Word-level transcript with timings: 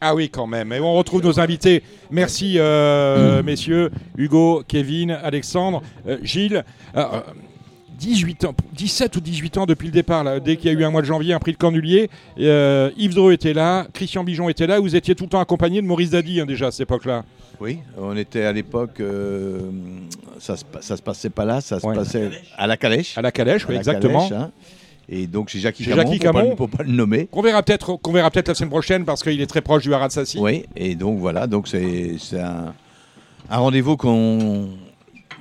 Ah 0.00 0.14
oui, 0.14 0.28
quand 0.28 0.46
même. 0.46 0.72
Et 0.72 0.80
on 0.80 0.94
retrouve 0.94 1.22
nos 1.22 1.40
invités. 1.40 1.82
Merci, 2.10 2.54
euh, 2.58 3.42
messieurs, 3.44 3.90
Hugo, 4.16 4.62
Kevin, 4.68 5.10
Alexandre, 5.10 5.82
euh, 6.06 6.18
Gilles. 6.22 6.64
Euh, 6.96 7.04
18 7.98 8.44
ans, 8.44 8.54
17 8.74 9.16
ou 9.16 9.20
18 9.22 9.56
ans 9.56 9.64
depuis 9.64 9.86
le 9.86 9.92
départ, 9.92 10.22
là, 10.22 10.38
dès 10.38 10.56
qu'il 10.58 10.70
y 10.70 10.76
a 10.76 10.78
eu 10.78 10.84
un 10.84 10.90
mois 10.90 11.00
de 11.00 11.06
janvier, 11.06 11.32
un 11.32 11.38
prix 11.38 11.52
de 11.52 11.56
Cornulier. 11.56 12.10
euh, 12.38 12.90
Yves 12.98 13.14
Dreux 13.14 13.32
était 13.32 13.54
là, 13.54 13.86
Christian 13.94 14.22
Bijon 14.22 14.50
était 14.50 14.66
là. 14.66 14.80
Vous 14.80 14.94
étiez 14.96 15.14
tout 15.14 15.24
le 15.24 15.30
temps 15.30 15.40
accompagné 15.40 15.80
de 15.80 15.86
Maurice 15.86 16.10
Dady 16.10 16.42
hein, 16.42 16.44
déjà 16.44 16.66
à 16.66 16.70
cette 16.72 16.82
époque-là. 16.82 17.24
Oui, 17.58 17.78
on 17.96 18.14
était 18.14 18.44
à 18.44 18.52
l'époque, 18.52 19.00
euh, 19.00 19.60
ça, 20.38 20.58
se, 20.58 20.64
ça 20.82 20.98
se 20.98 21.00
passait 21.02 21.30
pas 21.30 21.46
là, 21.46 21.62
ça 21.62 21.80
se 21.80 21.86
Ouais. 21.86 21.94
passait 21.94 22.30
à 22.58 22.66
la 22.66 22.76
calèche. 22.76 23.16
À 23.16 23.22
la 23.22 23.32
calèche, 23.32 23.66
oui, 23.66 23.76
exactement. 23.76 24.28
calèche, 24.28 24.42
hein. 24.44 24.50
Et 25.08 25.26
donc 25.26 25.48
chez 25.48 25.60
Jackie 25.60 25.84
Chez 25.84 25.90
Camon, 25.90 26.02
Jackie 26.02 26.18
pas, 26.18 26.32
Camon. 26.32 26.56
pour 26.56 26.68
pas 26.68 26.82
le 26.82 26.90
nommer. 26.92 27.26
Qu'on 27.26 27.42
verra 27.42 27.62
peut-être 27.62 27.96
qu'on 27.96 28.12
verra 28.12 28.30
peut-être 28.30 28.48
la 28.48 28.54
semaine 28.54 28.70
prochaine 28.70 29.04
parce 29.04 29.22
qu'il 29.22 29.40
est 29.40 29.46
très 29.46 29.60
proche 29.60 29.82
du 29.82 29.94
Haras 29.94 30.10
Sassi. 30.10 30.38
Oui, 30.38 30.64
et 30.74 30.94
donc 30.94 31.18
voilà, 31.18 31.46
donc 31.46 31.68
c'est 31.68 32.16
c'est 32.18 32.40
un, 32.40 32.74
un 33.50 33.58
rendez-vous 33.58 33.96
qu'on 33.96 34.68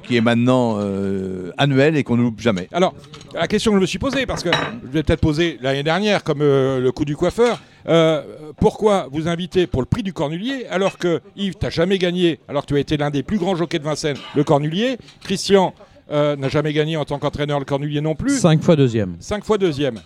qui 0.05 0.17
est 0.17 0.21
maintenant 0.21 0.77
euh, 0.79 1.51
annuel 1.57 1.97
et 1.97 2.03
qu'on 2.03 2.17
ne 2.17 2.21
loupe 2.21 2.39
jamais. 2.39 2.67
Alors, 2.71 2.93
la 3.33 3.47
question 3.47 3.71
que 3.71 3.77
je 3.77 3.81
me 3.81 3.85
suis 3.87 3.99
posée, 3.99 4.25
parce 4.25 4.43
que 4.43 4.51
je 4.51 4.95
l'ai 4.95 5.03
peut-être 5.03 5.21
posée 5.21 5.57
l'année 5.61 5.83
dernière, 5.83 6.23
comme 6.23 6.41
euh, 6.41 6.79
le 6.79 6.91
coup 6.91 7.05
du 7.05 7.15
coiffeur, 7.15 7.59
euh, 7.87 8.21
pourquoi 8.57 9.07
vous 9.11 9.27
invitez 9.27 9.67
pour 9.67 9.81
le 9.81 9.85
prix 9.85 10.03
du 10.03 10.13
Cornulier, 10.13 10.65
alors 10.69 10.97
que 10.97 11.21
Yves, 11.35 11.55
tu 11.59 11.71
jamais 11.71 11.97
gagné, 11.97 12.39
alors 12.47 12.63
que 12.63 12.67
tu 12.67 12.75
as 12.75 12.79
été 12.79 12.97
l'un 12.97 13.09
des 13.09 13.23
plus 13.23 13.37
grands 13.37 13.55
jockeys 13.55 13.79
de 13.79 13.83
Vincennes, 13.83 14.17
le 14.35 14.43
Cornulier, 14.43 14.97
Christian 15.23 15.73
euh, 16.11 16.35
n'a 16.35 16.49
jamais 16.49 16.73
gagné 16.73 16.97
en 16.97 17.05
tant 17.05 17.17
qu'entraîneur 17.19 17.59
le 17.59 17.65
Cornulier 17.65 18.01
non 18.01 18.15
plus, 18.15 18.37
Cinq 18.39 18.61
fois 18.63 18.75
deuxième. 18.75 19.15
cinq 19.19 19.43
fois 19.43 19.57
deuxième. 19.57 19.99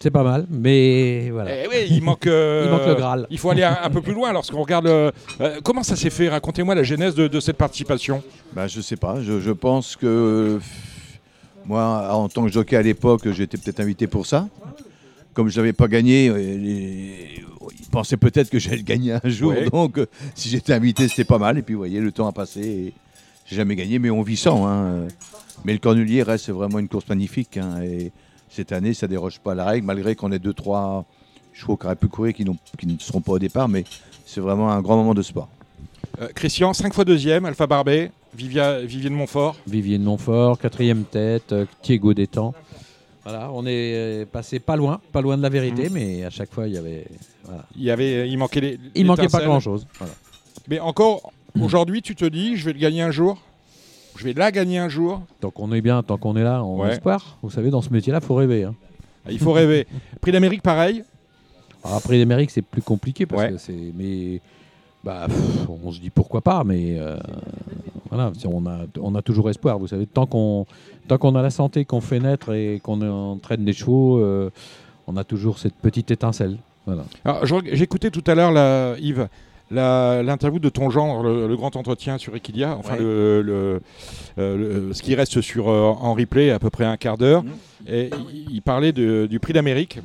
C'est 0.00 0.10
pas 0.10 0.24
mal, 0.24 0.46
mais 0.50 1.30
voilà. 1.30 1.50
Eh 1.64 1.68
oui, 1.68 1.86
il 1.90 2.02
manque, 2.02 2.26
euh, 2.26 2.64
Il 2.66 2.70
manque 2.72 2.86
le 2.88 2.94
Graal. 2.96 3.26
Il 3.30 3.38
faut 3.38 3.50
aller 3.50 3.62
un, 3.62 3.78
un 3.84 3.88
peu 3.90 4.00
plus 4.02 4.14
loin 4.14 4.32
lorsqu'on 4.32 4.60
regarde. 4.60 4.86
le- 4.86 5.12
euh, 5.40 5.60
comment 5.62 5.84
ça 5.84 5.94
s'est 5.94 6.10
fait? 6.10 6.28
Racontez-moi 6.28 6.74
la 6.74 6.82
genèse 6.82 7.14
de, 7.14 7.28
de 7.28 7.38
cette 7.40 7.56
participation. 7.56 8.20
Bah, 8.52 8.66
je 8.66 8.80
sais 8.80 8.96
pas, 8.96 9.22
je, 9.22 9.38
je 9.38 9.50
pense 9.52 9.94
que 9.94 10.58
moi, 11.64 12.08
en 12.12 12.28
tant 12.28 12.44
que 12.44 12.50
jockey 12.50 12.74
à 12.76 12.82
l'époque, 12.82 13.30
j'étais 13.30 13.56
peut-être 13.56 13.78
invité 13.78 14.08
pour 14.08 14.26
ça. 14.26 14.48
Comme 15.34 15.48
je 15.48 15.56
n'avais 15.60 15.72
pas 15.72 15.86
gagné, 15.86 16.28
les- 16.30 17.44
ils 17.78 17.86
pensaient 17.90 18.16
peut-être 18.16 18.50
que 18.50 18.58
j'allais 18.58 18.78
le 18.78 18.82
gagner 18.82 19.12
un 19.12 19.28
jour. 19.28 19.52
Ouais. 19.52 19.70
Donc, 19.70 20.00
si 20.34 20.48
j'étais 20.48 20.72
invité, 20.72 21.06
c'était 21.06 21.24
pas 21.24 21.38
mal. 21.38 21.58
Et 21.58 21.62
puis, 21.62 21.74
vous 21.74 21.80
voyez, 21.80 22.00
le 22.00 22.10
temps 22.10 22.26
a 22.26 22.32
passé 22.32 22.60
et 22.60 22.92
j'ai 23.46 23.56
jamais 23.56 23.76
gagné, 23.76 23.98
mais 23.98 24.10
on 24.10 24.22
vit 24.22 24.36
sans. 24.36 24.66
hein. 24.66 25.06
Mais 25.64 25.72
le 25.72 25.78
Cornulier 25.78 26.22
reste 26.22 26.50
vraiment 26.50 26.78
une 26.78 26.88
course 26.88 27.08
magnifique. 27.08 27.56
hein. 27.56 27.82
Et 27.82 28.12
cette 28.48 28.72
année, 28.72 28.94
ça 28.94 29.06
déroge 29.06 29.38
pas 29.40 29.52
à 29.52 29.54
la 29.54 29.64
règle, 29.64 29.86
malgré 29.86 30.14
qu'on 30.14 30.32
ait 30.32 30.38
deux, 30.38 30.52
trois 30.54 31.04
chevaux 31.52 31.76
qui 31.76 31.86
auraient 31.86 31.96
pu 31.96 32.08
courir 32.08 32.34
qui, 32.34 32.44
qui 32.78 32.86
ne 32.86 32.98
seront 32.98 33.20
pas 33.20 33.32
au 33.32 33.38
départ. 33.38 33.68
Mais 33.68 33.84
c'est 34.26 34.40
vraiment 34.40 34.70
un 34.70 34.80
grand 34.80 34.96
moment 34.96 35.14
de 35.14 35.22
sport. 35.22 35.48
Euh, 36.20 36.28
Christian, 36.34 36.72
cinq 36.72 36.92
fois 36.94 37.04
deuxième, 37.04 37.44
Alpha 37.46 37.66
Barbet, 37.66 38.10
Vivia, 38.34 38.80
Vivier 38.80 39.08
de 39.10 39.14
Montfort. 39.14 39.56
Vivier 39.66 39.98
de 39.98 40.04
Montfort, 40.04 40.58
quatrième 40.58 41.04
tête, 41.04 41.52
euh, 41.52 41.64
Thiego 41.82 42.12
Détang. 42.14 42.54
Voilà, 43.24 43.50
on 43.52 43.64
est 43.66 43.94
euh, 43.94 44.26
passé 44.26 44.58
pas 44.58 44.74
loin, 44.76 45.00
pas 45.12 45.20
loin 45.20 45.36
de 45.36 45.42
la 45.42 45.48
vérité, 45.48 45.88
mais 45.90 46.24
à 46.24 46.30
chaque 46.30 46.52
fois 46.52 46.66
il 46.66 46.74
y 46.74 46.76
avait. 46.76 47.06
voilà. 47.44 47.64
Il, 47.76 47.82
y 47.84 47.90
avait, 47.90 48.28
il 48.28 48.36
manquait 48.36 48.60
les. 48.60 48.80
Il 48.96 49.06
manquait 49.06 49.28
pas 49.28 49.42
grand 49.44 49.60
chose. 49.60 49.86
Voilà. 49.98 50.12
Mais 50.68 50.80
encore, 50.80 51.32
aujourd'hui, 51.60 52.02
tu 52.02 52.14
te 52.14 52.24
dis, 52.24 52.56
je 52.56 52.64
vais 52.64 52.72
le 52.72 52.78
gagner 52.78 53.02
un 53.02 53.10
jour. 53.10 53.38
Je 54.16 54.24
vais 54.24 54.32
la 54.34 54.50
gagner 54.52 54.78
un 54.78 54.88
jour. 54.88 55.22
Tant 55.40 55.50
qu'on 55.50 55.72
est 55.72 55.80
bien, 55.80 56.02
tant 56.02 56.18
qu'on 56.18 56.36
est 56.36 56.42
là, 56.44 56.62
en 56.62 56.78
Ouais. 56.80 56.92
espoir. 56.92 57.38
Vous 57.42 57.50
savez, 57.50 57.70
dans 57.70 57.80
ce 57.82 57.90
métier-là, 57.90 58.20
faut 58.20 58.34
rêver. 58.34 58.64
hein. 58.64 58.74
Il 59.30 59.38
faut 59.38 59.52
rêver. 59.52 59.86
Prix 60.20 60.32
d'Amérique, 60.32 60.62
pareil. 60.62 61.02
Alors 61.84 61.96
après 61.96 62.18
l'Amérique, 62.18 62.50
c'est 62.50 62.62
plus 62.62 62.82
compliqué 62.82 63.24
parce 63.26 63.42
Ouais. 63.42 63.50
que 63.52 63.58
c'est. 63.58 63.92
Mais 63.96 64.40
bah, 65.02 65.26
pff, 65.28 65.68
on 65.82 65.90
se 65.92 65.98
dit 66.00 66.10
pourquoi 66.10 66.40
pas, 66.42 66.62
mais 66.64 66.96
euh, 66.98 67.16
voilà, 68.10 68.32
on 68.46 68.66
a, 68.66 68.80
on 69.00 69.14
a 69.14 69.22
toujours 69.22 69.48
espoir. 69.50 69.78
Vous 69.78 69.88
savez, 69.88 70.06
tant 70.06 70.26
qu'on, 70.26 70.66
tant 71.08 71.18
qu'on 71.18 71.34
a 71.34 71.42
la 71.42 71.50
santé, 71.50 71.84
qu'on 71.84 72.00
fait 72.00 72.20
naître 72.20 72.52
et 72.52 72.80
qu'on 72.82 73.00
entraîne 73.02 73.64
des 73.64 73.72
chevaux, 73.72 74.18
euh, 74.18 74.50
on 75.08 75.16
a 75.16 75.24
toujours 75.24 75.58
cette 75.58 75.74
petite 75.74 76.10
étincelle. 76.12 76.58
Voilà. 76.86 77.04
J'écoutais 77.72 78.10
tout 78.10 78.22
à 78.26 78.34
l'heure, 78.34 78.96
Yves, 78.98 79.28
l'interview 79.72 80.58
de 80.58 80.68
ton 80.68 80.90
genre, 80.90 81.22
le, 81.22 81.46
le 81.48 81.56
grand 81.56 81.74
entretien 81.76 82.18
sur 82.18 82.34
Equidia, 82.36 82.76
enfin 82.78 82.94
Ouais. 82.94 83.00
le, 83.00 83.42
le- 83.42 83.80
euh, 84.38 84.88
le- 84.88 84.92
ce 84.94 85.02
qui 85.02 85.14
reste 85.14 85.40
sur 85.40 85.68
euh, 85.68 85.82
en 85.88 86.14
replay, 86.14 86.50
à 86.50 86.58
peu 86.58 86.70
près 86.70 86.84
un 86.84 86.96
quart 86.96 87.16
d'heure. 87.18 87.42
Mhm. 87.42 87.50
Et 87.88 88.10
il, 88.32 88.46
il 88.56 88.62
parlait 88.62 88.92
de- 88.92 89.26
du 89.30 89.40
prix 89.40 89.52
d'Amérique. 89.52 89.98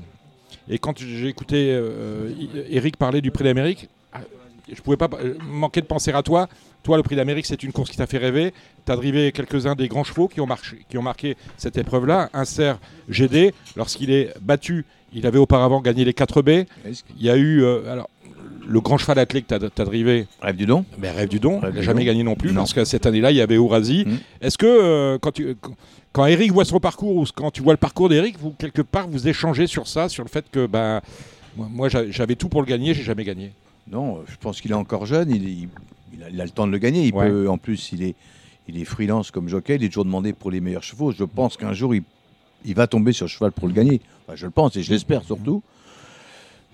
Et 0.69 0.79
quand 0.79 0.97
j'ai 0.99 1.27
écouté 1.27 1.69
euh, 1.71 2.29
Eric 2.69 2.97
parler 2.97 3.21
du 3.21 3.31
prix 3.31 3.43
d'Amérique, 3.45 3.87
ah, 4.13 4.19
je 4.71 4.81
pouvais 4.81 4.97
pas 4.97 5.09
euh, 5.23 5.35
manquer 5.49 5.81
de 5.81 5.85
penser 5.85 6.11
à 6.11 6.21
toi. 6.23 6.47
Toi, 6.83 6.97
le 6.97 7.03
prix 7.03 7.15
d'Amérique, 7.15 7.45
c'est 7.45 7.63
une 7.63 7.71
course 7.73 7.89
qui 7.89 7.97
t'a 7.97 8.05
fait 8.07 8.17
rêver. 8.17 8.53
Tu 8.85 8.91
as 8.91 8.95
drivé 8.95 9.31
quelques-uns 9.31 9.75
des 9.75 9.87
grands 9.87 10.03
chevaux 10.05 10.27
qui 10.27 10.39
ont, 10.41 10.45
marché, 10.45 10.85
qui 10.89 10.97
ont 10.97 11.01
marqué 11.01 11.35
cette 11.57 11.77
épreuve-là. 11.77 12.29
Un 12.33 12.45
cerf 12.45 12.77
GD, 13.09 13.53
lorsqu'il 13.75 14.11
est 14.11 14.33
battu, 14.41 14.85
il 15.13 15.25
avait 15.25 15.39
auparavant 15.39 15.81
gagné 15.81 16.05
les 16.05 16.13
4 16.13 16.41
B. 16.41 16.49
Il 17.17 17.25
y 17.25 17.29
a 17.29 17.35
eu 17.37 17.61
euh, 17.63 17.91
alors, 17.91 18.09
le 18.67 18.81
grand 18.81 18.97
cheval 18.97 19.17
attelé 19.19 19.41
que 19.41 19.47
tu 19.47 19.53
as, 19.81 19.85
drivé, 19.85 20.27
Rêve 20.41 20.55
du 20.57 20.65
don 20.65 20.83
mais 20.97 21.09
Rêve 21.11 21.29
du 21.29 21.39
Don, 21.39 21.61
il 21.63 21.69
n'a 21.75 21.81
jamais 21.81 22.01
Don. 22.01 22.05
gagné 22.07 22.23
non 22.23 22.35
plus, 22.35 22.49
Non. 22.49 22.55
parce 22.61 22.73
que 22.73 22.83
cette 22.85 23.05
année-là, 23.05 23.31
il 23.31 23.37
y 23.37 23.41
avait 23.41 23.57
Ourasi. 23.57 24.03
Mm. 24.05 24.17
Est-ce 24.41 24.57
que 24.57 24.65
euh, 24.67 25.17
quand, 25.19 25.31
tu, 25.31 25.55
quand 26.11 26.25
Eric 26.25 26.51
voit 26.51 26.65
son 26.65 26.79
parcours, 26.79 27.15
ou 27.15 27.25
quand 27.33 27.49
tu 27.51 27.61
vois 27.61 27.73
le 27.73 27.77
parcours 27.77 28.09
d'Eric, 28.09 28.37
vous, 28.39 28.51
quelque 28.51 28.81
part, 28.81 29.07
vous 29.07 29.27
échangez 29.27 29.67
sur 29.67 29.87
ça, 29.87 30.09
sur 30.09 30.23
le 30.23 30.29
fait 30.29 30.45
que 30.51 30.65
ben, 30.67 31.01
moi, 31.55 31.67
moi, 31.71 31.89
j'a- 31.89 32.09
j'avais 32.11 32.35
tout 32.35 32.49
pour 32.49 32.61
le 32.61 32.67
gagner, 32.67 32.93
j'ai 32.93 33.03
jamais 33.03 33.23
gagné? 33.23 33.51
Non, 33.89 34.19
je 34.29 34.35
pense 34.35 34.59
qu'il 34.59 34.71
est 34.71 34.75
encore 34.75 35.05
jeune, 35.05 35.29
il, 35.31 35.47
il- 36.13 36.23
a, 36.23 36.29
il 36.29 36.41
a 36.41 36.43
le 36.43 36.49
temps 36.51 36.67
de 36.67 36.71
le 36.73 36.77
gagner. 36.77 37.05
Il 37.05 37.13
Ouais. 37.13 37.29
peut, 37.29 37.49
en 37.49 37.57
plus, 37.57 37.91
il 37.93 38.03
est, 38.03 38.15
il 38.67 38.79
est 38.81 38.85
freelance 38.85 39.31
comme 39.31 39.47
jockey, 39.47 39.75
il 39.75 39.83
est 39.85 39.87
toujours 39.87 40.03
demandé 40.05 40.33
pour 40.33 40.51
les 40.51 40.59
meilleurs 40.59 40.83
chevaux. 40.83 41.11
Je 41.13 41.23
pense 41.23 41.55
qu'un 41.55 41.71
jour, 41.73 41.95
il, 41.95 42.03
il 42.65 42.75
va 42.75 42.85
tomber 42.87 43.13
sur 43.13 43.25
le 43.25 43.29
cheval 43.29 43.51
pour 43.53 43.67
le 43.67 43.73
gagner. 43.73 44.01
Enfin, 44.27 44.35
je 44.35 44.45
le 44.45 44.51
pense 44.51 44.75
et 44.75 44.83
je 44.83 44.91
l'espère 44.91 45.23
surtout. 45.23 45.63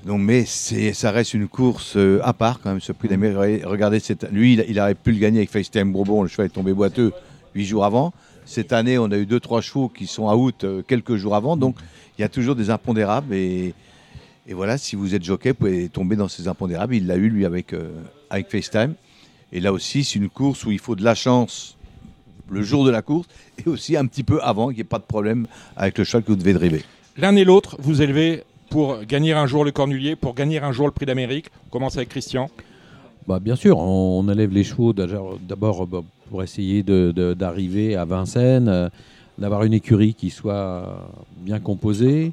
Donc, 0.06 0.20
mais 0.22 0.44
c'est, 0.46 0.94
ça 0.94 1.12
reste 1.12 1.34
une 1.34 1.48
course 1.48 1.96
euh, 1.96 2.20
à 2.24 2.34
part 2.34 2.60
quand 2.60 2.70
même, 2.70 2.82
ce 2.82 2.92
prix 2.92 3.08
d'Amérique. 3.08 3.64
Regardez, 3.66 4.00
cette, 4.00 4.30
lui, 4.32 4.54
il, 4.54 4.66
il 4.68 4.80
aurait 4.80 4.96
pu 4.96 5.14
le 5.14 5.20
gagner 5.20 5.40
avec 5.40 5.50
FaceTime 5.50 5.94
Bourbon, 5.94 6.24
le 6.24 6.28
cheval 6.28 6.48
est 6.48 6.50
tombé 6.50 6.74
boiteux 6.74 7.14
huit 7.56 7.66
jours 7.66 7.86
avant. 7.86 8.14
Cette 8.46 8.74
année, 8.74 8.98
on 8.98 9.10
a 9.12 9.18
eu 9.18 9.26
deux, 9.26 9.40
trois 9.40 9.62
chevaux 9.62 9.88
qui 9.88 10.06
sont 10.06 10.28
à 10.28 10.36
out 10.36 10.66
euh, 10.66 10.82
quelques 10.86 11.16
jours 11.16 11.36
avant. 11.36 11.56
Donc, 11.56 11.78
il 12.18 12.22
y 12.22 12.26
a 12.26 12.30
toujours 12.30 12.56
des 12.56 12.70
impondérables 12.70 13.34
et, 13.34 13.74
et 14.46 14.54
voilà, 14.54 14.78
si 14.78 14.98
vous 14.98 15.16
êtes 15.16 15.24
jockey, 15.24 15.52
vous 15.52 15.56
pouvez 15.56 15.88
tomber 15.88 16.18
dans 16.18 16.28
ces 16.28 16.50
impondérables. 16.50 16.96
Il 16.96 17.08
l'a 17.08 17.16
eu, 17.16 17.30
lui, 17.30 17.46
avec, 17.46 17.72
euh, 17.72 17.90
avec 18.30 18.50
FaceTime. 18.50 18.96
Et 19.54 19.62
là 19.62 19.72
aussi, 19.72 20.04
c'est 20.04 20.20
une 20.20 20.30
course 20.30 20.66
où 20.66 20.72
il 20.72 20.80
faut 20.80 20.96
de 20.96 21.04
la 21.04 21.16
chance 21.16 21.78
le 22.50 22.62
jour 22.62 22.84
de 22.84 22.92
la 22.92 23.02
course 23.02 23.28
et 23.66 23.70
aussi 23.70 23.96
un 23.96 24.06
petit 24.06 24.24
peu 24.24 24.42
avant, 24.42 24.68
qu'il 24.68 24.76
n'y 24.76 24.82
ait 24.82 24.84
pas 24.84 25.00
de 25.00 25.06
problème 25.06 25.48
avec 25.78 25.98
le 25.98 26.04
cheval 26.04 26.24
que 26.24 26.28
vous 26.28 26.36
devez 26.36 26.54
driver. 26.54 26.84
L'un 27.16 27.36
et 27.38 27.46
l'autre, 27.46 27.78
vous 27.80 28.02
élevez 28.02 28.44
pour 28.74 29.06
gagner 29.06 29.34
un 29.34 29.46
jour 29.46 29.64
le 29.64 29.72
Cornulier, 29.72 30.16
pour 30.16 30.34
gagner 30.34 30.58
un 30.58 30.72
jour 30.72 30.88
le 30.88 30.92
prix 30.92 31.06
d'Amérique. 31.06 31.46
On 31.68 31.70
commence 31.70 31.96
avec 31.96 32.10
Christian. 32.10 32.50
Bah, 33.28 33.40
bien 33.40 33.56
sûr, 33.56 33.78
on, 33.78 34.28
élève 34.30 34.52
les 34.52 34.64
chevaux 34.64 34.94
d'abord 34.94 35.86
bah, 35.86 36.02
pour 36.32 36.42
essayer 36.42 36.82
d'arriver 36.82 37.96
à 37.96 38.04
Vincennes, 38.04 38.68
euh, 38.68 38.90
d'avoir 39.38 39.64
une 39.64 39.74
écurie 39.74 40.16
qui 40.16 40.32
soit 40.32 41.08
bien 41.38 41.60
composée, 41.60 42.32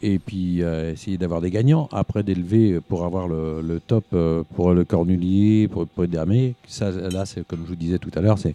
et 0.00 0.18
puis 0.18 0.62
euh, 0.62 0.94
essayer 0.94 1.18
d'avoir 1.18 1.42
des 1.42 1.50
gagnants. 1.50 1.90
Après, 1.92 2.22
d'élever 2.22 2.80
pour 2.80 3.04
avoir 3.04 3.28
le, 3.28 3.60
le 3.60 3.78
top 3.78 4.04
euh, 4.14 4.44
pour 4.56 4.72
le 4.72 4.86
Cornulier, 4.86 5.68
pour, 5.68 5.86
pour 5.86 6.06
Amériques. 6.18 6.56
Ça, 6.66 6.90
là, 6.92 7.26
c'est 7.26 7.46
comme 7.46 7.64
je 7.64 7.68
vous 7.68 7.76
disais 7.76 7.98
tout 7.98 8.12
à 8.14 8.22
l'heure, 8.22 8.38
c'est 8.38 8.54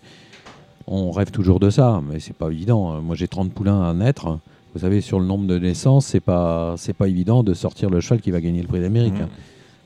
on 0.88 1.12
rêve 1.12 1.30
toujours 1.30 1.60
de 1.60 1.70
ça, 1.70 2.02
mais 2.10 2.20
c'est 2.20 2.36
pas 2.36 2.50
évident. 2.50 3.00
Moi, 3.04 3.16
j'ai 3.16 3.28
30 3.28 3.54
poulains 3.54 3.88
à 3.88 3.94
naître. 3.94 4.40
Vous 4.74 4.80
savez, 4.80 5.02
sur 5.02 5.20
le 5.20 5.26
nombre 5.26 5.46
de 5.46 5.60
naissances, 5.60 6.08
c'est 6.08 6.20
pas 6.20 6.76
c'est 6.78 6.94
pas 6.94 7.08
évident 7.08 7.44
de 7.44 7.54
sortir 7.54 7.90
le 7.90 8.00
cheval 8.00 8.22
qui 8.22 8.32
va 8.32 8.42
gagner 8.42 8.62
le 8.62 8.68
prix 8.68 8.82
d'Amérique. 8.82 9.14
Hein. 9.22 9.30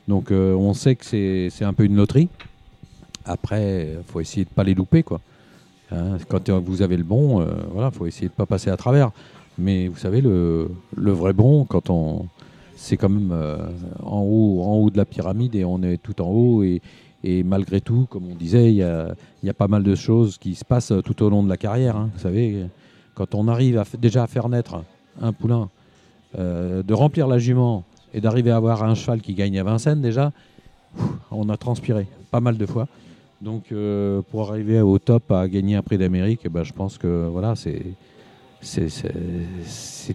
Donc 0.06 0.30
euh, 0.30 0.54
on 0.54 0.72
sait 0.72 0.96
que 0.96 1.04
c'est 1.04 1.64
un 1.64 1.74
peu 1.74 1.84
une 1.84 1.96
loterie. 1.96 2.28
Après, 3.26 3.96
il 3.98 4.04
faut 4.10 4.20
essayer 4.20 4.44
de 4.44 4.50
pas 4.50 4.64
les 4.64 4.74
louper. 4.74 5.02
Quoi. 5.02 5.20
Hein, 5.92 6.16
quand 6.28 6.48
euh, 6.48 6.58
vous 6.58 6.80
avez 6.80 6.96
le 6.96 7.04
bon, 7.04 7.42
il 7.42 7.48
voilà, 7.74 7.90
faut 7.90 8.06
essayer 8.06 8.28
de 8.28 8.32
pas 8.32 8.46
passer 8.46 8.70
à 8.70 8.76
travers. 8.78 9.10
Mais 9.58 9.88
vous 9.88 9.98
savez, 9.98 10.22
le, 10.22 10.70
le 10.96 11.12
vrai 11.12 11.34
bon, 11.34 11.64
quand 11.64 11.90
on, 11.90 12.26
c'est 12.76 12.96
quand 12.96 13.10
même 13.10 13.30
euh, 13.32 13.58
en, 14.02 14.20
haut, 14.20 14.62
en 14.62 14.76
haut 14.76 14.88
de 14.88 14.96
la 14.96 15.04
pyramide 15.04 15.54
et 15.54 15.64
on 15.66 15.82
est 15.82 15.98
tout 15.98 16.22
en 16.22 16.28
haut. 16.28 16.62
Et, 16.62 16.80
et 17.24 17.42
malgré 17.42 17.82
tout, 17.82 18.06
comme 18.08 18.22
on 18.30 18.36
disait, 18.36 18.70
il 18.70 18.76
y 18.76 18.82
a, 18.82 19.14
y 19.42 19.50
a 19.50 19.54
pas 19.54 19.68
mal 19.68 19.82
de 19.82 19.94
choses 19.94 20.38
qui 20.38 20.54
se 20.54 20.64
passent 20.64 20.92
tout 21.04 21.22
au 21.22 21.28
long 21.28 21.42
de 21.42 21.48
la 21.50 21.56
carrière. 21.58 21.96
hein. 21.96 22.08
Vous 22.14 22.20
savez, 22.20 22.64
quand 23.18 23.34
on 23.34 23.48
arrive 23.48 23.82
déjà 23.98 24.22
à 24.22 24.26
faire 24.28 24.48
naître 24.48 24.80
un 25.20 25.32
poulain, 25.32 25.70
euh, 26.38 26.84
de 26.84 26.94
remplir 26.94 27.26
la 27.26 27.38
jument 27.38 27.82
et 28.14 28.20
d'arriver 28.20 28.52
à 28.52 28.56
avoir 28.56 28.84
un 28.84 28.94
cheval 28.94 29.20
qui 29.20 29.34
gagne 29.34 29.58
à 29.58 29.64
Vincennes 29.64 30.00
déjà, 30.00 30.30
on 31.32 31.48
a 31.48 31.56
transpiré 31.56 32.06
pas 32.30 32.38
mal 32.38 32.56
de 32.56 32.64
fois. 32.64 32.86
Donc 33.42 33.72
euh, 33.72 34.22
pour 34.30 34.48
arriver 34.48 34.80
au 34.80 35.00
top 35.00 35.32
à 35.32 35.48
gagner 35.48 35.74
un 35.74 35.82
prix 35.82 35.98
d'Amérique, 35.98 36.42
eh 36.44 36.48
ben, 36.48 36.62
je 36.62 36.72
pense 36.72 36.96
que 36.96 37.26
voilà, 37.26 37.54
c'est 37.56 37.96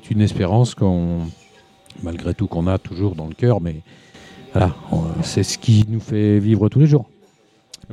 une 0.09 0.21
espérance 0.21 0.73
qu'on 0.73 1.27
malgré 2.03 2.33
tout 2.33 2.47
qu'on 2.47 2.67
a 2.67 2.77
toujours 2.77 3.15
dans 3.15 3.27
le 3.27 3.35
cœur, 3.35 3.59
mais 3.59 3.81
Voilà, 4.53 4.73
c'est 5.23 5.43
ce 5.43 5.57
qui 5.57 5.83
nous 5.89 5.99
fait 5.99 6.39
vivre 6.39 6.69
tous 6.69 6.79
les 6.79 6.87
jours. 6.87 7.09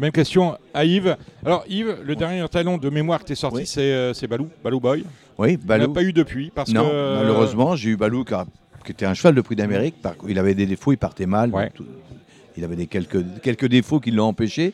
Même 0.00 0.12
question 0.12 0.56
à 0.73 0.85
Yves. 0.85 1.17
Alors 1.44 1.64
Yves, 1.69 1.97
le 2.05 2.17
dernier 2.17 2.44
talon 2.49 2.79
de 2.79 2.88
mémoire 2.88 3.20
que 3.20 3.25
tu 3.26 3.32
es 3.32 3.37
sorti, 3.37 3.58
Oui. 3.58 3.67
c'est 3.67 3.81
euh, 3.93 4.14
c'est 4.14 4.26
Balou, 4.26 4.49
Balou 4.64 4.81
Boy. 4.81 5.05
Oui, 5.38 5.58
On 5.62 5.67
n'a 5.69 5.79
Balou. 5.79 5.93
pas 5.93 6.02
eu 6.02 6.12
depuis 6.12 6.50
parce 6.55 6.73
non, 6.73 6.85
que 6.85 6.91
euh, 6.93 7.17
malheureusement, 7.20 7.76
j'ai 7.76 7.91
eu 7.91 7.97
Balou 7.97 8.25
qui, 8.25 8.32
a- 8.35 8.47
qui 8.85 8.93
était 8.93 9.05
un 9.05 9.12
cheval 9.14 9.35
de 9.35 9.41
prix 9.43 9.56
d'Amérique. 9.56 9.97
Il 10.26 10.38
avait 10.38 10.55
des 10.55 10.64
défauts, 10.67 10.93
il 10.93 10.97
partait 10.97 11.26
mal. 11.26 11.50
Ouais. 11.50 11.70
tout- 11.75 11.85
il 12.56 12.64
avait 12.64 12.76
des 12.76 12.87
quelques, 12.87 13.23
quelques 13.43 13.67
défauts 13.69 14.00
qui 14.00 14.11
l'ont 14.11 14.25
empêché. 14.26 14.73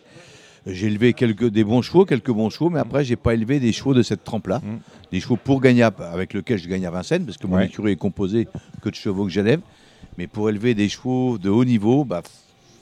J'ai 0.66 0.86
élevé 0.88 1.12
quelques, 1.12 1.46
des 1.50 1.62
bons 1.64 1.82
chevaux, 1.82 2.04
quelques 2.04 2.30
bons 2.32 2.50
chevaux, 2.50 2.70
mais 2.70 2.80
après, 2.80 3.04
j'ai 3.04 3.14
pas 3.16 3.34
élevé 3.34 3.60
des 3.60 3.72
chevaux 3.72 3.94
de 3.94 4.02
cette 4.02 4.24
trempe-là. 4.24 4.58
Mm. 4.64 4.78
Des 5.12 5.20
chevaux 5.20 5.36
pour 5.36 5.60
gagner, 5.60 5.82
à- 5.82 5.92
avec 6.12 6.34
lesquels 6.34 6.58
je 6.58 6.68
gagne 6.68 6.86
à 6.86 6.90
Vincennes, 6.90 7.24
parce 7.24 7.36
que 7.38 7.46
mon 7.46 7.56
Ouais. 7.56 7.66
écurie 7.66 7.92
est 7.92 7.96
composée 7.96 8.48
que 8.82 8.88
de 8.88 8.94
chevaux 8.94 9.24
que 9.24 9.30
j'élève. 9.30 9.60
Mais 10.18 10.26
pour 10.26 10.48
élever 10.48 10.74
des 10.74 10.88
chevaux 10.88 11.36
de 11.38 11.50
haut 11.50 11.64
niveau, 11.64 12.04
bah, 12.04 12.22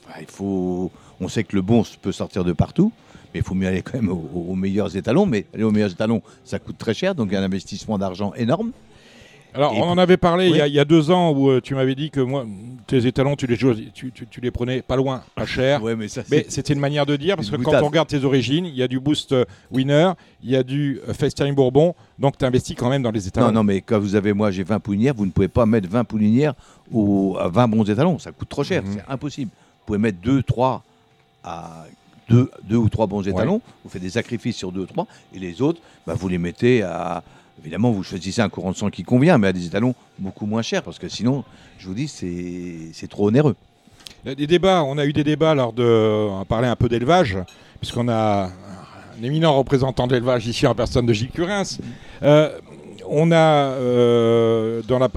bah, 0.07 0.13
il 0.21 0.25
faut. 0.27 0.91
On 1.21 1.27
sait 1.27 1.43
que 1.43 1.55
le 1.55 1.61
bon 1.61 1.83
peut 2.01 2.11
sortir 2.11 2.43
de 2.43 2.53
partout, 2.53 2.91
mais 3.33 3.39
il 3.39 3.43
faut 3.43 3.55
mieux 3.55 3.67
aller 3.67 3.81
quand 3.81 3.93
même 3.99 4.09
aux, 4.09 4.29
aux 4.49 4.55
meilleurs 4.55 4.95
étalons. 4.97 5.25
Mais 5.25 5.45
aller 5.53 5.63
aux 5.63 5.71
meilleurs 5.71 5.91
étalons, 5.91 6.21
ça 6.43 6.59
coûte 6.59 6.77
très 6.77 6.93
cher, 6.93 7.15
donc 7.15 7.29
il 7.31 7.33
y 7.33 7.37
a 7.37 7.41
un 7.41 7.43
investissement 7.45 7.97
d'argent 7.97 8.33
énorme. 8.35 8.71
Alors, 9.53 9.73
Et 9.73 9.77
on 9.79 9.83
en 9.85 9.97
avait 9.97 10.17
parlé 10.17 10.49
il, 10.49 10.55
y 10.57 10.59
a, 10.59 10.65
Oui. 10.65 10.69
il 10.71 10.75
y 10.75 10.79
a 10.81 10.83
deux 10.83 11.11
ans 11.11 11.31
où 11.31 11.49
euh, 11.49 11.61
tu 11.61 11.75
m'avais 11.75 11.95
dit 11.95 12.09
que 12.11 12.19
moi, 12.19 12.45
tes 12.87 13.07
étalons, 13.07 13.37
tu 13.37 13.47
les, 13.47 13.55
jouais- 13.55 13.87
tu, 13.93 14.11
tu- 14.11 14.27
tu 14.27 14.41
les 14.41 14.51
prenais 14.51 14.81
pas 14.81 14.97
loin, 14.97 15.23
pas 15.33 15.45
cher. 15.45 15.81
Ouais, 15.81 15.95
mais 15.95 16.09
c'était 16.09 16.73
une 16.73 16.81
manière 16.81 17.05
de 17.05 17.15
dire, 17.15 17.37
parce 17.37 17.49
que 17.49 17.55
quand 17.55 17.81
on 17.81 17.85
regarde 17.87 18.09
tes 18.09 18.25
origines, 18.25 18.65
il 18.65 18.75
y 18.75 18.83
a 18.83 18.89
du 18.89 18.99
Boost 18.99 19.31
euh, 19.31 19.45
Winner, 19.71 20.11
il 20.43 20.49
y 20.49 20.57
a 20.57 20.63
du 20.63 20.99
euh, 21.07 21.13
FaceTime 21.13 21.55
Bourbon, 21.55 21.95
donc 22.19 22.37
tu 22.37 22.43
investis 22.43 22.75
quand 22.75 22.89
même 22.89 23.01
dans 23.01 23.11
les 23.11 23.29
étalons. 23.29 23.47
Non, 23.47 23.53
non, 23.53 23.63
mais 23.63 23.79
quand 23.79 23.97
vous 23.97 24.15
avez, 24.15 24.33
moi, 24.33 24.51
j'ai 24.51 24.63
20 24.63 24.81
poulinières, 24.81 25.13
vous 25.15 25.25
ne 25.25 25.31
pouvez 25.31 25.47
pas 25.47 25.65
mettre 25.65 25.87
20 25.87 26.03
poulinières 26.03 26.53
ou 26.91 27.37
à 27.39 27.47
20 27.47 27.69
bons 27.69 27.89
étalons. 27.89 28.19
Ça 28.19 28.33
coûte 28.33 28.49
trop 28.49 28.65
cher, 28.65 28.83
Mhm. 28.83 28.89
c'est 28.95 29.03
impossible. 29.09 29.51
Vous 29.55 29.85
pouvez 29.85 29.99
mettre 29.99 30.17
2, 30.21 30.43
3 30.43 30.83
à 31.45 31.85
2, 32.29 32.49
deux 32.63 32.75
ou 32.77 32.89
3 32.89 33.07
bons 33.07 33.21
étalons. 33.27 33.61
Vous 33.83 33.89
faites 33.89 34.01
des 34.01 34.09
sacrifices 34.09 34.57
sur 34.57 34.71
2 34.71 34.81
ou 34.81 34.85
3. 34.87 35.07
Et 35.33 35.39
les 35.39 35.61
autres, 35.61 35.79
bah, 36.07 36.13
vous 36.17 36.27
les 36.27 36.37
mettez 36.39 36.81
à. 36.81 37.23
Évidemment, 37.61 37.91
vous 37.91 38.03
choisissez 38.03 38.41
un 38.41 38.49
courant 38.49 38.71
de 38.71 38.75
sang 38.75 38.89
qui 38.89 39.03
convient, 39.03 39.37
mais 39.37 39.47
à 39.47 39.53
des 39.53 39.65
étalons 39.65 39.95
beaucoup 40.19 40.45
moins 40.45 40.61
chers, 40.61 40.83
parce 40.83 40.99
que 40.99 41.07
sinon, 41.07 41.45
je 41.77 41.87
vous 41.87 41.93
dis, 41.93 42.07
c'est 42.09 43.07
trop 43.07 43.27
onéreux. 43.29 43.55
Il 44.25 44.29
y 44.29 44.31
a 44.31 44.35
Des 44.35 44.47
débats, 44.47 44.83
on 44.83 44.97
a 44.97 45.05
eu 45.05 45.13
des 45.13 45.23
débats 45.23 45.53
lors 45.55 45.71
de. 45.71 45.83
On 46.31 46.41
a 46.41 46.45
parlé 46.45 46.67
un 46.67 46.75
peu 46.75 46.89
d'élevage, 46.89 47.37
puisqu'on 47.79 48.09
a 48.09 48.49
un 49.17 49.23
éminent 49.23 49.55
représentant 49.57 50.07
d'élevage 50.07 50.47
ici 50.47 50.67
en 50.67 50.75
personne 50.75 51.05
de 51.05 51.13
Gilles 51.13 51.29
Curins. 51.31 51.63
Euh, 52.23 52.49
on 53.07 53.31
a, 53.31 53.35
euh, 53.35 54.81
dans 54.87 54.99
la- 54.99 55.09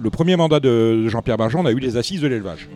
le 0.00 0.10
premier 0.10 0.36
mandat 0.36 0.60
de 0.60 1.08
Jean-Pierre 1.08 1.38
Bargeon, 1.38 1.60
on 1.62 1.66
a 1.66 1.72
eu 1.72 1.78
les 1.80 1.96
assises 1.96 2.20
de 2.20 2.28
l'élevage, 2.28 2.68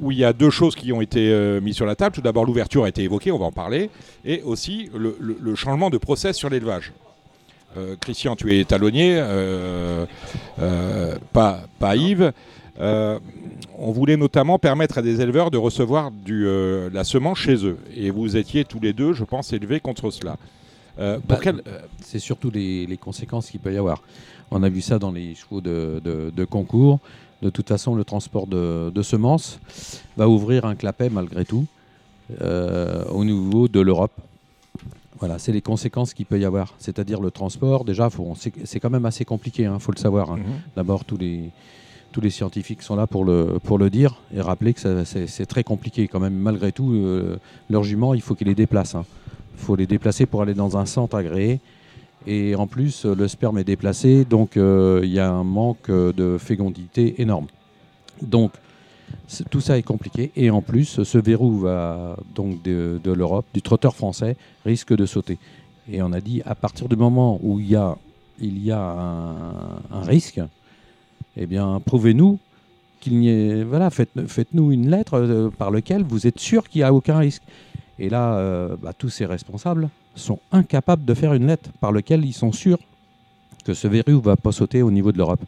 où 0.00 0.10
il 0.12 0.18
y 0.18 0.24
a 0.24 0.32
deux 0.32 0.50
choses 0.50 0.74
qui 0.74 0.92
ont 0.92 1.00
été 1.00 1.30
euh, 1.30 1.60
mises 1.60 1.76
sur 1.76 1.86
la 1.86 1.94
table. 1.96 2.14
Tout 2.14 2.20
d'abord, 2.22 2.44
l'ouverture 2.44 2.84
a 2.84 2.88
été 2.88 3.02
évoquée, 3.02 3.30
on 3.32 3.38
va 3.38 3.46
en 3.46 3.52
parler, 3.52 3.90
et 4.24 4.42
aussi 4.42 4.90
le, 4.96 5.16
le- 5.20 5.36
le 5.40 5.54
changement 5.54 5.90
de 5.90 5.98
process 5.98 6.36
sur 6.36 6.50
l'élevage. 6.50 6.92
Euh, 7.76 7.94
Christian, 8.00 8.34
tu 8.34 8.52
es 8.58 8.64
talonnier, 8.64 9.14
euh, 9.16 10.04
pas, 11.32 11.60
pas 11.78 11.96
Yves. 11.96 12.32
On 13.82 13.92
voulait 13.92 14.16
notamment 14.16 14.58
permettre 14.58 14.98
à 14.98 15.02
des 15.02 15.20
éleveurs 15.20 15.50
de 15.50 15.56
recevoir 15.58 16.10
du, 16.10 16.46
la 16.92 17.04
semence 17.04 17.38
chez 17.38 17.64
eux. 17.64 17.78
Et 17.96 18.10
vous 18.10 18.36
étiez 18.36 18.64
tous 18.64 18.80
les 18.80 18.92
deux, 18.92 19.12
je 19.12 19.24
pense, 19.24 19.52
élevés 19.52 19.80
contre 19.80 20.10
cela. 20.10 20.36
Euh, 20.98 21.18
Bah, 21.26 21.38
quel- 21.42 21.62
C'est 22.02 22.18
surtout 22.18 22.50
les, 22.50 22.86
les 22.86 22.96
conséquences 22.96 23.50
qu'il 23.50 23.60
peut 23.60 23.72
y 23.72 23.78
avoir. 23.78 24.02
On 24.50 24.62
a 24.62 24.68
vu 24.68 24.80
ça 24.80 24.98
dans 24.98 25.12
les 25.12 25.34
chevaux 25.34 25.60
de, 25.60 26.00
de- 26.04 26.30
de 26.34 26.44
concours. 26.44 26.98
De 27.42 27.50
toute 27.50 27.68
façon, 27.68 27.94
le 27.94 28.04
transport 28.04 28.46
de, 28.46 28.90
de 28.94 29.02
semences 29.02 29.58
va 30.16 30.28
ouvrir 30.28 30.64
un 30.66 30.74
clapet 30.74 31.08
malgré 31.08 31.44
tout 31.44 31.66
euh, 32.42 33.04
au 33.06 33.24
niveau 33.24 33.66
de 33.68 33.80
l'Europe. 33.80 34.12
Voilà, 35.18 35.38
c'est 35.38 35.52
les 35.52 35.60
conséquences 35.62 36.14
qu'il 36.14 36.26
peut 36.26 36.38
y 36.38 36.44
avoir. 36.44 36.74
C'est-à-dire 36.78 37.20
le 37.20 37.30
transport, 37.30 37.84
déjà, 37.84 38.08
c'est 38.64 38.80
quand 38.80 38.90
même 38.90 39.04
assez 39.06 39.24
compliqué, 39.24 39.64
il 39.64 39.80
faut 39.80 39.92
le 39.92 39.98
savoir. 39.98 40.30
hein. 40.32 40.36
mhm. 40.36 40.60
D'abord, 40.76 41.04
tous 41.04 41.16
les, 41.18 41.50
tous 42.12 42.20
les 42.20 42.30
scientifiques 42.30 42.82
sont 42.82 42.96
là 42.96 43.06
pour 43.06 43.24
le, 43.24 43.58
pour 43.62 43.78
le 43.78 43.90
dire 43.90 44.20
et 44.34 44.40
rappeler 44.40 44.72
que 44.74 45.04
c'est 45.04 45.46
très 45.46 45.64
compliqué 45.64 46.08
quand 46.08 46.20
même. 46.20 46.34
Malgré 46.34 46.72
tout, 46.72 46.92
euh, 46.92 47.36
leurs 47.68 47.84
juments, 47.84 48.14
il 48.14 48.22
faut 48.22 48.34
qu'ils 48.34 48.48
les 48.48 48.54
déplacent. 48.54 48.96
Il 49.54 49.60
faut 49.60 49.76
les 49.76 49.86
déplacer 49.86 50.24
pour 50.26 50.42
aller 50.42 50.54
dans 50.54 50.76
un 50.78 50.86
centre 50.86 51.16
agréé. 51.16 51.60
Et 52.32 52.54
en 52.54 52.68
plus, 52.68 53.06
euh, 53.06 53.14
le 53.16 53.26
sperme 53.26 53.58
est 53.58 53.64
déplacé, 53.64 54.24
donc 54.24 54.56
euh, 54.56 55.00
il 55.02 55.10
y 55.10 55.18
a 55.18 55.28
un 55.28 55.42
manque 55.42 55.90
euh, 55.90 56.12
de 56.12 56.38
fécondité 56.38 57.20
énorme. 57.20 57.48
Donc, 58.22 58.52
tout 59.50 59.60
ça 59.60 59.76
est 59.76 59.82
compliqué. 59.82 60.30
Et 60.36 60.48
en 60.48 60.62
plus, 60.62 61.02
ce 61.02 61.18
verrou 61.18 61.64
de, 61.64 63.12
l'Europe, 63.12 63.46
du 63.52 63.62
trotteur 63.62 63.96
français, 63.96 64.36
risque 64.64 64.94
de 64.94 65.06
sauter. 65.06 65.38
Et 65.90 66.00
on 66.02 66.12
a 66.12 66.20
dit, 66.20 66.40
à 66.46 66.54
partir 66.54 66.88
du 66.88 66.94
moment 66.94 67.40
où 67.42 67.58
il 67.58 67.68
y 67.68 67.74
a, 67.74 67.96
un, 69.90 70.02
risque, 70.02 70.40
eh 71.36 71.46
bien, 71.46 71.82
prouvez-nous 71.84 72.38
qu'il 73.00 73.18
n'y 73.18 73.30
ait. 73.30 73.64
Voilà, 73.64 73.90
faites, 73.90 74.10
faites-nous 74.28 74.70
une 74.70 74.88
lettre 74.88 75.50
par 75.58 75.72
laquelle 75.72 76.04
vous 76.04 76.28
êtes 76.28 76.38
sûr 76.38 76.68
qu'il 76.68 76.82
n'y 76.82 76.84
a 76.84 76.94
aucun 76.94 77.18
risque. 77.18 77.42
Et 78.00 78.08
là, 78.08 78.34
euh, 78.34 78.76
bah, 78.82 78.92
tous 78.96 79.10
ces 79.10 79.26
responsables 79.26 79.88
sont 80.14 80.38
incapables 80.52 81.04
de 81.04 81.14
faire 81.14 81.34
une 81.34 81.46
lettre 81.46 81.70
par 81.80 81.92
laquelle 81.92 82.24
ils 82.24 82.32
sont 82.32 82.50
sûrs 82.50 82.78
que 83.64 83.74
ce 83.74 83.86
verrou 83.86 84.12
ne 84.12 84.16
va 84.20 84.36
pas 84.36 84.52
sauter 84.52 84.82
au 84.82 84.90
niveau 84.90 85.12
de 85.12 85.18
l'Europe. 85.18 85.40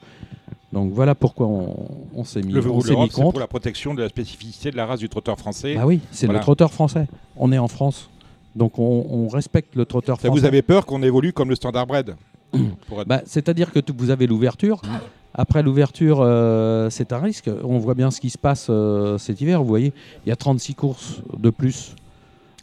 Donc 0.73 0.93
voilà 0.93 1.15
pourquoi 1.15 1.47
on, 1.47 1.75
on 2.15 2.25
s'est 2.25 2.43
mis, 2.43 2.53
le 2.53 2.61
on 2.71 2.81
s'est 2.81 2.95
mis 2.95 3.09
contre. 3.09 3.31
pour 3.33 3.41
la 3.41 3.47
protection 3.47 3.95
de 3.95 4.03
la 4.03 4.09
spécificité 4.09 4.71
de 4.71 4.77
la 4.77 4.87
race 4.87 5.01
du 5.01 5.09
trotteur 5.09 5.39
français. 5.39 5.75
Bah 5.77 5.87
oui, 5.87 6.01
c'est 6.11 6.27
Voilà. 6.27 6.41
le 6.41 6.43
trotteur 6.43 6.73
français. 6.73 7.07
On 7.37 7.53
est 7.53 7.59
en 7.59 7.69
France. 7.69 8.11
Donc 8.55 8.79
on, 8.79 9.07
on 9.11 9.29
respecte 9.29 9.75
le 9.75 9.87
trotteur 9.87 10.17
Ça 10.21 10.29
français. 10.29 10.41
vous 10.41 10.47
avez 10.47 10.61
peur 10.63 10.85
qu'on 10.87 11.03
évolue 11.03 11.33
comme 11.33 11.49
le 11.49 11.55
standard 11.57 11.87
être- 11.95 12.15
Bah, 13.07 13.23
C'est-à-dire 13.25 13.73
que 13.73 13.81
vous 13.97 14.11
avez 14.11 14.27
l'ouverture. 14.27 14.83
Après 15.35 15.63
l'ouverture, 15.63 16.19
euh, 16.21 16.91
c'est 16.91 17.13
un 17.15 17.19
risque. 17.19 17.51
On 17.65 17.79
voit 17.79 17.95
bien 17.95 18.11
ce 18.11 18.21
qui 18.21 18.29
se 18.29 18.37
passe 18.37 18.67
euh, 18.69 19.17
cet 19.17 19.41
hiver. 19.41 19.63
Vous 19.63 19.69
voyez, 19.69 19.93
il 20.27 20.29
y 20.29 20.33
a 20.33 20.37
36 20.37 20.75
courses 20.75 21.23
de 21.39 21.49
plus 21.49 21.95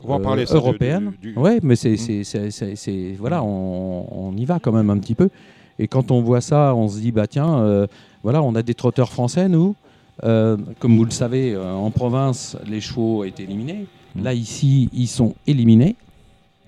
On 0.04 0.08
va 0.08 0.16
en 0.16 0.20
parler 0.22 0.46
ça, 0.46 0.56
européennes. 0.56 1.12
du- 1.22 1.34
du- 1.34 1.38
Ouais, 1.40 1.60
mais 1.62 1.76
c'est, 1.76 1.96
Mm. 1.96 3.16
voilà, 3.18 3.44
on, 3.44 4.30
on 4.30 4.36
y 4.38 4.46
va 4.46 4.60
quand 4.60 4.72
même 4.72 4.90
un 4.90 4.98
petit 4.98 5.16
peu. 5.16 5.30
Et 5.78 5.88
quand 5.88 6.12
on 6.12 6.22
voit 6.22 6.42
ça, 6.42 6.74
on 6.76 6.88
se 6.88 7.00
dit 7.00 7.12
bah 7.12 7.28
tiens, 7.28 7.60
euh, 7.60 7.88
voilà, 8.24 8.42
on 8.44 8.56
a 8.56 8.62
des 8.64 8.74
trotteurs 8.74 9.12
français 9.12 9.48
nous. 9.50 9.76
Euh, 10.24 10.58
comme 10.80 10.98
vous 10.98 11.06
le 11.06 11.12
savez, 11.12 11.54
euh, 11.54 11.74
en 11.74 11.92
province, 11.92 12.58
les 12.68 12.82
chevaux 12.82 13.20
ont 13.20 13.24
été 13.24 13.44
éliminés. 13.44 13.86
Mm. 14.16 14.24
Là 14.24 14.34
ici, 14.34 14.90
ils 14.94 15.08
sont 15.08 15.36
éliminés. 15.48 15.96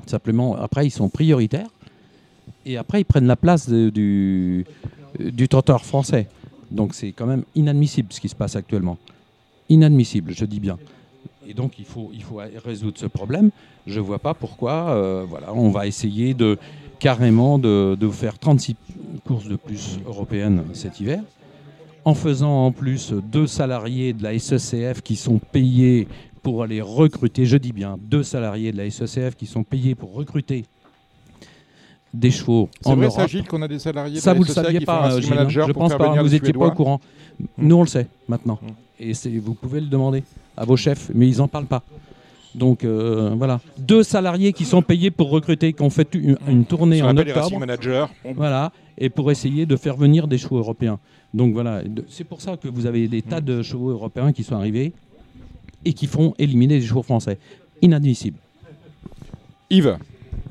Simplement, 0.05 0.55
après, 0.55 0.87
ils 0.87 0.91
sont 0.91 1.09
prioritaires. 1.09 1.69
Et 2.65 2.77
après, 2.77 3.01
ils 3.01 3.05
prennent 3.05 3.27
la 3.27 3.35
place 3.35 3.67
de- 3.69 3.89
du, 3.89 4.65
du 5.19 5.47
trotteur 5.47 5.83
français. 5.85 6.27
Donc 6.69 6.93
c'est 6.93 7.11
quand 7.11 7.25
même 7.25 7.43
inadmissible 7.55 8.11
ce 8.13 8.19
qui 8.21 8.29
se 8.29 8.35
passe 8.35 8.55
actuellement. 8.55 8.97
Inadmissible, 9.69 10.33
je 10.33 10.45
dis 10.45 10.59
bien. 10.59 10.77
Et 11.51 11.53
donc 11.53 11.77
il 11.79 11.83
faut, 11.85 12.09
il 12.13 12.23
faut 12.23 12.39
résoudre 12.63 12.97
ce 12.97 13.07
problème. 13.07 13.49
Je 13.85 13.99
ne 13.99 14.05
vois 14.05 14.19
pas 14.19 14.33
pourquoi 14.33 14.91
euh, 14.91 15.25
voilà, 15.27 15.53
on 15.53 15.69
va 15.69 15.85
essayer 15.85 16.33
de 16.33 16.57
carrément 16.97 17.59
de, 17.59 17.97
de 17.99 18.07
faire 18.09 18.39
36 18.39 18.77
courses 19.25 19.49
de 19.49 19.57
plus 19.57 19.99
européennes 20.07 20.63
cet 20.71 21.01
hiver, 21.01 21.21
en 22.05 22.13
faisant 22.13 22.67
en 22.67 22.71
plus 22.71 23.11
deux 23.11 23.47
salariés 23.47 24.13
de 24.13 24.23
la 24.23 24.39
SECF 24.39 25.01
qui 25.01 25.17
sont 25.17 25.39
payés 25.39 26.07
pour 26.41 26.63
aller 26.63 26.79
recruter, 26.79 27.45
je 27.45 27.57
dis 27.57 27.73
bien 27.73 27.97
deux 28.01 28.23
salariés 28.23 28.71
de 28.71 28.77
la 28.77 28.89
SECF 28.89 29.35
qui 29.35 29.45
sont 29.45 29.63
payés 29.65 29.93
pour 29.93 30.13
recruter 30.13 30.63
des 32.13 32.31
chevaux 32.31 32.69
C'est 32.81 32.89
en 32.89 32.95
vrai, 32.95 33.07
Europe. 33.07 33.19
ça, 33.19 33.27
Gilles, 33.27 33.47
qu'on 33.47 33.61
a 33.61 33.67
des 33.67 33.79
salariés 33.79 34.19
Ça, 34.21 34.33
de 34.33 34.37
vous 34.39 34.43
la 34.45 34.47
le 34.49 34.53
SECF 34.53 34.63
saviez 34.65 34.85
pas, 34.85 35.19
Gilles, 35.19 35.33
hein. 35.33 35.49
Je 35.49 35.71
pense 35.73 35.95
pas. 35.95 36.21
Vous 36.23 36.29
n'étiez 36.29 36.53
pas 36.53 36.67
au 36.67 36.71
courant. 36.71 37.01
Nous, 37.57 37.75
on 37.75 37.81
le 37.81 37.87
sait 37.87 38.07
maintenant. 38.27 38.57
Et 38.99 39.13
c'est- 39.13 39.29
vous 39.37 39.53
pouvez 39.55 39.81
le 39.81 39.87
demander 39.87 40.23
à 40.57 40.65
vos 40.65 40.77
chefs, 40.77 41.11
mais 41.13 41.27
ils 41.27 41.37
n'en 41.37 41.47
parlent 41.47 41.65
pas. 41.65 41.83
Donc 42.53 42.83
euh, 42.83 43.33
voilà, 43.37 43.61
deux 43.77 44.03
salariés 44.03 44.51
qui 44.51 44.65
sont 44.65 44.81
payés 44.81 45.09
pour 45.09 45.29
recruter, 45.29 45.71
qui 45.73 45.81
ont 45.81 45.89
fait 45.89 46.13
une, 46.15 46.37
une 46.47 46.65
tournée 46.65 47.01
en 47.01 47.15
octobre, 47.15 47.59
managers. 47.59 48.05
voilà, 48.35 48.73
et 48.97 49.09
pour 49.09 49.31
essayer 49.31 49.65
de 49.65 49.75
faire 49.77 49.95
venir 49.95 50.27
des 50.27 50.37
chevaux 50.37 50.57
européens. 50.57 50.99
Donc 51.33 51.53
voilà, 51.53 51.81
c'est 52.09 52.25
pour 52.25 52.41
ça 52.41 52.57
que 52.57 52.67
vous 52.67 52.85
avez 52.85 53.07
des 53.07 53.21
tas 53.21 53.39
de 53.39 53.61
chevaux 53.61 53.91
européens 53.91 54.33
qui 54.33 54.43
sont 54.43 54.55
arrivés 54.55 54.91
et 55.85 55.93
qui 55.93 56.07
font 56.07 56.33
éliminer 56.37 56.79
les 56.79 56.85
chevaux 56.85 57.03
français. 57.03 57.39
Inadmissible. 57.81 58.37
Yves 59.69 59.97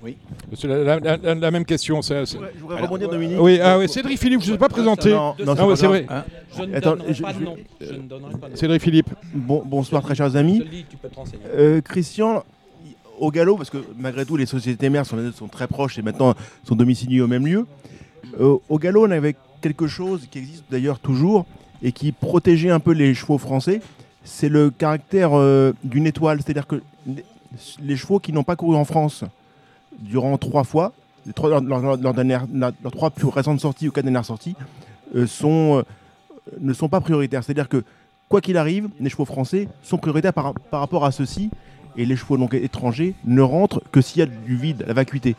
Oui. 0.03 0.17
C'est 0.57 0.67
la, 0.67 0.99
la- 0.99 1.17
la- 1.19 1.35
la 1.35 1.51
même 1.51 1.65
question. 1.67 2.01
Je 2.01 2.15
voudrais 2.61 2.77
Alors, 2.79 2.89
rebondir, 2.89 3.09
Dominique. 3.11 3.37
Oui, 3.39 3.61
ah, 3.63 3.79
oui, 3.79 3.87
Cédric 3.89 4.19
Philippe, 4.19 4.41
je 4.41 4.47
ne 4.47 4.51
vous 4.53 4.57
ai 4.57 4.59
pas 4.59 4.69
présenté. 4.71 5.11
Non, 5.11 5.35
non, 5.45 5.55
Ah 5.59 5.77
c'est 5.77 5.87
vrai. 5.87 6.05
grave. 6.05 6.25
Je 6.57 6.63
ne 6.63 6.75
Attends, 6.75 6.91
donnerai 6.97 7.15
je- 7.15 7.23
pas 7.23 7.33
de 7.35 7.39
je- 7.39 7.45
nom. 7.45 7.57
Je 7.81 7.93
ne 7.93 7.99
donnerai 8.09 8.33
pas 8.33 8.47
de 8.47 8.53
nom. 8.53 8.57
Cédric 8.57 8.83
Philippe. 8.83 9.11
Bon, 9.35 9.63
bonsoir, 9.65 10.03
très 10.03 10.15
chers 10.15 10.35
amis. 10.37 10.65
Tu 10.89 10.97
peux 10.97 11.09
te 11.09 11.17
renseigner. 11.17 11.43
Euh, 11.55 11.81
Christian, 11.83 12.43
au 13.19 13.31
galop, 13.31 13.57
parce 13.59 13.69
que 13.69 13.79
malgré 13.99 14.25
tout, 14.25 14.37
les 14.39 14.47
sociétés 14.47 14.89
mères 14.89 15.05
sont, 15.05 15.19
sont 15.33 15.49
très 15.49 15.67
proches 15.67 15.99
et 15.99 16.03
maintenant 16.03 16.35
sont 16.65 16.75
domiciliées 16.77 17.21
au 17.21 17.27
même 17.29 17.47
lieu. 17.47 17.67
Euh, 18.41 18.57
au 18.71 18.79
galop, 18.79 19.07
on 19.07 19.11
avait 19.11 19.37
quelque 19.61 19.87
chose 19.87 20.27
qui 20.31 20.39
existe 20.39 20.65
d'ailleurs 20.71 20.99
toujours 20.99 21.45
et 21.83 21.93
qui 21.93 22.13
protégeait 22.13 22.71
un 22.71 22.81
peu 22.81 22.93
les 22.93 23.13
chevaux 23.15 23.37
français. 23.39 23.81
c'est 24.25 24.49
le 24.49 24.71
caractère 24.71 25.31
euh, 25.35 25.73
d'une 25.85 26.07
étoile. 26.07 26.41
C'est-à-dire 26.43 26.67
que 26.67 26.81
les 27.83 27.97
chevaux 27.97 28.19
qui 28.19 28.33
n'ont 28.33 28.43
pas 28.45 28.57
couru 28.57 28.77
en 28.77 28.85
France 28.85 29.25
durant 30.01 30.37
trois 30.39 30.65
fois, 30.65 30.93
leurs, 31.27 32.73
trois 32.93 33.11
plus 33.11 33.29
récentes 33.29 33.61
sorties 33.61 33.89
ou 33.89 33.93
quatre 33.93 34.05
dernières 34.05 34.25
sorties, 34.25 34.57
euh, 35.15 35.27
euh, 35.45 35.83
ne 36.61 36.73
sont 36.73 36.89
pas 36.89 37.01
prioritaires. 37.01 37.45
C'est-à-dire 37.45 37.69
que, 37.69 37.85
quoi 38.29 38.41
qu'il 38.41 38.57
arrive, 38.57 38.89
les 39.01 39.11
chevaux 39.11 39.25
français 39.25 39.69
sont 39.83 39.99
prioritaires 39.99 40.33
par, 40.33 40.55
rapport 40.73 41.05
à 41.05 41.13
ceux-ci. 41.13 41.51
Et 41.97 42.07
les 42.07 42.15
chevaux 42.15 42.37
donc 42.37 42.55
étrangers 42.55 43.15
ne 43.25 43.43
rentrent 43.43 43.83
que 43.91 44.01
s'il 44.01 44.21
y 44.21 44.23
a 44.23 44.27
du 44.27 44.57
vide, 44.57 44.85
la 44.87 44.95
vacuité. 44.95 45.35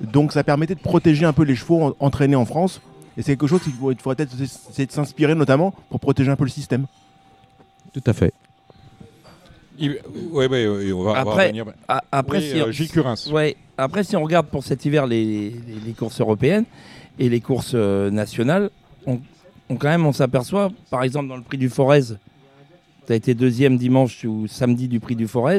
Donc 0.00 0.32
ça 0.32 0.42
permettait 0.42 0.74
de 0.74 0.80
protéger 0.80 1.26
un 1.26 1.34
peu 1.34 1.42
les 1.42 1.54
chevaux 1.54 1.82
en- 1.82 1.94
entraînés 2.00 2.36
en 2.36 2.46
France. 2.46 2.80
Et 3.18 3.22
c'est 3.22 3.32
quelque 3.32 3.46
chose 3.46 3.62
qu'il 3.62 3.74
faudrait 3.74 3.94
peut-être 4.16 4.92
s'inspirer 4.92 5.34
notamment 5.34 5.74
pour 5.90 6.00
protéger 6.00 6.30
un 6.30 6.36
peu 6.36 6.44
le 6.44 6.50
système. 6.50 6.86
Tout 7.92 8.02
à 8.06 8.14
fait. 8.14 8.32
Oui, 9.80 9.96
oui, 10.32 10.66
oui, 10.66 10.92
on 10.92 11.02
va, 11.02 11.10
on 11.10 11.14
va 11.14 11.20
Après, 11.20 11.46
revenir. 11.46 11.64
A- 11.88 12.04
Après, 12.12 12.38
Oui, 12.38 12.44
si, 12.50 12.60
euh, 12.60 12.70
Gilles 12.72 12.90
Curins. 12.90 13.14
ouais, 13.32 13.56
après, 13.78 14.04
si 14.04 14.16
on 14.16 14.22
regarde 14.22 14.46
pour 14.46 14.62
cet 14.64 14.84
hiver 14.84 15.06
les, 15.06 15.24
les- 15.24 15.54
les 15.86 15.92
courses 15.92 16.20
européennes 16.20 16.64
et 17.18 17.28
les 17.28 17.40
courses 17.40 17.72
euh, 17.74 18.10
nationales, 18.10 18.70
on, 19.06 19.20
on- 19.70 19.76
quand 19.76 19.88
même, 19.88 20.04
on 20.06 20.12
s'aperçoit, 20.12 20.70
par 20.90 21.02
exemple, 21.02 21.28
dans 21.28 21.36
le 21.36 21.42
prix 21.42 21.58
du 21.58 21.68
Forez, 21.70 22.02
tu 23.06 23.12
as 23.12 23.16
été 23.16 23.34
deuxième 23.34 23.78
dimanche 23.78 24.24
ou 24.24 24.46
samedi 24.46 24.86
du 24.88 25.00
prix 25.00 25.16
du 25.16 25.26
Forez, 25.26 25.58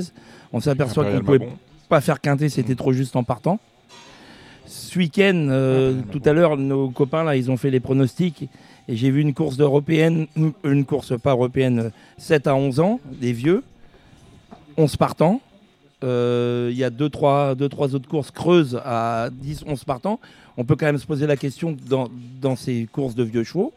on 0.54 0.60
s'aperçoit 0.60 1.04
qu'on 1.06 1.18
Impérial 1.18 1.40
pouvait 1.40 1.52
pas 1.90 2.02
faire 2.02 2.22
quinter, 2.22 2.50
c'était 2.50 2.76
trop 2.76 2.94
juste 2.94 3.16
en 3.16 3.24
partant. 3.24 3.60
Ce 4.68 4.98
week-end, 5.00 5.48
euh, 5.50 5.96
Ah, 6.00 6.08
tout 6.12 6.22
à 6.26 6.32
l'heure, 6.34 6.56
nos 6.58 6.90
copains 6.92 7.24
là, 7.24 7.36
ils 7.36 7.50
ont 7.52 7.58
fait 7.58 7.72
les 7.72 7.80
pronostics 7.82 8.48
et 8.88 8.96
j'ai 8.96 9.10
vu 9.12 9.22
une 9.22 9.34
course 9.34 9.60
européenne, 9.60 10.28
une 10.64 10.86
course 10.86 11.20
pas 11.20 11.32
européenne, 11.32 11.80
euh, 11.80 11.90
7 12.18 12.48
à 12.48 12.56
11 12.56 12.80
ans, 12.80 13.00
des 13.20 13.34
vieux, 13.34 13.64
11 14.78 14.96
partants. 14.98 15.42
Euh, 16.04 16.70
Il 16.72 16.78
y 16.78 16.84
a 16.84 16.90
2-3 16.90 17.56
deux, 17.56 17.70
trois, 17.70 17.96
autres 17.96 18.10
courses 18.10 18.32
creuses 18.32 18.80
à 18.84 19.30
10-11 19.44 19.86
partants. 19.86 20.20
On 20.58 20.64
peut 20.66 20.76
quand 20.76 20.86
même 20.86 20.98
se 20.98 21.06
poser 21.06 21.28
la 21.28 21.38
question 21.38 21.76
dans, 21.88 22.56
ces 22.56 22.88
courses 22.92 23.16
de 23.16 23.24
vieux 23.24 23.44
chevaux, 23.44 23.74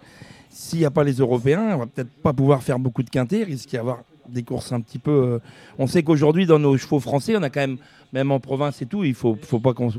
s'il 0.51 0.81
n'y 0.81 0.85
a 0.85 0.91
pas 0.91 1.05
les 1.05 1.15
Européens, 1.15 1.73
on 1.75 1.79
va 1.79 1.87
peut-être 1.87 2.11
pas 2.23 2.33
pouvoir 2.33 2.63
faire 2.63 2.79
beaucoup 2.79 3.03
de 3.03 3.11
quintés, 3.11 3.41
il 3.41 3.45
risque 3.45 3.69
d'y 3.69 3.77
avoir 3.77 3.99
des 4.29 4.43
courses 4.43 4.73
un 4.73 4.81
petit 4.81 4.99
peu. 4.99 5.11
euh, 5.11 5.39
On 5.79 5.87
sait 5.87 6.03
qu'aujourd'hui, 6.03 6.47
dans 6.47 6.59
nos 6.59 6.77
chevaux 6.77 7.01
français, 7.01 7.37
on 7.37 7.43
a 7.43 7.51
quand 7.51 7.61
même, 7.61 7.77
même 8.13 8.31
en 8.31 8.41
province 8.41 8.81
et 8.83 8.87
tout, 8.87 9.05
il 9.05 9.15
faut, 9.15 9.37
faut 9.43 9.61
pas 9.61 9.75
qu'on 9.75 9.91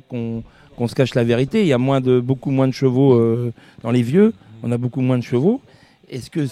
se 0.87 0.95
cache 0.95 1.13
la 1.15 1.23
vérité. 1.23 1.61
Il 1.61 1.67
y 1.67 1.73
a 1.73 1.77
beaucoup 2.21 2.51
moins 2.51 2.67
de 2.67 2.73
chevaux 2.73 3.13
euh, 3.13 3.53
dans 3.83 3.91
les 3.91 4.01
vieux, 4.01 4.33
on 4.63 4.71
a 4.71 4.77
beaucoup 4.77 5.01
moins 5.01 5.17
de 5.17 5.23
chevaux. 5.23 5.61
Est-ce 6.09 6.29
que 6.29 6.47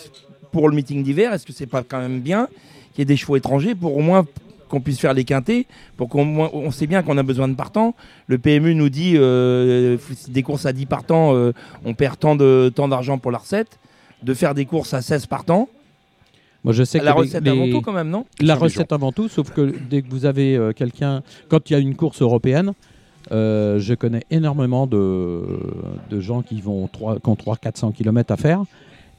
pour 0.52 0.70
le 0.70 0.76
meeting 0.76 1.04
d'hiver, 1.04 1.34
est-ce 1.34 1.46
que 1.46 1.54
c'est 1.54 1.68
pas 1.68 1.84
quand 1.84 2.00
même 2.00 2.20
bien? 2.22 2.48
Qu'il 2.94 3.00
y 3.00 3.04
ait 3.04 3.06
des 3.06 3.18
chevaux 3.18 3.36
étrangers 3.36 3.76
pour 3.76 3.98
au 3.98 4.02
moins 4.02 4.26
qu'on 4.70 4.80
puisse 4.82 5.00
faire 5.00 5.14
les 5.14 5.24
quintés, 5.24 5.68
pour 5.98 6.10
qu'on 6.10 6.26
on 6.52 6.72
sait 6.72 6.88
bien 6.88 7.04
qu'on 7.04 7.18
a 7.18 7.24
besoin 7.24 7.48
de 7.48 7.54
partants. 7.56 7.94
Le 8.28 8.38
PMU 8.40 8.74
nous 8.74 8.90
dit 8.90 9.14
euh, 9.18 9.98
des 10.30 10.42
courses 10.42 10.66
à 10.66 10.74
10 10.74 10.86
partants, 10.88 11.36
euh, 11.36 11.52
on 11.86 11.94
perd 11.94 12.18
tant 12.18 12.36
de 12.36 12.72
tant 12.74 12.88
d'argent 12.88 13.18
pour 13.20 13.30
la 13.32 13.38
recette. 13.38 13.78
De 14.24 14.34
faire 14.34 14.54
des 14.56 14.66
courses 14.66 14.94
à 14.94 15.02
16 15.02 15.26
partants, 15.26 15.68
Moi, 16.64 16.74
je 16.74 16.84
sais 16.86 17.00
la 17.00 17.12
que 17.12 17.18
recette 17.20 17.44
les- 17.44 17.52
avant 17.52 17.70
tout 17.70 17.82
quand 17.82 17.92
même, 17.92 18.10
non? 18.10 18.26
La 18.42 18.56
recette 18.56 18.94
avant 18.94 19.12
tout, 19.12 19.28
sauf 19.28 19.52
que 19.52 19.74
dès 19.90 20.02
que 20.02 20.10
vous 20.10 20.26
avez 20.26 20.56
euh, 20.56 20.72
quelqu'un, 20.72 21.22
quand 21.50 21.70
il 21.70 21.74
y 21.74 21.76
a 21.76 21.80
une 21.80 21.96
course 21.96 22.22
européenne, 22.22 22.72
euh, 23.34 23.80
je 23.80 23.94
connais 23.94 24.24
énormément 24.32 24.88
de, 24.88 25.42
de 26.10 26.20
gens 26.22 26.42
qui, 26.42 26.62
vont 26.62 26.88
3, 26.88 27.20
qui 27.20 27.30
ont 27.30 27.36
300-400 27.36 27.92
km 27.94 28.32
à 28.34 28.38
faire. 28.38 28.64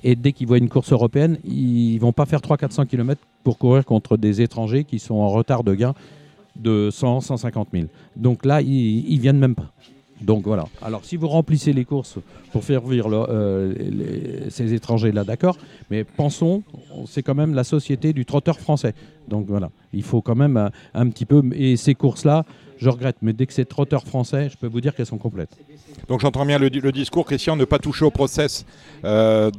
Et 0.05 0.15
dès 0.15 0.33
qu'ils 0.33 0.47
voient 0.47 0.59
une 0.59 0.69
course 0.69 0.93
européenne, 0.93 1.39
ils 1.45 1.99
vont 1.99 2.13
pas 2.13 2.27
faire 2.27 2.41
300-400 2.41 2.87
km 2.87 3.21
pour 3.43 3.59
courir 3.59 3.85
contre 3.85 4.17
des 4.17 4.43
étrangers 4.43 4.85
qui 4.85 4.99
sont 4.99 5.15
en 5.15 5.31
retard 5.31 5.65
de 5.65 5.75
gain 5.75 5.95
de 6.57 6.91
100-150 6.93 7.67
000. 7.73 7.87
Donc 8.15 8.45
là, 8.45 8.61
ils, 8.61 9.09
ils 9.09 9.19
viennent 9.19 9.39
même 9.39 9.55
pas. 9.55 9.73
Donc 10.21 10.45
voilà. 10.45 10.67
Alors 10.81 11.05
si 11.05 11.17
vous 11.17 11.29
remplissez 11.29 11.73
les 11.73 11.85
courses 11.85 12.19
pour 12.53 12.65
faire 12.65 12.83
vivre 12.87 13.27
euh, 13.29 14.49
ces 14.49 14.73
étrangers-là, 14.73 15.25
d'accord. 15.25 15.59
Mais 15.91 16.05
pensons, 16.05 16.63
c'est 17.07 17.23
quand 17.23 17.35
même 17.35 17.55
la 17.55 17.65
société 17.65 18.13
du 18.13 18.25
trotteur 18.25 18.61
français. 18.61 18.95
Donc 19.29 19.47
voilà, 19.47 19.71
il 19.93 20.03
faut 20.03 20.23
quand 20.23 20.37
même 20.37 20.71
un 20.95 21.09
petit 21.09 21.27
peu. 21.27 21.43
Et 21.55 21.77
ces 21.77 21.95
courses-là, 21.95 22.45
je 22.79 22.89
regrette, 22.89 23.17
mais 23.23 23.33
dès 23.33 23.47
que 23.47 23.53
c'est 23.53 23.65
trotteur 23.65 24.05
français, 24.05 24.49
je 24.51 24.57
peux 24.57 24.67
vous 24.67 24.81
dire 24.81 24.95
qu'elles 24.95 25.07
sont 25.07 25.19
complètes. 25.19 25.57
Donc 26.09 26.21
j'entends 26.21 26.45
bien 26.45 26.59
le, 26.59 26.69
le 26.69 26.93
discours, 26.93 27.25
Christian, 27.25 27.57
ne 27.57 27.65
pas 27.65 27.79
toucher 27.79 28.05
au 28.05 28.11
process 28.11 28.67
euh, 29.05 29.51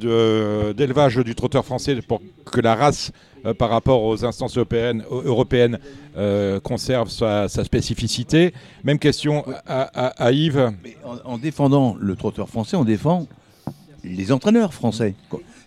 d'élevage 0.73 1.15
du 1.17 1.33
trotteur 1.35 1.65
français 1.65 1.95
pour 2.01 2.21
que 2.45 2.61
la 2.61 2.75
race, 2.75 3.11
euh, 3.45 3.53
par 3.53 3.69
rapport 3.69 4.03
aux 4.03 4.25
instances 4.25 4.57
européennes, 4.57 5.03
euh, 5.11 5.21
européennes 5.25 5.79
euh, 6.17 6.59
conserve 6.59 7.09
sa, 7.09 7.47
sa 7.47 7.63
spécificité. 7.63 8.53
Même 8.83 8.99
question 8.99 9.45
à, 9.65 9.81
à- 9.83 10.23
à 10.25 10.31
Yves. 10.31 10.73
Mais 10.83 10.97
en, 11.03 11.17
en 11.33 11.37
défendant 11.37 11.95
le 11.99 12.15
trotteur 12.15 12.49
français, 12.49 12.75
on 12.77 12.83
défend 12.85 13.27
les 14.03 14.31
entraîneurs 14.31 14.73
français. 14.73 15.15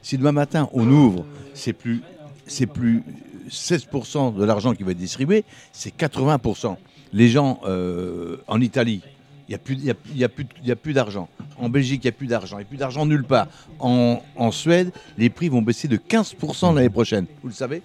Si 0.02 0.16
demain 0.18 0.32
matin 0.32 0.68
on 0.72 0.88
ouvre, 0.90 1.24
c'est 1.54 1.72
plus, 1.72 2.02
c'est 2.46 2.66
plus 2.66 3.02
16% 3.50 4.36
de 4.36 4.44
l'argent 4.44 4.74
qui 4.74 4.82
va 4.82 4.92
être 4.92 4.98
distribué, 4.98 5.44
c'est 5.72 5.94
80%. 5.96 6.76
Les 7.12 7.28
gens 7.28 7.60
euh, 7.66 8.36
en 8.46 8.60
Italie, 8.60 9.02
il 9.48 9.52
n'y 9.52 9.54
a 9.54 9.58
plus, 9.58 9.74
il 9.74 9.84
y 9.84 9.90
a- 9.90 9.94
il 10.12 10.18
y 10.18 10.24
a 10.24 10.28
plus, 10.28 10.46
il 10.62 10.68
y 10.68 10.72
a 10.72 10.76
plus 10.76 10.92
d'argent. 10.92 11.28
En 11.58 11.68
Belgique, 11.68 12.02
il 12.04 12.06
n'y 12.06 12.10
a 12.10 12.12
plus 12.12 12.26
d'argent. 12.26 12.56
Il 12.58 12.60
n'y 12.60 12.66
a 12.66 12.68
plus 12.68 12.76
d'argent 12.76 13.06
nulle 13.06 13.24
part. 13.24 13.46
En, 13.78 14.22
en 14.36 14.50
Suède, 14.52 14.92
les 15.16 15.30
prix 15.30 15.48
vont 15.48 15.62
baisser 15.62 15.88
de 15.88 15.96
15% 15.96 16.74
l'année 16.74 16.90
prochaine. 16.90 17.26
Vous 17.42 17.48
le 17.48 17.54
savez? 17.54 17.82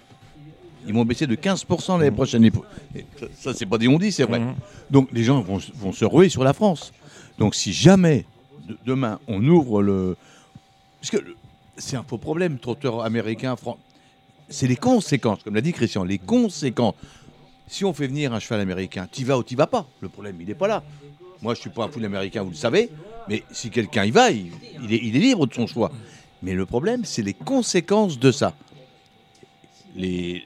Ils 0.86 0.92
vont 0.92 1.04
baisser 1.06 1.26
de 1.26 1.34
15% 1.34 1.98
l'année 1.98 2.10
prochaine. 2.10 2.44
Et 2.44 2.52
ça, 3.18 3.26
ça, 3.34 3.54
c'est 3.54 3.64
pas 3.66 3.78
des 3.78 3.88
on 3.88 3.98
dit, 3.98 4.12
c'est 4.12 4.24
vrai. 4.24 4.40
Mhm. 4.40 4.54
Donc 4.90 5.08
les 5.12 5.24
gens 5.24 5.40
vont, 5.40 5.58
vont 5.76 5.92
se 5.92 6.04
ruer 6.04 6.28
sur 6.28 6.44
la 6.44 6.52
France. 6.52 6.92
Donc 7.38 7.54
si 7.54 7.72
jamais 7.72 8.26
de- 8.68 8.76
demain 8.84 9.18
on 9.26 9.42
ouvre 9.46 9.82
le... 9.82 10.16
Parce 11.00 11.10
que 11.10 11.24
c'est 11.78 11.96
un 11.96 12.02
faux 12.02 12.18
problème, 12.18 12.58
trotteur 12.58 13.02
américain, 13.02 13.56
fran- 13.56 13.78
c'est 14.50 14.66
les 14.66 14.76
conséquences, 14.76 15.42
comme 15.42 15.54
l'a 15.54 15.62
dit 15.62 15.72
Christian, 15.72 16.04
les 16.04 16.18
conséquences. 16.18 16.94
Si 17.66 17.84
on 17.84 17.92
fait 17.92 18.06
venir 18.06 18.32
un 18.32 18.40
cheval 18.40 18.60
américain, 18.60 19.08
t'y 19.10 19.24
vas 19.24 19.38
ou 19.38 19.42
t'y 19.42 19.54
vas 19.54 19.66
pas, 19.66 19.86
le 20.00 20.08
problème 20.08 20.36
il 20.40 20.46
n'est 20.46 20.54
pas 20.54 20.68
là. 20.68 20.82
Moi 21.42 21.54
je 21.54 21.60
suis 21.60 21.70
pas 21.70 21.84
un 21.84 21.88
fou 21.88 22.02
américain, 22.04 22.42
vous 22.42 22.50
le 22.50 22.56
savez, 22.56 22.90
mais 23.28 23.42
si 23.50 23.70
quelqu'un 23.70 24.04
y 24.04 24.10
va, 24.10 24.30
il, 24.30 24.52
est, 24.90 24.98
libre 24.98 25.46
de 25.46 25.54
son 25.54 25.66
choix. 25.66 25.90
Mais 26.42 26.52
le 26.52 26.66
problème 26.66 27.04
c'est 27.04 27.22
les 27.22 27.34
conséquences 27.34 28.18
de 28.18 28.30
ça. 28.30 28.54
Les, 29.96 30.44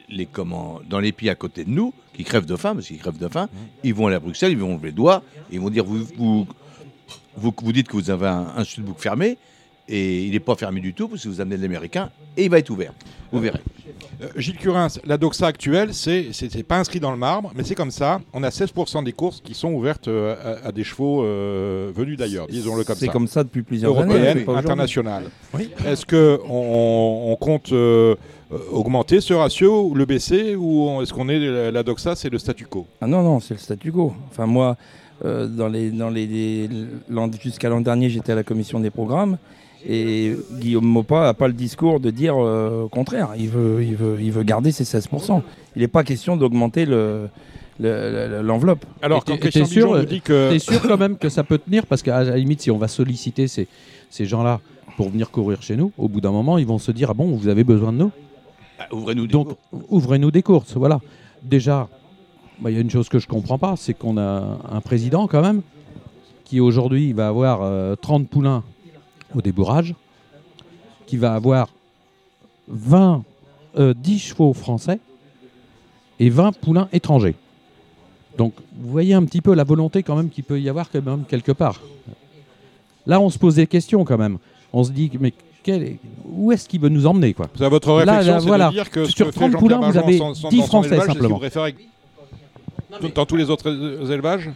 dans 0.88 1.00
les 1.00 1.12
pays 1.12 1.30
à 1.30 1.34
côté 1.34 1.64
de 1.64 1.70
nous, 1.70 1.94
qui 2.12 2.22
crèvent 2.22 2.46
de 2.46 2.56
faim, 2.56 2.74
parce 2.74 2.86
qu'ils 2.86 2.98
crèvent 2.98 3.18
de 3.18 3.28
faim, 3.28 3.48
ils 3.82 3.94
vont 3.94 4.06
aller 4.06 4.16
à 4.16 4.20
Bruxelles, 4.20 4.52
ils 4.52 4.58
vont 4.58 4.74
lever 4.74 4.88
le 4.88 4.94
doigt, 4.94 5.22
ils 5.50 5.60
vont 5.60 5.70
dire 5.70 5.84
vous, 5.84 6.46
dites 7.72 7.88
que 7.88 7.92
vous 7.92 8.10
avez 8.10 8.26
un, 8.26 8.52
un 8.56 8.64
sud-book 8.64 8.98
fermé, 8.98 9.38
et 9.88 10.24
il 10.24 10.32
n'est 10.32 10.40
pas 10.40 10.54
fermé 10.54 10.80
du 10.80 10.94
tout, 10.94 11.08
parce 11.08 11.22
que 11.22 11.28
vous 11.28 11.40
amenez 11.40 11.56
de 11.56 11.62
l'américain, 11.62 12.10
et 12.36 12.44
il 12.44 12.50
va 12.50 12.58
être 12.58 12.70
ouvert. 12.70 12.92
Vous 13.32 13.40
verrez. 13.40 13.60
Euh, 14.22 14.28
Gilles 14.36 14.56
Curins, 14.56 14.88
la 15.04 15.18
doxa 15.18 15.46
actuelle, 15.46 15.92
c'est 15.92 16.28
c'est 16.32 16.50
c'est 16.50 16.62
pas 16.62 16.78
inscrit 16.78 16.98
dans 16.98 17.10
le 17.10 17.18
marbre, 17.18 17.52
mais 17.54 17.62
c'est 17.62 17.74
comme 17.74 17.90
ça. 17.90 18.20
On 18.32 18.42
a 18.42 18.48
16% 18.48 19.04
des 19.04 19.12
courses 19.12 19.40
qui 19.42 19.54
sont 19.54 19.72
ouvertes 19.72 20.08
euh, 20.08 20.60
à, 20.64 20.68
à 20.68 20.72
des 20.72 20.82
chevaux 20.82 21.22
euh, 21.22 21.92
venus 21.94 22.16
d'ailleurs, 22.16 22.46
disons-le 22.46 22.84
comme 22.84 22.96
C'est 22.96 23.06
ça. 23.06 23.12
comme 23.12 23.28
ça 23.28 23.44
depuis 23.44 23.62
plusieurs 23.62 23.98
années. 23.98 24.14
Européenne, 24.14 24.44
c'est 24.46 24.52
internationale. 24.54 25.24
Est-ce 25.86 26.06
que 26.06 26.40
on, 26.48 27.36
compte 27.38 27.72
augmenter 28.72 29.20
ce 29.20 29.34
ratio 29.34 29.88
ou 29.88 29.94
le 29.94 30.06
baisser 30.06 30.56
ou 30.56 31.02
est-ce 31.02 31.12
qu'on 31.12 31.28
est 31.28 31.38
la, 31.38 31.70
la 31.70 31.82
doxa, 31.82 32.16
c'est 32.16 32.30
le 32.30 32.38
statu 32.38 32.64
quo? 32.64 32.86
Ah 33.00 33.06
non, 33.06 33.22
non, 33.22 33.40
c'est 33.40 33.54
le 33.54 33.60
statu 33.60 33.92
quo. 33.92 34.14
Enfin, 34.30 34.46
moi, 34.46 34.76
euh, 35.24 35.46
dans 35.48 35.68
les, 35.68 35.90
dans 35.90 36.10
les, 36.10 36.68
jusqu'à 37.42 37.68
l'an 37.68 37.80
dernier, 37.80 38.08
j'étais 38.08 38.32
à 38.32 38.36
la 38.36 38.44
commission 38.44 38.78
des 38.78 38.90
programmes. 38.90 39.36
Et 39.86 40.34
Guillaume 40.54 40.84
Mopa 40.86 41.22
n'a 41.22 41.34
pas 41.34 41.46
le 41.46 41.54
discours 41.54 42.00
de 42.00 42.10
dire 42.10 42.34
euh, 42.36 42.82
au 42.84 42.88
contraire. 42.88 43.30
Il 43.38 43.48
veut, 43.48 43.82
il, 43.84 43.94
veut, 43.96 44.16
il 44.20 44.32
veut 44.32 44.42
garder 44.42 44.72
ses 44.72 44.84
16%. 44.84 45.40
Il 45.76 45.82
n'est 45.82 45.88
pas 45.88 46.02
question 46.04 46.36
d'augmenter 46.36 46.84
le, 46.84 47.28
le- 47.78 48.28
le- 48.28 48.42
l'enveloppe. 48.42 48.84
Alors, 49.02 49.24
quand 49.24 49.38
t'es 49.38 49.64
sûr, 49.64 49.96
nous 49.96 50.04
dit 50.04 50.20
que 50.20 50.50
T'es 50.50 50.58
sûr 50.58 50.82
quand 50.82 50.98
même 50.98 51.16
que 51.16 51.28
ça 51.28 51.44
peut 51.44 51.58
tenir? 51.58 51.86
Parce 51.86 52.02
qu'à 52.02 52.24
la 52.24 52.36
limite, 52.36 52.60
si 52.62 52.70
on 52.70 52.78
va 52.78 52.88
solliciter 52.88 53.46
ces, 53.46 53.68
ces 54.10 54.26
gens-là 54.26 54.60
pour 54.96 55.10
venir 55.10 55.30
courir 55.30 55.62
chez 55.62 55.76
nous, 55.76 55.92
au 55.96 56.08
bout 56.08 56.20
d'un 56.20 56.32
moment, 56.32 56.58
ils 56.58 56.66
vont 56.66 56.78
se 56.78 56.90
dire 56.90 57.10
Ah 57.10 57.14
bon, 57.14 57.26
vous 57.36 57.46
avez 57.48 57.62
besoin 57.62 57.92
de 57.92 57.98
nous? 57.98 58.10
Ah, 58.80 58.86
Ouvrez-nous 58.92 59.26
des 59.28 59.32
Donc, 59.32 59.50
ouvrez-nous 59.90 60.32
des 60.32 60.42
courses. 60.42 60.74
Voilà. 60.76 61.00
Déjà, 61.44 61.88
bah, 62.60 62.70
il 62.72 62.74
y 62.74 62.78
a 62.78 62.80
une 62.80 62.90
chose 62.90 63.08
que 63.08 63.20
je 63.20 63.28
comprends 63.28 63.58
pas 63.58 63.74
c'est 63.76 63.94
qu'on 63.94 64.18
a 64.18 64.58
un 64.72 64.80
président, 64.80 65.28
quand 65.28 65.42
même, 65.42 65.62
qui 66.44 66.58
aujourd'hui 66.58 67.12
va 67.12 67.28
avoir 67.28 67.60
euh, 67.62 67.94
30 67.94 68.28
poulains 68.28 68.64
au 69.34 69.40
débourrage, 69.42 69.94
qui 71.06 71.16
va 71.16 71.34
avoir 71.34 71.68
20, 72.68 73.22
euh, 73.78 73.94
10 73.96 74.18
chevaux 74.18 74.52
français 74.52 74.98
et 76.20 76.30
20 76.30 76.52
poulains 76.58 76.88
étrangers. 76.92 77.34
Donc, 78.36 78.52
vous 78.78 78.90
voyez 78.90 79.14
un 79.14 79.24
petit 79.24 79.40
peu 79.40 79.54
la 79.54 79.64
volonté 79.64 80.02
quand 80.02 80.14
même 80.16 80.28
qu'il 80.30 80.44
peut 80.44 80.60
y 80.60 80.68
avoir 80.68 80.90
quand 80.90 81.04
même 81.04 81.24
quelque 81.28 81.52
part. 81.52 81.80
Là, 83.06 83.20
on 83.20 83.30
se 83.30 83.38
pose 83.38 83.54
des 83.56 83.66
questions 83.66 84.04
quand 84.04 84.18
même. 84.18 84.38
On 84.72 84.84
se 84.84 84.90
dit, 84.92 85.10
mais 85.18 85.32
quel 85.62 85.82
est- 85.82 85.98
où 86.30 86.52
est-ce 86.52 86.68
qu'il 86.68 86.80
veut 86.80 86.88
nous 86.90 87.06
emmener 87.06 87.32
quoi? 87.34 87.48
C'est 87.56 87.64
à 87.64 87.68
votre 87.68 87.92
réflexion, 87.92 88.34
là, 88.34 88.38
voilà. 88.40 88.68
de 88.68 88.72
dire 88.74 88.90
que 88.90 89.04
Sur 89.06 89.26
que 89.26 89.32
fait 89.32 89.38
30 89.38 89.52
Jean-Pierre 89.52 89.58
poulains, 89.78 89.90
vous 89.90 89.96
avez 89.98 90.18
sans- 90.18 90.34
sans- 90.34 90.48
10 90.50 90.58
dans 90.58 90.62
son 90.64 90.68
Français, 90.68 90.88
élevage, 90.90 91.06
simplement. 91.06 91.40
dans 93.14 93.26
tous 93.26 93.36
les 93.36 93.50
autres 93.50 93.68
euh, 93.70 94.10
élevages 94.12 94.50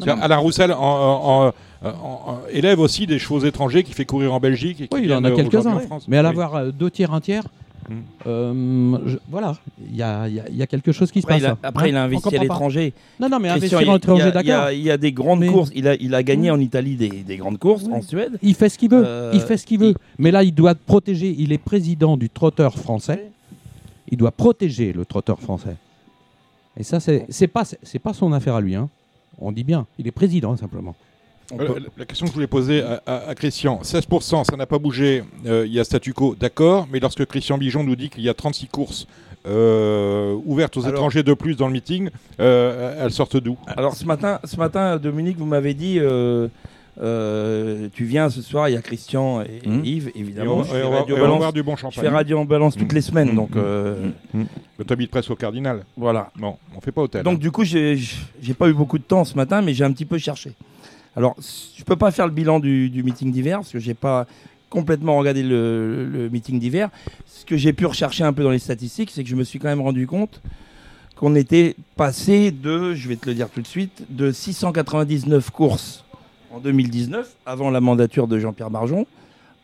Non, 0.00 0.16
non. 0.16 0.22
Alain 0.22 0.36
Roussel 0.38 0.72
en- 0.72 0.78
en- 0.78 1.46
en- 1.48 1.52
en- 1.84 2.32
en- 2.32 2.40
élève 2.50 2.80
aussi 2.80 3.06
des 3.06 3.18
chevaux 3.18 3.40
étrangers 3.40 3.82
qui 3.82 3.92
fait 3.92 4.04
courir 4.04 4.32
en 4.34 4.40
Belgique. 4.40 4.80
Et 4.80 4.88
qui 4.88 4.94
Oui, 4.96 5.02
il 5.04 5.12
en 5.12 5.24
a 5.24 5.30
aujourd'hui 5.30 5.50
quelques-uns. 5.50 5.74
en 5.76 5.80
France. 5.80 6.06
Mais 6.08 6.16
à 6.18 6.22
l'avoir 6.22 6.54
euh, 6.56 6.70
deux 6.70 6.90
tiers, 6.90 7.12
un 7.12 7.20
tiers, 7.20 7.44
Hmm. 7.88 7.94
euh, 8.28 8.98
je- 9.06 9.18
voilà, 9.28 9.56
il 9.90 9.96
y 9.96 10.02
a, 10.02 10.28
il 10.28 10.34
y 10.34 10.40
a- 10.40 10.48
il 10.48 10.56
y 10.56 10.62
a 10.62 10.68
quelque 10.68 10.92
chose 10.92 11.10
qui 11.10 11.20
se 11.20 11.26
passe. 11.26 11.40
il 11.40 11.44
a, 11.46 11.48
là. 11.48 11.58
après, 11.64 11.86
Hein 11.86 11.88
il 11.88 11.96
a 11.96 12.00
On 12.02 12.04
investi 12.04 12.36
à 12.36 12.40
l'étranger. 12.40 12.92
Non, 13.18 13.28
non, 13.28 13.40
mais 13.40 13.48
Christian, 13.48 13.78
investir 13.78 13.82
il- 13.82 13.90
à 13.90 13.92
l'étranger, 13.94 14.30
d'accord. 14.32 14.70
Il 14.70 14.82
y 14.82 14.90
a 14.90 14.96
des 14.96 15.10
grandes 15.12 15.40
Mais- 15.40 15.48
courses. 15.48 15.70
Il 15.74 15.88
a, 15.88 15.94
il 15.96 16.14
a 16.14 16.22
gagné 16.22 16.50
Mm. 16.50 16.54
en 16.54 16.58
Italie 16.60 16.94
des, 16.94 17.08
des 17.08 17.36
grandes 17.36 17.58
courses, 17.58 17.82
Oui. 17.84 17.92
en 17.92 18.00
Suède. 18.02 18.38
Il 18.40 18.54
fait 18.54 18.68
ce 18.68 18.78
qu'il 18.78 18.90
veut. 18.90 19.02
Euh, 19.04 19.32
il 19.34 19.40
fait 19.40 19.56
ce 19.56 19.66
qu'il 19.66 19.80
veut. 19.80 19.94
Mais 20.18 20.30
là, 20.30 20.44
il 20.44 20.54
doit 20.54 20.76
protéger. 20.76 21.34
Il 21.36 21.52
est 21.52 21.58
président 21.58 22.16
du 22.16 22.30
trotteur 22.30 22.78
français. 22.78 23.30
Il 24.08 24.16
doit 24.16 24.30
protéger 24.30 24.92
le 24.92 25.04
trotteur 25.04 25.40
français. 25.40 25.74
Et 26.76 26.84
ça, 26.84 27.00
c'est 27.00 27.26
c'est 27.30 27.48
pas 27.48 27.64
c'est 27.82 27.98
pas 27.98 28.12
son 28.14 28.32
affaire 28.32 28.54
à 28.54 28.60
lui. 28.60 28.76
Hein. 28.76 28.88
On 29.40 29.50
dit 29.50 29.64
bien. 29.64 29.86
Il 29.98 30.06
est 30.06 30.12
président 30.12 30.56
simplement. 30.56 30.94
Euh, 31.60 31.66
peut- 31.66 31.80
la- 31.96 32.04
question 32.04 32.26
que 32.26 32.30
je 32.30 32.34
voulais 32.34 32.46
poser 32.46 32.82
à, 32.82 33.02
à- 33.06 33.28
à 33.30 33.34
Christian, 33.34 33.80
16%, 33.82 34.44
ça 34.44 34.56
n'a 34.56 34.66
pas 34.66 34.78
bougé, 34.78 35.22
euh, 35.46 35.64
il 35.66 35.72
y 35.72 35.80
a 35.80 35.84
statu 35.84 36.12
quo, 36.14 36.34
d'accord, 36.38 36.86
mais 36.90 36.98
lorsque 37.00 37.24
Christian 37.26 37.58
Bijon 37.58 37.84
nous 37.84 37.96
dit 37.96 38.08
qu'il 38.10 38.22
y 38.22 38.28
a 38.28 38.34
36 38.34 38.66
courses 38.68 39.06
euh, 39.46 40.36
ouvertes 40.46 40.76
aux 40.76 40.80
Alors- 40.84 40.92
étrangers 40.92 41.22
de 41.24 41.34
plus 41.34 41.56
dans 41.56 41.66
le 41.66 41.72
meeting, 41.72 42.10
euh, 42.40 42.94
elles 43.04 43.10
sortent 43.12 43.36
d'où? 43.36 43.56
Alors 43.66 43.94
ce 43.94 44.04
matin, 44.04 44.38
ce 44.44 44.56
matin, 44.56 44.96
Dominique, 44.98 45.36
vous 45.36 45.46
m'avez 45.46 45.74
dit, 45.74 45.98
euh, 45.98 46.46
euh, 47.00 47.88
tu 47.92 48.04
viens 48.04 48.30
ce 48.30 48.42
soir, 48.42 48.68
il 48.68 48.74
y 48.74 48.76
a 48.76 48.82
Christian 48.82 49.42
et 49.42 49.66
Mhm. 49.66 49.84
Yves, 49.84 50.08
Et 50.14 50.20
évidemment. 50.20 50.58
on, 50.58 50.62
je 50.62 50.68
fais 50.70 50.82
Radio 50.82 51.16
et 51.16 51.20
on 51.22 51.38
va 51.38 51.50
du 51.52 51.62
bon 51.62 51.74
je 51.76 51.86
fais. 51.90 52.08
Radio 52.08 52.38
en 52.38 52.44
balance 52.44 52.74
toutes 52.76 52.88
Mhm. 52.90 52.94
les 52.94 53.00
semaines, 53.00 53.28
Mhm. 53.30 53.34
donc 53.36 53.56
euh, 53.56 54.10
Le 54.78 54.84
tamis 54.84 55.06
de 55.06 55.10
presse 55.10 55.30
au 55.30 55.36
cardinal. 55.36 55.84
voilà. 55.96 56.30
Non, 56.38 56.56
on 56.76 56.80
fait 56.80 56.92
pas 56.92 57.02
hôtel. 57.02 57.22
Donc 57.22 57.34
hein. 57.34 57.38
du 57.38 57.50
coup, 57.50 57.64
j'ai 57.64 57.98
j'ai 58.40 58.54
pas 58.54 58.68
eu 58.68 58.74
beaucoup 58.74 58.98
de 58.98 59.04
temps 59.04 59.24
ce 59.24 59.34
matin, 59.34 59.62
mais 59.62 59.74
j'ai 59.74 59.84
un 59.84 59.92
petit 59.92 60.04
peu 60.06 60.18
cherché. 60.18 60.52
Alors, 61.16 61.36
je 61.76 61.82
peux 61.84 61.96
pas 61.96 62.10
faire 62.10 62.26
le 62.26 62.32
bilan 62.32 62.58
du, 62.60 62.88
du 62.90 63.02
meeting 63.02 63.30
d'hiver 63.32 63.58
parce 63.58 63.70
que 63.72 63.78
j'ai 63.78 63.94
pas 63.94 64.26
complètement 64.70 65.18
regardé 65.18 65.42
le, 65.42 66.06
le 66.06 66.30
meeting 66.30 66.58
d'hiver. 66.58 66.88
Ce 67.26 67.44
que 67.44 67.56
j'ai 67.58 67.72
pu 67.74 67.84
rechercher 67.86 68.24
un 68.24 68.32
peu 68.32 68.42
dans 68.42 68.50
les 68.50 68.58
statistiques, 68.58 69.10
c'est 69.10 69.22
que 69.22 69.28
je 69.28 69.36
me 69.36 69.44
suis 69.44 69.58
quand 69.58 69.68
même 69.68 69.82
rendu 69.82 70.06
compte 70.06 70.40
qu'on 71.16 71.34
était 71.34 71.76
passé 71.96 72.50
de, 72.50 72.94
je 72.94 73.08
vais 73.08 73.16
te 73.16 73.28
le 73.28 73.34
dire 73.34 73.50
tout 73.50 73.60
de 73.60 73.66
suite, 73.66 74.04
de 74.08 74.32
699 74.32 75.50
courses 75.50 76.04
en 76.50 76.58
2019, 76.58 77.36
avant 77.46 77.70
la 77.70 77.80
mandature 77.80 78.26
de 78.26 78.38
Jean-Pierre 78.38 78.70
Barjon, 78.70 79.06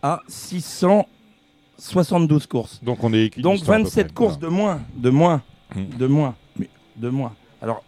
à 0.02 0.20
672 0.28 2.46
courses. 2.46 2.80
Donc 2.84 3.02
on 3.04 3.12
est 3.12 3.36
Donc 3.40 3.56
à 3.62 3.64
peu 3.64 3.66
27 3.72 4.06
près. 4.08 4.14
courses 4.14 4.38
de 4.38 4.48
moins, 4.48 4.80
de 4.96 5.10
moins, 5.10 5.42
Mhm. 5.74 5.86
de 5.98 6.06
moins, 6.06 6.34
de 6.96 7.08
moins. 7.08 7.32
Alors, 7.60 7.82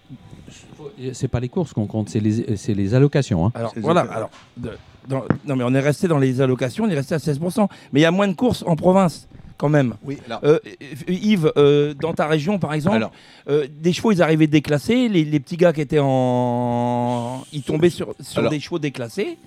C'est 1.12 1.28
pas 1.28 1.40
les 1.40 1.49
courses 1.49 1.73
qu'on 1.73 1.87
compte, 1.87 2.09
c'est 2.09 2.21
les, 2.21 2.57
c'est 2.57 2.75
les 2.75 2.95
allocations. 2.95 3.47
hein. 3.47 3.52
alors 3.54 3.73
C'est 3.75 3.80
voilà. 3.80 4.00
Alors, 4.02 4.30
de- 4.57 4.73
dans- 5.09 5.25
non 5.47 5.57
mais 5.57 5.64
on 5.64 5.75
est 5.75 5.80
resté 5.80 6.09
dans 6.09 6.19
les 6.19 6.40
allocations, 6.40 6.85
on 6.85 6.88
est 6.88 6.95
resté 6.95 7.14
à 7.14 7.19
16%. 7.19 7.69
Mais 7.92 8.00
il 8.00 8.02
y 8.02 8.07
a 8.07 8.11
moins 8.11 8.28
de 8.28 8.35
courses 8.35 8.62
en 8.66 8.76
province, 8.76 9.28
quand 9.57 9.69
même. 9.69 9.95
Oui, 10.04 10.19
alors, 10.26 10.40
Euh, 10.45 10.59
euh, 10.66 11.12
Yves, 11.12 11.52
euh, 11.57 11.95
dans 11.95 12.12
ta 12.14 12.26
région, 12.26 12.59
par 12.59 12.75
exemple, 12.75 12.97
alors, 12.97 13.12
euh, 13.49 13.66
des 13.80 13.92
chevaux, 13.92 14.12
ils 14.12 14.23
arrivaient 14.23 14.47
déclassés. 14.47 15.09
Les, 15.09 15.25
les 15.25 15.40
petits 15.40 15.57
gars 15.57 15.73
qui 15.73 15.80
étaient 15.80 16.00
en, 16.00 17.45
ils 17.52 17.62
tombaient 17.62 17.90
sur, 17.90 18.14
sur 18.21 18.40
Alors- 18.40 18.50
des 18.50 18.61
chevaux 18.61 18.78
déclassés. 18.78 19.38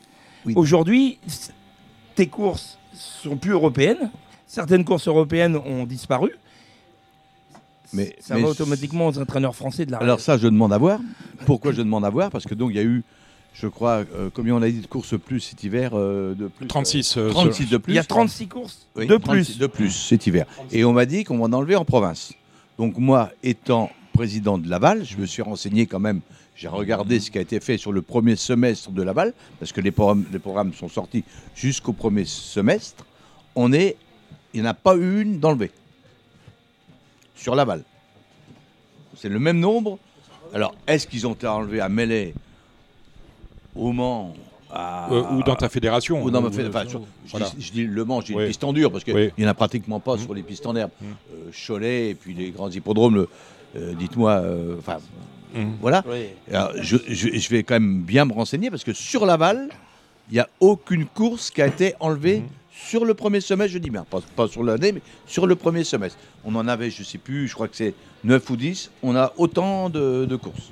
Oui. 0.46 0.54
Aujourd'hui, 0.56 1.20
tes 2.16 2.28
courses 2.28 2.78
sont 2.94 3.38
plus 3.38 3.52
européennes. 3.52 4.12
Certaines 4.48 4.84
courses 4.86 5.08
européennes 5.08 5.56
ont 5.56 5.86
disparu. 5.86 6.32
Mais- 7.94 8.16
ça 8.20 8.36
mais 8.36 8.42
va 8.42 8.50
automatiquement 8.50 9.08
aux 9.08 9.18
entraîneurs 9.20 9.56
français 9.56 9.86
de 9.86 9.92
la. 9.92 9.98
alors 9.98 10.20
ça, 10.20 10.38
je 10.38 10.48
demande 10.48 10.74
à 10.74 10.78
voir. 10.78 11.00
Pourquoi 11.46 11.72
je 11.72 11.78
demande 11.82 12.06
à 12.06 12.10
voir? 12.10 12.30
Parce 12.32 12.46
que 12.46 12.56
donc 12.56 12.72
il 12.72 12.76
y 12.78 12.80
a 12.80 12.84
eu, 12.84 13.04
je 13.54 13.68
crois, 13.68 14.04
euh, 14.16 14.30
combien 14.34 14.56
on 14.56 14.62
a 14.62 14.70
dit 14.70 14.80
de 14.82 14.88
courses 14.88 15.18
plus 15.20 15.40
cet 15.40 15.64
hiver 15.64 15.92
euh, 15.94 16.34
de 16.34 16.48
plus, 16.48 16.68
36. 16.68 17.18
euh, 17.18 17.28
euh, 17.28 17.30
36 17.30 17.70
de 17.70 17.78
plus. 17.78 17.94
il 17.94 17.96
y 17.96 18.00
a 18.00 18.04
36 18.04 18.48
courses 18.48 18.88
Oui, 18.96 19.08
de 19.08 19.16
36 19.18 19.52
plus. 19.54 19.60
De 19.60 19.68
plus 19.68 19.92
cet 19.92 20.26
hiver. 20.28 20.46
Et 20.72 20.84
on 20.84 20.94
m'a 20.94 21.06
dit 21.06 21.24
qu'on 21.24 21.38
va 21.38 21.46
en 21.46 21.54
enlever 21.54 21.76
en 21.76 21.86
province. 21.86 22.34
Donc 22.78 22.98
moi, 22.98 23.30
étant 23.44 23.92
président 24.14 24.58
de 24.58 24.70
Laval, 24.70 25.04
je 25.06 25.18
me 25.18 25.26
suis 25.26 25.42
renseigné 25.42 25.86
quand 25.86 26.00
même. 26.00 26.22
J'ai 26.56 26.68
regardé 26.68 27.20
ce 27.20 27.32
qui 27.32 27.40
a 27.40 27.42
été 27.42 27.60
fait 27.60 27.78
sur 27.80 27.92
le 27.92 28.04
premier 28.04 28.36
semestre 28.36 28.92
de 28.92 29.02
Laval, 29.02 29.34
parce 29.60 29.72
que 29.72 29.82
les 29.82 29.90
programmes, 29.92 30.24
les 30.32 30.38
programmes 30.40 30.72
sont 30.74 30.88
sortis 30.88 31.24
jusqu'au 31.56 31.94
premier 31.94 32.26
semestre. 32.26 33.06
On 33.56 33.74
est, 33.74 33.98
il 34.54 34.62
n'y 34.62 34.68
en 34.68 34.70
a 34.70 34.76
pas 34.76 34.96
eu 34.96 35.22
une 35.22 35.40
d'enlevée 35.40 35.72
sur 37.44 37.56
Laval. 37.56 37.84
C'est 39.18 39.28
le 39.30 39.38
même 39.38 39.60
nombre. 39.60 40.00
Alors, 40.54 40.74
est-ce 40.88 41.06
qu'ils 41.06 41.28
ont 41.28 41.34
été 41.34 41.46
enlevés 41.46 41.82
à 41.82 41.90
Melay, 41.90 42.34
au 43.76 43.92
Mans, 43.92 44.34
à- 44.72 45.12
euh, 45.12 45.24
ou 45.34 45.44
dans 45.44 45.56
ta 45.56 45.68
fédération. 45.68 46.24
ou 46.24 46.32
dans 46.32 46.42
ma 46.42 46.48
enfin, 46.48 46.88
sur- 46.88 47.02
je, 47.26 47.32
voilà. 47.32 47.50
dis, 47.50 47.62
je 47.66 47.72
dis 47.74 47.84
Le 47.86 48.06
Mans, 48.06 48.22
je 48.22 48.28
dis 48.28 48.34
Oui. 48.36 48.44
les 48.44 48.48
pistes 48.48 48.64
en 48.64 48.72
dur, 48.74 48.92
parce 48.92 49.04
qu'il 49.04 49.14
Oui. 49.14 49.32
n'y 49.38 49.46
en 49.46 49.50
a 49.50 49.54
pratiquement 49.54 50.00
pas 50.00 50.16
Mm. 50.16 50.20
sur 50.20 50.34
les 50.34 50.42
pistes 50.44 50.66
en 50.66 50.76
herbe. 50.76 50.92
Mm. 51.02 51.06
Euh, 51.06 51.52
Cholet 51.68 52.10
et 52.12 52.16
puis 52.16 52.34
les 52.34 52.52
grands 52.52 52.70
hippodromes, 52.72 53.28
euh, 53.76 53.94
dites-moi, 53.94 54.32
euh, 54.32 54.78
enfin, 54.80 54.98
Mhm. 55.54 55.74
voilà. 55.82 56.04
Oui. 56.08 56.28
Alors, 56.52 56.72
je, 56.82 56.98
je- 57.08 57.38
je 57.38 57.50
vais 57.50 57.64
quand 57.64 57.76
même 57.76 58.02
bien 58.04 58.24
me 58.26 58.34
renseigner, 58.34 58.70
parce 58.70 58.84
que 58.86 58.94
sur 58.94 59.26
Laval, 59.26 59.70
il 60.30 60.36
n'y 60.36 60.40
a 60.40 60.48
aucune 60.62 61.06
course 61.06 61.52
qui 61.52 61.62
a 61.62 61.68
été 61.68 61.94
enlevée. 62.00 62.44
Sur 62.88 63.06
le 63.06 63.14
premier 63.14 63.42
semestre, 63.42 63.74
je 63.74 63.80
dis 63.80 63.90
bien, 63.90 64.06
pas, 64.36 64.48
sur 64.48 64.64
l'année, 64.64 64.92
mais 64.92 65.02
sur 65.26 65.48
le 65.48 65.56
premier 65.56 65.84
semestre. 65.84 66.18
On 66.46 66.56
en 66.56 66.68
avait, 66.68 66.90
je 66.90 67.00
ne 67.00 67.06
sais 67.06 67.18
plus, 67.18 67.48
je 67.48 67.54
crois 67.54 67.68
que 67.68 67.76
c'est 67.76 67.94
9 68.24 68.50
ou 68.50 68.56
10, 68.56 68.92
on 69.04 69.16
a 69.16 69.34
autant 69.38 69.90
de, 69.90 70.36
courses. 70.36 70.70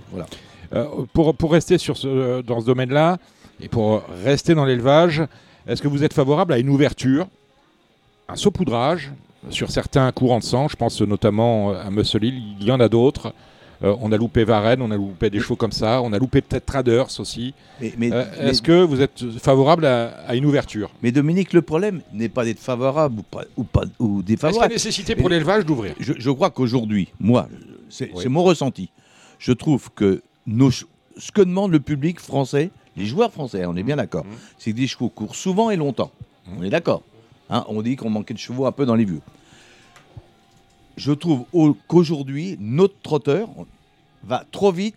Euh, 0.74 0.86
pour, 1.13 1.52
rester 1.52 1.78
ce, 1.78 2.41
dans 2.41 2.62
ce 2.62 2.65
domaine-là, 2.65 3.17
et 3.62 3.67
pour 3.67 4.04
rester 4.24 4.56
dans 4.56 4.65
l'élevage, 4.65 5.24
est-ce 5.67 5.82
que 5.82 5.88
vous 5.88 6.04
êtes 6.04 6.13
favorable 6.13 6.54
à 6.54 6.60
une 6.60 6.69
ouverture, 6.69 7.28
un 8.28 8.36
saupoudrage 8.36 9.12
sur 9.50 9.69
certains 9.71 10.12
courants 10.12 10.39
de 10.39 10.43
sang? 10.43 10.67
Je 10.67 10.76
pense 10.76 11.02
notamment 11.02 11.71
à 11.71 11.89
Musselil, 11.91 12.41
il 12.60 12.65
y 12.65 12.71
en 12.71 12.80
a 12.80 12.89
d'autres. 12.89 13.34
Euh, 13.83 13.95
on 13.99 14.11
a 14.11 14.17
loupé 14.17 14.43
Varennes, 14.43 14.81
on 14.81 14.91
a 14.91 14.95
loupé 14.95 15.29
des 15.31 15.39
chevaux 15.39 15.55
comme 15.55 15.71
ça, 15.71 16.01
on 16.03 16.13
a 16.13 16.19
loupé 16.19 16.41
peut-être 16.41 16.65
Traders 16.67 17.07
aussi. 17.19 17.53
Mais, 17.79 17.93
mais- 17.97 18.11
Euh, 18.13 18.25
mais- 18.39 18.49
Est-ce 18.49 18.61
que 18.61 18.83
vous 18.83 19.01
êtes 19.01 19.23
favorable 19.39 19.85
à, 19.85 20.09
à 20.27 20.35
une 20.35 20.45
ouverture? 20.45 20.91
Mais 21.01 21.11
Dominique, 21.11 21.51
le 21.53 21.63
problème 21.63 22.01
n'est 22.13 22.29
pas 22.29 22.45
d'être 22.45 22.59
favorable 22.59 23.19
ou, 23.19 23.23
pas, 23.23 23.43
ou, 23.57 23.63
pas, 23.63 23.81
ou 23.81 23.85
Est-ce 23.85 23.95
qu'il 23.95 24.17
y 24.17 24.19
a 24.19 24.23
défavorable. 24.35 24.73
nécessité 24.73 25.15
pour 25.15 25.29
l'élevage 25.29 25.65
d'ouvrir? 25.65 25.95
je, 25.99 26.13
je 26.17 26.29
crois 26.29 26.51
qu'aujourd'hui, 26.51 27.09
moi, 27.19 27.47
c'est 27.89 28.11
Oui. 28.13 28.27
mon 28.27 28.43
ressenti. 28.43 28.89
Je 29.39 29.51
trouve 29.51 29.89
que 29.95 30.21
nos 30.45 30.69
ce 31.17 31.31
que 31.31 31.41
demande 31.41 31.71
le 31.71 31.79
public 31.79 32.19
français, 32.19 32.69
les 32.95 33.05
joueurs 33.05 33.31
français, 33.33 33.65
on 33.65 33.75
est 33.75 33.83
bien 33.83 33.95
d'accord, 33.97 34.23
Mhm. 34.25 34.31
c'est 34.57 34.71
que 34.71 34.77
des 34.77 34.87
chevaux 34.87 35.09
courent 35.09 35.35
souvent 35.35 35.69
et 35.71 35.75
longtemps. 35.75 36.11
Mhm. 36.47 36.53
On 36.59 36.63
est 36.63 36.69
d'accord. 36.69 37.01
Hein, 37.49 37.65
on 37.67 37.81
dit 37.81 37.95
qu'on 37.95 38.09
manquait 38.09 38.33
de 38.33 38.39
chevaux 38.39 38.65
un 38.65 38.71
peu 38.71 38.85
dans 38.85 38.95
les 38.95 39.05
vieux. 39.05 39.19
Je 41.01 41.11
trouve 41.13 41.45
au- 41.51 41.75
qu'aujourd'hui, 41.87 42.57
notre 42.59 42.93
trotteur 43.01 43.49
va 44.23 44.43
trop 44.51 44.71
vite 44.71 44.95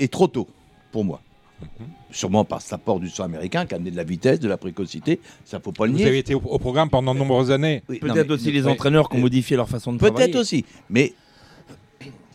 et 0.00 0.08
trop 0.08 0.26
tôt, 0.26 0.48
pour 0.90 1.04
moi. 1.04 1.20
Mhm. 1.62 1.86
Sûrement 2.10 2.44
par 2.44 2.60
cet 2.60 2.72
apport 2.72 2.98
du 2.98 3.08
sang 3.08 3.22
américain 3.22 3.64
qui 3.64 3.74
a 3.74 3.76
amené 3.76 3.92
de 3.92 3.96
la 3.96 4.02
vitesse, 4.02 4.40
de 4.40 4.48
la 4.48 4.56
précocité, 4.56 5.20
ça 5.44 5.60
faut 5.60 5.70
pas 5.70 5.86
le 5.86 5.92
Vous 5.92 5.98
nier. 5.98 6.06
avez 6.06 6.18
été 6.18 6.34
au, 6.34 6.40
au 6.40 6.58
programme 6.58 6.90
pendant 6.90 7.14
de 7.14 7.20
nombreuses 7.20 7.52
années. 7.52 7.84
Oui, 7.88 8.00
non, 8.02 8.12
Peut-être 8.12 8.26
mais- 8.28 8.34
aussi 8.34 8.50
les 8.50 8.66
entraîneurs 8.66 9.08
qui 9.08 9.14
ont 9.14 9.18
euh, 9.20 9.22
modifié 9.22 9.56
leur 9.56 9.68
façon 9.68 9.92
de 9.92 9.98
travailler. 9.98 10.26
Peut-être 10.26 10.40
aussi, 10.40 10.64
mais 10.90 11.12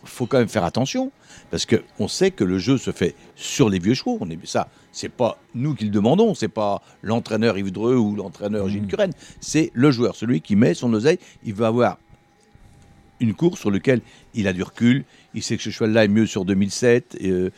faut 0.04 0.24
quand 0.26 0.38
même 0.38 0.48
faire 0.48 0.64
attention 0.64 1.12
parce 1.50 1.66
que 1.66 1.82
on 1.98 2.08
sait 2.08 2.30
que 2.30 2.42
le 2.44 2.58
jeu 2.58 2.78
se 2.78 2.90
fait 2.90 3.14
sur 3.36 3.68
les 3.68 3.78
vieux 3.78 3.92
chevaux. 3.94 4.16
On 4.22 4.30
est 4.30 4.38
ça, 4.46 4.68
c'est 4.92 5.10
pas 5.10 5.38
nous 5.54 5.74
qui 5.74 5.84
le 5.84 5.90
demandons, 5.90 6.34
c'est 6.34 6.48
pas 6.48 6.80
l'entraîneur 7.02 7.58
Yves 7.58 7.70
Dreux 7.72 7.96
ou 7.96 8.16
l'entraîneur 8.16 8.66
Gilles 8.70 8.82
Mhm. 8.82 8.88
Curren, 8.88 9.10
c'est 9.40 9.70
le 9.74 9.90
joueur, 9.90 10.16
celui 10.16 10.40
qui 10.40 10.56
met 10.56 10.72
son 10.72 10.92
oseille. 10.94 11.18
Il 11.44 11.52
va 11.54 11.66
avoir 11.66 11.98
une 13.20 13.34
course 13.34 13.60
sur 13.60 13.70
laquelle 13.70 14.00
il 14.34 14.48
a 14.48 14.52
du 14.52 14.62
recul. 14.62 15.04
Il 15.34 15.42
sait 15.42 15.56
que 15.56 15.62
ce 15.62 15.70
cheval-là 15.70 16.04
est 16.04 16.08
mieux 16.08 16.26
sur 16.26 16.44
2007. 16.44 17.16
et, 17.20 17.30
euh, 17.30 17.50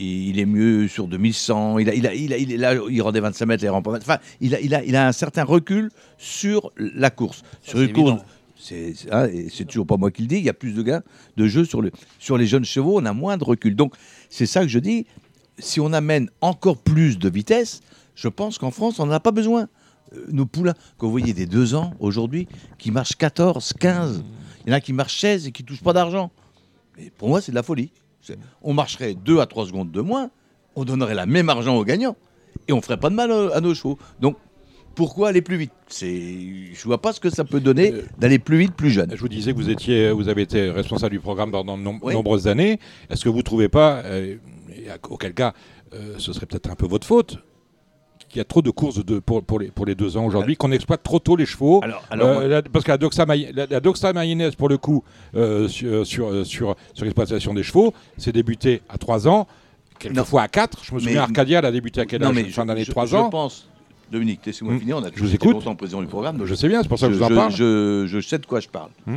et 0.00 0.04
il 0.04 0.38
est 0.38 0.46
mieux 0.46 0.86
sur 0.86 1.08
2100. 1.08 1.78
Il 1.80 1.88
a, 1.90 1.94
il 1.94 2.06
a, 2.06 2.14
il 2.14 2.32
a, 2.32 2.36
il 2.38 2.52
est 2.52 2.56
là, 2.56 2.74
il 2.88 3.02
rend 3.02 3.10
des 3.10 3.18
25 3.20 3.46
mètres, 3.46 3.64
il 3.64 3.68
rend 3.68 3.82
pas. 3.82 3.96
Enfin, 3.96 4.18
il 4.40 4.54
a, 4.54 4.60
il 4.60 4.72
a, 4.74 4.84
il 4.84 4.94
a 4.94 5.08
un 5.08 5.12
certain 5.12 5.42
recul 5.42 5.90
sur 6.18 6.70
la 6.76 7.10
course, 7.10 7.42
sur 7.62 7.78
c'est 7.78 7.86
une 7.86 7.92
course. 7.92 8.10
évident. 8.12 8.24
C'est 8.60 8.94
c'est- 8.94 9.12
hein, 9.12 9.28
toujours 9.68 9.86
pas 9.86 9.96
moi 9.96 10.10
qui 10.12 10.22
le 10.22 10.28
dis. 10.28 10.36
Il 10.36 10.44
y 10.44 10.48
a 10.48 10.54
plus 10.54 10.72
de 10.74 10.82
gains 10.82 11.02
de 11.36 11.46
jeu 11.48 11.64
sur, 11.64 11.80
le, 11.82 11.90
sur 12.20 12.38
les 12.38 12.46
jeunes 12.46 12.64
chevaux. 12.64 13.00
On 13.00 13.04
a 13.06 13.12
moins 13.12 13.36
de 13.36 13.44
recul. 13.44 13.74
Donc 13.74 13.94
c'est 14.30 14.46
ça 14.46 14.62
que 14.62 14.68
je 14.68 14.78
dis. 14.78 15.06
Si 15.58 15.80
on 15.80 15.92
amène 15.92 16.30
encore 16.40 16.76
plus 16.78 17.18
de 17.18 17.28
vitesse, 17.28 17.80
je 18.14 18.28
pense 18.28 18.58
qu'en 18.58 18.70
France 18.70 19.00
on 19.00 19.06
n'en 19.06 19.12
a 19.14 19.20
pas 19.20 19.32
besoin. 19.32 19.68
Euh, 20.14 20.24
nos 20.30 20.46
poulains, 20.46 20.74
quand 20.96 21.06
vous 21.06 21.12
voyez 21.12 21.32
des 21.34 21.46
deux 21.46 21.74
ans 21.74 21.92
aujourd'hui 21.98 22.46
qui 22.78 22.92
marchent 22.92 23.16
14, 23.16 23.72
15, 23.80 24.22
il 24.68 24.72
y 24.72 24.74
en 24.74 24.76
a 24.76 24.80
qui 24.82 24.92
marchent 24.92 25.18
16 25.18 25.46
et 25.46 25.52
qui 25.52 25.64
touchent 25.64 25.82
pas 25.82 25.94
d'argent. 25.94 26.30
Mais 26.98 27.10
pour 27.16 27.28
moi 27.30 27.40
c'est 27.40 27.52
de 27.52 27.56
la 27.56 27.62
folie. 27.62 27.90
On 28.60 28.74
marcherait 28.74 29.14
2 29.14 29.38
à 29.40 29.46
3 29.46 29.64
secondes 29.66 29.90
de 29.90 30.00
moins, 30.02 30.30
on 30.76 30.84
donnerait 30.84 31.14
la 31.14 31.24
même 31.24 31.48
argent 31.48 31.74
aux 31.76 31.84
gagnants 31.84 32.16
et 32.68 32.74
on 32.74 32.82
ferait 32.82 32.98
pas 33.00 33.08
de 33.08 33.14
mal 33.14 33.30
euh, 33.30 33.56
à 33.56 33.62
nos 33.62 33.74
chevaux. 33.74 33.98
Donc 34.20 34.36
pourquoi 34.94 35.28
aller 35.28 35.40
plus 35.40 35.56
vite? 35.56 35.72
C'est, 35.86 36.20
je 36.74 36.84
vois 36.84 37.00
pas 37.00 37.14
ce 37.14 37.20
que 37.20 37.30
ça 37.30 37.44
peut 37.44 37.60
donner 37.60 37.94
d'aller 38.18 38.38
plus 38.38 38.58
vite, 38.58 38.74
plus 38.74 38.90
jeune. 38.90 39.10
Je 39.14 39.20
vous 39.20 39.28
disais 39.28 39.52
que 39.52 39.56
vous 39.56 39.70
étiez, 39.70 40.10
vous 40.10 40.28
avez 40.28 40.42
été 40.42 40.68
responsable 40.70 41.12
du 41.12 41.20
programme 41.20 41.50
pendant 41.52 41.78
de 41.78 41.82
nom- 41.82 41.98
Oui. 42.02 42.12
nombreuses 42.12 42.46
années. 42.48 42.78
Est-ce 43.08 43.24
que 43.24 43.28
vous 43.30 43.42
trouvez 43.42 43.68
pas, 43.70 44.02
euh, 44.04 44.36
auquel 45.08 45.32
cas, 45.32 45.54
euh, 45.94 46.16
ce 46.18 46.32
serait 46.34 46.46
peut-être 46.46 46.68
un 46.68 46.74
peu 46.74 46.86
votre 46.86 47.06
faute, 47.06 47.38
qu'il 48.28 48.38
y 48.38 48.40
a 48.40 48.44
trop 48.44 48.62
de 48.62 48.70
courses 48.70 49.04
de, 49.04 49.18
pour, 49.18 49.42
pour, 49.42 49.58
les, 49.58 49.68
pour 49.70 49.86
les 49.86 49.94
deux 49.94 50.16
ans 50.16 50.24
aujourd'hui, 50.26 50.56
qu'on 50.56 50.70
exploite 50.72 51.02
trop 51.02 51.18
tôt 51.18 51.34
les 51.36 51.46
chevaux 51.46 51.80
Alors, 51.82 52.04
alors 52.10 52.28
Euh, 52.40 52.48
la- 52.48 52.62
parce 52.62 52.84
que 52.84 52.90
la 52.90 52.98
doxa, 52.98 53.24
la, 53.26 53.66
la 53.66 53.80
doxa 53.80 54.12
mayonnaise, 54.12 54.54
pour 54.54 54.68
le 54.68 54.76
coup, 54.78 55.02
euh, 55.34 55.66
sur, 55.68 56.06
sur, 56.06 56.28
euh, 56.28 56.44
sur, 56.44 56.76
sur 56.94 57.04
l'exploitation 57.04 57.54
des 57.54 57.62
chevaux, 57.62 57.94
c'est 58.16 58.32
débuté 58.32 58.82
à 58.88 58.98
3 58.98 59.26
ans, 59.28 59.46
quelquefois 59.98 60.42
à 60.42 60.48
4. 60.48 60.84
Je 60.84 60.94
me 60.94 61.00
souviens, 61.00 61.14
Mais- 61.14 61.20
Arcadia, 61.20 61.58
elle 61.60 61.64
a 61.66 61.72
débuté 61.72 62.00
à 62.00 62.06
quel 62.06 62.22
âge 62.22 62.28
non, 62.28 62.34
mais 62.34 62.44
Fin 62.44 62.66
d'année 62.66 62.84
je, 62.84 62.90
3 62.90 63.06
je 63.06 63.16
ans. 63.16 63.30
pense, 63.30 63.68
Dominique, 64.12 64.40
laissez-moi 64.46 64.74
Hmm. 64.74 64.80
finir. 64.80 64.96
On 64.98 65.04
a 65.04 65.08
Je 65.14 65.20
vous 65.22 65.34
écoute. 65.34 65.52
longtemps 65.54 65.74
président 65.76 66.00
du 66.00 66.06
programme. 66.06 66.40
Je 66.44 66.54
sais 66.54 66.68
bien, 66.68 66.82
c'est 66.82 66.88
pour 66.88 66.98
ça 66.98 67.08
que 67.08 67.12
je 67.14 67.18
vous 67.18 67.24
en 67.24 67.28
je, 67.28 67.34
parle. 67.34 67.52
je- 67.52 68.06
je 68.06 68.20
sais 68.20 68.38
de 68.38 68.46
quoi 68.46 68.60
je 68.60 68.68
parle. 68.68 68.90
Hmm. 69.06 69.16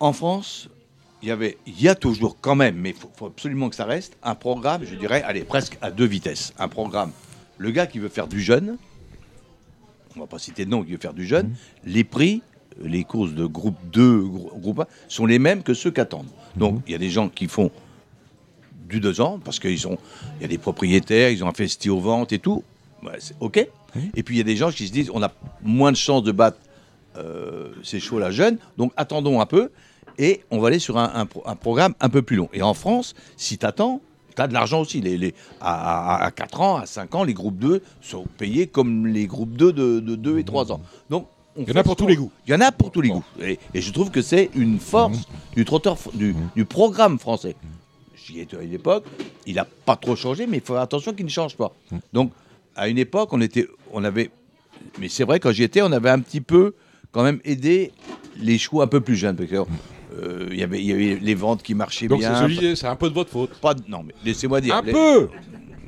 En 0.00 0.12
France, 0.12 0.68
il 1.22 1.28
y 1.28 1.32
avait, 1.32 1.56
il 1.66 1.80
y 1.80 1.88
a 1.88 1.94
toujours 1.94 2.36
quand 2.40 2.54
même, 2.54 2.76
mais 2.76 2.90
il 2.90 2.94
faut, 2.96 3.10
faut 3.16 3.26
absolument 3.26 3.68
que 3.70 3.76
ça 3.76 3.84
reste, 3.84 4.16
un 4.22 4.34
programme, 4.34 4.82
je 4.84 4.94
dirais, 4.94 5.22
allez, 5.26 5.42
presque 5.42 5.78
à 5.80 5.90
deux 5.90 6.04
vitesses. 6.04 6.52
Un 6.58 6.68
programme, 6.68 7.10
le 7.58 7.70
gars 7.70 7.86
qui 7.86 7.98
veut 7.98 8.08
faire 8.08 8.26
du 8.26 8.40
jeune, 8.40 8.76
on 10.16 10.20
va 10.20 10.26
pas 10.26 10.38
citer 10.38 10.64
de 10.64 10.70
nom, 10.70 10.82
qui 10.84 10.92
veut 10.92 10.98
faire 10.98 11.14
du 11.14 11.26
jeune, 11.26 11.54
les 11.84 12.04
prix, 12.04 12.42
les 12.82 13.04
courses 13.04 13.32
de 13.34 13.44
groupe 13.46 13.76
2, 13.92 14.20
grou- 14.20 14.50
groupe 14.58 14.80
1, 14.80 14.86
sont 15.08 15.26
les 15.26 15.38
mêmes 15.38 15.62
que 15.62 15.74
ceux 15.74 15.90
qu'attendent. 15.90 16.28
Donc, 16.56 16.82
il 16.86 16.92
y 16.92 16.94
a 16.94 16.98
des 16.98 17.10
gens 17.10 17.28
qui 17.28 17.46
font 17.48 17.70
du 18.88 19.00
deux 19.00 19.20
ans, 19.20 19.40
parce 19.44 19.58
qu'il 19.58 19.76
y 19.76 20.44
a 20.44 20.48
des 20.48 20.58
propriétaires, 20.58 21.30
ils 21.30 21.42
ont 21.42 21.48
investi 21.48 21.88
aux 21.90 22.00
ventes 22.00 22.32
et 22.32 22.38
tout. 22.38 22.62
Ouais, 23.02 23.16
c'est 23.18 23.34
OK. 23.40 23.66
Et 24.14 24.22
puis 24.22 24.34
il 24.34 24.38
y 24.38 24.40
a 24.40 24.44
des 24.44 24.56
gens 24.56 24.70
qui 24.70 24.86
se 24.88 24.92
disent 24.92 25.10
on 25.14 25.22
a 25.22 25.32
moins 25.62 25.92
de 25.92 25.96
chances 25.96 26.22
de 26.24 26.32
battre 26.32 26.58
euh, 27.16 27.68
ces 27.84 28.00
chevaux-là 28.00 28.30
jeunes, 28.32 28.58
donc 28.76 28.92
attendons 28.96 29.40
un 29.40 29.46
peu 29.46 29.70
et 30.18 30.42
on 30.50 30.58
va 30.58 30.68
aller 30.68 30.80
sur 30.80 30.98
un, 30.98 31.26
un 31.46 31.54
programme 31.56 31.94
un 32.00 32.08
peu 32.08 32.22
plus 32.22 32.34
long. 32.36 32.48
Et 32.52 32.62
en 32.62 32.74
France, 32.74 33.14
si 33.36 33.56
tu 33.56 33.64
attends, 33.66 34.00
tu 34.34 34.42
as 34.42 34.46
de 34.48 34.52
l'argent 34.54 34.80
aussi. 34.80 35.00
Les, 35.00 35.16
les- 35.18 35.34
à, 35.60 36.16
à- 36.16 36.24
à 36.26 36.30
4 36.30 36.60
ans, 36.60 36.76
à 36.76 36.86
5 36.86 37.14
ans, 37.14 37.24
les 37.24 37.34
groupes 37.34 37.58
2 37.58 37.82
sont 38.00 38.24
payés 38.38 38.66
comme 38.66 39.06
les 39.06 39.26
groupes 39.26 39.56
2 39.56 39.72
de, 39.72 40.00
de 40.00 40.16
2 40.16 40.38
et 40.38 40.44
3 40.44 40.72
ans. 40.72 40.80
Donc, 41.10 41.26
on 41.56 41.62
Il 41.62 41.68
y 41.68 41.72
en 41.72 41.76
a 41.76 41.84
pour 41.84 41.94
tous 41.96 42.06
les 42.08 42.16
goûts. 42.16 42.32
Il 42.46 42.50
y 42.52 42.54
en 42.54 42.60
a 42.60 42.72
pour 42.72 42.90
tous 42.90 43.00
les 43.00 43.10
goûts. 43.10 43.24
Et, 43.40 43.58
et 43.74 43.80
je 43.80 43.92
trouve 43.92 44.10
que 44.10 44.22
c'est 44.22 44.50
une 44.54 44.78
force 44.80 45.18
du 45.54 45.64
trotteur, 45.64 45.96
du, 46.14 46.34
du 46.56 46.64
programme 46.64 47.18
français. 47.18 47.54
J'y 48.16 48.40
étais 48.40 48.56
à 48.56 48.62
une 48.62 48.72
époque, 48.72 49.04
il 49.46 49.54
n'a 49.56 49.64
pas 49.66 49.96
trop 49.96 50.16
changé, 50.16 50.46
mais 50.46 50.56
il 50.56 50.62
faut 50.62 50.72
faire 50.72 50.82
attention 50.82 51.12
qu'il 51.12 51.26
ne 51.26 51.30
change 51.30 51.56
pas. 51.56 51.72
Donc, 52.12 52.32
à 52.74 52.88
une 52.88 52.98
époque, 52.98 53.32
on 53.32 53.40
était, 53.40 53.68
on 53.92 54.02
avait, 54.02 54.30
mais 54.98 55.08
c'est 55.08 55.24
vrai 55.24 55.38
quand 55.38 55.52
j'y 55.52 55.62
étais, 55.62 55.82
on 55.82 55.92
avait 55.92 56.10
un 56.10 56.18
petit 56.20 56.40
peu 56.40 56.74
quand 57.12 57.22
même 57.22 57.38
aidé 57.44 57.92
les 58.38 58.58
chevaux 58.58 58.80
un 58.80 58.86
peu 58.88 59.00
plus 59.00 59.14
jeunes, 59.14 59.36
parce 59.36 59.50
euh, 60.22 60.48
il 60.50 60.58
y 60.58 60.62
avait, 60.62 60.80
il 60.80 60.86
y 60.86 60.92
avait 60.92 61.18
les 61.20 61.34
ventes 61.34 61.62
qui 61.62 61.74
marchaient 61.74 62.08
Donc 62.08 62.20
bien. 62.20 62.34
c'est 62.34 62.42
celui- 62.54 62.76
c'est 62.76 62.86
un 62.86 62.96
peu 62.96 63.08
de 63.08 63.14
votre 63.14 63.30
faute. 63.30 63.50
Pas 63.60 63.74
de- 63.74 63.82
non, 63.88 64.02
mais 64.06 64.14
laissez-moi 64.24 64.60
dire. 64.60 64.76
Un 64.76 64.82
Les- 64.82 64.92
peu 64.92 65.28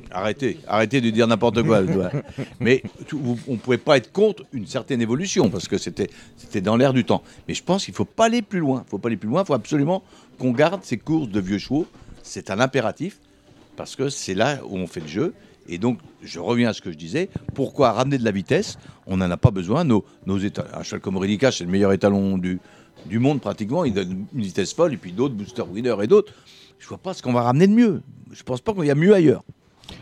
Arrêtez, 0.09 0.57
arrêtez 0.67 1.01
de 1.01 1.09
dire 1.09 1.27
n'importe 1.27 1.61
quoi. 1.63 1.81
Mais 2.61 2.81
tout- 3.07 3.19
vous- 3.19 3.37
on 3.47 3.53
ne 3.53 3.57
pouvait 3.57 3.77
pas 3.77 3.97
être 3.97 4.13
contre 4.13 4.43
une 4.53 4.65
certaine 4.65 5.01
évolution 5.01 5.49
parce 5.49 5.67
que 5.67 5.77
c'était 5.77 6.09
dans 6.61 6.77
l'air 6.77 6.93
du 6.93 7.03
temps. 7.03 7.23
Mais 7.47 7.53
je 7.53 7.61
pense 7.61 7.83
qu'il 7.83 7.91
ne 7.91 7.97
faut 7.97 8.05
pas 8.05 8.25
aller 8.27 8.41
plus 8.41 8.59
loin. 8.59 8.83
Il 8.87 8.89
faut 8.89 8.99
pas 8.99 9.09
aller 9.09 9.17
plus 9.17 9.27
loin. 9.27 9.43
Il 9.43 9.45
faut 9.45 9.53
absolument 9.53 10.03
qu'on 10.39 10.51
garde 10.51 10.81
ces 10.85 10.97
courses 10.97 11.27
de 11.27 11.39
vieux 11.41 11.57
chevaux. 11.57 11.85
C'est 12.23 12.49
un 12.51 12.61
impératif 12.61 13.19
parce 13.75 13.97
que 13.97 14.07
c'est 14.07 14.33
là 14.33 14.59
où 14.65 14.77
on 14.77 14.87
fait 14.87 15.01
le 15.01 15.07
jeu. 15.07 15.33
Et 15.67 15.77
donc, 15.77 15.99
je 16.23 16.39
reviens 16.39 16.69
à 16.69 16.73
ce 16.73 16.81
que 16.81 16.89
je 16.91 16.97
disais. 16.97 17.29
Pourquoi 17.53 17.91
ramener 17.91 18.17
de 18.17 18.23
la 18.23 18.31
vitesse? 18.31 18.77
On 19.07 19.17
n'en 19.17 19.29
a 19.29 19.35
pas 19.37 19.51
besoin. 19.51 19.83
Nos, 19.83 20.05
nos 20.25 20.37
un 20.37 20.83
cheval 20.83 21.01
comme 21.01 21.17
Aurélica, 21.17 21.51
c'est 21.51 21.65
le 21.65 21.69
meilleur 21.69 21.91
étalon 21.91 22.37
du, 22.37 22.59
du 23.07 23.19
monde 23.19 23.41
pratiquement. 23.41 23.83
Il 23.85 23.93
donne 23.93 24.25
une 24.33 24.41
vitesse 24.41 24.73
folle. 24.73 24.93
Et 24.93 24.97
puis 24.97 25.11
d'autres, 25.11 25.33
Booster 25.35 25.63
Winner 25.63 25.95
et 26.03 26.07
d'autres. 26.07 26.33
Je 26.79 26.87
vois 26.87 26.97
pas 26.97 27.13
ce 27.13 27.21
qu'on 27.23 27.33
va 27.33 27.41
ramener 27.41 27.67
de 27.67 27.73
mieux. 27.73 28.01
Je 28.31 28.43
pense 28.43 28.61
pas 28.61 28.73
qu'il 28.73 28.85
y 28.85 28.91
a 28.91 28.95
mieux 28.95 29.13
ailleurs. 29.13 29.43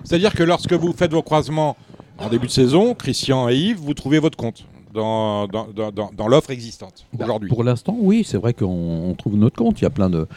C'est-à-dire 0.03 0.33
que 0.33 0.43
lorsque 0.43 0.73
vous 0.73 0.93
faites 0.93 1.11
vos 1.11 1.21
croisements 1.21 1.77
en 2.17 2.29
début 2.29 2.47
de 2.47 2.51
saison, 2.51 2.93
Christian 2.95 3.49
et 3.49 3.55
Yves, 3.55 3.77
vous 3.79 3.93
trouvez 3.93 4.19
votre 4.19 4.37
compte 4.37 4.65
dans, 4.93 5.47
dans, 5.47 5.67
dans- 5.67 5.91
dans- 5.91 6.11
dans 6.15 6.27
l'offre 6.27 6.49
existante 6.51 7.05
Bah, 7.13 7.25
aujourd'hui. 7.25 7.49
Pour 7.49 7.63
l'instant, 7.63 7.95
oui, 7.99 8.23
c'est 8.25 8.37
vrai 8.37 8.53
qu'on 8.53 8.65
on 8.65 9.13
trouve 9.15 9.35
notre 9.37 9.57
compte. 9.57 9.79
Il 9.79 9.83
y 9.83 9.87
a 9.87 9.89
plein 9.91 10.09
de 10.09 10.27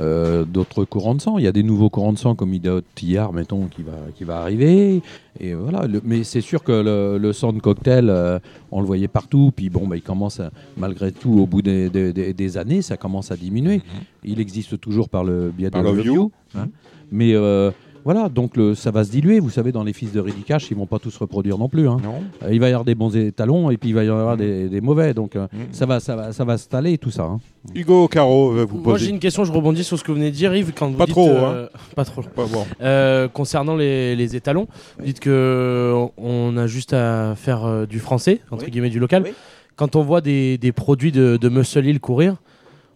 euh, 0.00 0.44
d'autres 0.44 0.84
courants 0.84 1.14
de 1.14 1.20
sang. 1.20 1.38
Il 1.38 1.44
y 1.44 1.46
a 1.48 1.52
des 1.52 1.62
nouveaux 1.62 1.90
courants 1.90 2.12
de 2.12 2.18
sang 2.18 2.34
comme 2.34 2.52
Idaho 2.54 2.80
Tillard, 2.94 3.32
mettons, 3.32 3.66
qui 3.66 3.82
va, 3.82 3.92
qui 4.14 4.24
va 4.24 4.38
arriver. 4.40 5.02
Et 5.40 5.54
voilà. 5.54 5.86
Le- 5.86 6.00
mais 6.04 6.24
c'est 6.24 6.40
sûr 6.40 6.62
que 6.62 6.72
le, 6.72 7.18
le 7.18 7.32
sang 7.32 7.52
de 7.52 7.60
cocktail, 7.60 8.08
euh, 8.10 8.38
on 8.70 8.80
le 8.80 8.86
voyait 8.86 9.08
partout. 9.08 9.52
Puis 9.54 9.70
bon, 9.70 9.86
bah, 9.86 9.96
il 9.96 10.02
commence 10.02 10.40
à- 10.40 10.50
malgré 10.76 11.12
tout, 11.12 11.38
au 11.40 11.46
bout 11.46 11.62
des, 11.62 11.90
des- 11.90 12.56
années, 12.56 12.82
ça 12.82 12.96
commence 12.96 13.30
à 13.32 13.36
diminuer. 13.36 13.80
Il 14.24 14.40
existe 14.40 14.80
toujours 14.80 15.08
par 15.08 15.24
le 15.24 15.50
biais 15.56 15.68
de 15.68 15.72
Par 15.72 15.82
Love 15.82 15.96
Love 15.98 16.06
You. 16.06 16.14
You, 16.14 16.30
hein. 16.56 16.68
Mais 17.10 17.34
euh, 17.34 17.70
voilà, 18.04 18.28
donc 18.28 18.56
le- 18.56 18.74
ça 18.74 18.90
va 18.90 19.04
se 19.04 19.10
diluer. 19.10 19.38
Vous 19.40 19.50
savez, 19.50 19.72
dans 19.72 19.84
les 19.84 19.92
fils 19.92 20.12
de 20.12 20.20
Ridicash, 20.20 20.70
ils 20.70 20.76
vont 20.76 20.86
pas 20.86 20.98
tous 20.98 21.10
se 21.10 21.18
reproduire 21.18 21.58
non 21.58 21.68
plus. 21.68 21.88
hein. 21.88 21.98
Non 22.02 22.22
Euh, 22.42 22.52
Il 22.52 22.60
va 22.60 22.66
y 22.68 22.72
avoir 22.72 22.84
des 22.84 22.94
bons 22.94 23.14
étalons 23.16 23.70
et 23.70 23.76
puis 23.76 23.90
il 23.90 23.94
va 23.94 24.04
y 24.04 24.08
avoir 24.08 24.36
des, 24.36 24.68
des 24.68 24.80
mauvais. 24.80 25.14
Donc 25.14 25.36
euh, 25.36 25.46
Mm. 25.52 25.56
ça 25.72 25.86
va, 25.86 26.00
ça 26.00 26.16
va, 26.16 26.32
ça 26.32 26.44
va 26.44 26.56
s'installer 26.58 26.98
tout 26.98 27.10
ça. 27.10 27.24
hein. 27.24 27.40
Hugo 27.74 28.08
Caro 28.08 28.50
veut 28.50 28.64
vous 28.64 28.78
Moi 28.82 28.98
j'ai 28.98 29.10
une 29.10 29.18
question, 29.20 29.44
je 29.44 29.52
rebondis 29.52 29.84
sur 29.84 29.96
ce 29.98 30.02
que 30.04 30.10
vous 30.10 30.16
venez 30.18 30.30
de 30.30 30.36
dire 30.36 30.54
Yves 30.54 30.72
quand 30.76 30.88
vous 30.90 30.96
Pas 30.96 31.04
dites, 31.06 31.14
trop, 31.14 31.28
euh, 31.28 31.68
pas 31.94 32.04
trop. 32.04 32.22
Pas 32.22 32.46
bon. 32.46 32.64
Euh, 32.80 33.28
concernant 33.28 33.76
les, 33.76 34.16
les 34.16 34.34
étalons, 34.36 34.66
vous 34.98 35.04
dites 35.04 35.20
que 35.20 35.30
euh, 35.30 36.06
on 36.16 36.56
a 36.56 36.66
juste 36.66 36.92
à 36.92 37.34
faire 37.36 37.64
euh, 37.64 37.86
du 37.86 37.98
français 38.00 38.40
entre 38.50 38.64
Oui. 38.64 38.70
guillemets 38.70 38.90
du 38.90 38.98
local. 38.98 39.22
Oui. 39.24 39.32
Quand 39.76 39.96
on 39.96 40.02
voit 40.02 40.20
des, 40.20 40.58
des 40.58 40.72
produits 40.72 41.12
de, 41.12 41.38
de 41.40 41.48
Muscle 41.48 41.86
Hill 41.86 41.98
courir, 42.00 42.36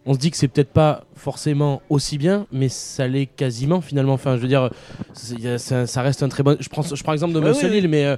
on 0.07 0.15
se 0.15 0.19
dit 0.19 0.31
que 0.31 0.37
c'est 0.37 0.49
peut-être 0.49 0.71
pas 0.73 1.05
forcément 1.15 1.83
aussi 1.91 2.17
bien, 2.17 2.47
mais 2.53 2.69
ça 2.69 3.09
l'est 3.09 3.27
quasiment 3.27 3.81
finalement. 3.81 4.13
Enfin, 4.13 4.37
je 4.37 4.43
veux 4.43 4.49
dire, 4.49 4.71
ça, 5.59 5.87
ça 5.87 6.03
reste 6.03 6.23
un 6.23 6.29
très 6.29 6.43
bon. 6.43 6.57
Je 6.61 6.69
prends, 6.69 6.83
je 6.83 7.03
prends 7.03 7.13
l'exemple 7.13 7.35
de 7.35 7.41
oui. 7.41 7.77
Hill, 7.79 7.89
mais 7.89 8.05
euh, 8.07 8.17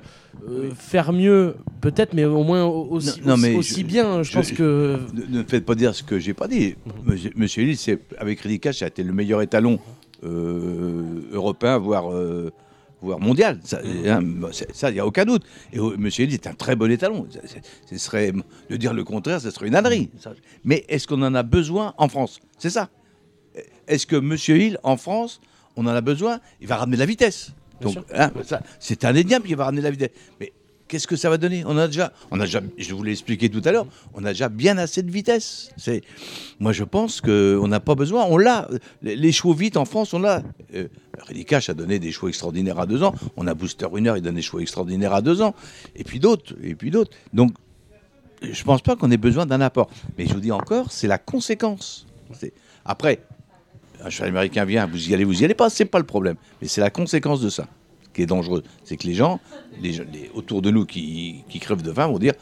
euh, 0.49 0.71
faire 0.77 1.13
mieux 1.13 1.57
peut-être, 1.81 2.13
mais 2.13 2.25
au 2.27 2.45
moins 2.45 2.65
au- 2.65 2.89
aussi, 2.91 3.21
Non, 3.23 3.29
non, 3.29 3.33
aussi, 3.35 3.43
mais 3.43 3.57
aussi 3.57 3.81
je- 3.81 3.87
bien. 3.87 4.23
Je, 4.23 4.31
je- 4.31 4.35
pense 4.35 4.53
que 4.53 4.99
Ne, 5.15 5.39
ne 5.39 5.43
faites 5.45 5.65
pas 5.65 5.75
dire 5.75 5.95
ce 5.95 6.03
que 6.03 6.19
j'ai 6.19 6.35
pas 6.35 6.47
dit. 6.49 6.75
Monsieur, 7.07 7.31
Monsieur 7.37 7.63
Hill, 7.65 7.77
c'est 7.79 7.99
avec 8.19 8.41
Ridicach, 8.41 8.77
ça 8.77 8.85
a 8.85 8.89
été 8.89 9.03
le 9.03 9.13
meilleur 9.13 9.41
étalon 9.43 9.79
euh, 10.25 11.03
européen, 11.33 11.79
voire, 11.79 12.13
euh, 12.13 12.51
voire 13.01 13.21
mondial. 13.21 13.61
Ça, 13.65 13.81
hein, 13.85 14.21
bah, 14.23 14.49
il 14.89 14.93
n'y 14.95 15.01
a 15.01 15.07
aucun 15.07 15.25
doute. 15.25 15.45
Et 15.73 15.79
euh, 15.79 15.97
Monsieur 15.97 16.25
Hill 16.25 16.35
est 16.35 16.47
un 16.47 16.55
très 16.55 16.77
bon 16.77 16.91
étalon. 16.91 17.27
Ça- 17.31 17.41
Ce 17.91 17.99
serait 17.99 18.33
de 18.71 18.77
dire 18.77 18.93
le 18.95 19.05
contraire, 19.05 19.41
ce 19.41 19.51
serait 19.51 19.69
une 19.69 19.77
ânerie. 19.77 20.11
Ça. 20.21 20.33
Mais 20.65 20.85
est-ce 20.89 21.07
qu'on 21.07 21.23
en 21.23 21.35
a 21.35 21.43
besoin 21.43 21.95
en 21.99 22.09
France? 22.09 22.41
C'est 22.59 22.71
ça. 22.71 22.91
Est-ce 23.87 24.07
que 24.07 24.17
Monsieur 24.17 24.57
Hill 24.59 24.79
en 24.83 24.97
France, 24.97 25.41
on 25.77 25.87
en 25.87 25.91
a 25.91 26.01
besoin? 26.01 26.41
Il 26.61 26.67
va 26.67 26.77
ramener 26.77 26.97
de 26.97 27.01
la 27.01 27.07
vitesse. 27.07 27.53
Bien 27.81 27.93
Donc, 27.93 28.05
hein, 28.13 28.31
c'est 28.81 29.05
indéniable 29.05 29.47
qu'il 29.47 29.57
va 29.57 29.65
ramener 29.65 29.81
de 29.81 29.87
la 29.87 29.91
vitesse. 29.93 30.11
Mais 30.41 30.53
qu'est-ce 30.89 31.07
que 31.07 31.17
ça 31.17 31.31
va 31.31 31.39
donner? 31.39 31.63
On 31.67 31.77
a 31.77 31.87
déjà, 31.87 32.13
on 32.31 32.41
a 32.41 32.45
déjà, 32.45 32.61
je 32.77 32.95
vous 32.95 33.03
l'ai 33.03 33.13
expliqué 33.13 33.49
tout 33.49 33.63
à 33.65 33.73
l'heure, 33.73 33.87
on 34.15 34.25
a 34.25 34.31
déjà 34.31 34.49
bien 34.49 34.79
assez 34.79 35.03
de 35.03 35.11
vitesse. 35.11 35.71
C'est, 35.77 36.03
moi 36.59 36.73
je 36.73 36.85
pense 36.85 37.21
qu'on 37.21 37.69
n'a 37.69 37.81
pas 37.81 37.95
besoin, 37.95 38.25
on 38.25 38.39
l'a. 38.39 38.69
Les, 39.03 39.17
les 39.17 39.33
chevaux 39.33 39.55
vite 39.55 39.77
en 39.77 39.85
France, 39.85 40.13
on 40.15 40.19
l'a. 40.19 40.43
Euh, 40.75 40.89
a 41.69 41.75
donné 41.75 41.99
des 41.99 42.13
chevaux 42.13 42.29
extraordinaires 42.29 42.79
à 42.79 42.87
deux 42.87 43.03
ans. 43.03 43.15
On 43.37 43.47
a 43.47 43.55
Booster 43.55 43.87
Winner, 43.87 44.15
il 44.17 44.23
donne 44.23 44.37
des 44.37 44.43
chevaux 44.43 44.61
extraordinaires 44.61 45.13
à 45.13 45.21
deux 45.21 45.43
ans. 45.43 45.55
Et 45.97 46.05
puis 46.05 46.21
d'autres, 46.21 46.55
et 46.63 46.75
puis 46.75 46.91
d'autres. 46.91 47.11
Donc, 47.33 47.53
je 48.41 48.63
pense 48.65 48.83
pas 48.83 48.97
qu'on 48.97 49.11
ait 49.11 49.17
besoin 49.19 49.47
d'un 49.47 49.61
apport. 49.61 49.91
Mais 50.17 50.27
je 50.27 50.35
vous 50.35 50.41
dis 50.41 50.53
encore, 50.53 50.93
c'est 50.93 51.09
la 51.09 51.19
conséquence. 51.19 52.07
Après, 52.85 53.21
un 54.03 54.11
cheval 54.11 54.31
américain 54.31 54.65
vient, 54.65 54.87
vous 54.87 55.11
y 55.11 55.15
allez, 55.15 55.25
vous 55.25 55.43
y 55.43 55.45
allez 55.45 55.55
pas, 55.55 55.71
c'est 55.71 55.85
pas 55.85 55.99
le 55.99 56.07
problème. 56.07 56.37
Mais 56.63 56.69
c'est 56.69 56.81
la 56.81 56.91
conséquence 56.91 57.41
de 57.41 57.51
ça 57.51 57.67
qui 58.19 58.23
est 58.25 58.27
dangereux. 58.27 58.65
C'est 58.83 58.97
que 58.97 59.07
les 59.07 59.15
gens, 59.15 59.39
les, 59.81 60.01
autour 60.35 60.61
de 60.61 60.71
nous 60.73 60.85
qui, 60.87 61.45
qui 61.49 61.61
crèvent 61.61 61.83
de 61.83 61.93
faim 61.93 62.09
vont 62.09 62.19
dire 62.19 62.35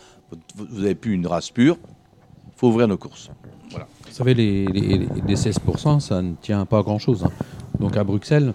vous, 0.57 0.67
vous 0.71 0.81
avez 0.85 0.95
plus 0.95 1.12
une 1.12 1.27
race 1.27 1.51
pure, 1.51 1.77
faut 2.57 2.69
ouvrir 2.69 2.89
nos 2.89 2.97
courses. 2.97 3.31
Voilà. 3.71 3.87
Vous 4.07 4.12
savez, 4.12 4.33
les, 4.33 4.65
les- 4.67 4.99
les 5.27 5.35
16%, 5.37 6.01
ça 6.01 6.23
ne 6.23 6.33
tient 6.41 6.65
pas 6.65 6.79
à 6.79 6.83
grand-chose. 6.83 7.25
hein. 7.25 7.31
Donc 7.79 7.97
à 7.99 8.05
Bruxelles, 8.05 8.55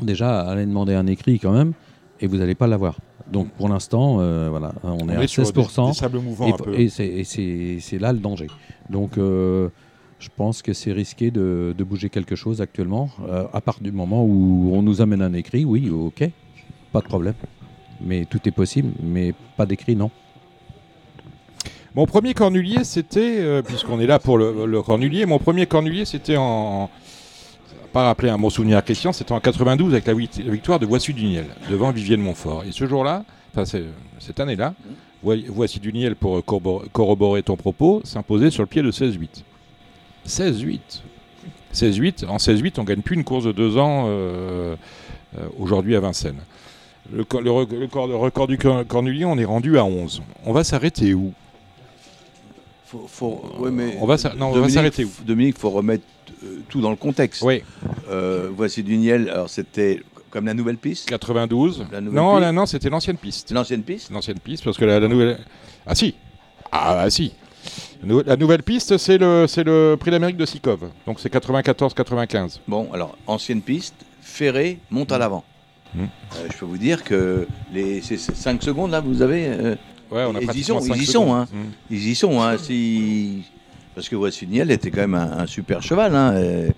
déjà, 0.00 0.42
allez 0.42 0.64
demander 0.66 0.94
un 0.94 1.06
écrit 1.08 1.40
quand 1.40 1.52
même, 1.52 1.72
et 2.20 2.28
vous 2.28 2.36
n'allez 2.36 2.54
pas 2.54 2.68
l'avoir. 2.68 2.96
Donc 3.30 3.48
pour 3.50 3.68
l'instant, 3.68 4.18
euh, 4.20 4.48
voilà, 4.48 4.72
on 4.84 5.08
est 5.08 5.16
On 5.16 5.20
à 5.20 5.24
est 5.24 5.26
sur 5.26 5.42
des, 5.42 5.60
16%. 5.62 5.88
des 5.88 5.94
sables 5.94 6.18
mouvants 6.20 6.56
Et, 6.74 6.88
c'est- 6.88 7.98
là 7.98 8.12
le 8.12 8.20
danger. 8.20 8.46
Donc, 8.88 9.18
euh, 9.18 9.68
je 10.20 10.28
pense 10.36 10.62
que 10.62 10.72
c'est 10.72 10.92
risqué 10.92 11.32
de, 11.32 11.74
de 11.76 11.82
bouger 11.84 12.08
quelque 12.08 12.36
chose 12.36 12.60
actuellement. 12.60 13.10
Euh, 13.28 13.44
à 13.52 13.60
part 13.60 13.78
du 13.80 13.90
moment 13.90 14.24
où 14.24 14.70
on 14.72 14.80
nous 14.82 15.00
amène 15.00 15.20
un 15.22 15.32
écrit, 15.32 15.64
oui, 15.64 15.90
ok, 15.90 16.30
pas 16.92 17.00
de 17.00 17.06
problème. 17.06 17.34
Mais 18.00 18.24
tout 18.24 18.40
est 18.46 18.50
possible, 18.52 18.90
mais 19.02 19.32
pas 19.56 19.66
d'écrit, 19.66 19.94
non. 19.96 20.10
Mon 21.94 22.06
premier 22.06 22.32
cornulier, 22.34 22.84
c'était, 22.84 23.36
euh, 23.38 23.62
puisqu'on 23.62 24.00
est 24.00 24.06
là 24.06 24.18
pour 24.18 24.38
le, 24.38 24.64
le 24.66 24.82
cornulier, 24.82 25.26
mon 25.26 25.38
premier 25.38 25.66
cornulier, 25.66 26.04
c'était 26.04 26.36
en 26.36 26.88
pas 27.92 28.04
rappeler 28.04 28.30
un 28.30 28.38
bon 28.38 28.48
souvenir 28.48 28.78
à 28.78 28.82
Christian, 28.82 29.12
c'était 29.12 29.32
en 29.32 29.40
92 29.40 29.92
avec 29.92 30.06
la 30.06 30.14
vi- 30.14 30.30
victoire 30.50 30.78
de 30.78 30.86
Voici 30.86 31.12
du 31.12 31.24
Niel 31.26 31.44
devant 31.68 31.90
Vivienne 31.92 32.22
Montfort. 32.22 32.64
Et 32.66 32.72
ce 32.72 32.86
jour-là, 32.86 33.22
enfin 33.54 33.66
cette 34.18 34.40
année-là, 34.40 34.72
Voi- 35.22 35.36
Voici 35.48 35.78
du 35.78 35.92
Niel 35.92 36.16
pour 36.16 36.38
corrobo- 36.38 36.82
corroborer 36.90 37.42
ton 37.42 37.56
propos, 37.56 38.00
s'imposait 38.04 38.50
sur 38.50 38.62
le 38.62 38.66
pied 38.66 38.80
de 38.80 38.90
16-8. 38.90 39.44
16-8. 40.26 41.02
16-8. 41.74 42.24
En 42.26 42.38
16-8, 42.38 42.78
on 42.80 42.84
gagne 42.84 43.02
plus 43.02 43.16
une 43.16 43.24
course 43.24 43.44
de 43.44 43.52
deux 43.52 43.76
ans 43.76 44.04
euh, 44.06 44.74
euh, 45.38 45.46
aujourd'hui 45.58 45.94
à 45.94 46.00
Vincennes. 46.00 46.40
Le, 47.14 47.24
co- 47.24 47.40
le 47.40 47.50
rec- 47.50 47.70
le 47.72 47.86
cor- 47.88 48.06
le 48.06 48.16
record 48.16 48.46
du 48.46 48.56
Cor- 48.58 48.86
Cornulien, 48.86 49.28
on 49.28 49.38
est 49.38 49.44
rendu 49.44 49.78
à 49.78 49.84
11. 49.84 50.22
On 50.46 50.52
va 50.52 50.64
s'arrêter 50.64 51.12
où? 51.14 51.32
Faut- 52.86 53.06
faut- 53.08 53.42
ouais, 53.58 53.70
mais 53.70 53.96
On 54.00 54.06
va 54.06 54.16
s'arrêter 54.18 55.04
où? 55.04 55.10
Dominique, 55.24 55.58
faut 55.58 55.70
remettre 55.70 56.04
euh, 56.44 56.60
tout 56.68 56.80
dans 56.80 56.90
le 56.90 56.96
contexte. 56.96 57.42
Oui, 57.42 57.62
Euh, 58.10 58.48
voici 58.54 58.82
du 58.82 58.96
Niel. 58.96 59.28
Alors 59.30 59.48
c'était 59.50 60.02
comme 60.30 60.46
la 60.46 60.54
nouvelle 60.54 60.76
piste? 60.78 61.08
92. 61.08 61.86
La 61.92 62.00
nouvelle 62.00 62.14
Non, 62.22 62.38
piste. 62.40 62.52
non, 62.52 62.66
c'était 62.66 62.90
l'ancienne 62.90 63.16
piste. 63.18 63.50
L'ancienne 63.52 63.82
piste? 63.82 64.10
L'ancienne 64.10 64.38
piste, 64.38 64.64
parce 64.64 64.76
que 64.78 64.84
la, 64.84 64.98
la 65.00 65.08
nouvelle. 65.08 65.38
Ah 65.86 65.94
si 65.94 66.14
Ah 66.70 67.00
ah, 67.00 67.10
si 67.10 67.32
La 68.02 68.08
nou- 68.08 68.22
La 68.24 68.36
nouvelle 68.36 68.62
piste, 68.62 68.96
c'est 68.98 69.18
le, 69.18 69.46
c'est 69.46 69.64
le 69.64 69.96
prix 70.00 70.10
d'Amérique 70.10 70.36
de 70.38 70.46
Sikov. 70.46 70.88
Donc 71.06 71.20
c'est 71.20 71.32
94-95. 71.32 72.60
Bon, 72.66 72.88
alors 72.92 73.16
ancienne 73.26 73.60
piste, 73.62 73.94
ferré, 74.20 74.78
monte 74.90 75.12
à 75.12 75.18
l'avant. 75.18 75.44
Mm. 75.94 76.00
Euh, 76.02 76.48
je 76.52 76.56
peux 76.58 76.64
vous 76.64 76.78
dire 76.78 77.04
que 77.04 77.46
les 77.72 78.00
5 78.02 78.62
secondes 78.62 78.90
là, 78.90 79.00
vous 79.00 79.22
avez. 79.22 79.46
euh, 79.46 79.74
Ouais, 80.10 80.24
on 80.28 80.34
a 80.34 80.40
Ils 80.42 80.58
y 80.58 80.62
sont, 80.62 80.80
ils 80.80 81.02
y 81.02 81.06
sont, 81.06 81.32
hein. 81.34 81.46
Mm. 81.52 81.56
Ils 81.90 82.08
y 82.08 82.14
sont, 82.14 82.42
hein, 82.42 82.58
si... 82.58 83.44
parce 83.94 84.08
que 84.10 84.16
Voici 84.16 84.46
Niel 84.46 84.70
était 84.70 84.90
quand 84.90 85.00
même 85.00 85.14
un, 85.14 85.38
un 85.38 85.46
super 85.46 85.82
cheval. 85.82 86.14
hein, 86.14 86.32
euh, 86.34 86.68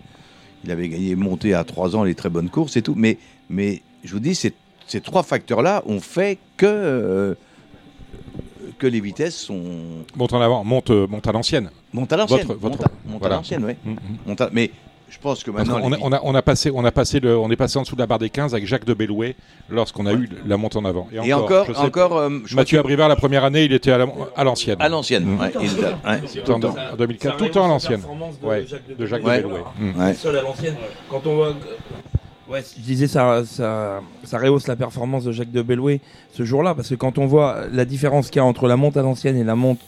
il 0.65 0.71
avait 0.71 0.89
gagné, 0.89 1.15
monté 1.17 1.53
à 1.53 1.65
3 1.65 1.95
ans 1.97 2.05
les 2.05 2.15
très 2.15 2.31
bonnes 2.31 2.49
courses 2.49 2.77
et 2.77 2.83
tout. 2.83 2.95
Mais, 2.97 3.19
mais 3.51 3.83
je 4.05 4.13
vous 4.13 4.21
dis, 4.21 4.35
ces, 4.35 4.55
ces 4.87 5.01
trois 5.01 5.23
facteurs-là 5.23 5.83
ont 5.87 6.01
fait 6.01 6.39
que, 6.57 6.67
euh, 6.67 7.35
que 8.79 8.87
les 8.87 9.01
vitesses 9.01 9.37
sont... 9.37 9.63
Monte 10.17 10.33
en 10.33 10.41
avant, 10.41 10.65
monte, 10.65 10.91
euh, 10.91 11.07
monte 11.07 11.27
à 11.27 11.33
l'ancienne. 11.33 11.71
montent 11.93 12.13
à 12.13 12.17
l'ancienne. 12.17 12.47
Votre- 12.47 12.59
votre- 12.61 12.91
montent 13.07 13.25
à, 13.27 13.29
l'ancienne, 13.29 13.65
oui. 13.65 13.73
Mm, 13.85 14.31
mm. 14.33 14.37
À- 14.39 14.51
Mais 14.53 14.71
je 15.09 15.19
pense 15.19 15.45
que 15.45 15.51
maintenant... 15.51 15.77
a, 15.79 15.97
on 16.01 16.13
a- 16.13 16.21
on 16.23 16.35
a 16.35 16.43
passé, 16.43 16.71
on 16.75 16.85
a 16.85 16.91
passé 16.91 17.21
le, 17.21 17.39
on 17.39 17.51
est 17.51 17.57
passé 17.57 17.79
en 17.79 17.83
dessous 17.83 17.95
de 17.95 18.01
la 18.01 18.07
barre 18.07 18.19
des 18.19 18.31
15 18.31 18.53
avec 18.55 18.67
Jacques 18.67 18.85
de 18.85 18.95
Bellouet 18.95 19.37
lorsqu'on 19.71 20.07
a 20.07 20.13
eu 20.13 20.29
la 20.47 20.57
montée 20.57 20.79
en 20.79 20.85
avant. 20.85 21.07
Et 21.13 21.33
encore, 21.33 21.67
je 21.67 21.73
sais- 21.73 21.79
encore 21.79 22.17
euh, 22.19 22.31
je 22.47 22.57
Mathieu 22.57 22.79
Abrivard, 22.79 23.09
la 23.09 23.17
première 23.17 23.45
année, 23.45 23.65
il 23.65 23.73
était 23.73 23.93
à 23.93 23.99
la- 23.99 24.09
à 24.37 24.45
l'ancienne. 24.45 24.77
à 24.81 24.89
l'ancienne. 24.89 25.25
Mm. 25.25 25.41
ouais, 25.41 25.53
il- 25.61 25.61
ouais, 25.61 26.43
Tout 26.45 26.51
en, 26.53 26.57
le 26.57 26.61
temps. 26.63 26.75
en 26.93 26.97
2004, 26.97 27.37
tout 27.37 27.45
le 27.45 27.51
temps 27.51 27.65
à 27.65 27.69
l'ancienne. 27.69 28.01
De 28.43 28.47
Ouais, 28.47 28.67
Jacques 28.67 28.89
de 28.89 28.95
de 28.95 29.07
Jacques 29.07 29.23
de 29.23 29.29
Bellouet. 29.29 29.61
Mm. 29.79 30.01
Ouais. 30.01 30.15
seul 30.15 30.37
à 30.37 30.43
l'ancienne. 30.43 30.77
Quand 31.11 31.27
on 31.27 31.35
voit. 31.37 31.55
Ouais, 32.47 32.63
je 32.77 32.83
disais, 32.83 33.07
ça, 33.07 33.43
ça, 33.47 34.03
ça 34.25 34.39
rehausse 34.39 34.67
la 34.67 34.77
performance 34.77 35.25
de 35.25 35.33
Jacques 35.33 35.51
de 35.51 35.63
Bellouet 35.63 36.01
ce 36.35 36.45
jour-là, 36.45 36.75
parce 36.75 36.91
que 36.91 36.95
quand 36.95 37.17
on 37.17 37.27
voit 37.27 37.61
la 37.73 37.87
différence 37.87 38.29
qu'il 38.29 38.37
y 38.37 38.41
a 38.41 38.45
entre 38.45 38.69
la 38.69 38.77
monte 38.77 38.99
à 38.99 39.03
l'ancienne 39.03 39.39
et 39.39 39.45
la 39.45 39.55
monte 39.55 39.79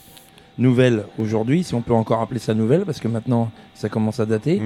nouvelle 0.57 1.03
aujourd'hui, 1.19 1.63
si 1.63 1.73
on 1.75 1.81
peut 1.81 1.93
encore 1.93 2.21
appeler 2.21 2.39
ça 2.39 2.53
nouvelle, 2.53 2.81
parce 2.85 2.99
que 2.99 3.07
maintenant 3.07 3.51
ça 3.75 3.89
commence 3.89 4.19
à 4.19 4.25
dater, 4.25 4.61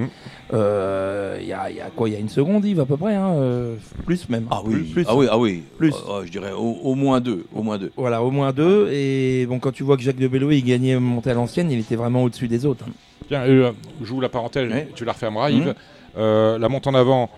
euh, 0.52 1.38
il 1.40 1.46
y, 1.46 1.52
a, 1.52 1.70
il 1.70 1.76
y 1.76 1.80
a 1.80 1.90
quoi 1.94 2.08
Il 2.08 2.12
y 2.12 2.16
a 2.16 2.18
une 2.18 2.28
seconde, 2.28 2.64
Yves, 2.64 2.80
à 2.80 2.86
peu 2.86 2.96
près, 2.96 3.14
hein, 3.14 3.32
euh, 3.34 3.76
plus 4.06 4.28
même. 4.28 4.46
Ah 4.50 4.60
oui, 4.64 4.74
Plus, 4.74 4.84
plus. 4.92 5.04
ah 5.08 5.16
oui, 5.16 5.26
ah 5.30 5.38
oui. 5.38 5.62
Plus. 5.78 5.94
Oh, 6.06 6.10
oh, 6.18 6.20
je 6.24 6.30
dirais 6.30 6.52
au, 6.52 6.78
au 6.82 6.94
moins 6.94 7.20
deux, 7.20 7.44
au 7.54 7.62
moins 7.62 7.78
deux. 7.78 7.92
Voilà, 7.96 8.22
au 8.22 8.30
moins 8.30 8.52
deux. 8.52 8.88
Et 8.90 9.46
bon, 9.46 9.58
quand 9.58 9.72
tu 9.72 9.82
vois 9.82 9.96
que 9.96 10.02
Jacques 10.02 10.16
de 10.16 10.28
Bellouet 10.28 10.58
il 10.58 10.64
gagnait 10.64 10.98
monté 10.98 11.30
à 11.30 11.34
l'ancienne, 11.34 11.70
il 11.70 11.78
était 11.80 11.96
vraiment 11.96 12.22
au-dessus 12.24 12.48
des 12.48 12.64
autres. 12.64 12.84
Tiens, 13.28 13.42
euh, 13.42 13.72
j'ouvre 14.02 14.22
la 14.22 14.28
parenthèse, 14.28 14.70
tu 14.94 15.04
la 15.04 15.12
refermeras, 15.12 15.50
Mhm. 15.50 15.56
Yves. 15.58 15.74
Euh, 16.18 16.58
la 16.58 16.68
monte 16.68 16.86
en 16.86 16.94
avant, 16.94 17.30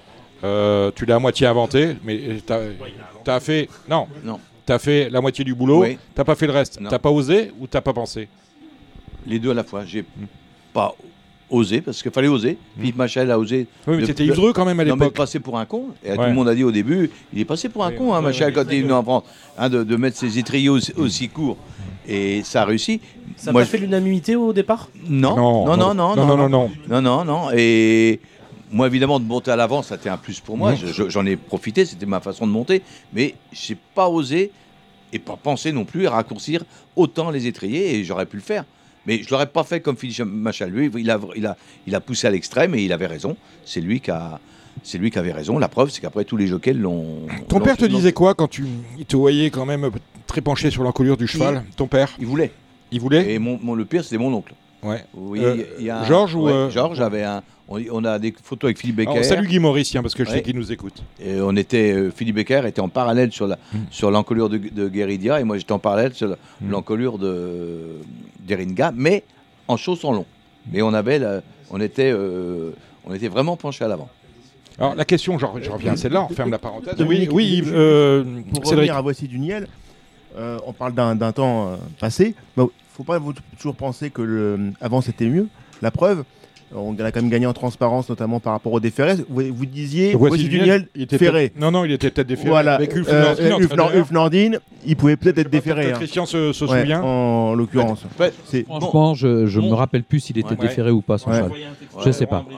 euh, 0.42 0.90
tu 0.94 1.06
l'as 1.06 1.16
à 1.16 1.18
moitié 1.18 1.46
inventée, 1.46 1.96
mais 2.04 2.20
tu 2.46 2.52
as, 3.30 3.40
fait. 3.40 3.68
Non, 3.88 4.06
Non. 4.24 4.38
tu 4.66 4.72
as 4.72 4.78
fait 4.78 5.08
la 5.10 5.20
moitié 5.20 5.44
du 5.44 5.54
boulot, 5.54 5.82
Oui. 5.82 5.98
t'as 6.14 6.24
pas 6.24 6.34
fait 6.34 6.46
le 6.46 6.52
reste. 6.52 6.80
Non. 6.80 6.90
T'as 6.90 6.98
pas 6.98 7.10
osé 7.10 7.52
ou 7.60 7.66
t'as 7.66 7.80
pas 7.80 7.92
pensé? 7.92 8.28
Les 9.26 9.38
deux 9.38 9.50
à 9.50 9.54
la 9.54 9.64
fois. 9.64 9.84
J'ai 9.84 10.04
pas 10.72 10.94
osé, 11.50 11.80
parce 11.80 12.02
qu'il 12.02 12.10
fallait 12.10 12.28
oser. 12.28 12.58
Philippe 12.78 12.96
Machel 12.96 13.30
a 13.30 13.38
osé. 13.38 13.66
Oui, 13.86 13.96
mais 13.98 14.06
le- 14.06 14.20
ivreux 14.22 14.52
quand 14.52 14.64
même 14.64 14.80
à 14.80 14.84
Non, 14.84 14.96
mais 14.96 15.04
l'époque. 15.06 15.16
passer 15.16 15.40
pour 15.40 15.58
un 15.58 15.66
con. 15.66 15.88
Et 16.04 16.14
tout 16.14 16.20
le 16.22 16.32
monde 16.32 16.48
a 16.48 16.54
dit 16.54 16.64
au 16.64 16.72
début, 16.72 17.10
il 17.32 17.40
est 17.40 17.44
passé 17.44 17.68
pour 17.68 17.84
un 17.84 17.90
Oui, 17.90 17.96
con, 17.96 18.12
hein, 18.12 18.18
ouais, 18.18 18.24
Machel, 18.24 18.48
ouais, 18.48 18.52
quand 18.52 18.64
il 18.70 18.78
est 18.78 18.82
venu 18.82 18.92
en 18.92 19.02
France, 19.02 19.24
hein, 19.58 19.68
de, 19.68 19.84
de 19.84 19.96
mettre 19.96 20.16
ses 20.16 20.38
étriers 20.38 20.68
aussi, 20.68 20.92
aussi 20.96 21.28
courts. 21.28 21.56
Et 22.06 22.42
ça 22.42 22.62
a 22.62 22.64
réussi. 22.64 23.00
Ça 23.36 23.52
n'a 23.52 23.60
pas 23.60 23.64
fait 23.64 23.78
l'unanimité 23.78 24.36
au 24.36 24.52
départ? 24.52 24.88
Non, 25.08 25.36
non, 25.36 25.76
non, 25.76 25.94
non, 25.94 26.16
non, 26.16 26.26
non, 26.26 26.36
non, 26.36 26.48
non. 26.48 26.70
Non, 26.88 27.00
non, 27.02 27.24
non. 27.24 27.48
Et 27.56 28.20
moi, 28.70 28.86
évidemment, 28.88 29.20
de 29.20 29.24
monter 29.24 29.50
à 29.50 29.56
l'avant, 29.56 29.82
ça 29.82 29.96
c'était 29.96 30.10
un 30.10 30.16
plus 30.18 30.40
pour 30.40 30.56
moi. 30.58 30.74
Je- 30.74 30.86
je- 30.86 31.08
J'en 31.08 31.24
ai 31.24 31.36
profité, 31.36 31.84
c'était 31.86 32.06
ma 32.06 32.20
façon 32.20 32.46
de 32.46 32.52
monter. 32.52 32.82
Mais 33.12 33.34
j'ai 33.52 33.76
pas 33.94 34.08
osé 34.08 34.50
et 35.12 35.18
pas 35.18 35.38
pensé 35.40 35.72
non 35.72 35.84
plus 35.84 36.06
à 36.06 36.10
raccourcir 36.10 36.64
autant 36.96 37.30
les 37.30 37.46
étriers 37.46 37.94
et 37.94 38.04
j'aurais 38.04 38.26
pu 38.26 38.36
le 38.36 38.42
faire. 38.42 38.64
Mais 39.06 39.22
je 39.22 39.30
l'aurais 39.30 39.46
pas 39.46 39.64
fait 39.64 39.80
comme 39.80 39.96
Philippe 39.96 40.20
Machal. 40.24 40.70
Lui, 40.70 40.90
il 40.98 41.10
a, 41.10 41.18
il 41.36 41.46
a, 41.46 41.56
il 41.86 41.94
a 41.94 42.00
poussé 42.00 42.26
à 42.26 42.30
l'extrême 42.30 42.74
et 42.74 42.82
il 42.82 42.92
avait 42.92 43.06
raison. 43.06 43.36
C'est 43.64 43.80
lui 43.80 44.00
qui 44.00 44.10
a. 44.10 44.38
C'est 44.82 44.98
lui 44.98 45.10
qui 45.10 45.18
avait 45.18 45.32
raison. 45.32 45.58
La 45.58 45.68
preuve, 45.68 45.90
c'est 45.90 46.00
qu'après 46.00 46.24
tous 46.24 46.36
les 46.36 46.46
jockeys 46.48 46.72
l'ont. 46.74 47.26
Ton 47.48 47.60
père 47.60 47.76
te 47.76 47.84
disait 47.84 48.12
quoi 48.12 48.34
quand 48.34 48.48
tu 48.48 48.66
il 48.98 49.06
te 49.06 49.16
voyait 49.16 49.50
quand 49.50 49.64
même 49.64 49.90
très 50.26 50.40
penché 50.40 50.70
sur 50.70 50.82
l'encolure 50.82 51.16
du 51.16 51.26
cheval 51.28 51.64
Ton 51.76 51.86
père, 51.86 52.12
Il 52.18 52.26
voulait. 52.26 52.50
il 52.90 53.00
voulait? 53.00 53.32
Et 53.34 53.38
mon, 53.38 53.58
mon- 53.62 53.74
le 53.74 53.84
pire, 53.84 54.02
c'était 54.02 54.18
mon 54.18 54.34
oncle. 54.34 54.52
Ouais. 54.84 55.04
Oui, 55.14 55.40
Euh, 55.42 55.56
il 55.78 55.86
y 55.86 55.90
a 55.90 56.00
un- 56.00 56.04
Georges 56.04 56.34
ou, 56.34 56.42
ouais, 56.44 56.52
euh, 56.52 56.70
Georges 56.70 57.00
avait 57.00 57.22
un. 57.24 57.42
On, 57.68 57.80
on 57.90 58.04
a 58.04 58.18
des 58.18 58.34
photos 58.42 58.68
avec 58.68 58.78
Philippe 58.78 58.96
Becker. 58.96 59.10
Alors, 59.12 59.24
salut 59.24 59.48
Guy 59.48 59.58
Maurice, 59.58 59.88
tiens, 59.88 60.02
parce 60.02 60.14
que 60.14 60.22
je 60.24 60.30
sais 60.30 60.42
qu'il 60.42 60.54
nous 60.54 60.70
écoute. 60.70 61.02
Et 61.18 61.40
on 61.40 61.56
était, 61.56 61.92
euh, 61.94 62.10
Philippe 62.14 62.36
Becker 62.36 62.60
était 62.66 62.82
en 62.82 62.90
parallèle 62.90 63.32
sur 63.32 63.46
la 63.46 63.56
Mm. 63.72 63.78
sur 63.90 64.10
l'encolure 64.10 64.50
de, 64.50 64.58
de 64.58 64.88
Gueridia 64.88 65.40
et 65.40 65.44
moi 65.44 65.56
j'étais 65.56 65.72
en 65.72 65.78
parallèle 65.78 66.12
sur 66.12 66.28
la- 66.28 66.36
Mm. 66.60 66.70
l'encolure 66.70 67.18
de 67.18 67.80
d'Eringa, 68.40 68.92
mais 68.94 69.24
en 69.68 69.78
chaussons 69.78 70.12
longs. 70.12 70.26
Mais 70.70 70.82
on 70.82 70.92
avait, 70.92 71.18
la- 71.18 71.40
on 71.70 71.80
était, 71.80 72.12
euh, 72.12 72.72
on 73.06 73.14
était 73.14 73.28
vraiment 73.28 73.56
penché 73.56 73.82
à 73.84 73.88
l'avant. 73.88 74.10
Alors 74.78 74.94
la 74.94 75.04
question, 75.06 75.38
je, 75.38 75.46
je 75.62 75.70
reviens 75.70 75.92
à 75.92 75.96
celle-là, 75.96 76.26
on 76.30 76.34
ferme 76.34 76.50
la 76.50 76.58
parenthèse. 76.58 76.92
Oui, 76.98 76.98
Dominique, 76.98 77.32
oui, 77.32 77.44
Yves, 77.46 77.72
euh, 77.74 78.22
Pour 78.24 78.56
Cédric. 78.66 78.70
revenir 78.72 78.96
à 78.96 79.00
Voici 79.00 79.26
du 79.28 79.38
Niel, 79.38 79.68
euh, 80.36 80.58
on 80.66 80.72
parle 80.74 80.92
d'un 80.92 81.14
d'un 81.14 81.32
temps 81.32 81.68
euh, 81.68 81.76
passé. 81.98 82.34
Faut 82.94 83.04
pas 83.04 83.18
vous- 83.18 83.34
toujours 83.58 83.74
penser 83.74 84.10
que 84.10 84.22
le, 84.22 84.58
avant 84.80 85.00
c'était 85.00 85.26
mieux. 85.26 85.48
La 85.82 85.90
preuve, 85.90 86.24
on 86.74 86.92
a 86.98 87.12
quand 87.12 87.20
même 87.20 87.30
gagné 87.30 87.46
en 87.46 87.52
transparence, 87.52 88.08
notamment 88.08 88.40
par 88.40 88.52
rapport 88.52 88.72
au 88.72 88.80
déféré. 88.80 89.14
Vous, 89.28 89.42
vous 89.54 89.66
disiez 89.66 90.14
Voici, 90.14 90.48
du 90.48 90.60
Niel, 90.60 90.88
il 90.96 91.02
était 91.02 91.18
ferré. 91.18 91.52
Non, 91.56 91.70
non, 91.70 91.84
il 91.84 91.92
était 91.92 92.10
peut-être 92.10 92.26
déféré. 92.26 92.48
Voilà. 92.50 92.74
Avec 92.74 92.94
Ulf 92.96 93.08
Euh, 93.10 93.34
euh, 93.38 93.58
Ulf. 93.58 93.72
Ulf 94.12 94.60
il 94.86 94.96
pouvait 94.96 95.16
peut-être 95.16 95.38
être 95.38 95.50
déféré. 95.50 95.86
que 95.86 95.90
hein. 95.90 95.94
Christian 95.98 96.26
se, 96.26 96.52
se 96.52 96.64
Ouais, 96.64 96.80
souvient. 96.80 97.02
en 97.02 97.54
l'occurrence. 97.54 98.02
Ouais. 98.18 98.32
C'est 98.46 98.64
Franchement, 98.64 99.14
je, 99.14 99.46
je 99.46 99.60
bon. 99.60 99.70
me 99.70 99.74
rappelle 99.74 100.02
plus 100.04 100.20
s'il 100.20 100.38
était 100.38 100.50
Ouais. 100.50 100.56
déféré 100.56 100.90
ou 100.90 101.00
pas 101.00 101.18
son. 101.18 101.30
Je 102.04 102.10
sais 102.10 102.26
pas. 102.26 102.44
Ouais. 102.48 102.56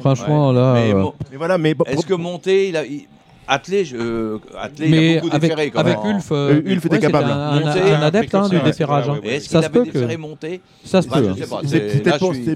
Franchement, 0.00 0.52
là. 0.52 0.74
Mais 0.74 0.92
euh, 0.92 1.02
bon, 1.02 1.14
Mais 1.30 1.36
voilà, 1.36 1.58
mais 1.58 1.74
est-ce 1.86 2.04
que 2.06 2.14
monter, 2.14 2.68
il 2.68 2.76
a, 2.76 2.84
il- 2.84 3.06
attelé, 3.48 3.84
je- 3.84 3.96
euh, 3.96 4.38
attelé, 4.58 4.86
il 4.88 4.90
mais 4.90 5.18
a 5.18 5.20
beaucoup 5.20 5.34
avec, 5.36 5.40
déféré 5.50 5.70
quand 5.70 5.80
avec 5.80 6.02
même. 6.02 6.16
Ulf, 6.16 6.28
euh, 6.32 6.54
Euh, 6.54 6.62
Ulf 6.72 6.84
était 6.86 6.94
ouais, 6.96 7.00
capable. 7.00 7.30
Un, 7.30 7.66
un- 7.66 8.02
adepte 8.02 8.34
hein, 8.34 8.48
du 8.48 8.56
ouais, 8.56 8.62
déferrage. 8.62 9.08
ouais, 9.08 9.14
hein. 9.14 9.20
ouais, 9.22 9.28
Et 9.28 9.34
est-ce 9.36 9.48
Ça 9.48 9.58
qu'il 9.60 9.66
se 9.66 9.70
peut 9.72 9.80
avait 9.80 9.88
que. 9.90 9.92
déféré 9.94 10.16
monter 10.16 10.60
Ça 10.84 11.02
se 11.02 11.08
Bah, 11.08 11.16
peut. 11.20 11.28
hein. 11.30 11.34
C'est 11.66 12.02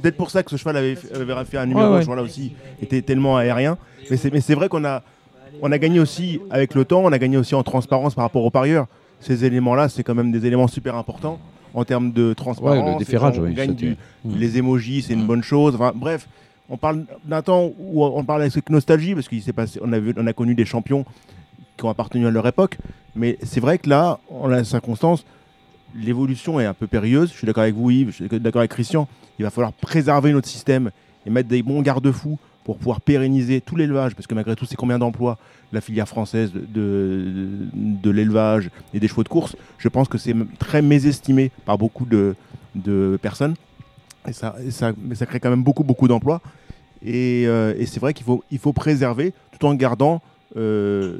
peut-être 0.00 0.16
pour, 0.16 0.30
ça 0.30 0.42
que 0.42 0.50
ce 0.50 0.56
cheval 0.56 0.76
avait, 0.76 0.94
fait- 0.96 1.14
avait 1.14 1.44
fait 1.44 1.58
un 1.58 1.66
numéro 1.66 1.86
Ouais, 1.88 1.94
ouais. 1.94 2.00
ce 2.00 2.06
jour-là 2.06 2.22
aussi. 2.22 2.52
était 2.82 3.02
tellement 3.02 3.36
aérien. 3.36 3.76
Mais 4.10 4.16
c'est, 4.16 4.54
vrai 4.54 4.68
qu'on 4.68 4.84
a, 4.84 5.02
on 5.62 5.70
a 5.72 5.78
gagné 5.78 6.00
aussi 6.00 6.40
avec 6.50 6.74
le 6.74 6.84
temps, 6.84 7.02
on 7.04 7.12
a 7.12 7.18
gagné 7.18 7.36
aussi 7.36 7.54
en 7.54 7.62
transparence 7.62 8.14
par 8.14 8.24
rapport 8.24 8.44
aux 8.44 8.50
parieurs. 8.50 8.86
Ces 9.20 9.44
éléments-là, 9.44 9.88
c'est 9.88 10.02
quand 10.02 10.14
même 10.14 10.32
des 10.32 10.46
éléments 10.46 10.66
super 10.68 10.96
importants 10.96 11.38
en 11.74 11.84
termes 11.84 12.10
de 12.10 12.32
transparence. 12.32 12.84
Ouais, 12.84 12.92
le 12.94 12.98
déferrage, 12.98 13.38
on 13.38 13.42
oui, 13.42 13.54
gagne 13.54 13.74
du- 13.74 13.96
les 14.24 14.58
émojis, 14.58 15.02
c'est 15.02 15.12
une 15.12 15.22
Mm. 15.24 15.26
bonne 15.26 15.42
chose. 15.42 15.74
Enfin, 15.74 15.92
bref, 15.94 16.26
on 16.70 16.76
parle 16.76 17.04
d'un 17.24 17.42
temps 17.42 17.72
où 17.78 18.04
on 18.04 18.24
parle 18.24 18.42
avec 18.42 18.70
nostalgie 18.70 19.14
parce 19.14 19.28
qu'il 19.28 19.42
s'est 19.42 19.52
passé, 19.52 19.80
on 19.82 19.92
a, 19.92 20.32
connu 20.32 20.54
des 20.54 20.64
champions 20.64 21.04
qui 21.76 21.84
ont 21.84 21.90
appartenu 21.90 22.26
à 22.26 22.30
leur 22.30 22.46
époque. 22.46 22.78
Mais 23.16 23.38
c'est 23.42 23.60
vrai 23.60 23.78
que 23.78 23.90
là, 23.90 24.20
en 24.30 24.46
la 24.46 24.62
circonstance, 24.62 25.26
l'évolution 25.96 26.60
est 26.60 26.66
un 26.66 26.74
peu 26.74 26.86
périlleuse. 26.86 27.32
Je 27.32 27.38
suis 27.38 27.46
d'accord 27.46 27.64
avec 27.64 27.74
vous, 27.74 27.90
Yves, 27.90 28.10
je 28.10 28.24
suis 28.24 28.40
d'accord 28.40 28.60
avec 28.60 28.70
Christian. 28.70 29.08
Il 29.38 29.42
va 29.42 29.50
falloir 29.50 29.72
préserver 29.72 30.32
notre 30.32 30.48
système 30.48 30.90
et 31.26 31.30
mettre 31.30 31.48
des 31.48 31.62
bons 31.62 31.82
garde-fous 31.82 32.38
pour 32.62 32.76
pouvoir 32.78 33.00
pérenniser 33.00 33.60
tout 33.60 33.74
l'élevage, 33.74 34.14
parce 34.14 34.28
que 34.28 34.34
malgré 34.34 34.54
tout, 34.54 34.64
c'est 34.64 34.76
combien 34.76 34.98
d'emplois? 34.98 35.38
La 35.72 35.80
filière 35.80 36.08
française 36.08 36.52
de, 36.52 38.10
l'élevage 38.10 38.70
et 38.94 39.00
des 39.00 39.08
chevaux 39.08 39.24
de 39.24 39.28
course. 39.28 39.56
Je 39.78 39.88
pense 39.88 40.08
que 40.08 40.18
c'est 40.18 40.34
très 40.58 40.82
mésestimé 40.82 41.50
par 41.64 41.78
beaucoup 41.78 42.06
de 42.06 42.36
personnes. 43.22 43.54
Et 44.28 44.32
ça, 44.32 44.56
et 44.64 44.70
ça, 44.70 44.92
mais 45.00 45.14
ça 45.14 45.26
crée 45.26 45.40
quand 45.40 45.50
même 45.50 45.62
beaucoup, 45.64 45.84
beaucoup 45.84 46.08
d'emplois. 46.08 46.40
Et, 47.04 47.44
euh, 47.46 47.74
et 47.78 47.86
c'est 47.86 48.00
vrai 48.00 48.12
qu'il 48.12 48.26
faut, 48.26 48.44
il 48.50 48.58
faut 48.58 48.72
préserver 48.74 49.32
tout 49.58 49.66
en 49.66 49.74
gardant 49.74 50.20
euh, 50.56 51.18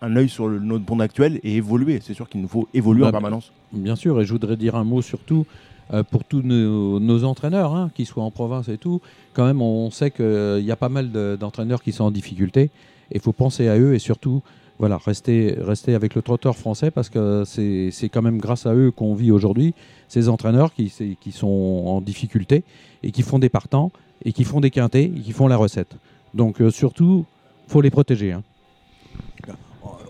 un 0.00 0.14
œil 0.16 0.28
sur 0.28 0.46
le, 0.48 0.58
notre 0.60 0.88
monde 0.88 1.02
actuel 1.02 1.40
et 1.42 1.56
évoluer. 1.56 2.00
C'est 2.02 2.14
sûr 2.14 2.28
qu'il 2.28 2.40
nous 2.40 2.48
faut 2.48 2.68
évoluer 2.72 3.02
Bah, 3.02 3.08
en 3.08 3.12
permanence. 3.12 3.52
Bien 3.72 3.96
sûr, 3.96 4.20
et 4.20 4.24
je 4.24 4.32
voudrais 4.32 4.56
dire 4.56 4.76
un 4.76 4.84
mot 4.84 5.02
surtout 5.02 5.46
euh, 5.92 6.04
pour 6.04 6.22
tous 6.24 6.42
nos, 6.42 7.00
nos 7.00 7.24
entraîneurs, 7.24 7.74
hein, 7.74 7.90
qu'ils 7.94 8.06
soient 8.06 8.22
en 8.22 8.30
province 8.30 8.68
et 8.68 8.78
tout. 8.78 9.00
Quand 9.34 9.44
même, 9.44 9.60
on 9.60 9.90
sait 9.90 10.12
qu'il 10.12 10.62
y 10.64 10.70
a 10.70 10.76
pas 10.76 10.88
mal 10.88 11.10
de- 11.10 11.36
d'entraîneurs 11.38 11.82
qui 11.82 11.90
sont 11.92 12.04
en 12.04 12.10
difficulté. 12.12 12.70
Il 13.12 13.20
faut 13.20 13.32
penser 13.32 13.66
à 13.66 13.76
eux 13.76 13.94
et 13.94 13.98
surtout, 13.98 14.42
voilà, 14.80 14.96
rester, 14.96 15.54
rester 15.60 15.94
avec 15.94 16.14
le 16.14 16.22
trotteur 16.22 16.56
français 16.56 16.90
parce 16.90 17.10
que 17.10 17.44
c'est 17.44 18.08
quand 18.08 18.22
même 18.22 18.38
grâce 18.38 18.64
à 18.66 18.74
eux 18.74 18.90
qu'on 18.90 19.14
vit 19.14 19.30
aujourd'hui. 19.30 19.74
Ces 20.08 20.28
entraîneurs 20.30 20.72
qui, 20.74 20.90
qui 21.20 21.32
sont 21.32 21.84
en 21.86 22.00
difficulté 22.00 22.64
et 23.02 23.12
qui 23.12 23.22
font 23.22 23.38
des 23.38 23.50
partants 23.50 23.92
et 24.24 24.32
qui 24.32 24.42
font 24.44 24.60
des 24.60 24.70
quintés 24.70 25.04
et 25.14 25.20
qui 25.20 25.32
font 25.32 25.48
la 25.48 25.56
recette. 25.58 25.92
Donc 26.34 26.60
euh, 26.62 26.70
surtout, 26.70 27.26
faut 27.68 27.82
les 27.82 27.90
protéger. 27.90 28.32
hein. 28.32 28.42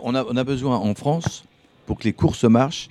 on 0.02 0.14
a, 0.14 0.24
on 0.24 0.36
a 0.36 0.44
besoin 0.44 0.76
en 0.78 0.94
France, 0.94 1.44
pour 1.86 1.98
que 1.98 2.04
les 2.04 2.12
courses 2.12 2.44
marchent, 2.44 2.88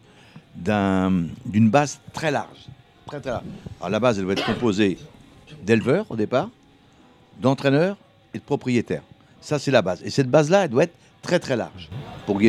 d'un- 0.55 1.27
d'une 1.45 1.69
base 1.69 1.99
très 2.13 2.29
large. 2.31 2.67
Très, 3.05 3.21
très. 3.21 3.31
Alors, 3.31 3.89
la 3.89 3.99
base, 4.01 4.19
elle 4.19 4.25
doit 4.25 4.33
être 4.33 4.45
composée 4.45 4.97
d'éleveurs 5.63 6.05
au 6.09 6.15
départ, 6.17 6.49
d'entraîneurs 7.41 7.95
et 8.33 8.37
de 8.39 8.43
propriétaires. 8.43 9.03
Ça, 9.41 9.57
c'est 9.57 9.71
la 9.71 9.81
base. 9.81 10.01
Et 10.03 10.09
cette 10.09 10.29
base-là, 10.29 10.65
elle 10.65 10.69
doit 10.71 10.83
être 10.83 10.93
très 11.21 11.39
très 11.39 11.55
large 11.55 11.89
pour 12.25 12.39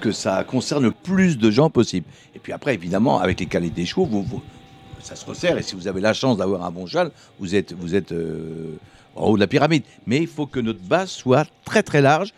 que 0.00 0.12
ça 0.12 0.44
concerne 0.44 0.84
le 0.84 0.90
plus 0.90 1.38
de 1.38 1.50
gens 1.50 1.70
possible. 1.70 2.06
Et 2.34 2.38
puis 2.38 2.52
après, 2.52 2.74
évidemment, 2.74 3.20
avec 3.20 3.40
les 3.40 3.46
qualités 3.46 3.82
des 3.82 3.86
chevaux, 3.86 4.08
ça 5.00 5.16
se 5.16 5.24
resserre. 5.24 5.58
Et 5.58 5.62
si 5.62 5.74
vous 5.74 5.88
avez 5.88 6.00
la 6.00 6.12
chance 6.12 6.36
d'avoir 6.36 6.64
un 6.64 6.70
bon 6.70 6.86
cheval, 6.86 7.10
vous 7.38 7.54
êtes, 7.54 7.72
vous 7.72 7.94
êtes 7.94 8.12
euh, 8.12 8.76
en 9.16 9.26
haut 9.28 9.36
de 9.36 9.40
la 9.40 9.46
pyramide. 9.46 9.82
Mais 10.06 10.18
il 10.18 10.26
faut 10.26 10.46
que 10.46 10.60
notre 10.60 10.80
base 10.80 11.10
soit 11.10 11.46
très 11.64 11.82
très 11.82 12.00
large. 12.00 12.32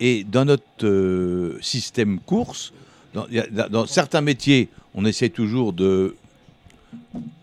Et 0.00 0.24
dans 0.24 0.44
notre 0.44 0.64
euh, 0.84 1.58
système 1.60 2.20
course, 2.20 2.72
dans 3.12 3.86
certains 3.86 4.20
métiers, 4.20 4.68
on 4.94 5.04
essaie 5.04 5.28
toujours 5.28 5.72
de, 5.72 6.16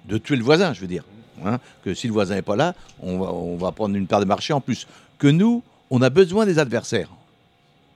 de 0.08 0.18
tuer 0.18 0.38
le 0.38 0.44
voisin, 0.44 0.74
je 0.74 0.82
veux 0.82 0.88
dire. 0.88 1.04
Hein, 1.46 1.60
que 1.84 1.94
si 1.94 2.08
le 2.08 2.14
voisin 2.14 2.36
n'est 2.36 2.42
pas 2.42 2.56
là, 2.56 2.74
on 3.00 3.20
va, 3.20 3.32
on 3.32 3.58
va 3.58 3.72
prendre 3.72 3.96
une 3.96 4.08
part 4.08 4.22
de 4.22 4.26
marché 4.26 4.54
en 4.54 4.62
plus. 4.62 4.88
Que 5.20 5.28
nous, 5.28 5.62
on 5.90 6.02
a 6.02 6.10
besoin 6.10 6.46
des 6.46 6.58
adversaires. 6.58 7.10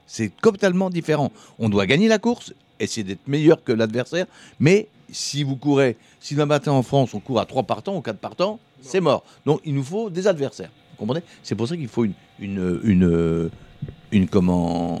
C'est 0.06 0.32
totalement 0.40 0.90
différent. 0.90 1.30
On 1.58 1.68
doit 1.68 1.86
gagner 1.86 2.08
la 2.08 2.18
course, 2.18 2.52
essayer 2.80 3.04
d'être 3.04 3.26
meilleur 3.26 3.62
que 3.64 3.72
l'adversaire, 3.72 4.26
mais 4.60 4.88
si 5.10 5.42
vous 5.44 5.56
courez, 5.56 5.96
si 6.20 6.34
le 6.34 6.46
matin 6.46 6.72
en 6.72 6.82
France, 6.82 7.14
on 7.14 7.20
court 7.20 7.40
à 7.40 7.46
3 7.46 7.62
partants 7.64 7.96
ou 7.96 8.00
4 8.00 8.18
partants, 8.18 8.58
c'est 8.80 9.00
mort. 9.00 9.24
Donc 9.46 9.60
il 9.64 9.74
nous 9.74 9.84
faut 9.84 10.10
des 10.10 10.26
adversaires. 10.26 10.70
Vous 10.92 10.96
comprenez? 10.98 11.22
C'est 11.42 11.54
pour 11.54 11.68
ça 11.68 11.76
qu'il 11.76 11.88
faut 11.88 12.04
une, 12.04 12.14
une, 12.38 12.80
une, 12.82 13.50
une 14.10 14.28
comment, 14.28 15.00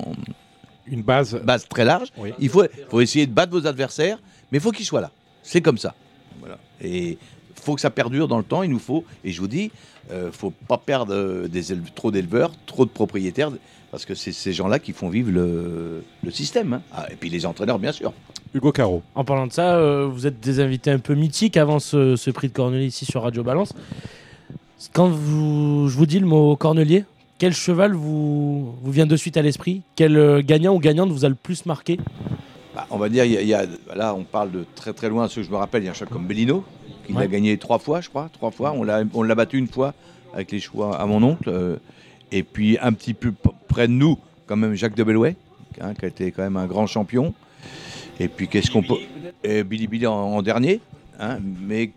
Une 0.86 1.02
base. 1.02 1.34
base 1.42 1.66
très 1.68 1.84
large. 1.84 2.08
Oui. 2.16 2.32
Il 2.38 2.48
faut, 2.48 2.64
faut 2.88 3.00
essayer 3.00 3.26
de 3.26 3.32
battre 3.32 3.52
vos 3.52 3.66
adversaires, 3.66 4.18
mais 4.50 4.58
il 4.58 4.60
faut 4.60 4.70
qu'ils 4.70 4.86
soient 4.86 5.00
là. 5.00 5.10
C'est 5.42 5.60
comme 5.60 5.78
ça. 5.78 5.94
Voilà. 6.40 6.58
Et 6.80 7.18
faut 7.62 7.74
que 7.74 7.80
ça 7.80 7.90
perdure 7.90 8.28
dans 8.28 8.38
le 8.38 8.44
temps. 8.44 8.62
Il 8.62 8.70
nous 8.70 8.78
faut, 8.78 9.04
et 9.24 9.30
je 9.32 9.40
vous 9.40 9.48
dis, 9.48 9.70
euh, 10.10 10.30
faut 10.32 10.52
pas 10.68 10.78
perdre 10.78 11.14
euh, 11.14 11.48
des 11.48 11.62
trop 11.94 12.10
d'éleveurs, 12.10 12.52
trop 12.66 12.84
de 12.84 12.90
propriétaires, 12.90 13.50
parce 13.90 14.04
que 14.04 14.14
c'est 14.14 14.32
ces 14.32 14.52
gens-là 14.52 14.78
qui 14.78 14.92
font 14.92 15.08
vivre 15.08 15.30
le, 15.30 16.02
le 16.22 16.30
système. 16.30 16.72
hein. 16.74 16.82
Ah, 16.92 17.06
et 17.10 17.16
puis 17.16 17.28
les 17.30 17.46
entraîneurs, 17.46 17.78
bien 17.78 17.92
sûr. 17.92 18.12
Hugo 18.54 18.70
Caro. 18.72 19.02
En 19.14 19.24
parlant 19.24 19.46
de 19.46 19.52
ça, 19.52 19.76
euh, 19.76 20.06
vous 20.12 20.26
êtes 20.26 20.40
des 20.40 20.60
invités 20.60 20.90
un 20.90 20.98
peu 20.98 21.14
mythiques 21.14 21.56
avant 21.56 21.78
ce, 21.78 22.16
ce 22.16 22.30
prix 22.30 22.48
de 22.48 22.52
Cornelier 22.52 22.86
ici 22.86 23.06
sur 23.06 23.22
Radio 23.22 23.42
Balance. 23.42 23.72
Quand 24.92 25.08
vous, 25.08 25.88
je 25.88 25.96
vous 25.96 26.06
dis 26.06 26.18
le 26.18 26.26
mot 26.26 26.54
Cornelier, 26.56 27.04
quel 27.38 27.54
cheval 27.54 27.94
vous, 27.94 28.74
vous 28.82 28.90
vient 28.92 29.06
de 29.06 29.16
suite 29.16 29.36
à 29.36 29.42
l'esprit? 29.42 29.82
Quel 29.96 30.16
euh, 30.16 30.42
gagnant 30.44 30.74
ou 30.74 30.78
gagnante 30.80 31.10
vous 31.10 31.24
a 31.24 31.28
le 31.28 31.34
plus 31.34 31.64
marqué? 31.66 31.98
Bah, 32.74 32.86
on 32.90 32.98
va 32.98 33.08
dire, 33.08 33.24
il 33.24 33.32
y 33.32 33.36
a- 33.36 33.42
y 33.42 33.54
a- 33.54 33.66
là, 33.94 34.14
on 34.14 34.24
parle 34.24 34.50
de 34.50 34.64
très 34.74 34.92
très 34.92 35.08
loin. 35.08 35.28
Ceux 35.28 35.42
que 35.42 35.46
je 35.46 35.52
me 35.52 35.56
rappelle, 35.56 35.82
il 35.82 35.86
y 35.86 35.88
a 35.88 35.92
un 35.92 35.94
cheval 35.94 36.08
comme 36.12 36.26
Bellino, 36.26 36.64
qui 37.06 37.12
Ouais. 37.12 37.22
l'a 37.22 37.26
gagné 37.28 37.56
trois 37.58 37.78
fois, 37.78 38.00
je 38.00 38.08
crois. 38.08 38.28
Trois 38.32 38.50
fois. 38.50 38.72
On 38.72 38.82
l'a 38.82 39.02
on 39.14 39.22
l'a 39.22 39.34
battu 39.34 39.58
une 39.58 39.68
fois 39.68 39.94
avec 40.34 40.50
les 40.52 40.60
choix 40.60 40.96
à 40.98 41.06
mon 41.06 41.22
oncle. 41.22 41.48
euh, 41.48 41.76
et 42.30 42.42
puis 42.42 42.78
un 42.80 42.92
petit 42.92 43.12
peu 43.14 43.32
près 43.68 43.86
de 43.88 43.92
nous, 43.92 44.18
quand 44.46 44.56
même, 44.56 44.74
Jacques 44.74 44.94
de 44.94 45.04
Bellouet, 45.04 45.36
hein, 45.80 45.92
qui 45.94 46.04
a 46.04 46.08
été 46.08 46.32
quand 46.32 46.42
même 46.42 46.56
un 46.56 46.66
grand 46.66 46.86
champion. 46.86 47.34
Et 48.20 48.28
puis 48.28 48.48
qu'est-ce 48.48 48.70
qu'on 48.70 48.82
peut. 48.82 48.94
Et 49.44 49.62
Billy 49.64 49.86
Billy 49.86 50.06
en, 50.06 50.14
en 50.14 50.42
dernier. 50.42 50.80
hein, 51.20 51.38
mais 51.60 51.90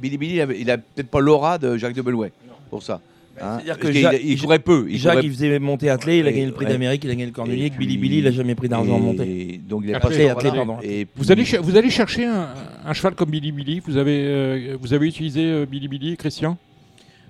Billy 0.00 0.16
Billy, 0.18 0.40
il 0.40 0.56
il 0.60 0.70
a 0.70 0.78
peut-être 0.78 1.08
pas 1.10 1.20
l'aura 1.20 1.58
de 1.58 1.76
Jacques 1.76 1.94
de 1.94 2.02
Bellouet 2.02 2.32
pour 2.70 2.82
ça. 2.82 3.00
Hein. 3.40 3.58
C'est-à-dire 3.62 3.78
que 3.78 3.92
Jacques- 3.92 4.20
il, 4.24 4.40
courait 4.40 4.58
peu. 4.58 4.86
Il 4.88 4.98
Jacques, 4.98 5.14
courait 5.14 5.26
il 5.26 5.32
faisait 5.32 5.58
monter 5.58 5.90
attelé, 5.90 6.18
il 6.18 6.26
a 6.26 6.32
gagné 6.32 6.46
le 6.46 6.52
prix 6.52 6.64
ouais. 6.66 6.72
d'Amérique, 6.72 7.04
il 7.04 7.10
a 7.10 7.14
gagné 7.14 7.26
le 7.26 7.32
Cornelier, 7.32 7.70
que 7.70 7.76
Billy 7.78 7.96
puis- 7.98 8.08
Billy, 8.08 8.18
il 8.18 8.26
a 8.26 8.30
jamais 8.30 8.54
pris 8.54 8.68
d'argent 8.68 8.98
monter. 8.98 9.60
Donc 9.68 9.82
il 9.84 9.92
a 9.94 9.98
Attelé, 9.98 10.08
pas 10.10 10.14
ce 10.24 10.30
attelé, 10.30 10.50
droit-là. 10.50 10.64
pardon. 10.66 10.78
Et 10.82 11.06
Vous 11.16 11.22
puis- 11.24 11.32
allez, 11.32 11.44
cher- 11.44 11.62
vous 11.62 11.76
allez 11.76 11.90
chercher 11.90 12.24
un, 12.24 12.48
un 12.84 12.92
cheval 12.92 13.14
comme 13.14 13.30
Billy 13.30 13.52
Billy 13.52 13.80
vous 13.86 13.96
avez, 13.96 14.22
euh, 14.24 14.76
vous 14.80 14.92
avez 14.94 15.06
utilisé 15.06 15.42
euh, 15.44 15.66
Billy 15.66 15.88
Billy, 15.88 16.16
Christian? 16.16 16.56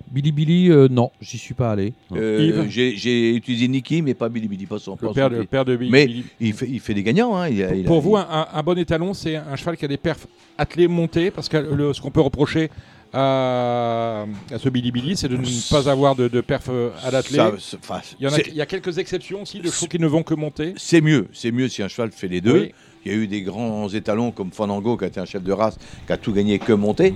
Billy 0.08 0.30
Billy, 0.30 0.70
euh, 0.70 0.86
non, 0.88 1.10
j'y 1.20 1.36
suis 1.36 1.52
pas 1.54 1.72
allé. 1.72 1.92
Euh, 2.12 2.62
Yves? 2.68 2.94
j'ai 2.96 3.34
utilisé 3.34 3.66
Niki, 3.66 4.02
mais 4.02 4.14
pas 4.14 4.28
Billy 4.28 4.46
Billy, 4.46 4.64
pas 4.64 4.78
son 4.78 4.96
Le 5.02 5.12
père 5.12 5.28
de, 5.28 5.38
pied. 5.38 5.46
père 5.46 5.64
de 5.64 5.74
Billy 5.76 5.90
Mais 5.90 6.06
Billy. 6.06 6.24
il 6.40 6.52
fait, 6.52 6.68
il 6.70 6.78
fait 6.78 6.94
des 6.94 7.02
gagnants. 7.02 7.36
Hein. 7.36 7.48
il 7.48 7.60
a- 7.64 7.74
il 7.74 7.84
a- 7.84 7.88
Pour 7.88 8.00
vous, 8.00 8.16
il- 8.16 8.24
un 8.54 8.62
bon 8.62 8.78
étalon, 8.78 9.14
c'est 9.14 9.34
un 9.34 9.56
cheval 9.56 9.76
qui 9.76 9.84
a 9.84 9.88
des 9.88 9.96
perfs 9.96 10.28
attelés 10.56 10.86
montés, 10.86 11.32
parce 11.32 11.48
que 11.48 11.56
le- 11.56 11.92
ce 11.92 12.00
qu'on 12.00 12.12
peut 12.12 12.20
reprocher 12.20 12.70
à, 13.16 14.26
à 14.50 14.58
ce 14.58 14.68
Billy 14.68 14.92
Billy, 14.92 15.16
c'est 15.16 15.28
de 15.28 15.36
ne 15.36 15.70
pas 15.70 15.88
avoir 15.90 16.14
de, 16.14 16.28
de 16.28 16.40
perfs 16.40 16.68
euh, 16.68 16.90
à 17.02 17.08
enfin, 17.18 18.00
Il 18.20 18.24
y, 18.24 18.28
en 18.28 18.32
a, 18.32 18.36
c'est- 18.36 18.46
il 18.48 18.54
y 18.54 18.60
a 18.60 18.66
quelques 18.66 18.98
exceptions 18.98 19.42
aussi 19.42 19.60
de 19.60 19.70
chevaux 19.70 19.86
qui 19.86 19.98
ne 19.98 20.06
vont 20.06 20.22
que 20.22 20.34
monter. 20.34 20.74
C'est 20.76 21.00
mieux, 21.00 21.28
c'est 21.32 21.50
mieux 21.52 21.68
si 21.68 21.82
un 21.82 21.88
cheval 21.88 22.10
fait 22.12 22.28
les 22.28 22.40
deux. 22.40 22.60
Oui. 22.62 22.72
Il 23.04 23.12
y 23.12 23.14
a 23.14 23.18
eu 23.18 23.26
des 23.28 23.42
grands 23.42 23.88
étalons 23.88 24.32
comme 24.32 24.50
Fandango, 24.52 24.96
qui 24.96 25.04
a 25.04 25.06
été 25.06 25.20
un 25.20 25.24
chef 25.26 25.42
de 25.42 25.52
race, 25.52 25.78
qui 26.06 26.12
a 26.12 26.16
tout 26.16 26.32
gagné 26.32 26.58
que 26.58 26.72
monté. 26.72 27.14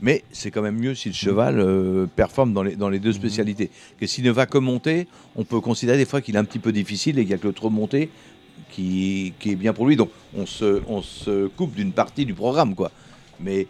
Mais 0.00 0.24
c'est 0.32 0.50
quand 0.50 0.62
même 0.62 0.78
mieux 0.78 0.94
si 0.94 1.08
le 1.10 1.14
cheval 1.14 1.60
euh, 1.60 2.06
performe 2.16 2.52
dans 2.52 2.62
les, 2.62 2.74
dans 2.74 2.88
les 2.88 2.98
deux 2.98 3.12
spécialités. 3.12 3.70
Que 4.00 4.06
s'il 4.06 4.24
ne 4.24 4.30
va 4.30 4.46
que 4.46 4.58
monter, 4.58 5.06
on 5.36 5.44
peut 5.44 5.60
considérer 5.60 5.98
des 5.98 6.06
fois 6.06 6.20
qu'il 6.20 6.34
est 6.36 6.38
un 6.38 6.44
petit 6.44 6.58
peu 6.58 6.72
difficile 6.72 7.18
et 7.18 7.22
qu'il 7.22 7.28
n'y 7.28 7.34
a 7.34 7.38
que 7.38 7.46
le 7.46 7.52
trop 7.52 7.70
monté 7.70 8.10
qui, 8.70 9.34
qui 9.38 9.52
est 9.52 9.56
bien 9.56 9.72
pour 9.72 9.86
lui. 9.86 9.96
Donc 9.96 10.10
on 10.36 10.46
se, 10.46 10.80
on 10.88 11.02
se 11.02 11.46
coupe 11.48 11.74
d'une 11.74 11.92
partie 11.92 12.24
du 12.26 12.34
programme. 12.34 12.74
quoi. 12.74 12.90
Mais 13.40 13.66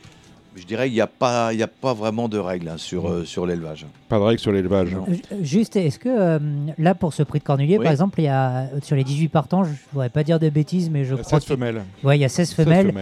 je 0.56 0.64
dirais 0.64 0.86
qu'il 0.86 0.94
n'y 0.94 1.00
a, 1.00 1.06
pas- 1.06 1.52
y 1.54 1.62
a 1.62 1.66
pas 1.68 1.94
vraiment 1.94 2.28
de 2.28 2.38
règles 2.38 2.68
hein, 2.68 2.76
sur, 2.76 3.08
euh, 3.08 3.24
sur 3.24 3.46
l'élevage. 3.46 3.86
Pas 4.08 4.18
de 4.18 4.22
règle 4.24 4.40
sur 4.40 4.52
l'élevage. 4.52 4.94
Non. 4.94 5.06
Ju- 5.08 5.22
Juste, 5.42 5.76
est-ce 5.76 5.98
que 5.98 6.08
euh, 6.08 6.38
là, 6.78 6.94
pour 6.94 7.12
ce 7.14 7.22
prix 7.22 7.38
de 7.38 7.44
Cornelier, 7.44 7.78
Oui. 7.78 7.84
par 7.84 7.92
exemple, 7.92 8.20
il 8.20 8.24
y 8.24 8.28
a 8.28 8.68
sur 8.82 8.96
les 8.96 9.04
18 9.04 9.28
partants, 9.28 9.64
je 9.64 9.70
ne 9.70 9.74
voudrais 9.92 10.08
pas 10.10 10.24
dire 10.24 10.38
de 10.38 10.48
bêtises, 10.50 10.90
mais 10.90 11.04
je 11.04 11.14
Il 11.14 11.18
y 11.18 11.20
a 11.20 11.22
crois 11.24 11.38
16 11.40 11.46
qu'il 11.46 11.56
femelles. 11.56 11.82
ouais, 12.04 12.18
il 12.18 12.20
y 12.20 12.24
a 12.24 12.28
16 12.28 12.48
16 12.48 12.56
femelles, 12.64 12.92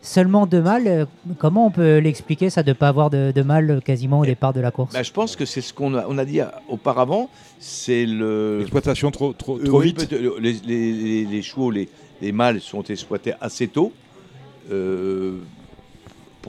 seulement 0.00 0.46
deux 0.46 0.62
mâles. 0.62 0.86
euh, 0.88 1.04
Comment 1.38 1.66
on 1.66 1.70
peut 1.70 1.98
l'expliquer, 1.98 2.48
ça, 2.50 2.62
de 2.62 2.70
ne 2.70 2.74
pas 2.74 2.88
avoir 2.88 3.10
de, 3.10 3.32
de 3.34 3.42
mâles 3.42 3.70
euh, 3.70 3.80
quasiment 3.80 4.20
au 4.20 4.24
départ 4.24 4.52
de 4.54 4.60
la 4.60 4.70
course? 4.70 4.92
Bah, 4.94 5.02
je 5.02 5.12
pense 5.12 5.36
que 5.36 5.44
c'est 5.44 5.60
ce 5.60 5.74
qu'on 5.74 5.94
a, 5.94 6.06
on 6.08 6.16
a 6.18 6.24
dit 6.24 6.40
euh, 6.40 6.46
auparavant. 6.68 7.28
C'est 7.60 8.06
le, 8.06 8.60
Exploitation 8.62 9.10
trop, 9.10 9.32
trop, 9.34 9.58
Euh, 9.58 9.64
trop 9.64 9.80
oui, 9.80 9.86
vite. 9.88 10.10
Les, 10.10 10.52
les- 10.52 10.92
les- 10.92 11.24
les 11.26 11.42
chevaux, 11.42 11.70
les, 11.70 11.88
les 12.22 12.32
mâles 12.32 12.60
sont 12.60 12.82
exploités 12.84 13.34
assez 13.40 13.68
tôt. 13.68 13.92
euh, 14.70 15.38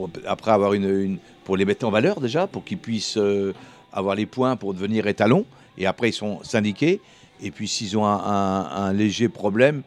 pour, 0.08 0.22
après 0.26 0.50
avoir 0.50 0.72
une, 0.72 1.18
pour 1.44 1.56
les 1.56 1.64
mettre 1.64 1.86
en 1.86 1.90
valeur 1.90 2.20
déjà, 2.20 2.46
pour 2.46 2.64
qu'ils 2.64 2.78
puissent 2.78 3.18
euh, 3.18 3.52
avoir 3.92 4.14
les 4.14 4.26
points 4.26 4.56
pour 4.56 4.72
devenir 4.72 5.06
étalons. 5.06 5.44
Et 5.76 5.86
après, 5.86 6.10
ils 6.10 6.14
sont 6.14 6.42
syndiqués. 6.42 7.00
Et 7.42 7.50
puis, 7.50 7.68
s'ils 7.68 7.96
ont 7.98 8.06
un, 8.06 8.92
léger 8.92 9.28
problème, 9.28 9.82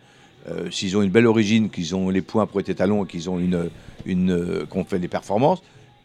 euh, 0.49 0.69
s'ils 0.71 0.97
ont 0.97 1.01
une 1.01 1.09
belle 1.11 1.27
origine, 1.27 1.69
qu'ils 1.69 1.95
ont 1.95 2.09
les 2.09 2.21
points 2.21 2.45
pour 2.45 2.59
être 2.59 2.69
étalons 2.69 3.05
et 3.05 3.07
qu'ils 3.07 3.29
ont 3.29 3.39
une, 3.39 3.69
une, 4.05 4.31
euh, 4.31 4.65
qu'on 4.65 4.83
fait 4.83 4.99
des 4.99 5.07
performances, 5.07 5.61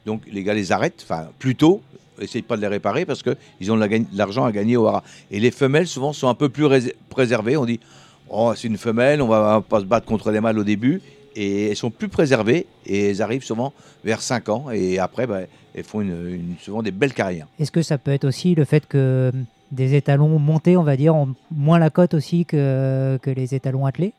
donc 0.07 0.23
les 0.31 0.43
gars 0.43 0.55
les 0.55 0.73
arrêtent, 0.73 1.03
enfin 1.03 1.29
plutôt, 1.39 1.83
essayent 2.21 2.43
pas 2.43 2.57
de 2.57 2.63
les 2.63 2.69
réparer 2.69 3.05
parce 3.05 3.23
qu'ils 3.23 3.73
ont 3.73 3.77
de 3.77 4.05
l'argent 4.15 4.45
à 4.45 4.53
gagner 4.53 4.77
au 4.77 4.87
haras. 4.87 5.03
Et 5.31 5.41
les 5.41 5.51
femelles, 5.51 5.87
souvent, 5.87 6.13
sont 6.13 6.29
un 6.29 6.35
peu 6.35 6.49
plus 6.49 6.67
rés- 6.67 6.95
préservées. 7.09 7.57
On 7.57 7.65
dit, 7.67 7.81
oh, 8.29 8.53
c'est 8.57 8.69
une 8.69 8.79
femelle, 8.79 9.23
on 9.23 9.29
va 9.29 9.63
pas 9.67 9.81
se 9.81 9.85
battre 9.85 10.07
contre 10.07 10.31
les 10.31 10.41
mâles 10.41 10.59
au 10.59 10.65
début. 10.65 11.01
Et 11.41 11.71
elles 11.71 11.77
sont 11.77 11.91
plus 11.93 12.09
préservées 12.09 12.67
et 12.85 13.11
elles 13.11 13.23
arrivent 13.23 13.45
souvent 13.45 13.73
vers 14.05 14.21
5 14.23 14.49
ans. 14.49 14.71
Et 14.73 14.99
après, 14.99 15.27
bah, 15.29 15.43
elles 15.73 15.85
font 15.85 16.01
une- 16.01 16.27
une- 16.35 16.55
souvent 16.61 16.83
des 16.83 16.91
belles 16.91 17.15
carrières. 17.15 17.47
Est-ce 17.61 17.71
que 17.71 17.81
ça 17.83 17.97
peut 17.97 18.11
être 18.11 18.25
aussi 18.25 18.57
le 18.57 18.65
fait 18.65 18.87
que 18.89 18.99
euh, 18.99 19.31
des 19.71 19.95
étalons 19.95 20.37
montés, 20.41 20.77
on 20.77 20.83
va 20.83 20.97
dire, 20.97 21.15
ont 21.15 21.29
moins 21.55 21.79
la 21.79 21.91
cote 21.91 22.15
aussi 22.15 22.45
que, 22.45 23.19
que 23.23 23.31
les 23.31 23.55
étalons 23.55 23.87
attelés? 23.87 24.15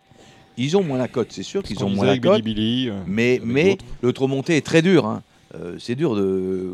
Ils 0.58 0.78
ont 0.78 0.84
moins 0.84 0.98
la 0.98 1.10
cote, 1.10 1.28
c'est 1.32 1.44
sûr 1.44 1.62
qu'ils 1.62 1.84
ont 1.84 1.90
moins 1.90 2.06
la 2.06 2.18
cote. 2.18 2.42
Billy 2.42 2.90
euh, 2.90 2.94
Mais, 3.06 3.42
le 4.02 4.14
trop 4.14 4.28
monté 4.28 4.56
est 4.56 4.66
très 4.66 4.82
dur. 4.82 5.06
hein. 5.06 5.22
Euh, 5.56 5.76
c'est 5.80 5.96
dur 5.96 6.16
de. 6.16 6.72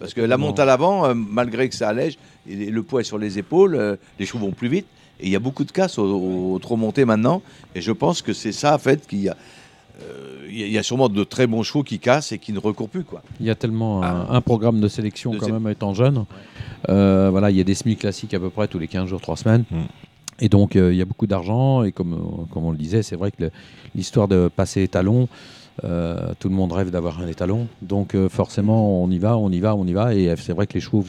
Parce 0.00 0.12
que 0.14 0.20
la 0.20 0.38
monte 0.38 0.58
à 0.60 0.64
l'avant, 0.64 1.04
euh, 1.06 1.14
malgré 1.14 1.68
que 1.68 1.74
ça 1.76 1.88
allège, 1.88 2.18
et 2.48 2.70
le 2.70 2.82
poids 2.82 3.00
est 3.02 3.04
sur 3.04 3.18
les 3.18 3.38
épaules, 3.38 3.74
euh, 3.76 3.96
les 4.18 4.26
chevaux 4.26 4.38
vont 4.46 4.52
plus 4.52 4.68
vite. 4.68 4.86
Et 5.20 5.26
il 5.26 5.30
y 5.30 5.36
a 5.36 5.40
beaucoup 5.40 5.64
de 5.64 5.72
casse 5.72 5.98
au, 5.98 6.52
au 6.54 6.58
trop 6.60 6.76
monté 6.76 7.04
maintenant. 7.04 7.42
Et 7.74 7.80
je 7.80 7.90
pense 7.90 8.22
que 8.22 8.32
c'est 8.32 8.52
ça, 8.52 8.74
en 8.74 8.78
fait, 8.78 9.06
qu'il 9.06 9.20
y 9.20 9.28
a. 9.28 9.36
euh, 10.00 10.46
Il 10.50 10.58
y 10.58 10.62
a- 10.62 10.66
il 10.66 10.72
y 10.72 10.78
a 10.78 10.82
sûrement 10.82 11.08
de 11.10 11.24
très 11.24 11.46
bons 11.46 11.62
chevaux 11.62 11.82
qui 11.82 11.98
cassent 11.98 12.32
et 12.32 12.38
qui 12.38 12.52
ne 12.52 12.58
recourent 12.58 12.88
plus. 12.88 13.04
Quoi. 13.04 13.22
Il 13.38 13.46
y 13.46 13.50
a 13.50 13.54
tellement 13.54 14.02
un, 14.02 14.26
Ah. 14.28 14.36
un 14.36 14.40
programme 14.40 14.80
de 14.80 14.88
sélection 14.88 15.32
De 15.32 15.38
quand 15.38 15.46
sé- 15.46 15.52
même 15.52 15.68
étant 15.68 15.92
jeune. 15.94 16.24
Euh, 16.88 17.28
voilà, 17.30 17.50
il 17.50 17.56
y 17.56 17.60
a 17.60 17.64
des 17.64 17.74
semis 17.74 17.96
classiques 17.96 18.32
à 18.34 18.40
peu 18.40 18.48
près 18.50 18.66
tous 18.68 18.78
les 18.78 18.88
15 18.88 19.08
jours, 19.08 19.20
3 19.20 19.36
semaines. 19.36 19.64
Mm. 19.70 19.76
Et 20.40 20.48
donc 20.48 20.74
euh, 20.76 20.92
il 20.92 20.96
y 20.96 21.02
a 21.02 21.04
beaucoup 21.04 21.26
d'argent 21.26 21.82
et 21.82 21.92
comme, 21.92 22.14
euh, 22.14 22.44
comme 22.52 22.64
on 22.64 22.70
le 22.70 22.78
disait, 22.78 23.02
c'est 23.02 23.16
vrai 23.16 23.30
que 23.30 23.50
l'histoire 23.94 24.28
de 24.28 24.50
passer 24.54 24.82
étalon, 24.82 25.28
Euh, 25.84 26.32
tout 26.40 26.48
le 26.48 26.56
monde 26.56 26.72
rêve 26.72 26.90
d'avoir 26.90 27.20
un 27.20 27.28
étalon. 27.28 27.68
Donc 27.82 28.16
euh, 28.16 28.28
forcément, 28.28 29.00
on 29.00 29.08
y 29.12 29.18
va, 29.20 29.36
on 29.38 29.48
y 29.52 29.60
va, 29.60 29.76
on 29.76 29.86
y 29.86 29.92
va. 29.92 30.12
Et 30.12 30.34
c'est 30.36 30.52
vrai 30.52 30.66
que 30.66 30.74
les 30.74 30.80
chevaux, 30.80 31.04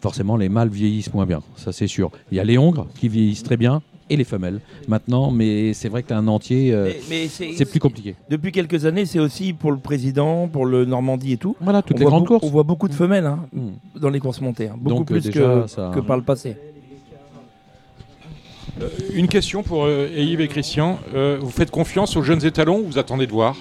forcément, 0.00 0.36
les 0.36 0.48
mâles 0.48 0.68
vieillissent 0.68 1.12
moins 1.12 1.26
bien. 1.26 1.42
Ça, 1.56 1.72
c'est 1.72 1.88
sûr. 1.88 2.12
Il 2.30 2.36
y 2.36 2.40
a 2.40 2.44
les 2.44 2.56
hongres 2.56 2.86
qui 2.94 3.08
vieillissent 3.08 3.42
très 3.42 3.56
bien 3.56 3.82
et 4.10 4.16
les 4.16 4.24
femelles 4.24 4.60
maintenant. 4.88 5.30
Mais 5.30 5.72
c'est 5.74 5.88
vrai 5.88 6.02
qu'un 6.02 6.26
entier, 6.28 6.72
euh, 6.72 6.90
c'est 7.28 7.64
plus 7.70 7.80
compliqué. 7.80 8.14
Depuis 8.30 8.52
quelques 8.52 8.84
années, 8.86 9.06
c'est 9.06 9.18
aussi 9.18 9.52
pour 9.52 9.72
le 9.72 9.78
président, 9.78 10.48
pour 10.48 10.66
le 10.66 10.84
Normandie 10.84 11.32
et 11.32 11.36
tout. 11.36 11.56
Voilà, 11.60 11.82
toutes 11.82 11.96
on 11.96 11.98
les 11.98 12.04
voit 12.04 12.10
grandes 12.10 12.22
beaucoup- 12.24 12.38
courses. 12.40 12.50
On 12.50 12.52
voit 12.52 12.62
beaucoup 12.62 12.88
de 12.88 12.94
femelles 12.94 13.26
hein, 13.26 13.46
Mm. 13.52 13.68
dans 14.00 14.10
les 14.10 14.20
courses 14.20 14.40
montées. 14.40 14.68
hein. 14.68 14.76
Beaucoup 14.78 14.98
Donc, 14.98 15.06
plus 15.08 15.22
déjà, 15.24 15.40
que, 15.40 15.66
ça- 15.66 15.92
que 15.94 16.00
par 16.00 16.16
le 16.16 16.22
passé. 16.22 16.56
Euh, 18.82 18.88
Une 19.14 19.28
question 19.28 19.62
pour 19.62 19.84
euh, 19.84 20.08
Yves 20.16 20.40
et 20.40 20.48
Christian. 20.48 20.98
Euh, 21.14 21.38
vous 21.40 21.50
faites 21.50 21.70
confiance 21.70 22.16
aux 22.16 22.22
jeunes 22.22 22.44
étalons 22.44 22.80
ou 22.80 22.86
vous 22.86 22.98
attendez 22.98 23.26
de 23.26 23.32
voir, 23.32 23.54
de 23.54 23.60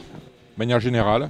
manière 0.59 0.79
générale? 0.79 1.29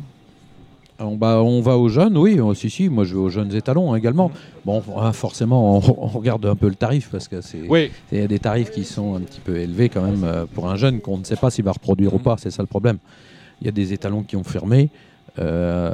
On, 1.04 1.16
bah, 1.16 1.41
on 1.43 1.62
va 1.62 1.78
aux 1.78 1.89
jeunes, 1.89 2.18
oui, 2.18 2.39
oh, 2.39 2.54
si, 2.54 2.70
si, 2.70 2.89
moi 2.89 3.04
je 3.04 3.14
vais 3.14 3.20
aux 3.20 3.30
jeunes 3.30 3.54
étalons 3.54 3.93
hein, 3.93 3.97
également. 3.97 4.32
Bon, 4.66 4.82
ah, 4.97 5.12
forcément, 5.14 5.78
on, 5.78 5.82
on 5.97 6.08
regarde 6.08 6.45
un 6.45 6.56
peu 6.56 6.68
le 6.70 6.76
tarif 6.76 7.10
parce 7.12 7.28
que 7.28 7.41
c'est 7.41 7.62
Oui, 7.68 7.91
il 8.12 8.20
y 8.20 8.22
a 8.22 8.28
des 8.28 8.39
tarifs 8.39 8.72
qui 8.72 8.84
sont 8.84 9.16
un 9.16 9.20
petit 9.22 9.39
peu 9.41 9.58
élevés 9.58 9.89
quand 9.89 10.01
même 10.01 10.24
euh, 10.24 10.45
pour 10.51 10.70
un 10.70 10.76
jeune 10.78 11.01
qu'on 11.01 11.18
ne 11.18 11.24
sait 11.24 11.36
pas 11.36 11.49
s'il 11.51 11.66
va 11.66 11.72
reproduire 11.74 12.14
ou 12.14 12.20
pas, 12.20 12.36
c'est 12.39 12.51
ça 12.51 12.64
le 12.64 12.68
problème. 12.68 12.97
Il 13.62 13.66
y 13.66 13.70
a 13.70 13.72
des 13.72 13.93
étalons 13.93 14.24
qui 14.24 14.36
ont 14.36 14.43
fermé. 14.43 14.89
euh, 15.39 15.91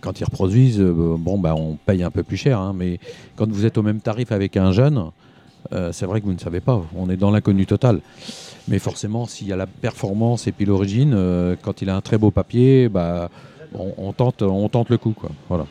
quand 0.00 0.20
ils 0.20 0.24
reproduisent, 0.24 0.80
euh, 0.80 1.16
bon, 1.18 1.38
bah, 1.38 1.54
on 1.56 1.76
paye 1.86 2.02
un 2.02 2.10
peu 2.10 2.22
plus 2.22 2.36
cher, 2.36 2.58
hein, 2.58 2.74
mais 2.76 2.98
quand 3.36 3.48
vous 3.50 3.64
êtes 3.64 3.78
au 3.78 3.82
même 3.82 4.00
tarif 4.00 4.32
avec 4.32 4.56
un 4.56 4.72
jeune, 4.72 5.10
c'est 5.92 6.04
vrai 6.04 6.20
que 6.20 6.26
vous 6.26 6.34
ne 6.34 6.38
savez 6.38 6.60
pas, 6.60 6.82
on 6.96 7.08
est 7.08 7.16
dans 7.16 7.30
l'inconnu 7.30 7.64
total. 7.64 8.00
Mais 8.68 8.78
forcément, 8.78 9.26
s'il 9.26 9.46
y 9.46 9.52
a 9.52 9.56
la 9.56 9.66
performance 9.66 10.46
et 10.46 10.52
puis 10.52 10.66
l'origine, 10.66 11.16
quand 11.62 11.80
il 11.80 11.88
a 11.88 11.96
un 11.96 12.00
très 12.02 12.18
beau 12.18 12.30
papier, 12.30 12.90
bah, 12.90 13.30
on, 13.78 13.92
on 13.98 14.12
tente, 14.12 14.42
on 14.42 14.68
tente 14.68 14.88
le 14.90 14.98
coup. 14.98 15.12
Quoi. 15.12 15.30
Voilà. 15.48 15.66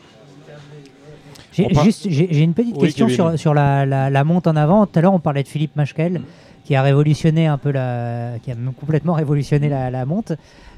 J'ai 1.52 1.66
On 1.66 1.74
par- 1.74 1.84
juste 1.84 2.06
j'ai 2.08 2.28
j'ai 2.30 2.42
une 2.42 2.54
petite 2.54 2.76
Oui, 2.76 2.86
question 2.86 3.06
Kevin. 3.06 3.16
sur, 3.16 3.38
sur 3.38 3.54
la, 3.54 3.84
la- 3.84 4.08
la 4.10 4.24
monte 4.24 4.46
en 4.46 4.56
avant. 4.56 4.86
Tout 4.86 4.98
à 4.98 5.02
l'heure, 5.02 5.12
on 5.14 5.18
parlait 5.18 5.42
de 5.42 5.48
Philippe 5.48 5.76
Machkel, 5.76 6.22
qui 6.64 6.74
a 6.74 6.82
révolutionné 6.82 7.46
un 7.46 7.58
peu 7.58 7.70
la, 7.72 8.32
qui 8.42 8.50
a 8.50 8.54
complètement 8.78 9.12
révolutionné 9.14 9.68
la, 9.68 9.90
la 9.90 10.06
monte. 10.06 10.32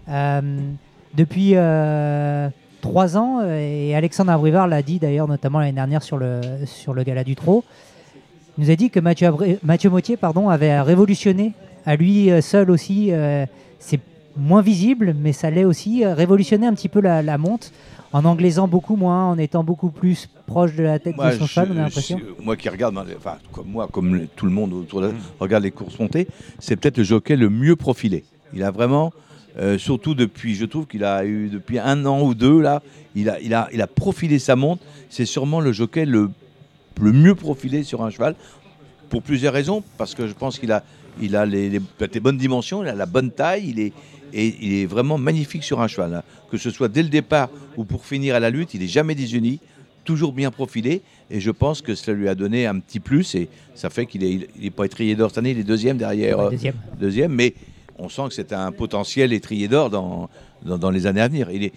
Euh, 0.08 0.40
depuis 1.14 1.52
euh, 1.54 2.48
trois 2.80 3.16
ans, 3.16 3.38
euh, 3.42 3.56
et 3.60 3.94
Alexandre 3.94 4.32
Abrivard 4.32 4.66
l'a 4.66 4.82
dit 4.82 4.98
d'ailleurs, 4.98 5.28
notamment 5.28 5.60
l'année 5.60 5.72
dernière 5.72 6.02
sur 6.02 6.16
le, 6.18 6.40
sur 6.66 6.92
le 6.92 7.04
gala 7.04 7.22
du 7.22 7.36
trot, 7.36 7.62
il 8.58 8.64
nous 8.64 8.70
a 8.70 8.74
dit 8.76 8.90
que 8.90 8.98
Mathieu, 9.00 9.28
Abri- 9.28 9.58
Mathieu 9.62 9.90
Mautier 9.90 10.16
pardon, 10.16 10.48
avait 10.48 10.80
révolutionné 10.80 11.52
à 11.86 11.94
lui 11.94 12.30
seul 12.42 12.70
aussi. 12.70 13.08
euh, 13.12 13.46
C'est 13.78 14.00
moins 14.37 14.62
visible, 14.62 15.14
mais 15.18 15.32
ça 15.32 15.51
l'est 15.51 15.64
aussi, 15.64 16.05
euh, 16.05 16.14
révolutionné 16.14 16.66
un 16.66 16.74
petit 16.74 16.89
peu 16.89 17.01
la, 17.01 17.22
la 17.22 17.39
monte 17.39 17.72
en 18.12 18.24
anglaisant 18.24 18.68
beaucoup 18.68 18.97
moins, 18.97 19.24
en 19.30 19.39
étant 19.39 19.64
beaucoup 19.64 19.91
plus 19.91 20.28
proche 20.47 20.74
de 20.74 20.82
la 20.82 20.99
tête 20.99 21.16
Moi, 21.16 21.32
de 21.32 21.39
son 21.39 21.47
je- 21.47 21.51
cheval, 21.53 21.68
on 21.72 21.78
a 21.78 21.82
l'impression. 21.82 22.18
je- 22.18 22.45
moi 22.45 22.57
qui 22.57 22.68
regarde, 22.68 22.97
enfin, 23.16 23.39
comme 23.53 23.68
moi, 23.68 23.89
comme 23.91 24.26
tout 24.37 24.47
le 24.47 24.53
monde 24.53 24.72
autour 24.72 25.01
de 25.01 25.09
Mm. 25.09 25.14
regarde 25.41 25.64
les 25.64 25.70
courses 25.70 25.99
montées, 25.99 26.28
c'est 26.59 26.76
peut-être 26.76 26.99
le 26.99 27.05
jockey 27.05 27.37
le 27.37 27.49
mieux 27.51 27.76
profilé. 27.76 28.24
Il 28.53 28.62
a 28.62 28.70
vraiment, 28.70 29.12
euh, 29.59 29.78
surtout 29.78 30.14
depuis, 30.14 30.55
je 30.55 30.64
trouve 30.64 30.87
qu'il 30.87 31.05
a 31.05 31.24
eu 31.24 31.49
depuis 31.49 31.78
un 31.78 32.05
an 32.07 32.22
ou 32.22 32.35
deux 32.35 32.61
là, 32.61 32.82
il 33.16 33.28
a, 33.28 33.41
il 33.41 33.53
a, 33.55 33.68
il 33.72 33.80
a 33.82 33.87
profilé 33.87 34.39
sa 34.39 34.55
monte. 34.57 34.80
C'est 35.11 35.26
sûrement 35.26 35.61
le 35.61 35.72
jockey 35.72 36.05
le, 36.07 36.30
le 37.01 37.12
mieux 37.12 37.35
profilé 37.35 37.82
sur 37.85 38.03
un 38.05 38.11
cheval 38.11 38.35
pour 39.11 39.22
plusieurs 39.22 39.53
raisons, 39.53 39.82
parce 39.99 40.14
que 40.14 40.26
je 40.26 40.32
pense 40.35 40.59
qu'il 40.59 40.70
a, 40.72 40.82
il 41.20 41.35
a 41.37 41.47
les, 41.47 41.68
les 41.70 42.20
bonnes 42.20 42.39
dimensions, 42.39 42.82
il 42.82 42.89
a 42.89 42.95
la 42.95 43.07
bonne 43.07 43.30
taille, 43.30 43.68
il 43.68 43.78
est, 43.80 43.93
et 44.35 44.55
il 44.61 44.74
est 44.74 44.87
vraiment 44.87 45.16
magnifique 45.16 45.62
sur 45.64 45.80
un 45.80 45.87
cheval. 45.89 46.14
hein. 46.14 46.22
Que 46.51 46.57
ce 46.59 46.70
soit 46.70 46.89
dès 46.89 47.03
le 47.03 47.09
départ 47.09 47.49
ou 47.76 47.85
pour 47.85 48.05
finir 48.05 48.35
à 48.35 48.41
la 48.41 48.51
lutte, 48.51 48.74
il 48.74 48.82
est 48.82 48.89
jamais 48.89 49.14
désuni, 49.14 49.61
toujours 50.05 50.32
bien 50.32 50.51
profilé, 50.51 51.01
et 51.30 51.41
je 51.41 51.51
pense 51.51 51.80
que 51.80 51.95
cela 51.95 52.16
lui 52.16 52.28
a 52.28 52.35
donné 52.35 52.66
un 52.66 52.78
petit 52.78 53.01
plus, 53.01 53.35
et 53.35 53.49
ça 53.74 53.89
fait 53.91 54.05
qu'il 54.07 54.22
est, 54.24 54.49
il 54.59 54.66
est 54.66 54.70
pas 54.70 54.85
étrier 54.85 55.14
d'or 55.14 55.30
cette 55.30 55.39
année, 55.39 55.53
il 55.53 55.59
est 55.59 55.64
deuxième 55.64 55.97
derrière, 55.97 56.39
Ouais, 56.39 56.45
euh, 56.47 56.51
deuxième. 56.51 56.74
deuxième, 57.01 57.32
mais 57.32 57.55
on 57.99 58.09
sent 58.11 58.22
que 58.28 58.35
c'est 58.35 58.53
un 58.53 58.70
potentiel 58.72 59.32
étrier 59.32 59.66
d'or 59.68 59.89
dans, 59.89 60.28
dans, 60.64 60.76
dans 60.78 60.91
les 60.91 61.07
années 61.07 61.20
à 61.22 61.28
venir. 61.28 61.49
Il 61.51 61.64
est, 61.64 61.72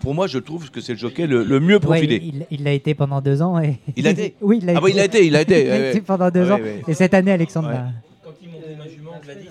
pour 0.00 0.14
moi, 0.14 0.26
je 0.26 0.38
trouve 0.38 0.70
que 0.70 0.80
c'est 0.80 0.92
le 0.94 0.98
jockey 0.98 1.26
le, 1.26 1.44
le 1.44 1.60
mieux 1.60 1.78
profilé. 1.78 2.20
il 2.24 2.46
il 2.50 2.64
l'a 2.64 2.72
été 2.72 2.94
pendant 2.94 3.20
deux 3.20 3.42
ans. 3.42 3.60
Et... 3.60 3.78
Il 3.96 4.04
l'a 4.04 4.10
été 4.10 4.34
Oui, 4.40 4.58
il 4.62 4.66
l'a 4.66 4.72
Ah 4.72 4.76
été. 4.78 4.84
oui, 4.84 4.92
il 4.94 4.98
a 5.00 5.04
été, 5.04 5.26
il 5.26 5.36
a 5.36 5.40
été. 5.42 5.60
Il 5.64 5.68
l'a 5.68 5.74
ouais, 5.78 5.90
été 5.90 6.00
pendant 6.00 6.30
deux 6.30 6.44
Ouais, 6.46 6.50
ans. 6.52 6.58
ouais. 6.60 6.82
Et 6.88 6.94
cette 6.94 7.12
année, 7.14 7.30
Alexandre 7.32 7.68
Ouais. 7.68 7.74
l'a- 7.74 7.92
Quand 8.24 8.30
il 8.42 8.48
montait 8.48 8.76
ma 8.78 8.88
jument 8.88 9.20
Gladys. 9.22 9.48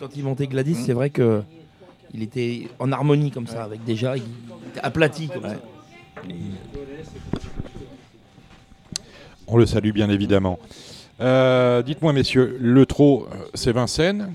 Quand 0.00 0.16
il 0.16 0.24
montait 0.24 0.46
Gladys, 0.46 0.76
c'est 0.76 0.94
vrai 0.94 1.10
que. 1.10 1.42
Il 2.12 2.22
était 2.24 2.66
en 2.80 2.90
harmonie 2.90 3.30
comme 3.30 3.46
ça, 3.46 3.62
avec 3.62 3.84
déjà. 3.84 4.16
Il 4.16 4.24
était 4.70 4.80
aplati 4.80 5.28
comme 5.28 5.42
ça. 5.42 5.56
on 9.46 9.56
le 9.58 9.66
salue 9.66 9.92
bien 9.92 10.08
évidemment. 10.08 10.58
Euh, 11.20 11.82
Dites-moi, 11.82 12.12
messieurs, 12.14 12.56
le 12.58 12.86
trot, 12.86 13.28
euh, 13.30 13.36
c'est 13.54 13.72
Vincennes. 13.72 14.34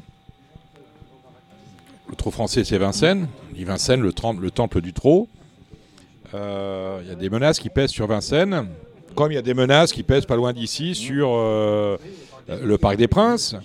Le 2.10 2.16
trot 2.16 2.32
français, 2.32 2.64
c'est 2.64 2.78
Vincennes. 2.78 3.28
On 3.52 3.56
dit 3.56 3.64
Vincennes, 3.64 4.02
le, 4.02 4.14
temple 4.14 4.82
du 4.82 4.94
trot. 4.94 5.28
Euh, 6.34 7.00
Il 7.02 7.10
y 7.10 7.12
a 7.12 7.16
des 7.16 7.30
menaces 7.30 7.60
qui 7.60 7.70
pèsent 7.70 7.90
sur 7.90 8.08
Vincennes, 8.08 8.68
comme 9.16 9.32
il 9.32 9.36
y 9.36 9.40
a 9.40 9.42
des 9.42 9.56
menaces 9.56 9.92
qui 9.92 10.04
pèsent 10.04 10.28
pas 10.28 10.36
loin 10.36 10.54
d'ici 10.54 10.96
sur 10.96 11.32
euh, 11.34 11.98
le 12.48 12.78
Parc 12.78 12.98
des 12.98 13.08
Princes. 13.08 13.56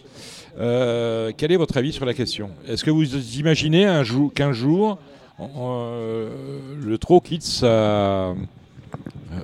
Euh, 0.58 1.32
quel 1.36 1.52
est 1.52 1.56
votre 1.56 1.76
avis 1.76 1.92
sur 1.92 2.04
la 2.04 2.14
question? 2.14 2.50
Est-ce 2.66 2.84
que 2.84 2.90
vous 2.90 3.38
imaginez 3.38 3.86
un 3.86 4.02
jour, 4.02 4.32
qu'un 4.32 4.52
jour, 4.52 4.98
euh, 5.40 6.28
le 6.82 6.98
trot 6.98 7.20
quitte 7.20 7.60
euh, 7.62 8.34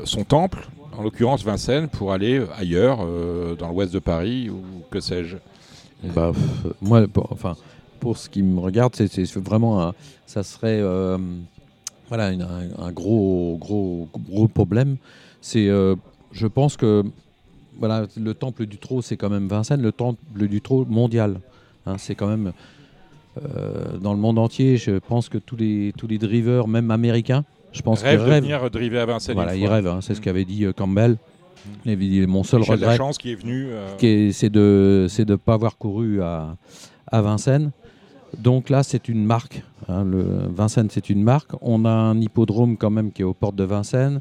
son 0.05 0.25
temple, 0.25 0.69
en 0.97 1.03
l'occurrence 1.03 1.45
Vincennes, 1.45 1.89
pour 1.89 2.13
aller 2.13 2.43
ailleurs, 2.59 2.99
dans 3.59 3.69
l'ouest 3.69 3.93
de 3.93 3.99
Paris 3.99 4.51
ou 4.51 4.63
que 4.91 5.01
sais-je? 5.01 5.37
Bah, 6.15 6.33
moi, 6.81 7.07
pour, 7.07 7.31
enfin, 7.31 7.57
pour 8.01 8.19
ce 8.19 8.29
qui 8.29 8.43
me 8.43 8.61
regarde, 8.61 8.95
c'est 8.95 9.35
vraiment 9.37 9.83
un- 9.83 9.95
ça 10.27 10.43
serait 10.43 10.83
voilà 12.09 12.27
un, 12.27 12.41
un 12.79 12.93
gros 12.93 13.57
gros 13.61 14.09
gros 14.29 14.49
problème. 14.49 14.97
C'est, 15.41 15.67
je 16.33 16.47
pense 16.47 16.77
que 16.77 17.05
voilà, 17.79 18.07
le 18.17 18.35
temple 18.35 18.67
du 18.67 18.79
trot, 18.79 19.03
c'est 19.03 19.17
quand 19.17 19.31
même 19.31 19.49
Vincennes, 19.49 19.83
le 19.83 19.93
temple 19.93 20.19
du 20.49 20.61
trot 20.61 20.85
mondial. 20.89 21.41
Hein, 21.87 21.97
c'est 21.99 22.15
quand 22.15 22.27
même 22.29 22.53
euh, 23.43 23.99
dans 23.99 24.13
le 24.13 24.19
monde 24.19 24.39
entier. 24.39 24.77
Je 24.77 24.93
pense 24.93 25.29
que 25.29 25.39
tous 25.39 25.57
les 25.57 25.93
tous 25.97 26.07
les 26.07 26.19
drivers, 26.19 26.67
même 26.69 26.91
américains, 26.91 27.45
je 27.73 27.83
pense 27.83 28.01
qu'ils 28.01 28.09
Rêve 28.09 28.21
de 28.25 28.25
rêvent. 28.31 28.43
venir 28.45 28.71
driver 28.71 29.03
à 29.03 29.07
Vincennes 29.07 29.35
Voilà, 29.35 29.55
ils 29.57 29.67
rêvent. 29.67 29.87
hein, 29.89 29.99
c'est 30.01 30.15
ce 30.15 30.21
qu'avait 30.21 30.45
dit 30.45 30.65
euh, 30.65 30.73
Campbell. 30.73 31.17
Dit, 31.85 32.25
mon 32.29 32.45
seul 32.45 32.61
Michel 32.61 32.75
regret, 32.77 32.91
Lachance 32.93 33.19
qui 33.19 33.33
est 33.33 33.35
venu. 33.35 33.67
euh, 33.71 34.31
c'est 34.33 34.51
de 34.51 35.07
c'est 35.09 35.25
de 35.25 35.35
pas 35.35 35.55
avoir 35.55 35.77
couru 35.79 36.23
à, 36.23 36.57
à 37.09 37.23
Vincennes. 37.23 37.73
Donc 38.39 38.71
là, 38.71 38.83
c'est 38.83 39.09
une 39.09 39.25
marque. 39.25 39.63
hein, 39.89 40.05
le 40.05 40.25
Vincennes, 40.55 40.89
c'est 40.91 41.11
une 41.11 41.23
marque. 41.23 41.51
On 41.63 41.85
a 41.85 41.91
un 41.91 42.21
hippodrome 42.21 42.77
quand 42.77 42.91
même 42.91 43.11
qui 43.13 43.23
est 43.23 43.25
aux 43.25 43.35
portes 43.35 43.57
de 43.57 43.65
Vincennes. 43.65 44.21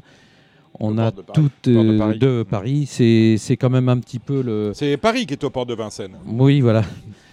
On 0.78 0.98
a 0.98 1.10
de 1.10 1.22
Paris. 1.22 1.32
tout 1.34 1.50
de 1.70 2.26
euh, 2.26 2.44
Paris. 2.44 2.86
C'est 2.86 3.56
quand 3.56 3.70
même 3.70 3.88
un 3.88 3.98
petit 3.98 4.18
peu 4.18 4.42
le. 4.42 4.72
C'est 4.74 4.96
Paris 4.96 5.26
qui 5.26 5.34
est 5.34 5.44
aux 5.44 5.50
portes 5.50 5.68
de 5.68 5.74
Vincennes. 5.74 6.16
Oui, 6.26 6.60
voilà. 6.60 6.82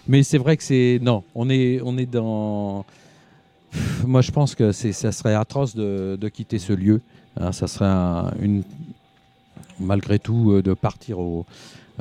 Mais 0.08 0.22
c'est 0.22 0.38
vrai 0.38 0.56
que 0.56 0.62
c'est 0.62 0.98
non. 1.02 1.22
On 1.34 1.48
est 1.50 1.80
on 1.84 1.96
est 1.98 2.06
dans. 2.06 2.84
Pff, 3.70 4.04
Moi, 4.06 4.20
je 4.22 4.30
pense 4.30 4.54
que 4.54 4.72
ça 4.72 5.12
serait 5.12 5.34
atroce 5.34 5.74
de, 5.74 6.16
de 6.20 6.28
quitter 6.28 6.58
ce 6.58 6.72
lieu. 6.72 7.00
Hein, 7.38 7.52
ça 7.52 7.66
serait 7.66 7.86
un- 7.86 8.32
une 8.40 8.62
malgré 9.80 10.18
tout 10.18 10.52
euh, 10.52 10.62
de 10.62 10.72
partir 10.74 11.18
au, 11.18 11.44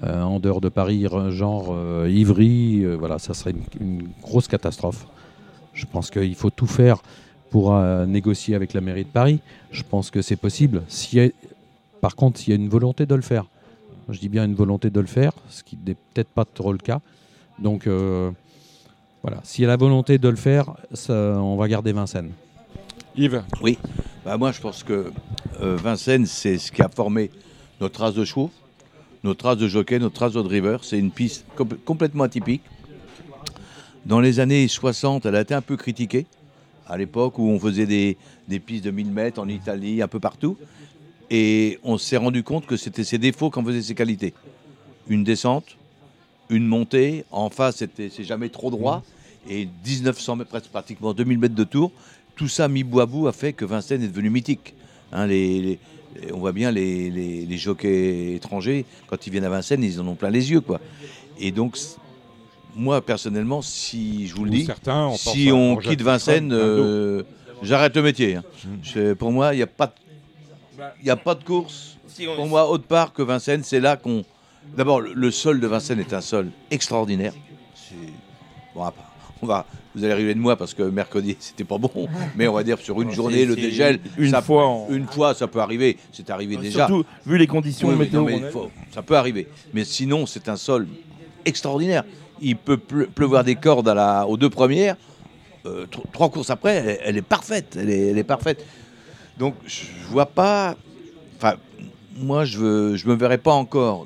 euh, 0.03 0.21
en 0.21 0.39
dehors 0.39 0.61
de 0.61 0.69
Paris, 0.69 1.03
re- 1.05 1.29
genre 1.31 1.75
Ivry, 2.07 2.85
voilà, 2.97 3.19
ça 3.19 3.33
serait 3.33 3.51
une, 3.51 3.63
une 3.81 4.07
grosse 4.21 4.47
catastrophe. 4.47 5.07
Je 5.73 5.85
pense 5.91 6.11
qu'il 6.11 6.35
faut 6.35 6.51
tout 6.51 6.67
faire 6.67 7.01
pour 7.53 7.75
euh, 7.75 8.07
négocier 8.07 8.55
avec 8.55 8.73
la 8.73 8.81
mairie 8.81 9.03
de 9.03 9.09
Paris. 9.09 9.39
Je 9.69 9.83
pense 9.87 10.09
que 10.09 10.23
c'est 10.23 10.35
possible. 10.37 10.81
A- 11.15 11.27
par 12.01 12.15
contre, 12.15 12.39
s'il 12.39 12.49
y 12.49 12.51
a 12.53 12.55
une 12.59 12.67
volonté 12.67 13.05
de 13.05 13.13
le 13.13 13.21
faire, 13.21 13.45
je 14.09 14.17
dis 14.19 14.27
bien 14.27 14.43
une 14.45 14.55
volonté 14.55 14.89
de 14.89 14.99
le 14.99 15.05
faire, 15.05 15.33
ce 15.49 15.61
qui 15.61 15.77
n'est 15.85 15.93
peut-être 15.93 16.29
pas 16.29 16.45
trop 16.45 16.71
le 16.71 16.79
cas. 16.79 16.99
Donc 17.59 17.85
euh, 17.85 18.31
voilà, 19.21 19.39
s'il 19.43 19.61
y 19.61 19.65
a 19.65 19.67
la 19.67 19.77
volonté 19.77 20.17
de 20.17 20.27
le 20.29 20.35
faire, 20.35 20.73
ça- 20.93 21.13
on 21.13 21.55
va 21.55 21.67
garder 21.67 21.91
Vincennes. 21.93 22.31
Yves, 23.15 23.43
Bah, 24.25 24.35
moi, 24.37 24.51
je 24.51 24.59
pense 24.59 24.81
que 24.81 25.11
euh, 25.61 25.75
Vincennes, 25.77 26.25
c'est 26.25 26.57
ce 26.57 26.71
qui 26.71 26.81
a 26.81 26.89
formé 26.89 27.29
notre 27.79 27.99
race 28.01 28.15
de 28.15 28.25
chevaux, 28.25 28.49
notre 29.23 29.45
race 29.45 29.57
de 29.59 29.67
jockey, 29.67 29.99
notre 29.99 30.21
race 30.21 30.33
de 30.33 30.41
driver. 30.41 30.83
C'est 30.83 30.97
une 30.97 31.11
piste 31.11 31.45
compl- 31.55 31.77
complètement 31.85 32.23
atypique. 32.23 32.63
Dans 34.07 34.19
les 34.19 34.39
années 34.39 34.67
60, 34.67 35.27
elle 35.27 35.35
a 35.35 35.41
été 35.41 35.53
un 35.53 35.61
peu 35.61 35.77
critiquée, 35.77 36.25
à 36.87 36.97
l'époque 36.97 37.39
où 37.39 37.49
on 37.49 37.59
faisait 37.59 37.85
des, 37.85 38.59
pistes 38.59 38.85
de 38.85 38.91
1000 38.91 39.11
mètres 39.11 39.41
en 39.41 39.47
Italie, 39.47 40.01
un 40.01 40.07
peu 40.07 40.19
partout. 40.19 40.57
Et 41.29 41.79
on 41.83 41.97
s'est 41.97 42.17
rendu 42.17 42.43
compte 42.43 42.65
que 42.65 42.77
c'était 42.77 43.03
ses 43.03 43.17
défauts 43.17 43.49
qu'en 43.49 43.63
faisaient 43.63 43.81
ses 43.81 43.95
qualités. 43.95 44.33
Une 45.07 45.23
descente, 45.23 45.77
une 46.49 46.67
montée, 46.67 47.25
en 47.31 47.49
face, 47.49 47.77
c'était- 47.77 48.09
c'est 48.09 48.23
jamais 48.23 48.49
trop 48.49 48.69
droit. 48.69 49.03
et 49.49 49.67
1900 49.85 50.37
mètres, 50.37 50.49
presque 50.49 50.69
pratiquement 50.69 51.13
2000 51.13 51.37
mètres 51.37 51.53
de 51.53 51.65
tour. 51.65 51.91
Tout 52.37 52.47
ça 52.47 52.69
mis 52.69 52.85
bout 52.85 53.01
à 53.01 53.05
bout 53.05 53.27
a 53.27 53.33
fait 53.33 53.51
que 53.51 53.65
Vincennes 53.65 54.01
est 54.01 54.07
devenu 54.07 54.29
mythique. 54.29 54.73
Hein, 55.11 55.27
on 56.33 56.37
voit 56.37 56.51
bien 56.51 56.71
les, 56.71 57.57
jockeys 57.57 58.35
étrangers, 58.35 58.85
quand 59.07 59.27
ils 59.27 59.31
viennent 59.31 59.43
à 59.43 59.49
Vincennes, 59.49 59.83
ils 59.83 59.99
en 59.99 60.07
ont 60.07 60.15
plein 60.15 60.29
les 60.29 60.51
yeux. 60.51 60.61
Et 61.39 61.51
donc, 61.51 61.77
moi, 62.75 63.01
personnellement, 63.05 63.61
si 63.61 64.27
je 64.27 64.35
vous 64.35 64.45
le 64.45 64.51
dis, 64.51 64.65
certains, 64.65 65.07
on 65.07 65.15
si 65.17 65.49
on 65.51 65.75
quitte 65.77 66.01
Vincennes, 66.01 66.51
euh, 66.53 67.23
j'arrête 67.61 67.95
le 67.95 68.01
métier. 68.01 68.35
hein. 68.35 68.43
Mm. 68.65 68.69
Je- 68.83 69.13
pour 69.13 69.31
moi, 69.31 69.53
il 69.53 69.57
n'y 69.57 69.63
a, 69.63 69.67
pas 69.67 69.87
de- 69.87 70.83
il 71.01 71.07
y 71.07 71.11
a 71.11 71.15
pas 71.15 71.35
de 71.35 71.43
course. 71.43 71.97
Si 72.07 72.27
on- 72.27 72.35
Pour 72.35 72.47
moi, 72.47 72.69
autre 72.69 72.85
part 72.85 73.13
que 73.13 73.21
Vincennes, 73.21 73.63
c'est 73.63 73.79
là 73.79 73.95
qu'on. 73.97 74.23
D'abord, 74.77 75.01
le, 75.01 75.13
le 75.13 75.31
sol 75.31 75.59
de 75.59 75.67
Vincennes 75.67 75.99
est 75.99 76.13
un 76.13 76.21
sol 76.21 76.49
extraordinaire. 76.71 77.33
Bon, 78.75 78.91
on 79.41 79.45
va, 79.45 79.65
vous 79.93 80.03
allez 80.03 80.13
arriver 80.13 80.33
de 80.33 80.39
moi 80.39 80.55
parce 80.55 80.73
que 80.73 80.83
mercredi, 80.83 81.35
c'était 81.39 81.63
pas 81.63 81.77
bon. 81.77 82.07
Mais 82.35 82.47
on 82.47 82.53
va 82.53 82.63
dire 82.63 82.79
sur 82.79 83.01
une 83.01 83.11
journée, 83.11 83.45
le 83.45 83.55
dégel, 83.55 83.99
une 84.17 84.31
ça- 84.31 84.41
fois 84.41 84.65
en- 84.67 84.87
une 84.89 85.05
fois, 85.05 85.33
ça 85.33 85.47
peut 85.47 85.59
arriver. 85.59 85.97
C'est 86.11 86.29
arrivé 86.29 86.55
déjà. 86.57 86.87
Surtout 86.87 87.03
vu 87.25 87.37
les 87.37 87.47
conditions 87.47 87.89
Oui, 87.89 87.95
météo. 87.95 88.21
non, 88.21 88.25
mais 88.25 88.39
qu'on 88.39 88.45
a. 88.45 88.49
faut- 88.49 88.71
ça 88.93 89.01
peut 89.03 89.15
arriver. 89.17 89.47
Mais 89.73 89.83
sinon, 89.83 90.25
c'est 90.25 90.49
un 90.49 90.55
sol 90.57 90.87
extraordinaire. 91.45 92.03
Il 92.43 92.57
peut 92.57 92.77
pleu- 92.77 93.07
pleuvoir 93.07 93.43
des 93.43 93.55
cordes 93.55 93.87
à 93.87 93.93
la, 93.93 94.27
aux 94.27 94.37
deux 94.37 94.49
premières. 94.49 94.95
Euh, 95.65 95.85
tro- 95.89 96.03
trois 96.11 96.29
courses 96.29 96.49
après, 96.49 96.75
elle, 96.75 96.99
elle 97.05 97.17
est 97.17 97.21
parfaite. 97.21 97.77
Elle 97.79 97.89
est, 97.89 98.07
elle 98.09 98.17
est 98.17 98.23
parfaite. 98.23 98.65
Donc, 99.39 99.55
je 99.65 99.83
vois 100.09 100.25
pas. 100.25 100.75
Enfin, 101.37 101.53
moi, 102.17 102.43
je 102.45 102.59
ne 102.91 102.95
je 102.97 103.07
me 103.07 103.15
verrais 103.15 103.37
pas 103.37 103.53
encore 103.53 104.05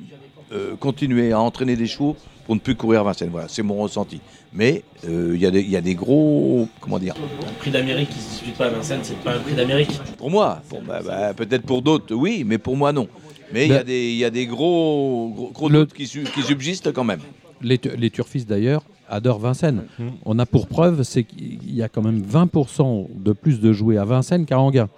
euh, 0.54 0.76
continuer 0.76 1.32
à 1.32 1.40
entraîner 1.40 1.76
des 1.76 1.88
chevaux 1.88 2.16
pour 2.46 2.54
ne 2.56 2.60
plus 2.62 2.76
courir 2.76 3.02
à 3.02 3.04
Vincennes. 3.06 3.30
Voilà, 3.32 3.48
c'est 3.50 3.64
mon 3.64 3.76
ressenti. 3.82 4.22
Mais 4.54 4.84
euh, 5.08 5.32
il 5.36 5.42
y, 5.42 5.46
a 5.46 5.52
des- 5.52 5.62
il 5.62 5.70
y 5.70 5.76
a 5.76 5.82
des 5.82 5.96
gros. 5.96 6.68
Comment 6.80 7.00
dire? 7.00 7.16
Le 7.18 7.54
prix 7.60 7.72
d'Amérique 7.72 8.10
qui 8.10 8.20
se 8.20 8.30
dispute 8.30 8.56
pas 8.56 8.68
à 8.68 8.70
Vincennes, 8.70 9.02
c'est 9.04 9.18
pas 9.18 9.34
un 9.34 9.40
prix 9.40 9.56
d'Amérique. 9.56 10.00
Pour 10.18 10.30
moi, 10.30 10.62
pour- 10.70 10.82
bah, 10.82 11.02
bah, 11.04 11.34
peut-être 11.34 11.64
pour 11.66 11.82
d'autres, 11.82 12.14
oui, 12.14 12.44
mais 12.46 12.60
pour 12.60 12.78
moi, 12.78 12.94
non. 12.94 13.08
Mais 13.52 13.66
il 13.66 13.72
y, 13.72 13.74
a 13.74 13.78
Ben- 13.80 13.86
des- 13.86 14.10
il 14.12 14.18
y 14.18 14.26
a 14.26 14.30
des 14.30 14.46
gros, 14.46 15.32
gros, 15.36 15.50
gros 15.52 15.70
Le- 15.70 15.80
doutes 15.80 15.94
qui 15.94 16.06
subsistent 16.08 16.92
quand 16.94 17.04
même. 17.04 17.22
Les, 17.62 17.80
les 17.98 18.10
turfistes 18.10 18.48
d'ailleurs 18.50 18.84
adorent 19.10 19.40
Vincennes. 19.40 19.84
Mhm. 20.00 20.12
On 20.26 20.38
a 20.40 20.46
pour 20.46 20.68
preuve, 20.68 21.04
c'est 21.04 21.24
qu'il 21.24 21.74
y 21.74 21.82
a 21.82 21.90
quand 21.90 22.02
même 22.02 22.22
20% 22.22 23.08
de 23.16 23.32
plus 23.32 23.60
de 23.60 23.72
jouets 23.74 23.98
à 23.98 24.06
Vincennes 24.06 24.46
qu'à 24.46 24.60
Anguin. 24.60 24.90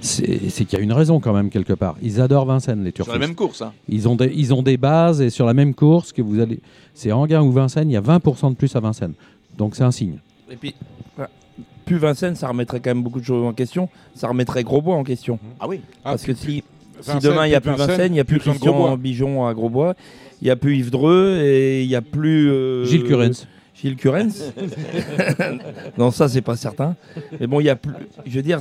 C'est 0.00 0.50
c'est 0.50 0.64
qu'il 0.66 0.78
y 0.78 0.82
a 0.82 0.84
une 0.84 0.92
raison 0.92 1.20
quand 1.20 1.32
même 1.32 1.50
quelque 1.50 1.72
part. 1.72 1.96
Ils 2.02 2.20
adorent 2.20 2.44
Vincennes, 2.46 2.84
les 2.84 2.90
Sur 2.90 3.06
turfistes. 3.06 3.20
la 3.20 3.26
même 3.26 3.34
course. 3.34 3.62
Hein. 3.62 3.72
Ils 3.88 4.06
ont, 4.08 4.14
des, 4.14 4.30
ils 4.34 4.52
ont 4.52 4.62
des 4.62 4.76
bases 4.76 5.20
et 5.20 5.30
sur 5.30 5.46
la 5.46 5.54
même 5.54 5.74
course 5.74 6.12
que 6.12 6.22
vous 6.22 6.38
allez. 6.38 6.60
C'est 6.94 7.10
Anguin 7.12 7.42
ou 7.42 7.50
Vincennes, 7.50 7.90
il 7.90 7.94
y 7.94 7.96
a 7.96 8.00
20% 8.02 8.50
de 8.50 8.54
plus 8.56 8.74
à 8.76 8.80
Vincennes. 8.80 9.14
Donc 9.56 9.74
c'est 9.74 9.82
un 9.84 9.90
signe. 9.90 10.18
Et 10.50 10.56
puis, 10.56 10.74
voilà. 11.16 11.30
plus 11.86 11.96
Vincennes, 11.96 12.36
ça 12.36 12.48
remettrait 12.48 12.80
quand 12.80 12.90
même 12.90 13.02
beaucoup 13.02 13.20
de 13.20 13.24
choses 13.24 13.44
en 13.44 13.52
question. 13.52 13.88
Ça 14.14 14.28
remettrait 14.28 14.62
Grosbois 14.64 14.94
en 14.96 15.04
question. 15.04 15.38
Ah 15.58 15.66
oui. 15.66 15.80
Ah, 16.04 16.10
Parce 16.10 16.24
que 16.24 16.34
si, 16.34 16.62
demain 17.22 17.46
il 17.46 17.50
n'y 17.50 17.54
a 17.54 17.60
plus 17.60 17.74
Vincennes, 17.74 18.12
il 18.12 18.14
n'y 18.14 18.20
a 18.20 18.24
plus 18.24 18.38
plus 18.38 18.50
Christian. 18.50 18.96
Bijon 18.96 19.46
à 19.46 19.54
Grosbois, 19.54 19.94
il 20.44 20.48
n'y 20.48 20.50
a 20.50 20.56
plus 20.56 20.76
Yves 20.76 20.90
Dreux 20.90 21.40
et 21.42 21.82
il 21.82 21.88
n'y 21.88 21.94
a 21.96 22.02
plus. 22.02 22.50
euh, 22.50 22.84
Gilles 22.84 23.04
Curens. 23.04 23.46
Gilles 23.74 23.96
Curens. 23.96 24.52
non, 25.98 26.10
ça, 26.10 26.28
c'est 26.28 26.42
pas 26.42 26.54
certain. 26.56 26.96
Mais 27.40 27.46
bon, 27.46 27.60
il 27.60 27.64
y 27.64 27.70
a 27.70 27.76
plus. 27.76 27.92
Je 28.26 28.36
veux 28.36 28.42
dire, 28.42 28.60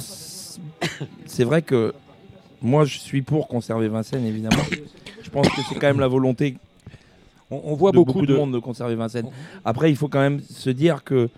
c'est- 1.26 1.44
vrai 1.44 1.62
que 1.62 1.94
moi, 2.62 2.86
je 2.86 2.98
suis 2.98 3.22
pour 3.22 3.50
conserver 3.50 3.90
Vincennes, 3.90 4.26
évidemment. 4.26 4.64
Je 5.22 5.30
pense 5.30 5.48
que 5.50 5.62
c'est 5.68 5.76
quand 5.76 5.88
même 5.88 6.00
la 6.00 6.08
volonté 6.08 6.56
On, 7.52 7.62
on 7.66 7.74
voit 7.76 7.92
de 7.92 7.98
beaucoup, 7.98 8.26
de... 8.26 8.34
monde 8.34 8.54
de 8.54 8.60
conserver 8.60 8.96
Vincennes. 8.96 9.28
Après, 9.66 9.90
il 9.92 9.98
faut 9.98 10.08
quand 10.08 10.22
même 10.22 10.40
se 10.50 10.70
dire 10.70 11.04
que 11.04 11.30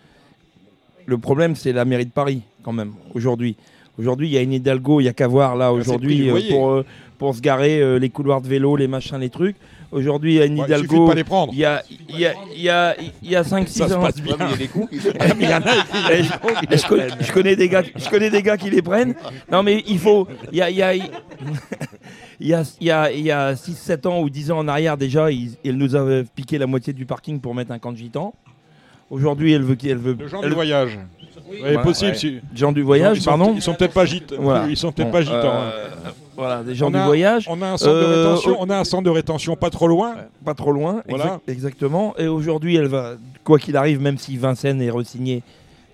le 1.07 1.17
problème, 1.17 1.55
c'est 1.55 1.73
la 1.73 1.85
mairie 1.85 2.05
de 2.05 2.11
Paris, 2.11 2.41
quand 2.61 2.71
même, 2.73 2.93
aujourd'hui. 3.15 3.55
Aujourd'hui, 3.97 4.27
il 4.27 4.31
y 4.33 4.37
a 4.37 4.41
une 4.41 4.53
Hidalgo, 4.53 4.99
il 4.99 5.03
n'y 5.03 5.09
a 5.09 5.13
qu'à 5.13 5.27
voir 5.27 5.55
là, 5.55 5.67
Ah, 5.67 5.73
aujourd'hui, 5.73 6.29
euh, 6.29 6.39
pour, 6.49 6.69
euh, 6.69 6.85
pour 7.17 7.33
se 7.35 7.41
garer, 7.41 7.79
euh, 7.81 7.97
les 7.97 8.09
couloirs 8.09 8.41
de 8.41 8.47
vélo, 8.47 8.75
les 8.75 8.87
machins, 8.87 9.17
les 9.17 9.29
trucs. 9.29 9.55
Aujourd'hui, 9.91 10.33
il 10.33 10.37
y 10.37 10.41
a 10.41 10.45
une 10.45 10.59
Ouais, 10.59 10.65
il 10.67 10.75
suffit 10.77 10.99
de 10.99 11.07
pas 11.07 11.13
les 11.13 11.23
prendre. 11.23 11.53
Il 11.53 11.59
y 11.59 11.65
a, 11.65 11.83
il 12.09 12.19
y 12.19 12.25
a, 12.25 12.33
il 12.53 12.61
y 12.61 12.69
a, 12.69 12.95
il 13.23 13.29
y 13.31 13.35
a 13.35 13.43
5-6 13.43 13.67
Ça 13.67 13.87
se 13.87 13.93
ans. 13.93 14.01
passe 14.01 14.21
bien. 14.21 14.35
il 14.39 14.49
y 14.49 14.53
a 14.53 14.57
des 14.57 14.67
coups. 14.67 14.89
Ah, 15.19 15.25
mais 15.37 15.45
il 15.45 15.49
y 15.49 15.53
en 15.53 15.57
a 15.57 15.61
qui- 15.61 16.73
Et 16.73 16.77
je, 16.77 16.87
connais, 16.87 17.07
je 17.21 17.31
connais 17.31 17.55
des 17.55 17.69
gars, 17.69 17.83
je 17.95 18.09
connais 18.09 18.29
des 18.29 18.41
gars 18.41 18.57
qui 18.57 18.69
les 18.69 18.81
prennent. 18.81 19.15
Non, 19.51 19.63
mais 19.63 19.83
il 19.87 19.99
faut. 19.99 20.27
Il 20.51 20.57
y 20.57 20.61
a, 20.61 20.69
il 20.69 20.75
y 20.77 20.81
a, 20.81 20.93
il 20.95 21.03
y 22.41 22.53
a, 22.53 22.63
il 22.81 22.87
y 22.87 22.91
a, 22.91 23.11
il 23.11 23.21
y 23.21 23.31
a 23.31 23.53
6-7 23.53 24.07
ans 24.07 24.19
ou 24.21 24.29
10 24.29 24.51
ans 24.51 24.57
en 24.59 24.67
arrière, 24.67 24.97
déjà, 24.97 25.31
ils, 25.31 25.51
elle 25.63 25.77
nous 25.77 25.95
avaient 25.95 26.23
piqué 26.23 26.57
la 26.57 26.67
moitié 26.67 26.91
du 26.93 27.05
parking 27.05 27.39
pour 27.39 27.55
mettre 27.55 27.71
un 27.71 27.79
camp 27.79 27.91
de 27.91 27.97
gitans. 27.97 28.33
Aujourd'hui, 29.09 29.53
elle 29.53 29.61
veut. 29.63 29.77
Elle 29.83 29.97
veut 29.97 30.15
Le 30.19 30.27
genre 30.27 30.41
elle- 30.43 30.49
du 30.49 30.55
voyage. 30.55 30.97
Oui, 31.47 31.61
Ouais, 31.61 31.77
possible. 31.83 32.11
ouais. 32.11 32.17
si- 32.17 32.39
gens 32.55 32.71
du 32.71 32.81
voyage, 32.81 33.17
ils 33.17 33.21
sont, 33.21 33.29
pardon. 33.29 33.53
Ils 33.55 33.61
sont 33.61 33.75
peut-être 33.75 33.93
pas 33.93 34.05
gitans. 34.05 34.35
Voilà. 34.39 34.65
Ils 34.67 34.75
sont 34.75 34.91
peut-être 34.91 35.07
Bon, 35.09 35.13
pas 35.13 35.21
gitans. 35.21 35.35
hein. 35.53 35.71
Voilà, 36.35 36.63
des 36.63 36.75
gens 36.75 36.87
On 36.87 36.91
du 36.91 36.97
a- 36.97 37.05
voyage. 37.05 37.45
On 37.49 37.61
a 37.61 37.67
un 37.67 37.77
centre 37.77 37.93
de 37.93 37.97
Euh, 38.05 38.23
rétention. 38.29 38.57
On 38.59 38.69
a 38.69 38.77
un 38.77 38.83
centre 38.83 39.03
de 39.03 39.09
rétention 39.09 39.55
pas 39.55 39.69
trop 39.69 39.87
loin. 39.87 40.15
pas 40.43 40.53
trop 40.53 40.71
loin. 40.71 41.01
Voilà. 41.09 41.25
exact- 41.25 41.49
exactement. 41.49 42.15
Et 42.17 42.27
aujourd'hui, 42.27 42.75
elle 42.75 42.87
va, 42.87 43.13
quoi 43.43 43.57
qu'il 43.59 43.75
arrive, 43.77 44.01
même 44.01 44.17
si 44.17 44.37
Vincennes 44.37 44.81
est 44.81 44.89
resigné, 44.89 45.43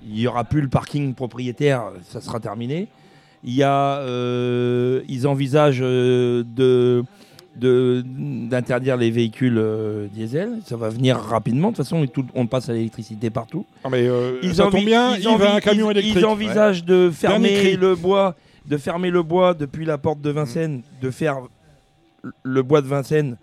il 0.07 0.13
n'y 0.15 0.27
aura 0.27 0.43
plus 0.43 0.61
le 0.61 0.67
parking 0.67 1.13
propriétaire, 1.13 1.83
ça 2.09 2.21
sera 2.21 2.39
terminé. 2.39 2.87
Il 3.43 3.53
y 3.55 3.63
a, 3.63 3.97
euh, 3.99 5.01
ils 5.07 5.27
envisagent 5.27 5.79
euh, 5.81 6.43
de 6.55 7.03
de- 7.57 8.01
d'interdire 8.05 8.95
les 8.95 9.11
véhicules 9.11 9.57
euh, 9.57 10.07
diesel. 10.13 10.51
Ça 10.65 10.77
va 10.77 10.87
venir 10.87 11.17
rapidement. 11.17 11.71
De 11.71 11.75
toute 11.75 11.83
façon, 11.85 12.05
tout- 12.07 12.25
on 12.33 12.47
passe 12.47 12.69
à 12.69 12.73
l'électricité 12.73 13.29
partout. 13.29 13.65
Ah, 13.83 13.89
mais 13.91 14.07
euh, 14.07 14.39
Ils 14.41 14.55
ça 14.55 14.67
envi- 14.67 14.77
tombe 14.77 14.85
bien. 14.85 15.17
ils 15.17 15.23
Il 15.29 15.37
va 15.37 15.55
un 15.55 15.59
camion 15.59 15.89
ils- 15.89 15.97
électrique. 15.97 16.15
Ils 16.19 16.25
envisagent 16.25 16.85
de 16.85 17.11
fermer 17.13 17.75
le 17.75 17.95
bois, 17.95 18.35
de 18.65 18.77
fermer 18.77 19.09
le 19.09 19.23
bois 19.23 19.53
depuis 19.53 19.85
la 19.85 19.97
porte 19.97 20.21
de 20.21 20.29
Vincennes, 20.29 20.81
de 21.01 21.11
faire 21.11 21.39
le 22.43 22.61
bois 22.63 22.81
de 22.81 22.87
Vincennes 22.87 23.37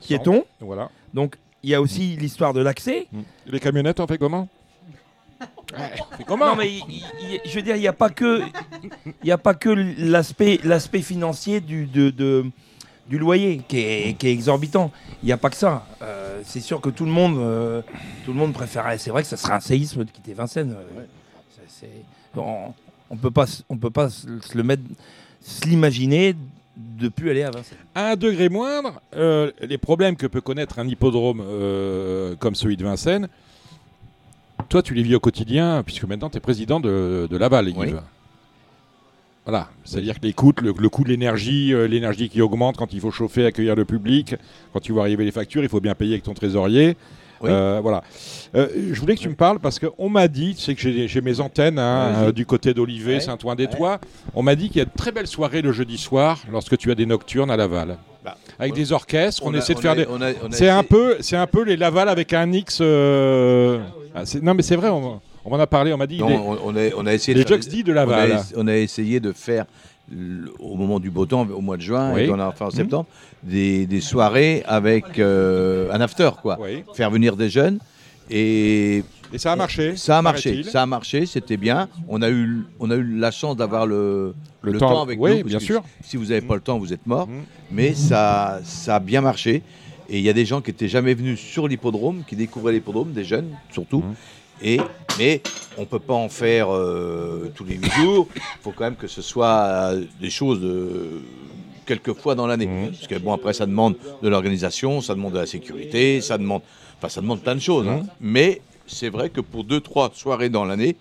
piéton. 0.00 0.44
Voilà. 0.60 0.90
Donc 1.14 1.36
il 1.62 1.70
y 1.70 1.74
a 1.74 1.80
aussi 1.80 2.16
l'histoire 2.16 2.52
de 2.54 2.60
l'accès. 2.60 3.06
Et 3.46 3.50
Les 3.50 3.60
camionnettes, 3.60 4.00
on 4.00 4.06
fait 4.06 4.18
comment 4.18 4.48
Ouais, 5.76 5.90
on 6.12 6.16
fait 6.16 6.24
comment 6.24 6.46
Non 6.46 6.56
mais 6.56 6.70
je 7.44 7.54
veux 7.54 7.62
dire, 7.62 7.76
il 7.76 7.80
n'y 7.80 7.86
a 7.88 7.92
pas 7.92 8.08
que, 8.10 8.42
il 9.22 9.28
y 9.28 9.30
a 9.30 9.38
pas 9.38 9.54
que 9.54 9.68
l'aspect, 9.68 10.58
l'aspect 10.64 11.02
financier 11.02 11.60
du, 11.60 11.84
de, 11.86 12.10
de- 12.10 12.46
du 13.06 13.18
loyer 13.18 13.58
qui 13.68 13.78
est, 13.78 14.18
qui 14.18 14.28
est 14.28 14.32
exorbitant. 14.32 14.90
Il 15.22 15.26
n'y 15.26 15.32
a 15.32 15.36
pas 15.36 15.48
que 15.50 15.56
ça. 15.56 15.86
Euh, 16.02 16.40
c'est 16.44 16.60
sûr 16.60 16.80
que 16.80 16.88
tout 16.90 17.04
le 17.04 17.10
monde, 17.10 17.38
euh, 17.38 17.82
tout 18.24 18.32
le 18.32 18.38
monde 18.38 18.52
préférait. 18.52 18.98
C'est 18.98 19.10
vrai 19.10 19.22
que 19.22 19.28
ça 19.28 19.36
serait 19.36 19.52
un 19.54 19.60
séisme 19.60 20.04
de 20.04 20.10
quitter 20.10 20.32
Vincennes. 20.34 20.74
euh, 20.76 21.04
c'est- 21.50 21.86
c'est- 21.86 22.38
on, 22.40 22.72
on 23.10 23.16
peut 23.16 23.30
pas, 23.30 23.46
on 23.68 23.76
peut 23.76 23.90
pas 23.90 24.10
se 24.10 24.26
se 24.40 24.56
le 24.56 24.62
mettre, 24.62 24.82
se 25.40 25.66
l'imaginer 25.66 26.34
de 26.76 27.08
plus 27.08 27.30
aller 27.30 27.42
à 27.42 27.50
Vincennes. 27.50 27.78
À 27.94 28.10
un 28.12 28.16
degré 28.16 28.48
moindre, 28.48 29.00
euh, 29.16 29.50
les 29.60 29.78
problèmes 29.78 30.16
que 30.16 30.26
peut 30.26 30.40
connaître 30.40 30.78
un 30.78 30.86
hippodrome 30.86 31.42
euh, 31.42 32.36
comme 32.36 32.54
celui 32.54 32.76
de 32.76 32.84
Vincennes, 32.84 33.28
toi 34.68 34.82
tu 34.82 34.94
les 34.94 35.02
vis 35.02 35.14
au 35.14 35.20
quotidien, 35.20 35.82
puisque 35.82 36.04
maintenant 36.04 36.30
tu 36.30 36.36
es 36.36 36.40
président 36.40 36.80
de, 36.80 37.26
de 37.30 37.36
Laval, 37.36 37.68
Yves. 37.68 37.78
Oui. 37.78 37.94
Voilà, 39.44 39.70
c'est-à-dire 39.82 40.20
que 40.20 40.26
les 40.26 40.34
coûts, 40.34 40.52
le, 40.60 40.74
le 40.78 40.88
coût 40.90 41.04
de 41.04 41.08
l'énergie, 41.08 41.72
euh, 41.72 41.88
l'énergie 41.88 42.28
qui 42.28 42.42
augmente 42.42 42.76
quand 42.76 42.92
il 42.92 43.00
faut 43.00 43.10
chauffer, 43.10 43.46
accueillir 43.46 43.74
le 43.74 43.86
public, 43.86 44.34
quand 44.74 44.80
tu 44.80 44.92
vois 44.92 45.04
arriver 45.04 45.24
les 45.24 45.32
factures, 45.32 45.62
il 45.62 45.70
faut 45.70 45.80
bien 45.80 45.94
payer 45.94 46.12
avec 46.12 46.24
ton 46.24 46.34
trésorier. 46.34 46.96
Oui. 47.40 47.50
Euh, 47.50 47.78
voilà. 47.82 48.02
Euh, 48.54 48.66
je 48.92 49.00
voulais 49.00 49.14
que 49.14 49.20
tu 49.20 49.28
me 49.28 49.34
parles 49.34 49.58
parce 49.60 49.78
qu'on 49.78 50.08
m'a 50.08 50.26
dit, 50.28 50.54
tu 50.54 50.62
sais 50.62 50.74
que 50.74 51.06
j'ai 51.06 51.20
mes 51.20 51.40
antennes 51.40 51.78
hein, 51.78 52.12
euh, 52.24 52.32
du 52.32 52.46
côté 52.46 52.74
d'Olivet, 52.74 53.14
Ouais. 53.14 53.20
Saint-Ouen-des-Tois. 53.20 54.00
On 54.34 54.42
m'a 54.42 54.54
dit 54.56 54.68
qu'il 54.68 54.78
y 54.78 54.82
a 54.82 54.84
de 54.86 54.90
très 54.96 55.12
belles 55.12 55.26
soirées 55.26 55.62
le 55.62 55.72
jeudi 55.72 55.98
soir 55.98 56.38
lorsque 56.50 56.76
tu 56.76 56.90
as 56.90 56.94
des 56.94 57.06
nocturnes 57.06 57.50
à 57.50 57.56
Laval. 57.56 57.96
Bah, 58.24 58.36
avec 58.58 58.72
on- 58.72 58.76
des 58.76 58.92
orchestres, 58.92 59.42
on, 59.44 59.54
a- 59.54 59.58
essaie 59.58 59.74
de 59.74 59.78
faire 59.80 59.92
a- 59.92 59.94
des. 59.94 60.06
C'est 60.50 60.68
un 60.68 60.82
peu, 60.82 61.16
c'est 61.20 61.36
un 61.36 61.46
peu 61.46 61.62
les 61.62 61.76
Laval 61.76 62.08
avec 62.08 62.32
un 62.32 62.50
X. 62.52 62.80
ah, 62.80 64.22
non 64.42 64.54
mais 64.54 64.62
c'est 64.62 64.76
vrai, 64.76 64.88
on, 64.88 65.20
on 65.44 65.50
m'en 65.50 65.58
a 65.60 65.66
parlé, 65.66 65.92
on 65.92 65.96
m'a 65.96 66.06
dit 66.06 66.18
Non, 66.18 66.28
les, 66.28 66.36
on, 66.36 66.76
a, 66.76 66.80
on 66.96 67.06
a 67.06 67.14
essayé 67.14 67.36
les 67.36 67.44
de 67.44 67.48
Jocks 67.48 67.68
de 67.68 67.82
on 67.86 67.92
a, 67.92 67.94
Laval. 67.94 68.40
on 68.56 68.66
a 68.68 68.76
essayé 68.76 69.20
de 69.20 69.32
faire 69.32 69.64
au 70.58 70.74
moment 70.76 70.98
du 71.00 71.10
beau 71.10 71.26
temps, 71.26 71.46
au 71.48 71.60
mois 71.60 71.76
de 71.76 71.82
juin, 71.82 72.12
Oui. 72.14 72.22
et 72.22 72.30
on 72.30 72.38
a 72.38 72.52
fait 72.52 72.64
en 72.64 72.68
Mhm. 72.68 72.72
septembre, 72.72 73.06
des, 73.42 73.86
des 73.86 74.00
soirées 74.00 74.62
avec 74.66 75.18
euh, 75.18 75.90
un 75.92 76.00
after, 76.00 76.30
quoi. 76.40 76.58
Oui. 76.60 76.84
Faire 76.94 77.10
venir 77.10 77.36
des 77.36 77.50
jeunes. 77.50 77.78
Et 78.30 79.02
Et 79.32 79.38
ça 79.38 79.52
a 79.52 79.56
marché. 79.56 79.96
ça 79.96 80.18
a 80.18 80.22
marché, 80.22 80.62
ça 80.62 80.82
a 80.82 80.86
marché, 80.86 81.24
c'était 81.26 81.56
bien. 81.56 81.88
On 82.08 82.20
a 82.22 82.30
eu, 82.30 82.64
on 82.80 82.90
a 82.90 82.96
eu 82.96 83.02
la 83.18 83.30
chance 83.30 83.56
d'avoir 83.56 83.86
le, 83.86 84.34
Le 84.62 84.72
le, 84.72 84.78
temps, 84.78 84.90
temps, 84.90 85.02
avec 85.02 85.18
oui, 85.20 85.38
nous. 85.38 85.44
bien 85.44 85.58
sûr. 85.60 85.82
Si 86.02 86.16
vous 86.16 86.26
n'avez 86.26 86.42
pas 86.42 86.54
le 86.54 86.60
temps, 86.60 86.78
vous 86.78 86.92
êtes 86.92 87.06
mort. 87.06 87.26
Mhm. 87.28 87.42
Mais 87.70 87.94
ça, 87.94 88.60
ça 88.64 88.96
a 88.96 89.00
bien 89.00 89.20
marché. 89.22 89.62
Et 90.10 90.18
il 90.18 90.24
y 90.24 90.28
a 90.30 90.32
des 90.32 90.46
gens 90.46 90.60
qui 90.62 90.70
n'étaient 90.70 90.88
jamais 90.88 91.12
venus 91.14 91.38
sur 91.38 91.68
l'hippodrome, 91.68 92.22
qui 92.26 92.34
découvraient 92.36 92.72
l'hippodrome, 92.72 93.12
des 93.12 93.24
jeunes 93.24 93.48
surtout. 93.70 93.98
Mhm. 94.00 94.14
Et, 94.62 94.80
mais 95.18 95.42
on 95.76 95.82
ne 95.82 95.86
peut 95.86 95.98
pas 95.98 96.14
en 96.14 96.28
faire 96.28 96.74
euh, 96.74 97.50
tous 97.54 97.64
les 97.64 97.76
huit 97.76 97.92
jours. 97.92 98.28
Il 98.34 98.62
faut 98.62 98.72
quand 98.72 98.84
même 98.84 98.96
que 98.96 99.06
ce 99.06 99.22
soit 99.22 99.46
euh, 99.92 100.04
des 100.20 100.30
choses 100.30 100.60
de 100.60 101.20
quelques 101.86 102.14
fois 102.14 102.34
dans 102.34 102.46
l'année. 102.46 102.66
Mhm. 102.66 102.90
Parce 102.90 103.06
que 103.06 103.14
bon, 103.16 103.32
après, 103.32 103.52
ça 103.52 103.66
demande 103.66 103.96
de 104.22 104.28
l'organisation, 104.28 105.00
ça 105.00 105.14
demande 105.14 105.32
de 105.34 105.38
la 105.38 105.46
sécurité, 105.46 106.20
ça 106.20 106.38
demande, 106.38 106.62
enfin, 106.98 107.08
ça 107.08 107.20
demande 107.20 107.40
plein 107.40 107.54
de 107.54 107.60
choses. 107.60 107.86
hein. 107.88 107.98
Mhm. 108.02 108.08
Mais 108.20 108.60
c'est 108.86 109.08
vrai 109.08 109.30
que 109.30 109.40
pour 109.40 109.64
deux, 109.64 109.80
trois 109.80 110.10
soirées 110.14 110.48
dans 110.48 110.64
l'année, 110.64 110.96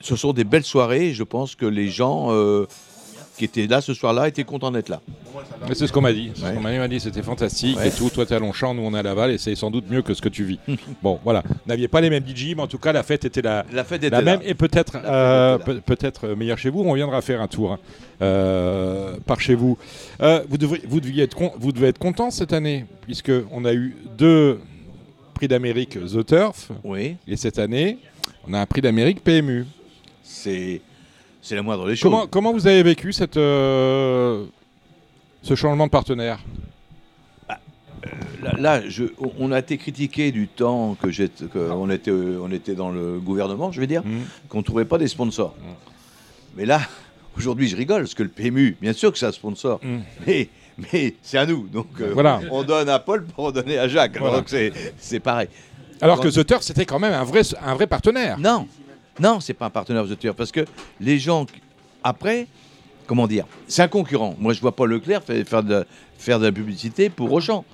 ce 0.00 0.16
sont 0.16 0.32
des 0.32 0.44
belles 0.44 0.64
soirées. 0.64 1.12
Je 1.12 1.22
pense 1.22 1.54
que 1.54 1.66
les 1.66 1.88
gens 1.88 2.28
euh, 2.30 2.66
qui 3.36 3.44
étaient 3.44 3.66
là 3.66 3.80
ce 3.80 3.94
soir-là 3.94 4.28
étaient 4.28 4.44
contents 4.44 4.70
d'être 4.70 4.88
là. 4.88 5.00
Mais 5.68 5.74
C'est 5.74 5.86
ce 5.88 5.92
qu'on 5.92 6.00
m'a 6.00 6.12
dit. 6.12 6.30
C'est 6.34 6.40
ce 6.42 6.46
Ouais. 6.46 6.54
qu'on 6.54 6.60
m'a 6.60 6.88
dit, 6.88 7.00
c'était 7.00 7.22
fantastique 7.22 7.76
Ouais. 7.78 7.88
et 7.88 7.90
tout. 7.90 8.08
Toi, 8.10 8.24
t'es 8.26 8.34
à 8.34 8.38
Longchamp, 8.38 8.74
nous, 8.74 8.82
on 8.82 8.94
est 8.94 8.98
à 8.98 9.02
Laval 9.02 9.30
et 9.32 9.38
c'est 9.38 9.54
sans 9.56 9.70
doute 9.70 9.90
mieux 9.90 10.02
que 10.02 10.14
ce 10.14 10.22
que 10.22 10.28
tu 10.28 10.44
vis. 10.44 10.58
bon, 11.02 11.18
voilà. 11.24 11.42
N'aviez 11.66 11.88
pas 11.88 12.00
les 12.00 12.10
mêmes 12.10 12.24
DJ, 12.24 12.54
mais 12.54 12.62
en 12.62 12.66
tout 12.68 12.78
cas, 12.78 12.92
la 12.92 13.02
fête 13.02 13.24
était 13.24 13.42
la, 13.42 13.64
La 13.72 13.82
fête 13.84 14.02
était 14.04 14.10
la 14.10 14.20
là. 14.22 14.36
même 14.36 14.40
et 14.44 14.54
peut-être 14.54 14.96
euh, 15.04 15.56
était 15.56 15.58
là. 15.58 15.64
peut- 15.64 15.80
peut-être 15.80 16.28
meilleure 16.28 16.58
chez 16.58 16.70
vous. 16.70 16.82
On 16.82 16.94
viendra 16.94 17.20
faire 17.22 17.40
un 17.40 17.48
tour 17.48 17.72
hein, 17.72 17.78
euh, 18.22 19.16
par 19.26 19.40
chez 19.40 19.54
vous. 19.54 19.76
Euh, 20.22 20.42
vous, 20.48 20.58
devriez, 20.58 20.82
vous, 20.86 21.00
deviez 21.00 21.24
être 21.24 21.34
con- 21.34 21.52
vous 21.58 21.72
devez 21.72 21.88
être 21.88 21.98
content 21.98 22.30
cette 22.30 22.52
année, 22.52 22.86
puisque 23.02 23.32
on 23.50 23.64
a 23.64 23.72
eu 23.74 23.96
deux 24.16 24.60
prix 25.34 25.48
d'Amérique 25.48 25.98
The 25.98 26.24
Turf 26.24 26.70
Oui, 26.84 27.16
et 27.26 27.36
cette 27.36 27.58
année, 27.58 27.98
on 28.48 28.54
a 28.54 28.60
un 28.60 28.66
prix 28.66 28.80
d'Amérique 28.80 29.22
PMU. 29.24 29.66
c'est 30.22 30.80
c'est 31.44 31.54
la 31.54 31.62
moindre 31.62 31.86
des 31.86 31.94
choses. 31.94 32.02
Comment, 32.10 32.26
comment 32.26 32.52
vous 32.52 32.66
avez 32.66 32.82
vécu 32.82 33.12
cette, 33.12 33.36
euh, 33.36 34.44
ce 35.42 35.54
changement 35.54 35.84
de 35.86 35.90
partenaire 35.90 36.38
Là, 38.42 38.52
là, 38.58 38.82
je- 38.86 39.04
on 39.38 39.50
a 39.52 39.58
été 39.60 39.78
critiqué 39.78 40.30
du 40.30 40.46
temps 40.48 40.94
que 41.00 41.10
j'étais, 41.10 41.46
que 41.46 41.58
on 41.70 41.88
était, 41.88 42.10
on 42.10 42.50
était 42.50 42.74
dans 42.74 42.90
le 42.90 43.18
gouvernement, 43.18 43.72
je 43.72 43.80
vais 43.80 43.86
dire, 43.86 44.02
Mhm. 44.04 44.24
qu'on 44.50 44.58
ne 44.58 44.62
trouvait 44.62 44.84
pas 44.84 44.98
des 44.98 45.08
sponsors. 45.08 45.54
Mhm. 45.58 45.74
Mais 46.56 46.66
là, 46.66 46.80
aujourd'hui, 47.38 47.66
je 47.68 47.76
rigole, 47.76 48.02
parce 48.02 48.12
que 48.14 48.22
le 48.22 48.28
PMU, 48.28 48.76
bien 48.82 48.92
sûr 48.92 49.10
que 49.12 49.18
c'est 49.18 49.24
un 49.26 49.32
sponsor, 49.32 49.80
Mhm. 49.82 50.02
mais, 50.26 50.48
mais 50.92 51.14
c'est 51.22 51.38
à 51.38 51.46
nous. 51.46 51.66
Donc, 51.68 51.86
euh, 52.00 52.10
Voilà. 52.12 52.40
on 52.50 52.62
donne 52.62 52.90
à 52.90 52.98
Paul 52.98 53.24
pour 53.24 53.52
donner 53.52 53.78
à 53.78 53.88
Jacques. 53.88 54.18
Voilà. 54.18 54.38
Donc, 54.38 54.54
c'est 54.98 55.20
pareil. 55.20 55.48
Alors 56.02 56.20
que 56.20 56.28
The 56.28 56.44
Turf, 56.46 56.62
c'était 56.62 56.84
quand 56.84 56.98
même 56.98 57.14
un 57.14 57.24
vrai, 57.24 57.40
un 57.62 57.74
vrai 57.74 57.86
partenaire. 57.86 58.38
Non, 58.38 58.66
non, 59.20 59.40
c'est 59.40 59.54
pas 59.54 59.66
un 59.66 59.70
partenaire 59.70 60.06
de 60.06 60.14
Turf, 60.14 60.36
parce 60.36 60.52
que 60.52 60.64
les 61.00 61.18
gens, 61.18 61.46
après, 62.02 62.46
comment 63.06 63.26
dire, 63.26 63.46
c'est 63.68 63.82
un 63.82 63.88
concurrent. 63.88 64.34
Moi, 64.38 64.52
je 64.52 64.60
vois 64.60 64.74
pas 64.74 64.86
Leclerc 64.86 65.22
faire, 65.22 65.62
de, 65.62 65.84
faire 66.18 66.38
de 66.40 66.46
la 66.46 66.52
publicité 66.52 67.10
pour 67.10 67.32
Auchan. 67.32 67.64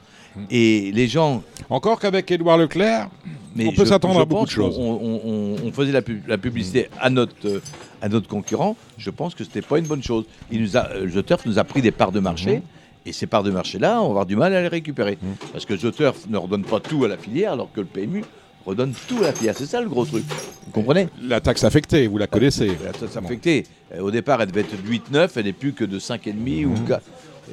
Et 0.48 0.92
les 0.92 1.08
gens, 1.08 1.42
Encore 1.70 1.98
qu'avec 1.98 2.30
Édouard 2.30 2.56
Leclerc, 2.56 3.08
Mais 3.56 3.66
On 3.66 3.72
peut 3.72 3.84
s'attendre 3.84 4.20
à 4.20 4.24
beaucoup 4.24 4.44
de 4.44 4.50
choses. 4.50 4.76
On, 4.78 5.00
on- 5.24 5.56
on 5.66 5.72
faisait 5.72 5.90
la, 5.90 6.02
pub- 6.02 6.22
la 6.28 6.38
publicité 6.38 6.88
à 7.00 7.10
notre, 7.10 7.34
euh, 7.46 7.60
à 8.00 8.08
notre 8.08 8.28
concurrent. 8.28 8.76
Je 8.96 9.10
pense 9.10 9.34
que 9.34 9.42
c'était 9.42 9.60
pas 9.60 9.78
une 9.80 9.86
bonne 9.88 10.04
chose. 10.04 10.24
Il 10.52 10.60
nous 10.62 10.76
a, 10.76 10.88
euh, 10.92 11.10
The 11.10 11.26
Turf 11.26 11.44
nous 11.46 11.58
a 11.58 11.64
pris 11.64 11.82
des 11.82 11.90
parts 11.90 12.12
de 12.12 12.20
marché. 12.20 12.56
Mhm. 12.58 12.62
Et 13.06 13.12
ces 13.12 13.26
parts 13.26 13.42
de 13.42 13.50
marché-là, 13.50 13.96
on 14.02 14.04
va 14.04 14.10
avoir 14.10 14.26
du 14.26 14.36
mal 14.36 14.54
à 14.54 14.60
les 14.62 14.68
récupérer. 14.68 15.18
Mhm. 15.20 15.34
Parce 15.52 15.66
que 15.66 15.74
The 15.74 15.90
Turf 15.92 16.28
ne 16.28 16.36
redonne 16.38 16.62
pas 16.64 16.78
tout 16.78 17.04
à 17.04 17.08
la 17.08 17.16
filière, 17.16 17.52
alors 17.54 17.72
que 17.72 17.80
le 17.80 17.86
PMU 17.86 18.22
redonne 18.66 18.92
tout 19.08 19.18
à 19.18 19.28
la 19.28 19.32
filière. 19.32 19.54
C'est 19.56 19.66
ça 19.66 19.80
le 19.80 19.88
gros 19.88 20.04
truc. 20.04 20.24
Vous 20.66 20.72
comprenez 20.72 21.08
la 21.22 21.40
taxe 21.40 21.64
affectée, 21.64 22.06
vous 22.06 22.18
la 22.18 22.26
connaissez. 22.26 22.70
La 22.84 22.92
taxe 22.92 23.16
affectée. 23.16 23.66
Euh, 23.94 24.00
Au 24.00 24.10
départ, 24.10 24.40
elle 24.42 24.48
devait 24.50 24.60
être 24.62 24.80
de 24.82 24.88
8-9, 24.88 25.30
elle 25.36 25.44
n'est 25.46 25.52
plus 25.52 25.72
que 25.72 25.84
de 25.84 25.98
5,5 25.98 26.64
Mhm. 26.66 26.72
ou 26.72 26.86
4. 26.86 27.02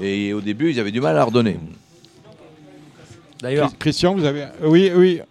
Et 0.01 0.33
au 0.33 0.41
début, 0.41 0.71
ils 0.71 0.79
avaient 0.79 0.91
du 0.91 1.01
mal 1.01 1.17
à 1.17 1.23
redonner. 1.23 1.57
D'ailleurs, 3.41 3.69
Chris- 3.69 3.77
Christian, 3.79 4.15
vous 4.15 4.25
avez. 4.25 4.43
euh, 4.43 4.47
oui, 4.63 4.91
oui. 4.95 5.21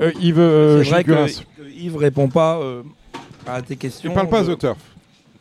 Euh, 0.00 0.10
Yves 0.20 0.38
euh, 0.38 0.82
c'est 0.84 0.90
vrai 0.90 1.04
que, 1.04 1.26
Yves 1.76 1.96
répond 1.96 2.28
pas 2.28 2.58
euh, 2.58 2.82
à 3.46 3.60
tes 3.62 3.76
questions. 3.76 4.10
Tu 4.10 4.14
parles 4.14 4.28
pas 4.28 4.42
The 4.44 4.58
Turf. 4.58 4.78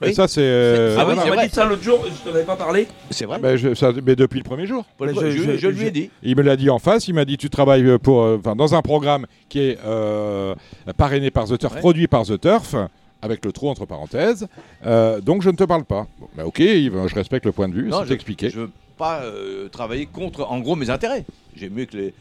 Oui. 0.01 0.09
Et 0.09 0.13
ça, 0.13 0.27
c'est. 0.27 0.41
euh, 0.41 0.95
Ah 0.99 1.05
oui, 1.07 1.15
on 1.23 1.35
m'a 1.35 1.45
dit 1.47 1.53
ça 1.53 1.65
l'autre 1.65 1.83
jour, 1.83 2.03
je 2.05 2.29
t'en 2.29 2.35
avais 2.35 2.45
pas 2.45 2.55
parlé. 2.55 2.87
C'est 3.11 3.25
vrai. 3.25 3.39
ben, 3.39 3.55
je- 3.55 3.73
ça- 3.75 3.91
mais 4.05 4.15
depuis 4.15 4.39
le 4.39 4.43
premier 4.43 4.65
jour. 4.65 4.85
Le- 4.99 5.13
je- 5.13 5.31
je, 5.31 5.43
je- 5.51 5.57
je 5.57 5.67
lui 5.67 5.85
ai 5.87 5.91
dit. 5.91 6.09
Il 6.23 6.35
me 6.35 6.41
l'a 6.41 6.55
dit 6.55 6.69
en 6.69 6.79
face. 6.79 7.07
Il 7.07 7.13
m'a 7.13 7.25
dit 7.25 7.37
tu 7.37 7.49
travailles 7.49 7.97
pour, 7.99 8.23
euh, 8.23 8.37
dans 8.55 8.73
un 8.75 8.81
programme 8.81 9.25
qui 9.49 9.59
est 9.59 9.77
euh, 9.85 10.55
parrainé 10.97 11.29
par 11.31 11.45
The 11.47 11.57
Turf, 11.57 11.73
Ouais. 11.75 11.79
produit 11.79 12.07
par 12.07 12.25
The 12.25 12.39
Turf, 12.39 12.75
avec 13.21 13.45
le 13.45 13.51
trou 13.51 13.69
entre 13.69 13.85
parenthèses. 13.85 14.47
Euh, 14.85 15.21
donc 15.21 15.41
je 15.43 15.49
ne 15.49 15.55
te 15.55 15.63
parle 15.63 15.83
pas. 15.85 16.07
Bon, 16.19 16.27
ben, 16.35 16.43
ok, 16.45 16.59
Yves, 16.59 17.07
je 17.07 17.15
respecte 17.15 17.45
le 17.45 17.51
point 17.51 17.69
de 17.69 17.73
vue. 17.75 17.87
Non, 17.87 17.99
C'est 18.01 18.09
je- 18.09 18.13
expliqué. 18.13 18.49
Je 18.49 18.61
veux 18.61 18.71
pas 18.97 19.21
euh, 19.21 19.67
travailler 19.69 20.07
contre, 20.07 20.45
en 20.49 20.59
gros, 20.59 20.75
mes 20.75 20.89
intérêts. 20.89 21.25
J'aime 21.55 21.73
mieux 21.73 21.85
que 21.85 21.97
les, 21.97 22.13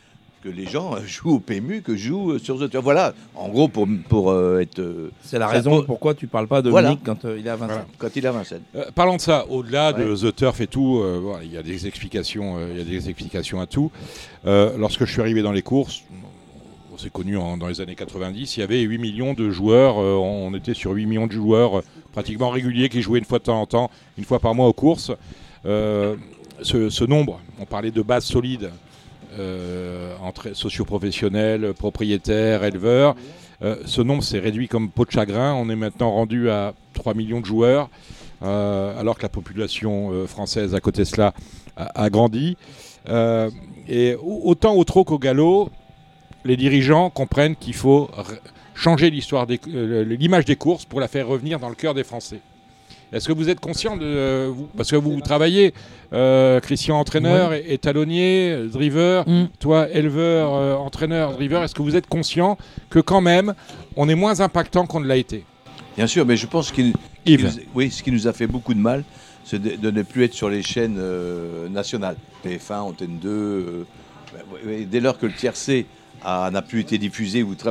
que 0.43 0.49
les 0.49 0.67
gens 0.67 0.95
euh, 0.95 1.01
jouent 1.07 1.35
au 1.37 1.39
PMU 1.41 1.83
que 1.83 1.97
jouent 1.97 2.33
euh, 2.33 2.39
sur 2.39 2.59
The 2.59 2.71
Turf. 2.71 2.83
Voilà, 2.85 3.13
en 3.35 3.49
gros, 3.49 3.69
pour, 3.69 3.87
pour 4.09 4.31
euh, 4.31 4.61
être. 4.61 4.83
C'est 5.23 5.39
la 5.39 5.47
raison 5.49 5.83
pourquoi 5.85 6.15
tu 6.15 6.27
parles 6.27 6.49
pas 6.49 6.63
de 6.63 6.71
Voilà. 6.71 6.97
Quand 7.05 7.25
euh, 7.25 7.37
il 7.39 7.47
est 7.47 7.51
à 7.51 7.57
Vincennes. 7.57 7.69
Voilà. 7.77 7.87
quand 7.99 8.17
il 8.17 8.25
est 8.25 8.29
à 8.29 8.33
Vincennes. 8.33 8.63
Euh, 8.77 8.85
parlons 8.95 9.17
de 9.17 9.21
ça, 9.21 9.47
au-delà 9.49 9.93
de. 9.93 10.15
The 10.17 10.35
Turf 10.35 10.61
et 10.61 10.67
tout, 10.67 10.99
euh, 11.03 11.19
voilà, 11.23 11.45
il 11.45 11.53
y 11.53 11.57
a 11.57 11.63
des 11.63 11.87
explications, 11.87 12.57
il 12.71 12.79
y 12.79 12.81
a 12.81 12.85
des 12.85 13.09
explications 13.09 13.61
à 13.61 13.67
tout. 13.67 13.91
Euh, 14.47 14.77
lorsque 14.79 15.05
je 15.05 15.13
suis 15.13 15.21
arrivé 15.21 15.43
dans 15.43 15.53
les 15.53 15.63
courses, 15.63 16.03
on 16.93 16.99
s'est 16.99 17.11
connu 17.11 17.37
en- 17.37 17.57
dans 17.57 17.69
les 17.69 17.81
années 17.81 17.95
90, 17.95 18.57
il 18.57 18.61
y 18.61 18.63
avait 18.63 18.81
8 18.81 18.99
millions 18.99 19.33
de 19.35 19.51
joueurs, 19.51 19.99
euh, 19.99 20.15
on 20.17 20.53
était 20.55 20.75
sur 20.75 20.93
8 20.93 21.07
millions 21.07 21.27
de 21.27 21.33
joueurs 21.33 21.79
euh, 21.79 21.85
pratiquement 22.13 22.51
réguliers 22.51 22.89
qui 22.89 23.01
jouaient 23.03 23.19
une 23.21 23.25
fois 23.25 23.39
de 23.39 23.45
temps 23.45 23.61
en 23.61 23.67
temps, 23.67 23.91
une 24.19 24.25
fois 24.25 24.39
par 24.41 24.55
mois 24.55 24.67
aux 24.67 24.73
courses. 24.73 25.13
Euh, 25.67 26.17
ce, 26.63 26.91
ce 26.91 27.05
nombre, 27.05 27.41
on 27.59 27.65
parlait 27.65 27.91
de 27.91 28.03
base 28.03 28.25
solide 28.25 28.71
entre 30.23 30.55
socioprofessionnels, 30.55 31.73
propriétaires, 31.75 32.65
éleveurs. 32.65 33.15
Euh, 33.63 33.77
ce 33.85 34.01
nombre 34.01 34.23
s'est 34.23 34.39
réduit 34.39 34.69
comme 34.69 34.91
peau 34.91 35.05
de 35.05 35.11
chagrin. 35.11 35.55
On 35.55 35.69
est 35.69 35.77
maintenant 35.77 36.11
rendu 36.11 36.51
à 36.51 36.73
3 36.95 37.15
millions 37.15 37.41
de 37.41 37.47
joueurs, 37.47 37.91
euh, 38.43 38.99
alors 38.99 39.17
que 39.19 39.23
la 39.23 39.29
population 39.29 40.11
euh, 40.13 40.27
française 40.27 40.75
à 40.75 40.81
côté 40.81 41.03
de 41.03 41.07
cela 41.07 41.35
a, 41.77 42.09
grandi. 42.11 42.57
Euh, 43.09 43.51
et 43.89 44.15
au- 44.15 44.43
autant 44.45 44.75
au 44.75 44.85
trot 44.85 45.05
qu'au 45.05 45.19
galop, 45.19 45.71
les 46.45 46.57
dirigeants 46.57 47.11
comprennent 47.11 47.55
qu'il 47.57 47.75
faut 47.75 48.11
changer 48.75 49.11
l'histoire 49.11 49.47
euh, 49.69 50.05
l'image 50.05 50.47
des 50.47 50.57
courses 50.57 50.87
pour 50.87 51.01
la 51.01 51.09
faire 51.09 51.27
revenir 51.29 51.61
dans 51.61 51.69
le 51.69 51.75
cœur 51.75 51.93
des 51.93 52.05
Français. 52.05 52.41
Est-ce 53.13 53.27
que 53.27 53.33
vous 53.33 53.49
êtes 53.49 53.59
conscient 53.61 53.97
de 53.97 54.05
euh, 54.05 54.51
vous- 54.55 54.69
parce 54.77 54.91
que 54.91 54.97
vous 54.97 55.21
travaillez, 55.21 55.75
euh, 56.13 56.61
Christian 56.61 56.99
entraîneur 56.99 57.53
et, 57.53 57.65
et 57.69 57.79
talonnier, 57.79 58.51
euh, 58.53 58.67
driver, 58.69 59.29
Mm. 59.29 59.49
toi 59.59 59.89
éleveur, 59.91 60.55
euh, 60.55 60.75
entraîneur, 60.77 61.33
driver, 61.33 61.63
est-ce 61.63 61.75
que 61.75 61.83
vous 61.83 61.97
êtes 61.97 62.07
conscient 62.07 62.57
que 62.89 63.01
quand 63.01 63.21
même 63.21 63.55
on 63.97 64.09
est 64.09 64.15
moins 64.15 64.41
impactant 64.41 64.87
qu'on 64.87 65.01
ne 65.01 65.07
l'a 65.07 65.17
été? 65.17 65.45
Bien 65.97 66.07
sûr, 66.07 66.25
mais 66.25 66.37
je 66.37 66.47
pense 66.47 66.71
qu'il. 66.71 66.93
Oui, 67.75 67.91
ce 67.91 68.03
qui 68.03 68.13
nous 68.13 68.27
a 68.29 68.33
fait 68.33 68.47
beaucoup 68.47 68.75
de 68.75 68.79
mal, 68.81 69.03
c'est 69.45 69.61
de, 69.61 69.77
de 69.77 69.91
ne 69.91 70.03
plus 70.03 70.25
être 70.25 70.35
sur 70.35 70.49
les 70.49 70.63
chaînes 70.63 70.97
euh, 70.99 71.69
nationales. 71.69 72.17
TF1, 72.45 72.75
Antenne 72.81 73.19
2. 73.21 73.29
euh, 73.29 73.85
bah, 74.33 74.71
dès 74.89 75.01
lors 75.01 75.19
que 75.19 75.27
le 75.27 75.33
tiercé 75.33 75.87
a- 76.25 76.49
n'a 76.53 76.63
plus 76.63 76.81
été 76.81 76.97
diffusé 76.97 77.43
ou 77.43 77.55
très 77.57 77.71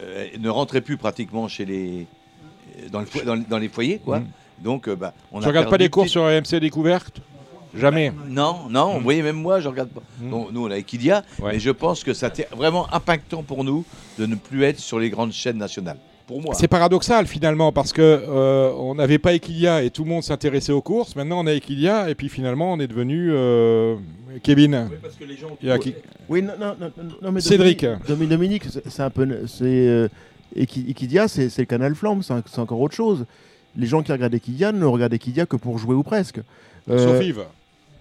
euh, 0.00 0.26
ne 0.40 0.48
rentrait 0.48 0.80
plus 0.80 0.96
pratiquement 0.96 1.46
chez 1.46 1.64
les. 1.66 2.06
dans, 2.90 3.00
le 3.00 3.06
dans, 3.24 3.36
dans 3.36 3.58
les 3.58 3.68
foyers, 3.68 4.00
quoi. 4.02 4.20
Mm. 4.20 4.26
Donc, 4.62 4.88
euh, 4.88 4.96
bah, 4.96 5.12
on 5.32 5.40
Tu 5.40 5.44
a 5.44 5.48
regardes 5.48 5.70
pas 5.70 5.76
les 5.76 5.88
courses 5.88 6.06
petit- 6.06 6.12
sur 6.12 6.24
AMC 6.24 6.60
Découverte 6.60 7.20
Jamais. 7.74 8.12
Non, 8.28 8.68
non, 8.68 8.96
vous 8.98 9.00
voyez, 9.00 9.22
même 9.22 9.36
moi, 9.36 9.58
je 9.60 9.66
regarde 9.68 9.88
pas. 9.88 10.02
Mm. 10.20 10.28
Bon, 10.30 10.48
nous, 10.52 10.66
on 10.66 10.70
a 10.70 10.76
Equidia, 10.76 11.22
Ouais. 11.40 11.52
mais 11.54 11.58
je 11.58 11.70
pense 11.70 12.04
que 12.04 12.12
ça 12.12 12.28
été 12.28 12.44
vraiment 12.54 12.86
impactant 12.92 13.42
pour 13.42 13.64
nous 13.64 13.82
de 14.18 14.26
ne 14.26 14.34
plus 14.34 14.62
être 14.64 14.78
sur 14.78 14.98
les 14.98 15.08
grandes 15.08 15.32
chaînes 15.32 15.56
nationales. 15.56 15.96
Pour 16.26 16.42
moi. 16.42 16.54
C'est 16.54 16.68
paradoxal 16.68 17.26
finalement 17.26 17.72
parce 17.72 17.92
que 17.94 18.02
euh, 18.02 18.70
on 18.76 18.94
n'avait 18.94 19.18
pas 19.18 19.32
Equilia 19.32 19.82
et 19.82 19.90
tout 19.90 20.04
le 20.04 20.10
monde 20.10 20.22
s'intéressait 20.22 20.70
aux 20.72 20.80
courses. 20.82 21.16
Maintenant 21.16 21.40
on 21.40 21.46
a 21.46 21.52
Equilia 21.52 22.08
et 22.10 22.14
puis 22.14 22.28
finalement 22.28 22.72
on 22.72 22.78
est 22.78 22.86
devenu 22.86 23.30
euh, 23.32 23.96
Kevin. 24.42 24.88
Il 25.62 25.68
y 25.68 25.70
a 25.72 25.78
qui- 25.78 25.94
Oui, 26.28 26.42
non, 26.42 26.52
non, 26.60 26.76
non, 26.80 26.92
non, 26.96 27.04
non, 27.22 27.32
mais 27.32 27.40
Cédric. 27.40 27.80
Dominique, 27.84 28.06
Domi- 28.08 28.26
Dominique, 28.28 28.62
c'est 28.86 29.02
un 29.02 29.10
peu. 29.10 29.46
C'est, 29.46 29.64
euh, 29.64 30.08
Equi- 30.54 30.88
Equidia, 30.90 31.26
c'est 31.26 31.50
le 31.58 31.64
canal 31.64 31.94
Flamme, 31.94 32.22
c'est 32.22 32.58
encore 32.60 32.80
autre 32.80 32.94
chose. 32.94 33.24
Les 33.76 33.86
gens 33.86 34.02
qui 34.02 34.12
regardent 34.12 34.34
Equidia 34.34 34.72
ne 34.72 34.84
regardent 34.84 35.14
Equidia 35.14 35.46
que 35.46 35.56
pour 35.56 35.78
jouer 35.78 35.94
ou 35.94 36.02
presque. 36.02 36.40
Euh, 36.90 36.98
Sauf 36.98 37.24
Yves. 37.24 37.42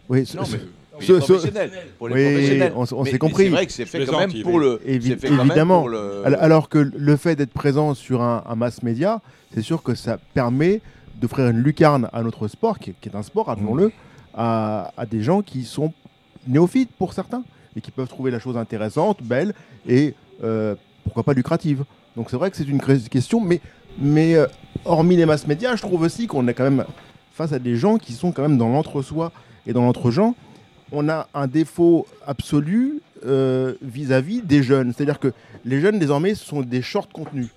Oui, 0.10 0.26
Non, 0.36 0.42
mais 0.52 1.06
ce- 1.06 1.14
professionnels. 1.14 1.72
Pour 1.98 2.10
les 2.10 2.16
Oui, 2.16 2.32
professionnels. 2.34 2.74
on 2.76 3.06
s'est 3.06 3.18
compris. 3.18 3.44
C'est 3.46 3.50
vrai 3.50 3.66
que 3.66 3.72
c'est 3.72 3.86
fait 3.86 4.06
quand 4.06 4.20
même 4.20 4.34
pour 4.44 4.60
le. 4.60 4.82
Évi- 4.86 5.10
c'est 5.10 5.16
fait 5.22 5.28
quand 5.30 5.36
même 5.38 5.46
évidemment. 5.48 5.80
pour 5.82 5.90
le- 5.90 6.24
Al- 6.26 6.36
Alors 6.40 6.68
que 6.70 6.78
le 6.80 7.16
fait 7.16 7.36
d'être 7.36 7.54
présent 7.54 7.94
sur 7.94 8.22
un, 8.22 8.44
un 8.48 8.56
mass 8.56 8.84
média, 8.84 9.22
c'est 9.54 9.62
sûr 9.62 9.82
que 9.84 9.96
ça 9.96 10.18
permet 10.34 10.82
d'offrir 11.22 11.48
une 11.50 11.60
lucarne 11.60 12.10
à 12.14 12.22
notre 12.24 12.48
sport, 12.48 12.80
qui 12.80 12.90
est, 12.90 12.96
qui 13.00 13.08
est 13.10 13.16
un 13.16 13.24
sport, 13.24 13.46
rappelons-le, 13.46 13.92
à, 14.34 14.92
à 14.98 15.06
des 15.06 15.22
gens 15.24 15.42
qui 15.42 15.64
sont 15.64 15.94
néophytes 16.48 16.90
pour 16.98 17.14
certains 17.14 17.44
et 17.76 17.82
qui 17.82 17.92
peuvent 17.92 18.08
trouver 18.08 18.32
la 18.32 18.40
chose 18.40 18.58
intéressante, 18.58 19.20
belle 19.24 19.54
et 19.88 20.14
euh, 20.44 20.76
pourquoi 21.04 21.24
pas 21.24 21.34
lucrative. 21.34 21.84
Donc 22.18 22.30
c'est 22.30 22.38
vrai 22.38 22.50
que 22.52 22.58
c'est 22.58 22.68
une 22.68 22.82
question, 22.82 23.40
mais, 23.40 23.62
mais 24.00 24.36
euh, 24.36 24.48
hormis 24.86 25.16
les 25.16 25.26
mass 25.26 25.48
médias, 25.48 25.76
je 25.76 25.82
trouve 25.82 26.02
aussi 26.02 26.28
qu'on 26.28 26.48
est 26.48 26.54
quand 26.54 26.64
même 26.64 26.86
face 27.34 27.54
à 27.54 27.60
des 27.60 27.76
gens 27.76 27.98
qui 27.98 28.14
sont 28.14 28.32
quand 28.32 28.42
même 28.42 28.58
dans 28.58 28.70
l'entre-soi 28.70 29.32
et 29.68 29.74
dans 29.74 29.84
l'entre-gens. 29.84 30.36
On 30.92 31.08
a 31.10 31.28
un 31.34 31.48
défaut 31.48 32.06
absolu 32.28 33.02
euh, 33.26 33.74
vis-à-vis 33.82 34.42
des 34.42 34.64
jeunes. 34.64 34.94
C'est-à-dire 34.94 35.20
que 35.20 35.32
les 35.64 35.80
jeunes, 35.80 36.00
désormais, 36.00 36.36
sont 36.36 36.62
des 36.62 36.82
short 36.82 37.12
contenus. 37.14 37.50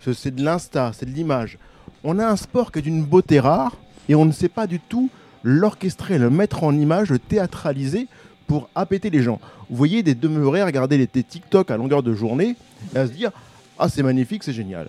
Ce- 0.00 0.12
C'est 0.12 0.34
de 0.34 0.42
l'insta, 0.44 0.92
c'est 0.94 1.06
de 1.06 1.10
l'image. 1.12 1.58
On 2.04 2.18
a 2.18 2.26
un 2.26 2.36
sport 2.36 2.72
qui 2.72 2.80
est 2.80 2.82
d'une 2.82 3.04
beauté 3.04 3.38
rare 3.40 3.76
et 4.08 4.14
on 4.14 4.24
ne 4.24 4.32
sait 4.32 4.48
pas 4.48 4.66
du 4.66 4.80
tout 4.80 5.08
l'orchestrer, 5.44 6.18
le 6.18 6.28
mettre 6.30 6.64
en 6.64 6.74
image, 6.76 7.10
le 7.10 7.18
théâtraliser 7.18 8.08
pour 8.46 8.68
appéter 8.74 9.08
les 9.10 9.22
gens. 9.22 9.40
Vous 9.70 9.76
voyez 9.76 10.02
des 10.02 10.14
demeurés 10.14 10.60
à 10.60 10.66
regarder 10.66 10.98
les 10.98 11.06
TikTok 11.06 11.70
à 11.70 11.76
longueur 11.76 12.02
de 12.02 12.12
journée 12.14 12.56
et 12.94 12.98
à 12.98 13.06
se 13.06 13.12
dire 13.12 13.30
Ah, 13.78 13.88
c'est 13.88 14.02
magnifique, 14.02 14.42
c'est 14.42 14.52
génial. 14.52 14.88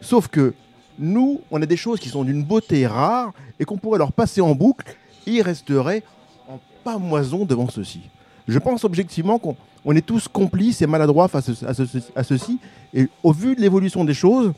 Sauf 0.00 0.28
que 0.28 0.52
nous, 0.98 1.40
on 1.50 1.60
a 1.62 1.66
des 1.66 1.76
choses 1.76 2.00
qui 2.00 2.08
sont 2.08 2.24
d'une 2.24 2.42
beauté 2.44 2.86
rare 2.86 3.32
et 3.60 3.64
qu'on 3.64 3.76
pourrait 3.78 3.98
leur 3.98 4.12
passer 4.12 4.40
en 4.40 4.54
boucle 4.54 4.96
et 5.26 5.32
ils 5.32 5.42
resteraient 5.42 6.02
en 6.48 6.58
pamoison 6.84 7.44
devant 7.44 7.68
ceci. 7.68 8.00
Je 8.46 8.58
pense 8.58 8.84
objectivement 8.84 9.38
qu'on 9.38 9.56
on 9.84 9.94
est 9.94 10.04
tous 10.04 10.26
complices 10.28 10.82
et 10.82 10.86
maladroits 10.86 11.28
face 11.28 11.48
à, 11.62 11.74
ce- 11.74 11.98
à 12.16 12.24
ceci. 12.24 12.58
Et 12.92 13.08
au 13.22 13.32
vu 13.32 13.54
de 13.54 13.60
l'évolution 13.60 14.04
des 14.04 14.14
choses, 14.14 14.52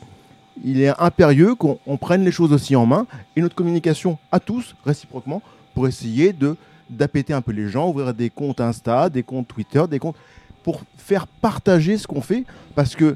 il 0.63 0.81
est 0.81 0.91
impérieux 0.99 1.55
qu'on 1.55 1.77
on 1.85 1.97
prenne 1.97 2.23
les 2.25 2.31
choses 2.31 2.51
aussi 2.53 2.75
en 2.75 2.85
main 2.85 3.05
et 3.35 3.41
notre 3.41 3.55
communication 3.55 4.17
à 4.31 4.39
tous, 4.39 4.75
réciproquement, 4.85 5.41
pour 5.73 5.87
essayer 5.87 6.33
de 6.33 6.57
un 7.29 7.41
peu 7.41 7.51
les 7.53 7.69
gens, 7.69 7.87
ouvrir 7.89 8.13
des 8.13 8.29
comptes 8.29 8.59
Insta, 8.59 9.09
des 9.09 9.23
comptes 9.23 9.47
Twitter, 9.47 9.81
des 9.89 9.99
comptes 9.99 10.17
pour 10.61 10.81
faire 10.97 11.25
partager 11.25 11.97
ce 11.97 12.05
qu'on 12.05 12.19
fait. 12.21 12.43
Parce 12.75 12.95
que, 12.95 13.15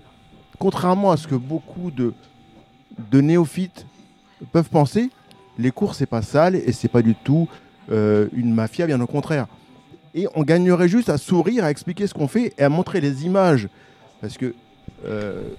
contrairement 0.59 1.11
à 1.11 1.17
ce 1.17 1.27
que 1.27 1.35
beaucoup 1.35 1.91
de, 1.91 2.13
de 3.11 3.21
néophytes 3.21 3.85
peuvent 4.51 4.69
penser, 4.69 5.09
les 5.57 5.71
cours, 5.71 5.95
c'est 5.95 6.05
pas 6.05 6.21
sale 6.21 6.55
et 6.55 6.71
c'est 6.71 6.87
pas 6.87 7.01
du 7.01 7.15
tout 7.15 7.47
euh, 7.91 8.27
une 8.33 8.53
mafia, 8.53 8.87
bien 8.87 8.99
au 8.99 9.07
contraire. 9.07 9.47
Et 10.13 10.27
on 10.35 10.43
gagnerait 10.43 10.87
juste 10.87 11.09
à 11.09 11.17
sourire, 11.17 11.63
à 11.63 11.71
expliquer 11.71 12.07
ce 12.07 12.13
qu'on 12.13 12.27
fait 12.27 12.53
et 12.57 12.63
à 12.63 12.69
montrer 12.69 13.01
les 13.01 13.25
images. 13.25 13.67
Parce 14.21 14.37
que 14.37 14.53
euh, 15.05 15.49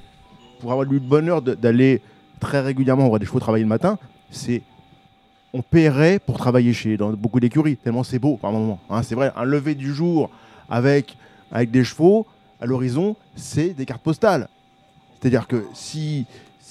pour 0.61 0.72
avoir 0.72 0.91
eu 0.91 0.95
le 0.95 1.01
bonheur 1.01 1.43
d'aller 1.43 2.01
très 2.41 2.61
régulièrement 2.61 3.09
voir 3.09 3.20
des 3.20 3.26
chevaux 3.26 3.41
travailler 3.41 3.64
le 3.64 3.68
matin, 3.68 3.99
c'est 4.30 4.62
on 5.53 5.62
paierait 5.62 6.18
pour 6.18 6.37
travailler 6.37 6.72
chez 6.72 6.97
dans 6.97 7.12
beaucoup 7.12 7.41
d'écuries, 7.41 7.76
tellement 7.76 8.03
c'est 8.03 8.18
beau 8.18 8.37
par 8.37 8.53
moment. 8.53 8.78
hein. 8.91 9.03
c'est 9.03 9.14
vrai, 9.14 9.32
un 9.37 9.45
lever 9.45 9.74
du 9.74 9.95
jour 9.95 10.30
avec, 10.68 11.16
avec 11.51 11.70
des 11.70 11.84
chevaux 11.84 12.26
à 12.61 12.66
l'horizon, 12.66 13.16
c'est 13.37 13.70
des 13.70 13.87
cartes 13.87 14.03
postales. 14.03 14.49
C'est-à-dire 15.18 15.47
que 15.47 15.64
si, 15.72 16.26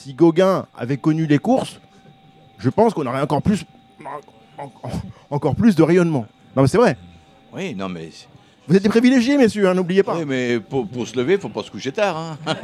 si 0.06 0.14
Gauguin 0.14 0.68
avait 0.78 0.98
connu 0.98 1.26
les 1.26 1.40
courses, 1.40 1.80
je 2.60 2.70
pense 2.70 2.94
qu'on 2.94 3.08
aurait 3.08 3.22
encore 3.22 3.42
plus, 3.42 3.66
en- 4.60 4.64
en- 4.64 4.72
encore 5.32 5.56
plus 5.56 5.76
de 5.76 5.82
rayonnement. 5.82 6.28
Non 6.56 6.62
mais 6.62 6.68
c'est 6.68 6.78
vrai. 6.78 6.96
Oui, 7.52 7.74
non, 7.74 7.90
mais. 7.90 8.10
Vous 8.68 8.76
êtes 8.76 8.84
des 8.84 8.90
privilégiés, 8.90 9.36
messieurs, 9.36 9.68
hein, 9.68 9.74
n'oubliez 9.74 10.04
pas. 10.04 10.16
Oui, 10.18 10.26
mais 10.28 10.60
pour, 10.60 10.88
pour 10.88 11.08
se 11.08 11.16
lever, 11.18 11.34
il 11.34 11.40
faut 11.40 11.50
pas 11.50 11.64
se 11.64 11.72
coucher 11.72 11.92
tard. 11.92 12.16
hein. 12.18 12.38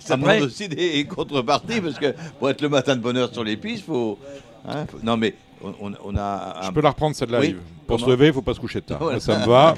Ça 0.00 0.14
Après- 0.14 0.36
demande 0.36 0.48
aussi 0.48 0.66
des 0.68 1.04
contreparties, 1.04 1.82
parce 1.82 1.98
que 1.98 2.14
pour 2.38 2.48
être 2.48 2.62
le 2.62 2.70
matin 2.70 2.96
de 2.96 3.02
bonne 3.02 3.18
heure 3.18 3.30
sur 3.32 3.44
les 3.44 3.58
pistes, 3.58 3.84
faut. 3.84 4.18
hein, 4.66 4.86
faut- 4.90 4.98
Non, 5.02 5.18
mais 5.18 5.34
on, 5.62 6.16
a. 6.16 6.58
un- 6.62 6.66
Je 6.68 6.70
peux 6.70 6.80
la 6.80 6.88
reprendre 6.90 7.14
celle-là, 7.14 7.40
Oui. 7.40 7.54
Pour 7.86 7.98
se 8.00 8.06
lever, 8.08 8.28
il 8.28 8.32
faut 8.32 8.40
pas 8.42 8.54
se 8.54 8.60
coucher 8.60 8.80
de 8.80 8.84
tard. 8.86 8.98
Voilà. 9.00 9.18
Ça 9.20 9.36
me 9.38 9.46
va. 9.46 9.74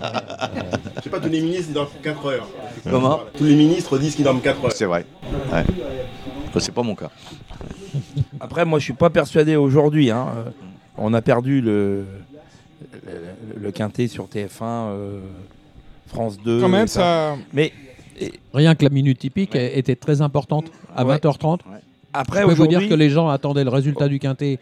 Je 0.99 1.01
sais 1.03 1.09
pas, 1.11 1.19
tous 1.19 1.31
les 1.31 1.41
ministres 1.41 1.67
ils 1.71 1.73
dorment 1.73 1.89
4 2.03 2.27
heures. 2.27 2.47
Comment 2.89 3.21
Tous 3.39 3.45
les 3.45 3.55
ministres 3.57 3.97
disent 3.99 4.15
qu'ils 4.15 4.25
dorment 4.25 4.43
4 4.43 4.63
heures. 4.65 4.73
C'est 4.73 4.85
vrai. 4.85 5.07
Ouais. 5.51 5.65
Enfin, 6.53 6.61
C'est 6.61 6.73
pas 6.75 6.83
mon 6.83 6.95
cas. 6.95 7.11
Après, 8.41 8.65
moi, 8.67 8.79
je 8.79 8.85
suis 8.85 8.93
pas 8.93 9.09
persuadé 9.11 9.57
aujourd'hui. 9.57 10.11
hein, 10.11 10.27
euh, 10.37 10.51
On 10.99 11.15
a 11.15 11.23
perdu 11.23 11.63
le, 11.63 12.05
le, 13.07 13.13
le 13.61 13.71
quintet 13.73 14.07
sur 14.07 14.27
TF1, 14.27 14.61
euh, 14.63 15.21
France 16.09 16.39
2. 16.45 16.61
Quand 16.61 16.69
même, 16.69 16.87
ça. 16.89 17.37
Mais 17.53 17.73
Rien 18.53 18.75
que 18.75 18.85
la 18.85 18.91
minute 18.91 19.19
typique 19.19 19.55
Ouais. 19.55 19.79
était 19.79 19.97
très 19.97 20.21
importante 20.21 20.71
à 20.95 21.05
Ouais. 21.05 21.17
20h30. 21.17 21.61
après, 22.13 22.43
Je 22.43 22.47
peux 22.47 22.53
vous 22.55 22.67
dire 22.67 22.87
que 22.87 22.95
les 22.95 23.09
gens 23.09 23.29
attendaient 23.29 23.65
le 23.65 23.71
résultat 23.71 24.07
du 24.09 24.19
quintet 24.19 24.59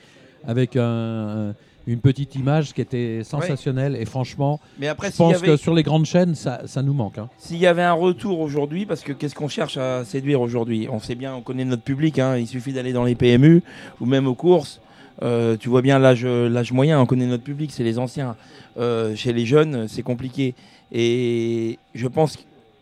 avec 0.46 0.76
un- 0.76 1.52
une 1.86 2.00
petite 2.00 2.34
image 2.34 2.72
qui 2.74 2.80
était 2.80 3.22
sensationnelle 3.24 3.96
et 3.98 4.04
franchement, 4.04 4.60
mais 4.78 4.86
après, 4.88 5.08
je 5.08 5.14
y 5.14 5.16
pense 5.18 5.34
avait- 5.36 5.46
que 5.46 5.56
sur 5.56 5.74
les 5.74 5.82
grandes 5.82 6.04
chaînes, 6.06 6.34
ça, 6.34 6.62
ça 6.66 6.82
nous 6.82 6.92
manque. 6.92 7.18
hein. 7.18 7.28
S'il 7.38 7.56
y 7.58 7.66
avait 7.66 7.82
un 7.82 7.92
retour 7.94 8.40
aujourd'hui, 8.40 8.86
parce 8.86 9.00
que 9.02 9.12
qu'est-ce 9.12 9.34
qu'on 9.34 9.48
cherche 9.48 9.76
à 9.76 10.04
séduire 10.04 10.40
aujourd'hui? 10.40 10.88
On 10.90 11.00
sait 11.00 11.14
bien, 11.14 11.34
on 11.34 11.40
connaît 11.40 11.64
notre 11.64 11.82
public, 11.82 12.18
hein, 12.18 12.36
il 12.36 12.46
suffit 12.46 12.72
d'aller 12.72 12.92
dans 12.92 13.04
les 13.04 13.14
PMU 13.14 13.62
ou 14.00 14.06
même 14.06 14.26
aux 14.26 14.34
courses. 14.34 14.80
Euh, 15.22 15.56
tu 15.58 15.68
vois 15.68 15.82
bien 15.82 15.98
l'âge 15.98 16.24
l'âge 16.24 16.72
moyen, 16.72 16.98
on 17.00 17.06
connaît 17.06 17.26
notre 17.26 17.42
public, 17.44 17.70
c'est 17.72 17.84
les 17.84 17.98
anciens. 17.98 18.36
Euh, 18.78 19.14
chez 19.16 19.32
les 19.32 19.44
jeunes, 19.44 19.86
c'est 19.88 20.02
compliqué. 20.02 20.54
Et 20.92 21.78
je 21.94 22.08
pense 22.08 22.36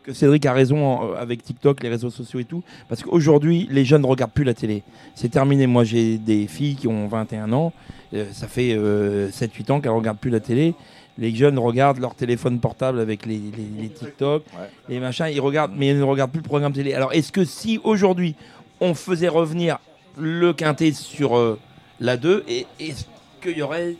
que 0.08 0.14
Cédric 0.14 0.46
a 0.46 0.52
raison 0.54 1.12
euh, 1.12 1.16
avec 1.16 1.42
TikTok, 1.42 1.82
les 1.82 1.90
réseaux 1.90 2.08
sociaux 2.10 2.40
et 2.40 2.44
tout, 2.44 2.62
parce 2.88 3.02
qu'aujourd'hui, 3.02 3.68
les 3.70 3.84
jeunes 3.84 4.02
ne 4.02 4.06
regardent 4.06 4.32
plus 4.32 4.44
la 4.44 4.54
télé. 4.54 4.82
C'est 5.14 5.28
terminé. 5.30 5.66
Moi, 5.66 5.84
j'ai 5.84 6.16
des 6.16 6.46
filles 6.46 6.76
qui 6.76 6.88
ont 6.88 7.06
21 7.08 7.52
ans, 7.52 7.72
euh, 8.14 8.24
ça 8.32 8.48
fait 8.48 8.74
7-8 8.74 9.70
ans 9.70 9.80
qu'elles 9.80 9.92
ne 9.92 9.96
regardent 9.96 10.18
plus 10.18 10.30
la 10.30 10.40
télé. 10.40 10.74
Les 11.18 11.34
jeunes 11.34 11.58
regardent 11.58 11.98
leur 11.98 12.14
téléphone 12.14 12.58
portable 12.60 13.00
avec 13.00 13.26
les, 13.26 13.36
les- 13.38 13.82
les 13.82 13.88
TikTok, 13.90 14.44
Ouais. 14.54 14.68
les 14.88 14.98
machins, 15.00 15.26
ils 15.30 15.40
regardent, 15.40 15.72
mais 15.76 15.88
ils 15.88 15.98
ne 15.98 16.02
regardent 16.04 16.30
plus 16.30 16.40
le 16.40 16.48
programme 16.48 16.72
télé. 16.72 16.94
Alors, 16.94 17.12
est-ce 17.12 17.30
que 17.32 17.44
si 17.44 17.78
aujourd'hui 17.84 18.34
on 18.80 18.94
faisait 18.94 19.28
revenir 19.28 19.78
le 20.16 20.52
quintet 20.54 20.92
sur 20.92 21.36
euh, 21.36 21.58
la 22.00 22.16
2, 22.16 22.44
et 22.48 22.66
est-ce 22.80 23.04
qu'il 23.42 23.58
y 23.58 23.62
aurait, 23.62 23.96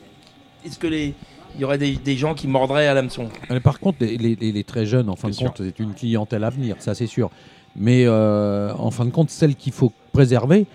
est-ce 0.65 0.79
que 0.79 0.87
les, 0.87 1.13
il 1.55 1.61
y 1.61 1.65
aurait 1.65 1.77
des, 1.77 1.95
des 1.95 2.15
gens 2.15 2.33
qui 2.35 2.47
mordraient 2.47 2.87
à 2.87 2.93
l'hameçon 2.93 3.27
Mais 3.49 3.59
par 3.59 3.79
contre, 3.79 3.97
les, 4.01 4.17
les- 4.17 4.35
les- 4.35 4.51
les 4.51 4.63
très 4.63 4.85
jeunes, 4.85 5.09
en 5.09 5.15
fin 5.15 5.29
de 5.29 5.33
sûr. 5.33 5.47
compte, 5.47 5.57
c'est 5.63 5.79
une 5.79 5.93
clientèle 5.93 6.43
à 6.43 6.49
venir, 6.49 6.75
ça 6.79 6.93
c'est 6.95 7.07
sûr. 7.07 7.29
Mais 7.75 8.03
euh, 8.05 8.73
en 8.77 8.91
fin 8.91 9.05
de 9.05 9.09
compte, 9.11 9.29
celle 9.29 9.55
qu'il 9.55 9.73
faut 9.73 9.91
préserver, 10.11 10.65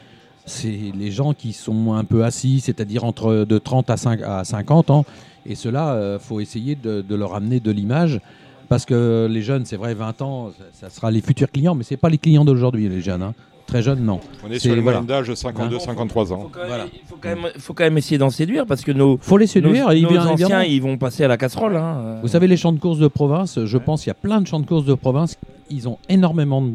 c'est 0.46 0.92
les 0.96 1.10
gens 1.10 1.32
qui 1.32 1.52
sont 1.52 1.94
un 1.94 2.04
peu 2.04 2.24
assis, 2.24 2.60
c'est-à-dire 2.60 3.04
entre 3.04 3.44
de 3.48 3.58
30 3.58 3.90
à, 3.90 3.96
5 3.96 4.20
à 4.22 4.44
50 4.44 4.90
ans. 4.90 5.04
Et 5.46 5.54
cela, 5.54 5.98
il 6.14 6.18
faut 6.18 6.40
essayer 6.40 6.74
de, 6.74 7.02
de 7.02 7.14
leur 7.14 7.34
amener 7.34 7.60
de 7.60 7.70
l'image. 7.70 8.20
Parce 8.68 8.84
que 8.86 9.26
les 9.30 9.42
jeunes, 9.42 9.64
c'est 9.66 9.76
vrai, 9.76 9.92
20 9.94 10.22
ans, 10.22 10.50
ça, 10.56 10.64
ça 10.88 10.90
sera 10.90 11.10
les 11.10 11.20
futurs 11.20 11.50
clients, 11.50 11.74
mais 11.74 11.84
ce 11.84 11.92
n'est 11.94 11.98
pas 11.98 12.08
les 12.08 12.16
clients 12.18 12.44
d'aujourd'hui, 12.44 12.88
les 12.88 13.00
jeunes. 13.02 13.22
hein. 13.22 13.34
Très 13.66 13.82
jeunes, 13.82 14.04
non. 14.04 14.20
On 14.46 14.50
est 14.50 14.58
sur 14.58 14.74
le 14.74 14.82
voilà. 14.82 15.00
d'âge 15.00 15.28
de 15.28 15.34
52-53 15.34 16.32
ans. 16.32 16.50
Voilà. 16.66 16.86
il 16.92 17.00
faut 17.08 17.16
quand 17.20 17.28
même, 17.28 17.48
faut 17.58 17.72
quand 17.74 17.84
même 17.84 17.96
essayer 17.98 18.18
d'en 18.18 18.30
séduire 18.30 18.66
parce 18.66 18.82
que 18.82 18.92
nos, 18.92 19.18
faut 19.20 19.36
les 19.38 19.46
séduire. 19.46 19.86
nos, 19.86 19.90
et 19.92 20.00
nos 20.02 20.08
bien 20.10 20.26
anciens, 20.26 20.62
ils 20.62 20.82
vont 20.82 20.96
passer 20.98 21.24
à 21.24 21.28
la 21.28 21.36
casserole. 21.36 21.76
hein. 21.76 22.18
Vous 22.22 22.28
savez, 22.28 22.46
les 22.46 22.56
champs 22.56 22.72
de 22.72 22.78
course 22.78 22.98
de 22.98 23.08
province, 23.08 23.64
je 23.64 23.78
pense 23.78 24.02
qu'il 24.02 24.08
y 24.08 24.12
a 24.12 24.14
plein 24.14 24.40
de 24.40 24.46
champs 24.46 24.60
de 24.60 24.66
course 24.66 24.84
de 24.84 24.94
province. 24.94 25.38
Ils 25.70 25.88
ont 25.88 25.98
énormément 26.08 26.60
de, 26.62 26.74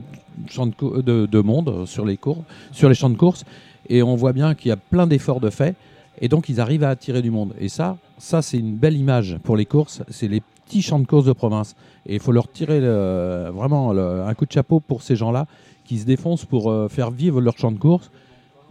champs 0.50 0.66
de, 0.68 0.74
cou- 0.74 1.02
de- 1.02 1.26
de 1.28 1.40
monde 1.42 1.86
sur 1.86 2.06
les, 2.06 2.18
cours, 2.18 2.44
sur 2.72 2.90
les 2.90 2.96
champs 2.96 3.10
de 3.12 3.18
course. 3.18 3.46
Et 3.88 4.02
on 4.04 4.16
voit 4.16 4.34
bien 4.34 4.56
qu'il 4.56 4.70
y 4.70 4.72
a 4.72 4.78
plein 4.78 5.06
d'efforts 5.08 5.40
de 5.40 5.50
fait. 5.52 5.76
Et 6.22 6.28
donc, 6.28 6.50
ils 6.50 6.60
arrivent 6.60 6.84
à 6.84 6.90
attirer 6.90 7.22
du 7.22 7.32
monde. 7.32 7.54
Et 7.62 7.70
ça, 7.70 7.98
ça 8.18 8.42
c'est 8.42 8.58
une 8.58 8.76
belle 8.76 8.98
image 8.98 9.38
pour 9.44 9.56
les 9.56 9.66
courses. 9.66 10.02
C'est 10.10 10.28
les 10.28 10.42
petits 10.66 10.82
champs 10.82 11.00
de 11.00 11.06
course 11.08 11.26
de 11.26 11.34
province. 11.34 11.76
Et 12.06 12.16
il 12.16 12.20
faut 12.20 12.32
leur 12.32 12.52
tirer 12.52 12.80
le- 12.82 13.50
vraiment 13.54 13.94
le- 13.94 14.24
un 14.24 14.34
coup 14.34 14.46
de 14.46 14.52
chapeau 14.52 14.80
pour 14.80 15.02
ces 15.04 15.16
gens-là 15.16 15.46
qui 15.90 15.98
se 15.98 16.06
défoncent 16.06 16.46
pour 16.46 16.70
euh, 16.70 16.88
faire 16.88 17.10
vivre 17.10 17.42
leur 17.42 17.58
champ 17.58 17.72
de 17.72 17.80
course 17.80 18.12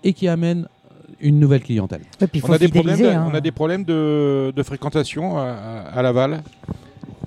et 0.05 0.13
qui 0.13 0.29
amènent 0.29 0.69
une 1.19 1.41
nouvelle 1.41 1.63
clientèle. 1.65 2.03
Ouais, 2.21 2.29
puis 2.29 2.39
il 2.39 2.49
On 2.49 2.53
a, 2.53 2.59
des 2.59 2.69
problèmes 2.69 2.95
de, 2.95 2.97
fidéliser. 3.03 3.17
hein. 3.17 3.29
on 3.29 3.35
a 3.35 3.41
des 3.41 3.51
problèmes 3.51 3.83
de, 3.83 4.53
de 4.55 4.63
fréquentation 4.63 5.37
à, 5.37 5.47
à 5.93 6.01
Laval. 6.01 6.45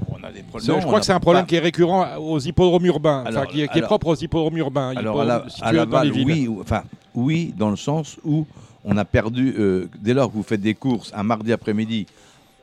On 0.07 0.23
a 0.23 0.31
des 0.31 0.37
C'est- 0.37 0.43
problèmes. 0.43 0.79
je 0.79 0.85
crois 0.85 0.99
que 1.01 1.05
c'est 1.05 1.11
un 1.11 1.19
problème 1.19 1.45
qui 1.45 1.55
est 1.55 1.59
récurrent 1.59 2.05
aux 2.19 2.39
hippodromes 2.39 2.85
urbains, 2.85 3.23
Alors, 3.25 3.47
qui, 3.47 3.63
est, 3.63 3.67
qui 3.67 3.73
est 3.73 3.77
alors- 3.79 3.89
propre 3.89 4.07
aux 4.07 4.15
hippodromes 4.15 4.57
urbains, 4.59 4.93
Alors 4.95 5.19
à, 5.19 5.25
la, 5.25 5.35
à 5.61 5.71
dans 5.73 5.77
Laval, 5.79 6.07
les 6.07 6.13
villes. 6.13 6.47
oui, 6.49 6.57
enfin 6.61 6.83
oui, 7.13 7.53
dans 7.57 7.69
le 7.69 7.75
sens 7.75 8.17
où 8.23 8.47
on 8.85 8.95
a 8.95 9.03
perdu, 9.03 9.53
euh, 9.59 9.89
dès 9.99 10.13
lors 10.13 10.29
que 10.31 10.35
vous 10.37 10.43
faites 10.43 10.61
des 10.61 10.73
courses 10.73 11.11
un 11.13 11.23
mardi 11.23 11.51
après-midi 11.51 12.05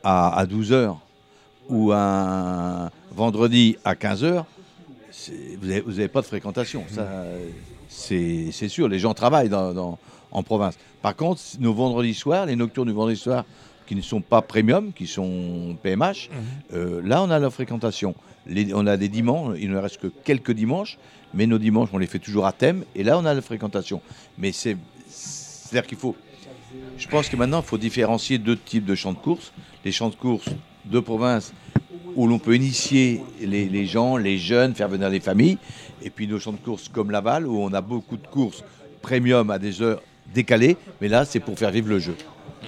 à, 0.02 0.34
à 0.34 0.46
12h 0.46 0.94
ou 1.68 1.92
un 1.92 2.88
vendredi 3.14 3.76
à 3.84 3.92
15h, 3.94 4.44
vous 5.61 5.66
n'avez 5.92 6.09
pas 6.09 6.20
de 6.20 6.26
fréquentation. 6.26 6.84
Ça, 6.90 7.06
c'est 7.88 8.68
sûr, 8.68 8.88
les 8.88 8.98
gens 8.98 9.14
travaillent 9.14 9.48
dans- 9.48 9.72
dans- 9.72 9.98
en 10.30 10.42
province. 10.42 10.76
Par 11.02 11.16
contre, 11.16 11.40
nos 11.59 11.72
vendredis 11.72 12.14
soirs, 12.14 12.46
les 12.46 12.56
nocturnes 12.56 12.88
du 12.88 12.94
vendredi 12.94 13.16
soir, 13.18 13.44
qui 13.86 13.94
ne 13.96 14.02
sont 14.02 14.20
pas 14.20 14.42
premium, 14.42 14.92
qui 14.92 15.06
sont 15.06 15.76
PMH, 15.82 16.28
euh, 16.74 17.00
là 17.02 17.22
on 17.22 17.30
a 17.30 17.38
la 17.38 17.48
fréquentation. 17.48 18.14
Les- 18.46 18.74
on 18.74 18.86
a 18.86 18.98
des 18.98 19.09
dimanches, 19.09 19.56
il 19.59 19.70
ne 19.70 19.78
reste 19.78 19.96
que 19.98 20.09
quelques 20.09 20.52
dimanches, 20.52 20.98
mais 21.32 21.46
nos 21.46 21.56
dimanches 21.59 21.88
on 21.94 21.98
les 21.98 22.06
fait 22.06 22.18
toujours 22.18 22.44
à 22.46 22.52
thème, 22.52 22.84
et 22.94 23.02
là 23.02 23.18
on 23.18 23.24
a 23.24 23.32
la 23.32 23.40
fréquentation. 23.40 24.02
Mais 24.36 24.52
c'est, 24.52 24.76
c'est-à-dire 25.09 25.86
qu'il 25.86 25.96
faut, 25.96 26.14
je 26.98 27.09
pense 27.09 27.30
que 27.30 27.36
maintenant 27.36 27.61
il 27.61 27.66
faut 27.66 27.78
différencier 27.78 28.36
deux 28.36 28.56
types 28.59 28.84
de 28.84 28.94
champs 28.94 29.12
de 29.14 29.18
course. 29.18 29.52
Les 29.86 29.92
champs 29.92 30.11
de 30.11 30.14
course 30.16 30.48
de 30.84 31.00
province 31.00 31.54
où 32.18 32.26
l'on 32.26 32.40
peut 32.40 32.56
initier 32.56 33.22
les, 33.40 33.66
les 33.68 33.86
gens, 33.86 34.16
les 34.16 34.38
jeunes, 34.38 34.74
faire 34.74 34.88
venir 34.88 35.08
les 35.08 35.20
familles, 35.20 35.56
et 36.02 36.10
puis 36.10 36.26
nos 36.26 36.40
champs 36.40 36.52
de 36.52 36.56
course 36.58 36.88
comme 36.88 37.12
Laval 37.12 37.46
où 37.46 37.56
on 37.62 37.72
a 37.72 37.80
beaucoup 37.80 38.16
de 38.16 38.26
courses 38.26 38.64
premium 39.02 39.48
à 39.50 39.58
des 39.58 39.80
heures 39.80 40.02
décalées, 40.34 40.76
mais 41.00 41.06
là 41.08 41.24
c'est 41.24 41.38
pour 41.40 41.56
faire 41.56 41.70
vivre 41.70 41.88
le 41.88 42.00
jeu. 42.00 42.16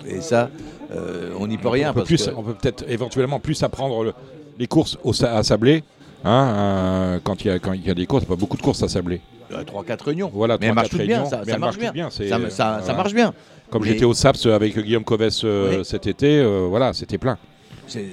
Et 0.07 0.21
ça, 0.21 0.49
euh, 0.93 1.33
on 1.39 1.49
n'y 1.49 1.59
peut 1.59 1.69
rien. 1.69 1.91
on 1.91 1.95
peut, 1.95 2.01
parce 2.01 2.09
plus, 2.09 2.27
que- 2.27 2.35
on 2.37 2.43
peut 2.45 2.55
peut-être 2.55 2.85
éventuellement 2.89 3.41
plus 3.41 3.61
apprendre 3.65 4.05
le- 4.05 4.15
les 4.59 4.69
courses 4.69 4.97
au, 5.03 5.13
à 5.25 5.43
Sablé. 5.43 5.83
hein, 6.25 6.55
euh, 6.55 7.19
quand 7.25 7.45
il 7.45 7.49
y, 7.49 7.51
a- 7.51 7.59
quand 7.59 7.73
il 7.73 7.85
y 7.85 7.91
a 7.91 7.95
des 7.95 8.07
courses, 8.07 8.25
pas 8.27 8.37
beaucoup 8.37 8.57
de 8.57 8.63
courses 8.63 8.83
à 8.85 8.89
Sablé. 8.89 9.21
Euh, 9.53 9.65
trois, 9.65 9.83
quatre 9.85 10.05
réunions. 10.07 10.31
Voilà, 10.33 10.59
mais 10.61 10.69
elle 10.69 10.75
marche 10.75 10.95
bien, 10.97 11.25
ça, 11.27 11.43
marche 11.59 11.77
bien. 11.79 12.09
c'est- 12.11 12.29
Ça, 12.51 12.95
marche 12.97 13.15
bien. 13.15 13.35
Comme 13.69 13.83
Mais- 13.83 13.89
j'étais 13.89 14.05
au 14.05 14.15
SAPS 14.15 14.47
avec 14.47 14.79
Guillaume 14.79 15.05
Covès 15.05 15.43
euh, 15.45 15.79
Oui. 15.79 15.85
cet 15.85 16.07
été, 16.07 16.39
euh, 16.39 16.67
voilà, 16.69 16.93
c'était 16.93 17.19
plein. 17.19 17.37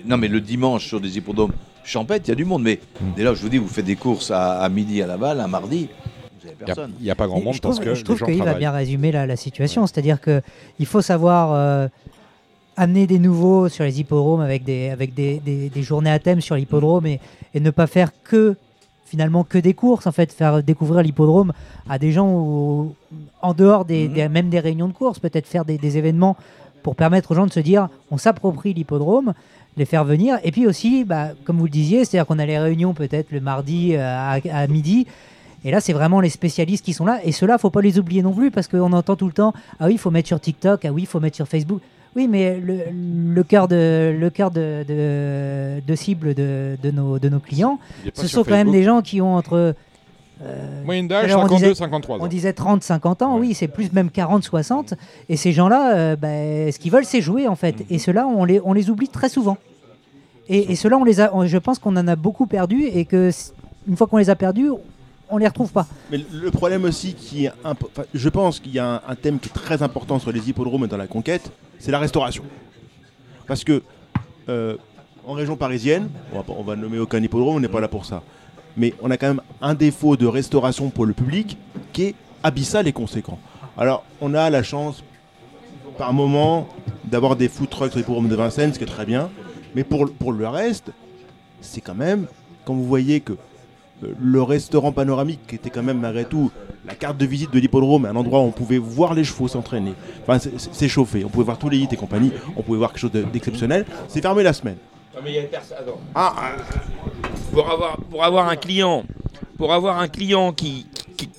Non, 0.05 0.17
mais 0.17 0.27
le 0.27 0.41
dimanche 0.41 0.85
sur 0.87 0.99
des 1.01 1.17
hippodromes 1.17 1.51
champêtres, 1.83 2.25
il 2.27 2.29
y 2.29 2.31
a 2.31 2.35
du 2.35 2.45
monde. 2.45 2.63
Mais 2.63 2.79
dès 3.15 3.23
là, 3.23 3.33
je 3.33 3.41
vous 3.41 3.49
dis, 3.49 3.57
vous 3.57 3.67
faites 3.67 3.85
des 3.85 3.95
courses 3.95 4.31
à, 4.31 4.59
à 4.59 4.69
midi 4.69 5.01
à 5.01 5.07
Laval, 5.07 5.39
un 5.39 5.47
mardi, 5.47 5.87
vous 6.41 6.47
n'avez 6.47 6.91
Il 6.99 7.03
n'y 7.03 7.11
a, 7.11 7.15
pas 7.15 7.27
grand 7.27 7.39
monde 7.41 7.53
je 7.55 7.61
parce 7.61 7.75
trouve, 7.75 7.85
que 7.85 7.95
je 7.95 8.03
trouve 8.03 8.21
qu'il 8.23 8.41
va 8.43 8.53
bien 8.53 8.71
résumer 8.71 9.11
la, 9.11 9.25
la 9.25 9.35
situation. 9.35 9.85
C'est-à-dire 9.87 10.19
qu'il 10.21 10.85
faut 10.85 11.01
savoir 11.01 11.51
euh, 11.53 11.87
amener 12.75 13.07
des 13.07 13.19
nouveaux 13.19 13.69
sur 13.69 13.83
les 13.83 13.99
hippodromes 13.99 14.41
avec 14.41 14.63
des, 14.63 14.89
avec 14.89 15.13
des, 15.13 15.39
des- 15.39 15.69
des 15.69 15.81
journées 15.83 16.11
à 16.11 16.19
thème 16.19 16.41
sur 16.41 16.55
l'hippodrome 16.55 17.05
et, 17.05 17.19
et 17.53 17.59
ne 17.59 17.69
pas 17.71 17.87
faire 17.87 18.11
que 18.23 18.55
finalement 19.05 19.43
que 19.45 19.57
des 19.57 19.73
courses 19.73 20.05
en 20.05 20.11
fait 20.11 20.31
faire 20.33 20.61
découvrir 20.61 21.01
l'hippodrome 21.01 21.53
à 21.89 21.97
des 21.97 22.11
gens 22.11 22.29
où- 22.29 22.93
en 23.41 23.53
dehors 23.53 23.85
des, 23.85 24.07
Mhm. 24.07 24.13
des- 24.13 24.29
même 24.29 24.49
des 24.49 24.59
réunions 24.59 24.87
de 24.89 24.93
courses 24.93 25.19
peut-être 25.19 25.47
faire 25.47 25.63
des, 25.65 25.77
des 25.77 25.97
événements 25.97 26.35
pour 26.83 26.95
permettre 26.95 27.31
aux 27.31 27.35
gens 27.35 27.47
de 27.47 27.51
se 27.53 27.59
dire 27.61 27.87
on 28.11 28.17
s'approprie 28.17 28.73
l'hippodrome 28.73 29.33
les 29.77 29.85
faire 29.85 30.03
venir 30.03 30.39
et 30.43 30.51
puis 30.51 30.67
aussi 30.67 31.03
bah, 31.05 31.29
comme 31.45 31.57
vous 31.57 31.65
le 31.65 31.69
disiez 31.71 32.03
c'est 32.03 32.17
à 32.17 32.21
dire 32.21 32.27
qu'on 32.27 32.39
a 32.39 32.45
les 32.45 32.59
réunions 32.59 32.93
peut-être 32.93 33.31
le 33.31 33.39
mardi 33.39 33.95
euh, 33.95 34.01
à, 34.01 34.39
à 34.51 34.67
midi 34.67 35.07
et 35.65 35.71
là, 35.71 35.81
c'est 35.81 35.93
vraiment 35.93 36.21
les 36.21 36.29
spécialistes 36.29 36.85
qui 36.85 36.93
sont 36.93 37.05
là. 37.05 37.19
Et 37.23 37.31
ceux-là, 37.31 37.57
faut 37.57 37.69
pas 37.69 37.81
les 37.81 37.99
oublier 37.99 38.21
non 38.21 38.31
plus, 38.31 38.51
parce 38.51 38.67
qu'on 38.67 38.93
entend 38.93 39.15
tout 39.15 39.25
le 39.25 39.33
temps 39.33 39.53
Ah 39.79 39.87
oui, 39.87 39.93
il 39.93 39.97
faut 39.97 40.11
mettre 40.11 40.27
sur 40.27 40.39
TikTok, 40.39 40.85
ah 40.85 40.91
oui, 40.91 41.03
il 41.03 41.07
faut 41.07 41.19
mettre 41.19 41.35
sur 41.35 41.47
Facebook. 41.47 41.81
Oui, 42.15 42.27
mais 42.27 42.59
le, 42.59 42.79
le 43.33 43.43
cœur 43.43 43.67
de, 43.67 44.15
le 44.17 44.29
cœur 44.29 44.49
de, 44.49 44.85
de, 44.87 45.81
de 45.85 45.95
cible 45.95 46.33
de, 46.33 46.77
de, 46.81 46.91
nos, 46.91 47.19
de 47.19 47.29
nos 47.29 47.39
clients, 47.39 47.79
ce 48.13 48.27
sont 48.27 48.43
quand 48.43 48.51
même 48.51 48.71
des 48.71 48.83
gens 48.83 49.01
qui 49.01 49.21
ont 49.21 49.35
entre. 49.35 49.75
Euh, 50.43 50.83
Moyenne 50.85 51.07
d'âge 51.07 51.31
Alors, 51.31 51.43
on 51.51 51.55
disait- 51.55 51.73
52-53 51.73 52.17
on 52.19 52.23
ans. 52.23 52.27
disait 52.27 52.53
30, 52.53 52.83
50 52.83 53.21
ans, 53.21 53.35
Ouais. 53.35 53.47
oui, 53.47 53.53
c'est 53.53 53.67
plus 53.67 53.91
même 53.93 54.09
40, 54.11 54.43
60. 54.43 54.93
Et 55.29 55.37
ces 55.37 55.51
gens-là, 55.51 55.95
euh, 55.95 56.15
ben, 56.15 56.71
ce 56.71 56.77
qu'ils 56.79 56.91
veulent, 56.91 57.05
c'est 57.05 57.21
jouer, 57.21 57.47
en 57.47 57.55
fait. 57.55 57.79
Mhm. 57.79 57.85
Et 57.89 57.99
ceux-là, 57.99 58.27
on 58.27 58.43
les, 58.45 58.61
on 58.63 58.73
les 58.73 58.89
oublie 58.89 59.07
très 59.09 59.29
souvent. 59.29 59.57
Et, 60.49 60.71
et 60.71 60.75
ceux-là, 60.75 60.97
on 60.97 61.03
les 61.03 61.19
a, 61.19 61.35
on- 61.35 61.45
je 61.45 61.57
pense 61.57 61.79
qu'on 61.79 61.95
en 61.97 62.07
a 62.07 62.15
beaucoup 62.15 62.45
perdus 62.45 62.85
et 62.85 63.05
que 63.05 63.31
une 63.87 63.97
fois 63.97 64.07
qu'on 64.07 64.17
les 64.17 64.29
a 64.29 64.35
perdus, 64.35 64.69
on 65.29 65.37
les 65.37 65.47
retrouve 65.47 65.71
pas. 65.71 65.87
Mais 66.11 66.19
le 66.31 66.51
problème 66.51 66.85
aussi 66.85 67.13
qui 67.13 67.45
est 67.45 67.51
impo- 67.65 67.87
enfin, 67.91 68.03
je 68.13 68.29
pense 68.29 68.59
qu'il 68.61 68.71
y 68.73 68.79
a 68.79 68.85
un, 68.95 69.01
un 69.09 69.15
thème 69.15 69.39
qui 69.39 69.49
est 69.49 69.53
très 69.53 69.81
important 69.83 70.19
sur 70.19 70.31
les 70.31 70.49
hippodromes 70.49 70.85
et 70.85 70.87
dans 70.87 70.95
la 70.97 71.07
conquête, 71.07 71.51
c'est 71.79 71.91
la 71.91 71.99
restauration. 71.99 72.43
Parce 73.47 73.63
que 73.63 73.81
euh, 74.49 74.77
en 75.25 75.33
région 75.33 75.57
parisienne, 75.57 76.09
on 76.33 76.39
va, 76.39 76.45
on 76.57 76.63
va 76.63 76.75
nommer 76.77 76.99
aucun 76.99 77.21
hippodrome, 77.21 77.55
on 77.55 77.59
n'est 77.59 77.67
pas 77.67 77.81
là 77.81 77.89
pour 77.89 78.05
ça. 78.05 78.23
Mais 78.77 78.93
on 79.01 79.09
a 79.11 79.17
quand 79.17 79.27
même 79.27 79.41
un 79.61 79.73
défaut 79.73 80.15
de 80.15 80.25
restauration 80.27 80.89
pour 80.89 81.05
le 81.05 81.13
public 81.13 81.57
qui 81.93 82.03
est 82.03 82.15
abyssal 82.43 82.87
et 82.87 82.93
conséquent. 82.93 83.39
Alors, 83.77 84.03
on 84.21 84.33
a 84.33 84.49
la 84.49 84.63
chance, 84.63 85.03
par 85.97 86.13
moment, 86.13 86.67
d'avoir 87.05 87.35
des 87.35 87.49
food 87.49 87.69
trucks 87.69 87.89
sur 87.91 87.97
l'hippodrome 87.99 88.27
de 88.29 88.35
Vincennes, 88.35 88.73
ce 88.73 88.77
qui 88.77 88.83
est 88.83 88.87
très 88.87 89.05
bien. 89.05 89.29
Mais 89.75 89.83
pour, 89.83 90.11
pour 90.11 90.31
le 90.31 90.47
reste, 90.47 90.91
c'est 91.61 91.81
quand 91.81 91.95
même, 91.95 92.27
quand 92.65 92.73
vous 92.73 92.85
voyez 92.85 93.19
que 93.19 93.33
euh, 94.03 94.13
le 94.19 94.41
restaurant 94.43 94.91
panoramique, 94.91 95.39
qui 95.47 95.55
était 95.55 95.69
quand 95.71 95.83
même 95.83 95.99
malgré 95.99 96.25
tout 96.25 96.51
la 96.85 96.93
carte 96.93 97.17
de 97.17 97.25
visite 97.25 97.51
de 97.51 97.59
l'hippodrome, 97.59 98.05
un 98.05 98.15
endroit 98.15 98.39
où 98.41 98.43
on 98.43 98.51
pouvait 98.51 98.77
voir 98.77 99.13
les 99.15 99.23
chevaux 99.23 99.47
s'entraîner, 99.47 99.93
enfin 100.25 100.37
s'échauffer, 100.71 101.25
on 101.25 101.29
pouvait 101.29 101.45
voir 101.45 101.57
tous 101.57 101.67
les 101.69 101.79
hits 101.79 101.87
et 101.91 101.95
compagnie, 101.97 102.31
on 102.55 102.61
pouvait 102.61 102.77
voir 102.77 102.91
quelque 102.91 102.99
chose 103.01 103.11
de- 103.11 103.23
d'exceptionnel, 103.23 103.85
c'est 104.07 104.21
fermé 104.21 104.43
la 104.43 104.53
semaine. 104.53 104.77
Ah, 106.13 106.35
ah, 106.37 106.55
Pour 107.51 108.23
avoir, 108.23 108.49
un 108.49 108.55
client, 108.55 109.03
pour 109.57 109.73
avoir 109.73 109.99
un 109.99 110.07
client 110.07 110.53
qui, 110.53 110.85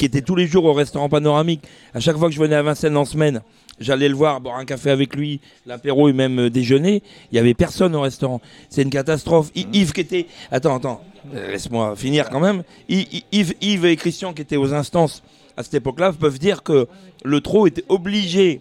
était 0.01 0.23
tous 0.23 0.35
les 0.35 0.47
jours 0.49 0.65
au 0.65 0.73
restaurant 0.73 1.09
panoramique, 1.09 1.63
à 1.95 2.01
chaque 2.01 2.17
fois 2.17 2.29
que 2.29 2.35
je 2.35 2.41
venais 2.41 2.57
à 2.57 2.63
Vincennes 2.63 2.97
en 2.97 3.05
semaine, 3.05 3.41
j'allais 3.79 4.09
le 4.09 4.17
voir, 4.17 4.41
boire 4.41 4.57
un 4.57 4.65
café 4.65 4.91
avec 4.91 5.15
lui, 5.15 5.41
l'apéro 5.65 6.09
et 6.09 6.13
même 6.13 6.41
euh, 6.41 6.51
déjeuner, 6.51 7.03
il 7.31 7.37
y 7.37 7.39
avait 7.39 7.55
personne 7.55 7.95
au 7.95 8.01
restaurant. 8.01 8.41
C'est 8.69 8.83
une 8.83 8.91
catastrophe. 8.91 9.51
Yves 9.55 9.93
qui 9.93 10.01
était, 10.01 10.27
attends, 10.51 10.77
attends, 10.77 11.05
euh, 11.35 11.53
laisse-moi 11.53 11.95
finir 11.95 12.31
quand 12.31 12.41
même. 12.41 12.65
Yves, 12.89 13.55
Yves 13.61 13.85
et 13.85 13.97
Christian 13.97 14.33
qui 14.33 14.43
étaient 14.43 14.57
aux 14.57 14.75
instances 14.75 15.23
à 15.57 15.63
cette 15.63 15.75
époque-là 15.75 16.13
peuvent 16.13 16.39
dire 16.41 16.65
que 16.65 16.89
le 17.25 17.41
trot 17.41 17.69
était 17.69 17.85
obligé 17.89 18.61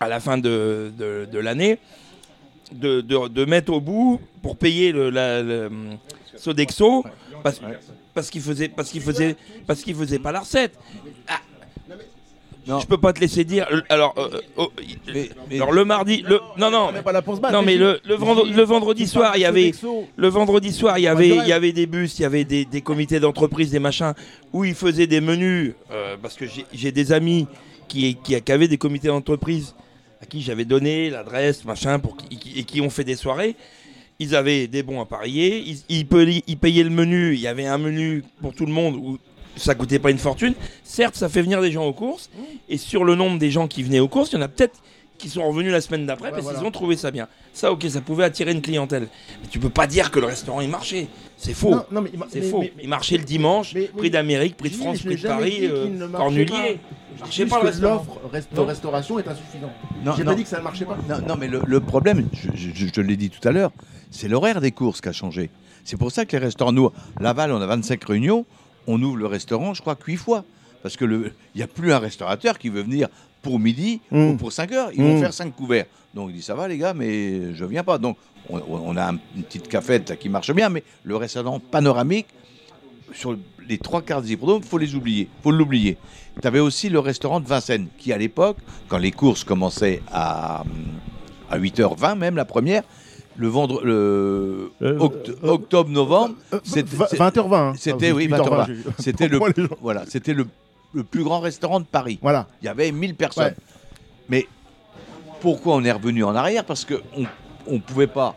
à 0.00 0.08
la 0.08 0.20
fin 0.20 0.36
de 0.36 0.92
l'année 1.32 1.78
de, 2.72 3.00
de- 3.00 3.28
de 3.28 3.44
mettre 3.44 3.72
au 3.72 3.80
bout 3.80 4.20
pour 4.42 4.56
payer 4.56 4.92
le, 4.92 5.10
la, 5.10 5.42
le, 5.42 5.70
Sodexo 6.36 7.04
parce, 7.42 7.60
parce 8.14 8.30
qu'il 8.30 8.40
faisait 8.42 8.68
parce 8.68 8.90
qu'il 8.90 9.00
faisait 9.02 9.36
parce 9.66 9.82
qu'il 9.82 9.94
faisait 9.94 10.18
pas 10.18 10.32
la 10.32 10.40
recette. 10.40 10.76
Ah, 11.28 11.38
Non. 12.66 12.80
Je 12.80 12.86
peux 12.86 12.96
pas 12.96 13.12
te 13.12 13.20
laisser 13.20 13.44
dire. 13.44 13.66
euh, 13.70 13.82
Alors, 13.90 14.14
euh, 14.16 14.40
oh, 14.56 14.72
Mais- 15.12 15.28
mais- 15.50 15.56
alors 15.56 15.72
le 15.72 15.84
mardi, 15.84 16.22
le 16.26 16.40
non 16.56 16.70
non. 16.70 16.90
pas 17.04 17.12
battre. 17.12 17.52
Non 17.52 17.62
mais 17.62 17.76
le, 17.76 18.00
le, 18.04 18.14
vendre- 18.14 18.46
le 18.50 18.62
vendredi 18.62 19.06
soir 19.06 19.36
il 19.36 19.42
y 19.42 19.44
avait 19.44 19.72
le 20.16 20.28
vendredi 20.28 20.72
soir, 20.72 20.98
il 20.98 21.02
y 21.02 21.06
avait, 21.06 21.28
il 21.28 21.46
y 21.46 21.52
avait 21.52 21.72
des 21.72 21.86
bus, 21.86 22.18
il 22.18 22.22
y 22.22 22.24
avait 22.24 22.44
des, 22.44 22.64
des 22.64 22.80
comités 22.80 23.20
d'entreprise, 23.20 23.70
des 23.70 23.78
machins, 23.80 24.14
où 24.52 24.64
ils 24.64 24.74
faisaient 24.74 25.06
des 25.06 25.20
menus, 25.20 25.74
euh, 25.92 26.16
parce 26.20 26.34
que 26.36 26.46
j'ai- 26.46 26.64
j'ai 26.72 26.90
des 26.90 27.12
amis 27.12 27.46
qui, 27.86 28.16
qui, 28.24 28.40
qui 28.40 28.52
avaient 28.52 28.68
des 28.68 28.78
comités 28.78 29.08
d'entreprise 29.08 29.74
à 30.24 30.26
qui 30.26 30.40
j'avais 30.40 30.64
donné 30.64 31.10
l'adresse, 31.10 31.64
machin, 31.66 31.98
pour, 31.98 32.16
qui- 32.16 32.38
qui- 32.38 32.58
et 32.58 32.64
qui 32.64 32.80
ont 32.80 32.88
fait 32.88 33.04
des 33.04 33.14
soirées. 33.14 33.56
Ils 34.18 34.34
avaient 34.34 34.66
des 34.68 34.82
bons 34.82 35.00
à 35.00 35.04
parier, 35.04 35.58
ils, 35.66 35.78
ils 35.90 36.06
payaient, 36.06 36.42
ils 36.46 36.56
payaient 36.56 36.82
le 36.84 36.88
menu, 36.90 37.34
il 37.34 37.40
y 37.40 37.46
avait 37.46 37.66
un 37.66 37.76
menu 37.78 38.24
pour 38.40 38.54
tout 38.54 38.64
le 38.64 38.72
monde 38.72 38.96
où 38.96 39.18
ça 39.56 39.74
coûtait 39.74 39.98
pas 39.98 40.10
une 40.10 40.18
fortune. 40.18 40.54
Certes, 40.82 41.16
ça 41.16 41.28
fait 41.28 41.42
venir 41.42 41.60
des 41.60 41.70
gens 41.72 41.84
aux 41.84 41.92
courses, 41.92 42.30
et 42.70 42.78
sur 42.78 43.04
le 43.04 43.14
nombre 43.16 43.38
des 43.38 43.50
gens 43.50 43.68
qui 43.68 43.82
venaient 43.82 44.00
aux 44.00 44.08
courses, 44.08 44.30
il 44.32 44.36
y 44.36 44.38
en 44.38 44.42
a 44.42 44.48
peut-être 44.48 44.80
qui 45.24 45.30
sont 45.30 45.48
revenus 45.48 45.72
la 45.72 45.80
semaine 45.80 46.04
d'après 46.04 46.30
parce 46.30 46.46
qu'ils 46.46 46.66
ont 46.66 46.70
trouvé 46.70 46.96
ça 46.96 47.10
bien. 47.10 47.28
Ça, 47.54 47.72
ok, 47.72 47.86
ça 47.88 48.02
pouvait 48.02 48.24
attirer 48.24 48.52
une 48.52 48.60
clientèle. 48.60 49.08
Mais 49.40 49.48
tu 49.48 49.58
peux 49.58 49.70
pas 49.70 49.86
dire 49.86 50.10
que 50.10 50.20
le 50.20 50.26
restaurant 50.26 50.60
il 50.60 50.68
marchait. 50.68 51.08
C'est 51.38 51.54
faux. 51.54 51.70
Non, 51.70 51.84
non, 51.90 52.02
mais 52.02 52.10
C'est 52.28 52.40
mais- 52.40 52.50
faux. 52.50 52.60
mais- 52.60 52.72
il 52.82 52.88
marchait 52.90 53.16
le 53.16 53.24
dimanche, 53.24 53.74
prix 53.96 54.10
d'Amérique, 54.10 54.58
prix 54.58 54.68
de 54.68 54.74
France, 54.76 55.00
prix 55.00 55.16
de 55.16 55.26
Paris, 55.26 55.60
euh, 55.62 56.08
Cornulier. 56.12 56.78
marchait 57.18 57.46
pas 57.46 57.60
le 57.62 57.68
restaurant. 57.68 58.04
l'offre 58.30 58.62
restauration 58.66 59.18
est 59.18 59.26
insuffisante. 59.26 59.70
J'ai 60.16 60.24
pas 60.24 60.34
dit 60.34 60.42
que 60.42 60.48
ça 60.48 60.58
ne 60.58 60.64
marchait 60.64 60.84
pas. 60.84 60.98
Non, 61.08 61.26
non, 61.26 61.36
mais 61.38 61.48
le, 61.48 61.80
problème, 61.80 62.28
je, 62.54 63.00
l'ai 63.00 63.16
dit 63.16 63.30
tout 63.30 63.48
à 63.48 63.52
l'heure, 63.52 63.72
c'est 64.10 64.28
l'horaire 64.28 64.60
des 64.60 64.72
courses 64.72 65.00
qui 65.00 65.08
a 65.08 65.12
changé. 65.12 65.48
C'est 65.84 65.96
pour 65.96 66.12
ça 66.12 66.26
que 66.26 66.36
les 66.36 66.42
restaurants, 66.44 66.72
nous, 66.72 66.90
Laval, 67.18 67.50
on 67.50 67.60
a 67.62 67.66
25 67.66 68.04
réunions, 68.04 68.44
on 68.86 69.02
ouvre 69.02 69.16
le 69.16 69.26
restaurant, 69.26 69.72
je 69.72 69.80
crois, 69.80 69.94
que 69.96 70.04
8 70.04 70.16
fois. 70.16 70.44
Parce 70.82 70.98
qu'il 70.98 71.32
n'y 71.56 71.62
a 71.62 71.66
plus 71.66 71.94
un 71.94 71.98
restaurateur 71.98 72.58
qui 72.58 72.68
veut 72.68 72.82
venir 72.82 73.08
pour 73.44 73.60
midi 73.60 74.00
Mm. 74.10 74.30
ou 74.30 74.36
pour 74.36 74.50
5 74.52 74.72
heures. 74.72 74.90
Ils 74.94 75.02
vont 75.02 75.16
Mm. 75.16 75.20
faire 75.20 75.32
5 75.34 75.54
couverts. 75.54 75.86
Donc 76.14 76.30
il 76.30 76.36
dit, 76.36 76.42
ça 76.42 76.54
va 76.56 76.66
les 76.66 76.78
gars, 76.78 76.94
mais 76.94 77.54
je 77.54 77.64
viens 77.64 77.84
pas. 77.84 77.98
Donc 77.98 78.16
on, 78.50 78.60
on 78.68 78.96
a 78.96 79.12
un- 79.12 79.18
une 79.36 79.42
petite 79.44 79.68
cafette 79.68 80.10
là, 80.10 80.16
qui 80.16 80.28
marche 80.28 80.52
bien, 80.52 80.68
mais 80.68 80.82
le 81.04 81.16
restaurant 81.16 81.60
panoramique, 81.60 82.26
sur 83.12 83.36
les 83.68 83.78
trois 83.78 84.02
quarts 84.02 84.22
des 84.22 84.32
hippodromes, 84.32 84.62
il 84.64 84.68
faut 84.68 84.78
les 84.78 84.94
oublier. 84.96 85.28
faut 85.42 85.52
l'oublier. 85.52 85.96
Tu 86.40 86.46
avais 86.48 86.58
aussi 86.60 86.88
le 86.88 86.98
restaurant 86.98 87.38
de 87.40 87.46
Vincennes, 87.46 87.86
qui 87.98 88.12
à 88.12 88.18
l'époque, 88.18 88.56
quand 88.88 88.98
les 88.98 89.12
courses 89.12 89.44
commençaient 89.44 90.02
à, 90.10 90.64
à 91.50 91.58
8h20 91.58 92.16
même, 92.16 92.34
la 92.36 92.44
première, 92.44 92.82
le 93.36 93.48
vendre, 93.48 93.84
le 93.84 94.70
Euh, 94.82 94.98
oct- 94.98 95.30
euh, 95.44 95.48
octobre-novembre, 95.48 96.34
Euh, 96.52 96.60
c'était- 96.64 96.96
v- 96.96 97.04
20h20. 97.18 97.70
hein. 97.70 97.74
c'était, 97.76 98.10
Ah, 98.10 98.14
oui, 98.14 98.24
8h20, 98.26 98.36
20h20. 98.36 98.66
j'ai- 98.66 99.02
c'était 99.02 99.28
le, 99.34 99.38
voilà, 99.80 100.04
c'était 100.08 100.34
le, 100.34 100.46
le 100.94 101.04
plus 101.04 101.24
grand 101.24 101.40
restaurant 101.40 101.80
de 101.80 101.84
Paris. 101.84 102.18
Voilà. 102.22 102.46
Il 102.62 102.66
y 102.66 102.68
avait 102.68 102.90
1000 102.92 103.14
personnes. 103.16 103.46
Ouais. 103.46 103.54
Mais 104.28 104.46
pourquoi 105.40 105.74
on 105.76 105.84
est 105.84 105.92
revenu 105.92 106.24
en 106.24 106.34
arrière 106.34 106.64
Parce 106.64 106.84
qu'on 106.86 107.72
ne 107.72 107.78
pouvait 107.80 108.06
pas 108.06 108.34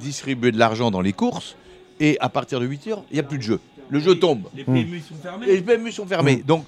distribuer 0.00 0.52
de 0.52 0.58
l'argent 0.58 0.90
dans 0.90 1.00
les 1.00 1.12
courses 1.12 1.56
et 2.00 2.16
à 2.20 2.28
partir 2.28 2.60
de 2.60 2.66
8 2.66 2.86
heures, 2.88 3.04
il 3.10 3.14
n'y 3.14 3.20
a 3.20 3.22
plus 3.22 3.38
de 3.38 3.42
jeu. 3.42 3.60
Le 3.88 4.00
jeu 4.00 4.18
tombe. 4.18 4.42
Les 4.54 4.62
Mm. 4.62 4.74
PMU 4.84 5.00
sont 5.00 5.14
fermés. 5.16 5.46
Les 5.46 5.60
PMU 5.62 5.92
sont 5.92 6.06
fermés. 6.06 6.36
Donc, 6.36 6.64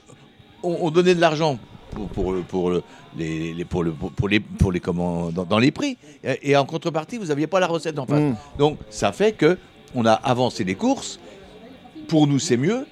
on, 0.62 0.76
on 0.82 0.90
donnait 0.90 1.14
de 1.14 1.20
l'argent 1.20 1.58
pour, 1.90 2.08
pour, 2.08 2.32
le- 2.32 2.42
pour, 2.42 2.70
le- 2.70 2.82
les, 3.16 3.54
les- 3.54 3.64
pour, 3.64 3.84
le- 3.84 3.92
pour- 3.92 4.12
pour 4.12 4.28
les, 4.28 4.40
pour 4.40 4.72
les 4.72 4.80
comment, 4.80 5.30
dans, 5.30 5.44
dans 5.44 5.58
les 5.58 5.70
prix. 5.70 5.96
Et, 6.24 6.50
et 6.50 6.56
en 6.56 6.64
contrepartie, 6.64 7.18
vous 7.18 7.26
n'aviez 7.26 7.46
pas 7.46 7.60
la 7.60 7.66
recette 7.68 7.98
en 7.98 8.06
face. 8.06 8.20
Mm. 8.20 8.34
Donc, 8.58 8.78
ça 8.90 9.12
fait 9.12 9.32
que 9.32 9.56
on 9.94 10.04
a 10.06 10.12
avancé 10.12 10.64
les 10.64 10.74
courses. 10.74 11.18
Pour 12.08 12.26
nous, 12.26 12.38
c'est 12.38 12.56
mieux. 12.56 12.86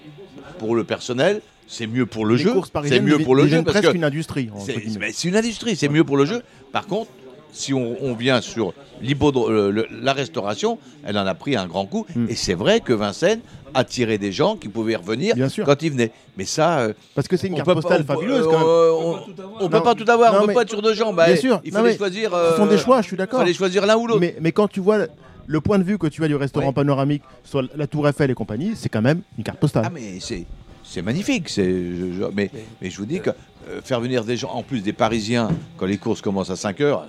Pour 0.59 0.75
le 0.75 0.85
personnel, 0.85 1.41
c'est 1.73 1.87
mieux 1.87 2.05
pour 2.05 2.27
le 2.27 2.35
Les 2.35 2.43
jeu. 2.43 2.53
C'est 2.85 3.01
mieux 3.01 3.19
pour 3.21 3.37
le 3.37 3.47
jeu. 3.47 3.63
Parce 3.63 3.79
presque 3.79 3.93
que 3.93 3.97
une 3.97 4.05
industrie. 4.05 4.51
c'est 4.67 5.13
c'est 5.13 5.29
une 5.29 5.37
industrie, 5.37 5.77
c'est 5.77 5.89
mieux 5.89 6.03
pour 6.05 6.17
le 6.17 6.25
jeu. 6.25 6.43
Par 6.73 6.87
contre, 6.87 7.11
si 7.53 7.73
on, 7.73 7.97
on 8.03 8.15
vient 8.15 8.41
sur 8.41 8.75
l'hippodro- 9.03 9.51
le- 9.51 9.71
le- 9.71 9.87
la 10.03 10.13
restauration, 10.13 10.79
elle 11.05 11.17
en 11.17 11.27
a 11.27 11.35
pris 11.35 11.57
un 11.57 11.67
grand 11.67 11.87
coup. 11.87 12.07
Mm. 12.15 12.27
Et 12.29 12.35
c'est 12.35 12.55
vrai 12.55 12.81
que 12.81 12.93
Vincennes 12.93 13.41
attirait 13.75 14.19
des 14.19 14.33
gens 14.33 14.57
qui 14.57 14.69
pouvaient 14.69 14.97
revenir 14.97 15.35
Bien 15.37 15.49
sûr. 15.49 15.65
quand 15.65 15.81
ils 15.83 15.91
venaient. 15.93 16.11
Mais 16.37 16.45
ça, 16.45 16.81
euh, 16.81 16.93
Parce 17.15 17.29
que 17.29 17.37
c'est 17.37 17.47
une 17.47 17.55
on 17.55 17.57
carte 17.59 17.69
peut 17.69 17.75
postale 17.75 18.05
pas- 18.05 18.15
on 18.15 18.17
peut- 18.19 18.23
fabuleuse 18.27 18.45
quand 18.47 18.59
même. 18.59 18.67
euh, 18.67 18.93
on- 18.93 19.65
On 19.65 19.69
peut 19.69 19.83
pas 19.83 19.95
tout 19.95 20.09
avoir, 20.11 20.33
non, 20.33 20.39
on 20.39 20.41
peut 20.43 20.47
mais- 20.49 20.55
pas 20.55 20.63
être 20.63 20.71
sur 20.71 20.83
deux 20.83 20.95
jambes. 20.95 21.15
bah, 21.17 21.27
Bien 21.27 21.37
sûr. 21.37 21.61
Il 21.65 21.73
Non, 21.73 21.83
mais 21.83 21.97
choisir. 21.97 22.31
Ce 22.31 22.57
sont 22.57 22.67
euh, 22.67 22.71
des 22.71 22.79
choix, 22.79 23.01
je 23.03 23.07
suis 23.09 23.15
Il 23.15 23.19
d'accord. 23.19 23.41
fallait 23.41 23.53
choisir 23.55 23.87
l'un 23.87 23.97
ou 23.97 24.07
l'autre. 24.07 24.21
Mais, 24.21 24.37
mais 24.41 24.53
quand 24.53 24.69
tu 24.69 24.81
vois 24.81 25.07
le 25.47 25.61
point 25.61 25.79
de 25.79 25.85
vue 25.85 25.99
que 25.99 26.07
tu 26.09 26.23
as 26.25 26.29
du 26.29 26.37
restaurant 26.37 26.69
Ouais. 26.69 26.73
panoramique 26.73 27.23
sur 27.45 27.63
la 27.75 27.87
Tour 27.89 28.09
Eiffel 28.09 28.31
et 28.31 28.35
compagnie, 28.35 28.73
c'est 28.77 28.89
quand 28.89 29.03
même 29.03 29.23
une 29.39 29.43
carte 29.45 29.59
postale. 29.59 29.85
Ah 29.87 29.91
mais 29.93 30.19
c'est 30.21 30.45
c'est 30.91 31.03
magnifique. 31.03 31.49
C'est 31.49 31.65
je- 31.65 32.13
je- 32.19 32.25
mais, 32.35 32.51
mais 32.83 32.91
je 32.91 32.97
vous 32.99 33.07
dis 33.07 33.21
que 33.21 33.31
euh, 33.69 33.81
faire 33.83 34.01
venir 34.01 34.25
des 34.25 34.37
gens, 34.37 34.51
en 34.51 34.63
plus 34.63 34.81
des 34.83 34.93
Parisiens, 34.93 35.49
quand 35.77 35.87
les 35.87 35.99
courses 35.99 36.21
commencent 36.21 36.51
à 36.51 36.57
5 36.57 36.81
heures, 36.81 37.07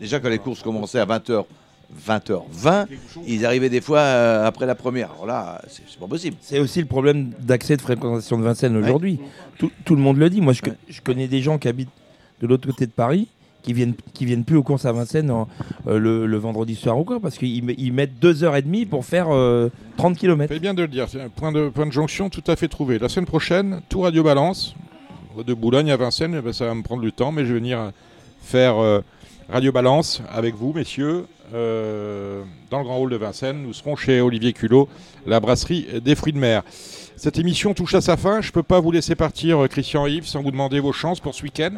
déjà 0.00 0.20
quand 0.20 0.28
les 0.28 0.38
courses 0.38 0.62
commençaient 0.62 1.00
à 1.00 1.04
20 1.04 1.30
heures, 1.30 1.46
20h20. 2.08 2.86
Ils 3.26 3.44
arrivaient 3.44 3.68
des 3.68 3.80
fois 3.82 3.98
euh, 3.98 4.46
après 4.46 4.64
la 4.66 4.74
première. 4.74 5.10
Alors 5.12 5.26
là, 5.26 5.60
c'est 5.68 5.82
c'est 5.88 5.98
pas 5.98 6.06
possible. 6.06 6.36
C'est 6.40 6.58
aussi 6.58 6.80
le 6.80 6.86
problème 6.86 7.32
d'accès 7.38 7.76
de 7.76 7.82
fréquentation 7.82 8.38
de 8.38 8.44
Vincennes 8.44 8.76
aujourd'hui. 8.76 9.18
Tout, 9.58 9.70
tout 9.84 9.94
le 9.94 10.00
monde 10.00 10.16
le 10.16 10.30
dit. 10.30 10.40
Moi, 10.40 10.52
je, 10.54 10.62
co- 10.62 10.70
Ouais. 10.70 10.76
je 10.88 11.00
connais 11.02 11.28
des 11.28 11.42
gens 11.42 11.58
qui 11.58 11.68
habitent 11.68 11.90
de 12.40 12.46
l'autre 12.46 12.66
côté 12.66 12.86
de 12.86 12.90
Paris 12.92 13.28
qui 13.62 13.72
viennent, 13.72 13.94
qui 14.12 14.24
viennent 14.24 14.44
plus 14.44 14.56
aux 14.56 14.62
courses 14.62 14.84
à 14.84 14.92
Vincennes 14.92 15.30
en- 15.30 15.48
euh, 15.86 15.98
le, 15.98 16.36
vendredi 16.36 16.74
soir 16.74 16.98
ou 16.98 17.04
quoi, 17.04 17.20
parce 17.20 17.38
qu'ils 17.38 17.70
ils 17.78 17.92
mettent 17.92 18.18
deux 18.20 18.44
heures 18.44 18.56
et 18.56 18.62
demie 18.62 18.86
pour 18.86 19.04
faire 19.04 19.28
euh, 19.30 19.70
30 19.96 20.16
km. 20.16 20.52
Faites 20.52 20.62
bien 20.62 20.74
de 20.74 20.82
le 20.82 20.88
dire. 20.88 21.08
C'est 21.08 21.20
un 21.20 21.28
point 21.28 21.52
de, 21.52 21.70
jonction 21.90 22.28
tout 22.28 22.44
à 22.46 22.56
fait 22.56 22.68
trouvé. 22.68 22.98
La 22.98 23.08
semaine 23.08 23.26
prochaine, 23.26 23.80
tout 23.88 24.00
Radio 24.00 24.22
Balance, 24.22 24.74
de 25.46 25.54
Boulogne 25.54 25.90
à 25.90 25.96
Vincennes, 25.96 26.34
eh 26.38 26.42
ben, 26.42 26.52
ça 26.52 26.66
va 26.66 26.74
me 26.74 26.82
prendre 26.82 27.02
du 27.02 27.12
temps, 27.12 27.32
mais 27.32 27.44
je 27.44 27.52
vais 27.52 27.58
venir 27.60 27.92
faire 28.42 28.76
euh, 28.78 29.00
Radio 29.48 29.72
Balance 29.72 30.22
avec 30.30 30.54
vous, 30.54 30.72
messieurs, 30.72 31.26
euh, 31.54 32.42
dans 32.70 32.78
le 32.78 32.84
grand 32.84 32.98
hall 32.98 33.10
de 33.10 33.16
Vincennes. 33.16 33.62
Nous 33.62 33.72
serons 33.72 33.96
chez 33.96 34.20
Olivier 34.20 34.52
Culot, 34.52 34.88
la 35.26 35.40
brasserie 35.40 35.86
des 36.02 36.14
fruits 36.14 36.32
de 36.32 36.38
mer. 36.38 36.62
Cette 37.16 37.38
émission 37.38 37.72
touche 37.72 37.94
à 37.94 38.00
sa 38.00 38.16
fin. 38.16 38.40
Je 38.40 38.48
ne 38.48 38.52
peux 38.52 38.62
pas 38.62 38.80
vous 38.80 38.90
laisser 38.90 39.14
partir, 39.14 39.62
euh, 39.62 39.68
Christian 39.68 40.06
Yves, 40.06 40.26
sans 40.26 40.42
vous 40.42 40.50
demander 40.50 40.80
vos 40.80 40.92
chances 40.92 41.20
pour 41.20 41.34
ce 41.34 41.44
week-end. 41.44 41.70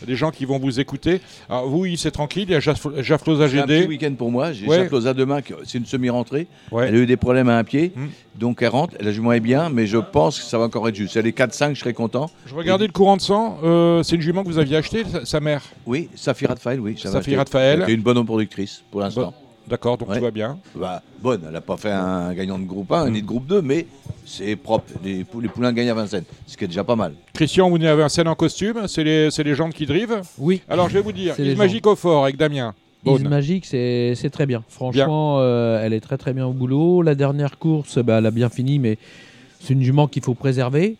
Il 0.00 0.02
y 0.02 0.04
a 0.04 0.06
des 0.06 0.16
gens 0.16 0.30
qui 0.30 0.44
vont 0.44 0.58
vous 0.58 0.80
écouter. 0.80 1.20
Alors 1.48 1.68
vous, 1.68 1.86
Yves, 1.86 1.98
c'est 1.98 2.10
tranquille. 2.10 2.44
Il 2.48 2.52
y 2.52 2.54
a 2.54 2.60
Jaf- 2.60 3.00
Jafloza 3.02 3.48
C'est 3.48 3.58
un 3.58 3.66
petit 3.66 3.80
GD. 3.80 3.88
week-end 3.88 4.14
pour 4.16 4.30
moi. 4.30 4.52
J'ai 4.52 4.66
Ouais. 4.66 4.76
Chaplosa 4.84 5.12
demain, 5.14 5.40
c'est 5.64 5.78
une 5.78 5.86
semi-rentrée. 5.86 6.46
Ouais. 6.70 6.86
Elle 6.88 6.94
a 6.94 6.98
eu 6.98 7.06
des 7.06 7.16
problèmes 7.16 7.48
à 7.48 7.56
un 7.58 7.64
pied, 7.64 7.92
Hmm. 7.96 8.06
donc 8.38 8.62
elle 8.62 8.68
rentre. 8.68 8.94
La 9.00 9.10
jument 9.12 9.32
est 9.32 9.40
bien, 9.40 9.70
mais 9.70 9.86
je 9.86 9.98
pense 9.98 10.38
que 10.38 10.44
ça 10.44 10.58
va 10.58 10.64
encore 10.64 10.88
être 10.88 10.94
juste. 10.94 11.12
Si 11.12 11.18
elle 11.18 11.26
est 11.26 11.32
4-5, 11.32 11.74
je 11.74 11.80
serai 11.80 11.94
content. 11.94 12.30
Je 12.46 12.54
regardais 12.54 12.86
le 12.86 12.92
courant 12.92 13.16
de 13.16 13.22
sang. 13.22 13.58
euh, 13.64 14.02
c'est 14.02 14.16
une 14.16 14.22
jument 14.22 14.42
que 14.44 14.48
vous 14.48 14.58
aviez 14.58 14.76
achetée, 14.76 15.04
sa, 15.24 15.40
mère? 15.40 15.62
Oui, 15.86 16.08
Safira 16.14 16.54
Faël, 16.56 16.80
oui. 16.80 16.96
Safira. 16.96 17.44
Faël. 17.44 17.82
C'est 17.86 17.92
une 17.94 18.02
bonne 18.02 18.24
productrice 18.24 18.82
pour 18.90 19.00
l'instant. 19.00 19.34
D'accord, 19.68 19.98
donc 19.98 20.08
Ouais. 20.10 20.18
tout 20.18 20.24
va 20.24 20.30
bien. 20.30 20.58
Bah, 20.74 21.02
bonne, 21.20 21.42
elle 21.46 21.52
n'a 21.52 21.60
pas 21.60 21.76
fait 21.76 21.90
un 21.90 22.32
gagnant 22.34 22.58
de 22.58 22.64
groupe 22.64 22.90
1 22.92 23.10
ni 23.10 23.22
de 23.22 23.26
groupe 23.26 23.46
2, 23.46 23.60
mais 23.62 23.86
c'est 24.24 24.56
propre. 24.56 24.92
Les, 25.04 25.24
pou- 25.24 25.40
les 25.40 25.48
poulains 25.48 25.72
gagnent 25.72 25.90
à 25.90 25.94
Vincennes, 25.94 26.24
ce 26.46 26.56
qui 26.56 26.64
est 26.64 26.68
déjà 26.68 26.84
pas 26.84 26.96
mal. 26.96 27.12
Christian, 27.34 27.68
vous 27.68 27.74
venez 27.76 27.88
à 27.88 27.96
Vincennes 27.96 28.28
en 28.28 28.34
costume. 28.34 28.86
C'est 28.88 29.04
les, 29.04 29.30
c'est 29.30 29.42
les 29.44 29.54
gens 29.54 29.70
qui 29.70 29.86
drivent. 29.86 30.20
Oui. 30.38 30.62
Alors 30.68 30.88
je 30.88 30.94
vais 30.94 31.02
vous 31.02 31.12
dire, 31.12 31.34
gens. 31.36 31.56
Magique 31.56 31.86
au 31.86 31.96
fort 31.96 32.24
avec 32.24 32.36
Damien. 32.36 32.74
Bonne. 33.04 33.28
Magic, 33.28 33.64
c'est 33.64 34.14
c'est 34.16 34.28
très 34.30 34.44
bien. 34.46 34.64
Franchement, 34.68 35.36
euh, 35.38 35.80
elle 35.84 35.92
est 35.92 36.00
très 36.00 36.18
très 36.18 36.32
bien 36.32 36.46
au 36.46 36.52
boulot. 36.52 37.00
La 37.02 37.14
dernière 37.14 37.58
course, 37.58 37.98
bah, 37.98 38.18
elle 38.18 38.26
a 38.26 38.30
bien 38.32 38.48
fini, 38.48 38.78
mais 38.80 38.98
c'est 39.60 39.72
une 39.74 39.82
jument 39.82 40.08
qu'il 40.08 40.22
faut 40.22 40.34
préserver. 40.34 40.96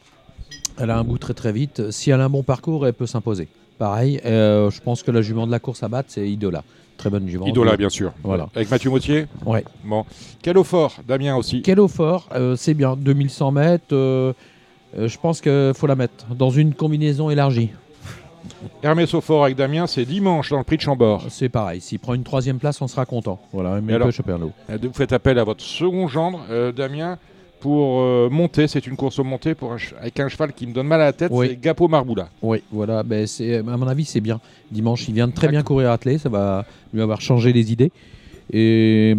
Elle 0.78 0.90
a 0.90 0.98
un 0.98 1.02
bout 1.04 1.18
très 1.18 1.34
très 1.34 1.52
vite. 1.52 1.90
Si 1.90 2.10
elle 2.10 2.20
a 2.20 2.24
un 2.26 2.28
bon 2.30 2.44
parcours, 2.44 2.86
elle 2.86 2.92
peut 2.94 3.06
s'imposer. 3.06 3.48
Pareil, 3.78 4.20
euh, 4.24 4.70
je 4.70 4.80
pense 4.80 5.02
que 5.02 5.10
la 5.10 5.22
jument 5.22 5.46
de 5.46 5.50
la 5.52 5.58
course 5.58 5.82
à 5.82 5.88
battre, 5.88 6.08
c'est 6.10 6.28
Idola. 6.28 6.62
Très 6.98 7.10
bonne 7.10 7.28
jument. 7.28 7.46
Idola, 7.46 7.76
bien 7.76 7.88
sûr. 7.88 8.12
Voilà. 8.24 8.48
Avec 8.56 8.70
Mathieu 8.70 8.90
Mautier. 8.90 9.26
Ouais. 9.46 9.64
Bon. 9.84 10.04
Quel 10.42 10.58
au 10.58 10.64
fort, 10.64 10.96
Damien 11.06 11.36
aussi. 11.36 11.62
Quel 11.62 11.78
eau 11.78 11.86
fort, 11.86 12.28
euh, 12.34 12.56
c'est 12.56 12.74
bien. 12.74 12.96
2100 12.96 13.52
mètres, 13.52 13.84
euh, 13.92 14.32
euh, 14.98 15.06
je 15.08 15.16
pense 15.16 15.40
qu'il 15.40 15.72
faut 15.76 15.86
la 15.86 15.94
mettre 15.94 16.26
dans 16.34 16.50
une 16.50 16.74
combinaison 16.74 17.30
élargie. 17.30 17.70
Hermès 18.82 19.14
au 19.14 19.20
fort 19.20 19.44
avec 19.44 19.56
Damien, 19.56 19.86
c'est 19.86 20.04
dimanche 20.04 20.50
dans 20.50 20.58
le 20.58 20.64
prix 20.64 20.76
de 20.76 20.82
Chambord. 20.82 21.26
C'est 21.28 21.48
pareil. 21.48 21.80
S'il 21.80 22.00
prend 22.00 22.14
une 22.14 22.24
troisième 22.24 22.58
place, 22.58 22.82
on 22.82 22.88
sera 22.88 23.06
content. 23.06 23.40
Voilà, 23.52 23.80
mais 23.80 23.94
alors 23.94 24.08
Vous 24.08 24.92
faites 24.92 25.12
appel 25.12 25.38
à 25.38 25.44
votre 25.44 25.62
second 25.62 26.08
gendre, 26.08 26.40
Damien, 26.74 27.18
pour 27.60 28.00
euh, 28.00 28.28
monter. 28.30 28.66
C'est 28.68 28.86
une 28.86 28.96
course 28.96 29.18
au 29.18 29.24
monté 29.24 29.54
pour 29.54 29.72
un 29.72 29.78
ch- 29.78 29.94
avec 30.00 30.18
un 30.20 30.28
cheval 30.28 30.52
qui 30.52 30.66
me 30.66 30.72
donne 30.72 30.86
mal 30.86 31.00
à 31.00 31.06
la 31.06 31.12
tête. 31.12 31.30
Oui. 31.32 31.48
C'est 31.50 31.60
Gapo 31.60 31.88
Marboula. 31.88 32.28
Oui, 32.42 32.62
voilà. 32.70 33.02
Ben, 33.02 33.26
c'est, 33.26 33.56
à 33.58 33.62
mon 33.62 33.86
avis, 33.88 34.04
c'est 34.04 34.20
bien. 34.20 34.40
Dimanche, 34.70 35.08
il 35.08 35.14
vient 35.14 35.28
de 35.28 35.32
très 35.32 35.48
bien 35.48 35.62
courir 35.62 35.90
attelé. 35.90 36.18
Ça 36.18 36.28
va 36.28 36.64
lui 36.92 37.02
avoir 37.02 37.20
changé 37.20 37.52
les 37.52 37.72
idées. 37.72 37.90
Et 38.52 39.14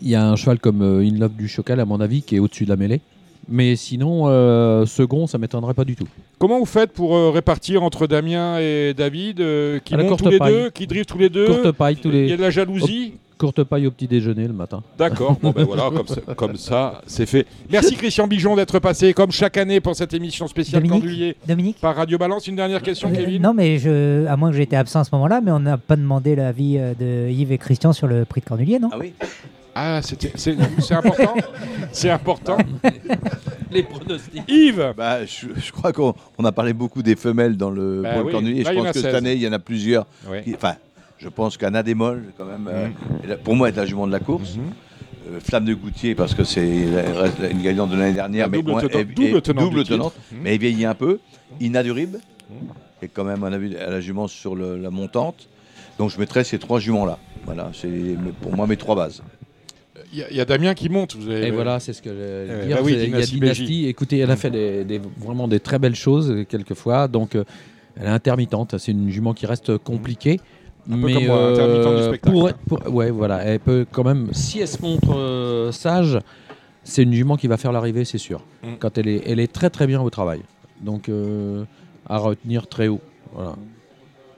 il 0.00 0.08
y 0.08 0.14
a 0.14 0.26
un 0.26 0.36
cheval 0.36 0.58
comme 0.58 0.82
euh, 0.82 1.00
In 1.06 1.18
Love 1.18 1.34
du 1.34 1.48
Chocal, 1.48 1.80
à 1.80 1.84
mon 1.84 2.00
avis, 2.00 2.22
qui 2.22 2.36
est 2.36 2.38
au-dessus 2.38 2.64
de 2.64 2.70
la 2.70 2.76
mêlée. 2.76 3.00
Mais 3.48 3.76
sinon, 3.76 4.24
euh, 4.26 4.86
second, 4.86 5.28
ça 5.28 5.38
m'étonnerait 5.38 5.74
pas 5.74 5.84
du 5.84 5.94
tout. 5.94 6.08
Comment 6.38 6.58
vous 6.58 6.64
faites 6.66 6.92
pour 6.92 7.14
euh, 7.14 7.30
répartir 7.30 7.84
entre 7.84 8.08
Damien 8.08 8.58
et 8.58 8.92
David, 8.92 9.40
euh, 9.40 9.78
qui 9.78 9.94
À 9.94 9.98
montent 9.98 10.18
tous 10.18 10.28
les 10.28 10.38
paille. 10.38 10.52
deux, 10.52 10.70
qui 10.70 10.86
drivent 10.88 11.04
tous 11.06 11.18
les 11.18 11.28
deux? 11.28 11.46
Courte 11.46 11.70
paille, 11.72 11.94
tous 11.96 12.08
Il 12.08 12.16
y 12.16 12.18
a 12.24 12.26
les 12.26 12.36
de 12.36 12.42
la 12.42 12.50
jalousie? 12.50 13.12
Courte 13.38 13.62
paille 13.64 13.86
au 13.86 13.90
petit 13.90 14.06
déjeuner 14.08 14.46
le 14.46 14.52
matin. 14.52 14.82
D'accord, 14.98 15.36
bon 15.42 15.50
ben 15.50 15.64
voilà, 15.64 15.90
comme 15.94 16.06
ça, 16.06 16.20
comme 16.36 16.56
ça, 16.56 17.02
c'est 17.06 17.26
fait. 17.26 17.46
Merci 17.70 17.94
Christian 17.96 18.26
Bijon 18.26 18.56
d'être 18.56 18.78
passé, 18.78 19.12
comme 19.14 19.30
chaque 19.32 19.56
année, 19.56 19.80
pour 19.80 19.94
cette 19.94 20.14
émission 20.14 20.46
spéciale 20.48 20.82
Dominique 20.82 21.36
Dominique 21.46 21.76
par 21.80 21.94
Radio 21.96 22.18
Balance. 22.18 22.46
Une 22.46 22.56
dernière 22.56 22.82
question, 22.82 23.08
Euh, 23.10 23.14
Kevin 23.14 23.42
Non, 23.42 23.54
mais 23.54 23.78
je, 23.78 24.26
à 24.26 24.36
moins 24.36 24.50
que 24.50 24.56
j'étais 24.56 24.76
absent 24.76 25.00
à 25.00 25.04
ce 25.04 25.10
moment-là, 25.14 25.40
mais 25.42 25.50
on 25.50 25.60
n'a 25.60 25.76
pas 25.78 25.96
demandé 25.96 26.34
l'avis 26.36 26.78
euh, 26.78 26.94
de 26.94 27.30
Yves 27.30 27.52
et 27.52 27.58
Christian 27.58 27.92
sur 27.92 28.06
le 28.06 28.24
prix 28.24 28.40
de 28.40 28.46
Cornulier, 28.46 28.78
non? 28.78 28.88
Ah 28.92 28.96
oui 28.98 29.12
Ah, 29.74 30.00
c'est 30.02 30.92
important 30.92 31.34
C'est 31.92 32.10
important 32.10 32.56
Les 33.70 33.82
pronostics. 33.82 34.42
Yves 34.48 34.94
bah, 34.96 35.24
je, 35.26 35.48
je 35.56 35.72
crois 35.72 35.92
qu'on 35.92 36.14
on 36.38 36.44
a 36.44 36.52
parlé 36.52 36.72
beaucoup 36.72 37.02
des 37.02 37.16
femelles 37.16 37.56
dans 37.56 37.70
le 37.70 38.00
Bah 38.02 38.22
oui, 38.24 38.30
cornulier. 38.32 38.64
Je 38.64 38.70
pense 38.72 38.86
que 38.88 38.92
cette 38.92 39.02
16. 39.06 39.14
année, 39.16 39.34
il 39.34 39.42
y 39.42 39.48
en 39.48 39.52
a 39.52 39.58
plusieurs. 39.58 40.06
Enfin, 40.54 40.74
je 41.18 41.28
pense 41.28 41.56
qu'Anna 41.56 41.82
Démol, 41.82 42.24
quand 42.36 42.44
même, 42.44 42.68
euh, 42.70 42.88
Mhm. 42.88 42.94
est 43.24 43.26
la- 43.28 43.36
pour 43.36 43.54
moi, 43.56 43.68
est 43.68 43.76
la 43.76 43.86
jument 43.86 44.06
de 44.06 44.12
la 44.12 44.20
course. 44.20 44.56
Mhm. 44.56 44.62
Euh, 45.34 45.40
Flamme 45.40 45.64
de 45.64 45.74
Goutier, 45.74 46.14
parce 46.14 46.34
que 46.34 46.44
c'est 46.44 46.84
la- 46.86 47.02
la- 47.40 47.50
une 47.50 47.62
gagnante 47.62 47.90
de 47.90 47.96
l'année 47.96 48.12
dernière, 48.12 48.46
La 48.46 48.50
mais 48.50 48.58
double 48.58 48.70
moins- 48.72 48.80
tenante- 48.80 48.94
et- 48.96 49.04
double 49.04 49.42
tenante 49.42 49.70
double 49.70 49.84
Mhm. 50.32 50.38
mais 50.42 50.54
elle 50.54 50.60
vieillit 50.60 50.84
un 50.84 50.94
peu. 50.94 51.18
Ina 51.60 51.82
Durib, 51.82 52.16
et 53.02 53.08
quand 53.08 53.24
même, 53.24 53.42
on 53.42 53.52
a 53.52 53.58
vu 53.58 53.76
à 53.76 53.90
la 53.90 54.00
jument 54.00 54.28
sur 54.28 54.54
le- 54.54 54.76
la 54.76 54.90
montante. 54.90 55.48
Donc 55.98 56.10
je 56.10 56.18
mettrais 56.18 56.44
ces 56.44 56.58
trois 56.58 56.78
juments-là. 56.78 57.18
Voilà, 57.44 57.70
c'est 57.72 57.88
pour 58.42 58.54
moi 58.54 58.66
mes 58.66 58.76
trois 58.76 58.94
bases. 58.94 59.22
Il 60.12 60.18
y, 60.18 60.22
a- 60.22 60.30
il 60.30 60.36
y 60.36 60.40
a 60.40 60.44
Damien 60.44 60.74
qui 60.74 60.88
monte. 60.88 61.16
Vous 61.16 61.28
avez, 61.28 61.48
Et 61.48 61.50
voilà, 61.50 61.80
c'est 61.80 61.92
ce 61.92 62.02
que 62.02 62.10
j'allais 62.10 62.20
Euh, 62.20 62.66
dire. 62.66 62.76
bah 62.76 62.82
oui, 62.84 62.92
il 62.92 62.98
y 62.98 63.02
a 63.02 63.06
Dynastie 63.06 63.34
Dynastie. 63.40 63.86
Écoutez, 63.86 64.18
elle 64.18 64.30
a 64.30 64.36
fait 64.36 64.50
des, 64.50 64.84
des- 64.84 65.00
vraiment 65.18 65.48
des 65.48 65.58
très 65.58 65.78
belles 65.78 65.94
choses 65.96 66.44
quelquefois. 66.48 67.08
Donc, 67.08 67.34
euh, 67.34 67.44
elle 67.98 68.06
est 68.06 68.10
intermittente. 68.10 68.76
C'est 68.78 68.92
une 68.92 69.10
jument 69.10 69.32
qui 69.34 69.46
reste 69.46 69.78
compliquée. 69.78 70.38
Un 70.88 70.98
peu 71.00 71.06
mais 71.06 71.14
comme 71.14 71.26
moi, 71.26 71.48
intermittente 71.50 71.96
du 71.96 72.02
spectacle. 72.04 72.32
pour, 72.32 72.52
pour- 72.80 72.94
ouais, 72.94 73.10
voilà, 73.10 73.42
elle 73.44 73.60
peut 73.60 73.86
quand 73.90 74.04
même, 74.04 74.28
si 74.32 74.60
elle 74.60 74.68
se 74.68 74.80
montre 74.82 75.14
euh, 75.16 75.72
sage, 75.72 76.18
c'est 76.84 77.02
une 77.02 77.12
jument 77.12 77.36
qui 77.36 77.48
va 77.48 77.56
faire 77.56 77.72
l'arrivée, 77.72 78.04
c'est 78.04 78.18
sûr. 78.18 78.40
Mm. 78.62 78.66
Quand 78.78 78.96
elle 78.98 79.08
est, 79.08 79.22
elle 79.26 79.40
est 79.40 79.52
très 79.52 79.70
très 79.70 79.86
bien 79.86 80.00
au 80.00 80.10
travail. 80.10 80.42
Donc, 80.80 81.08
euh, 81.08 81.64
à 82.08 82.18
retenir 82.18 82.68
très 82.68 82.86
haut. 82.88 83.00
Voilà. 83.34 83.56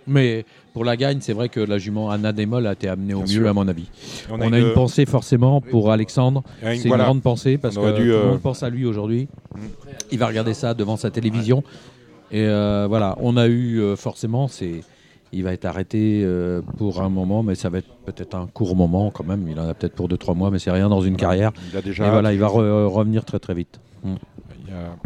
Mais 0.06 0.46
pour 0.72 0.86
la 0.86 0.96
gagne, 0.96 1.18
c'est 1.20 1.34
vrai 1.34 1.50
que 1.50 1.60
la 1.60 1.76
jument 1.76 2.08
Anna 2.10 2.32
Démol 2.32 2.66
a 2.66 2.72
été 2.72 2.88
amenée 2.88 3.12
au 3.12 3.18
Bien 3.24 3.26
mieux, 3.34 3.40
sûr. 3.42 3.48
à 3.50 3.52
mon 3.52 3.68
avis. 3.68 3.90
On 4.30 4.40
On 4.40 4.52
a 4.54 4.58
une 4.58 4.72
pensée 4.72 5.04
forcément 5.04 5.60
pour 5.60 5.90
Alexandre. 5.92 6.42
une- 6.62 6.76
C'est 6.78 6.88
voilà. 6.88 7.04
une 7.04 7.08
grande 7.08 7.22
pensée 7.22 7.58
parce 7.58 7.76
On 7.76 7.80
que 7.82 7.86
aurait 7.88 7.94
tout 7.96 8.02
dû, 8.02 8.08
le 8.08 8.14
euh, 8.14 8.28
monde 8.30 8.40
pense 8.40 8.62
à 8.62 8.70
lui 8.70 8.86
aujourd'hui. 8.86 9.28
Mm. 9.54 9.58
Il 10.12 10.18
va 10.18 10.26
regarder 10.28 10.54
ça 10.54 10.72
devant 10.72 10.96
sa 10.96 11.10
télévision. 11.10 11.62
Et 12.30 12.40
euh, 12.46 12.86
voilà, 12.88 13.16
on 13.20 13.36
a 13.36 13.46
eu 13.48 13.80
euh, 13.80 13.96
forcément, 13.96 14.48
c'est, 14.48 14.80
il 15.32 15.44
va 15.44 15.52
être 15.52 15.64
arrêté 15.66 16.22
euh, 16.24 16.62
pour 16.78 17.02
un 17.02 17.08
moment, 17.08 17.42
mais 17.42 17.54
ça 17.54 17.68
va 17.68 17.78
être 17.78 17.88
peut-être 18.06 18.34
un 18.34 18.46
court 18.46 18.74
moment 18.76 19.10
quand 19.10 19.24
même. 19.24 19.46
Il 19.48 19.58
en 19.60 19.68
a 19.68 19.74
peut-être 19.74 19.94
pour 19.94 20.08
2-3 20.08 20.34
mois, 20.36 20.50
mais 20.50 20.58
c'est 20.58 20.70
rien 20.70 20.88
dans 20.88 21.00
une 21.02 21.16
carrière. 21.16 21.52
Il 21.72 21.76
a 21.76 21.82
déjà. 21.82 22.06
Et 22.06 22.10
voilà, 22.10 22.32
il 22.32 22.38
va 22.38 22.46
re- 22.48 22.84
revenir 22.86 23.24
très 23.24 23.38
très 23.38 23.54
vite. 23.54 23.80
il 24.04 24.10
y 24.10 24.72
a- 24.72 24.96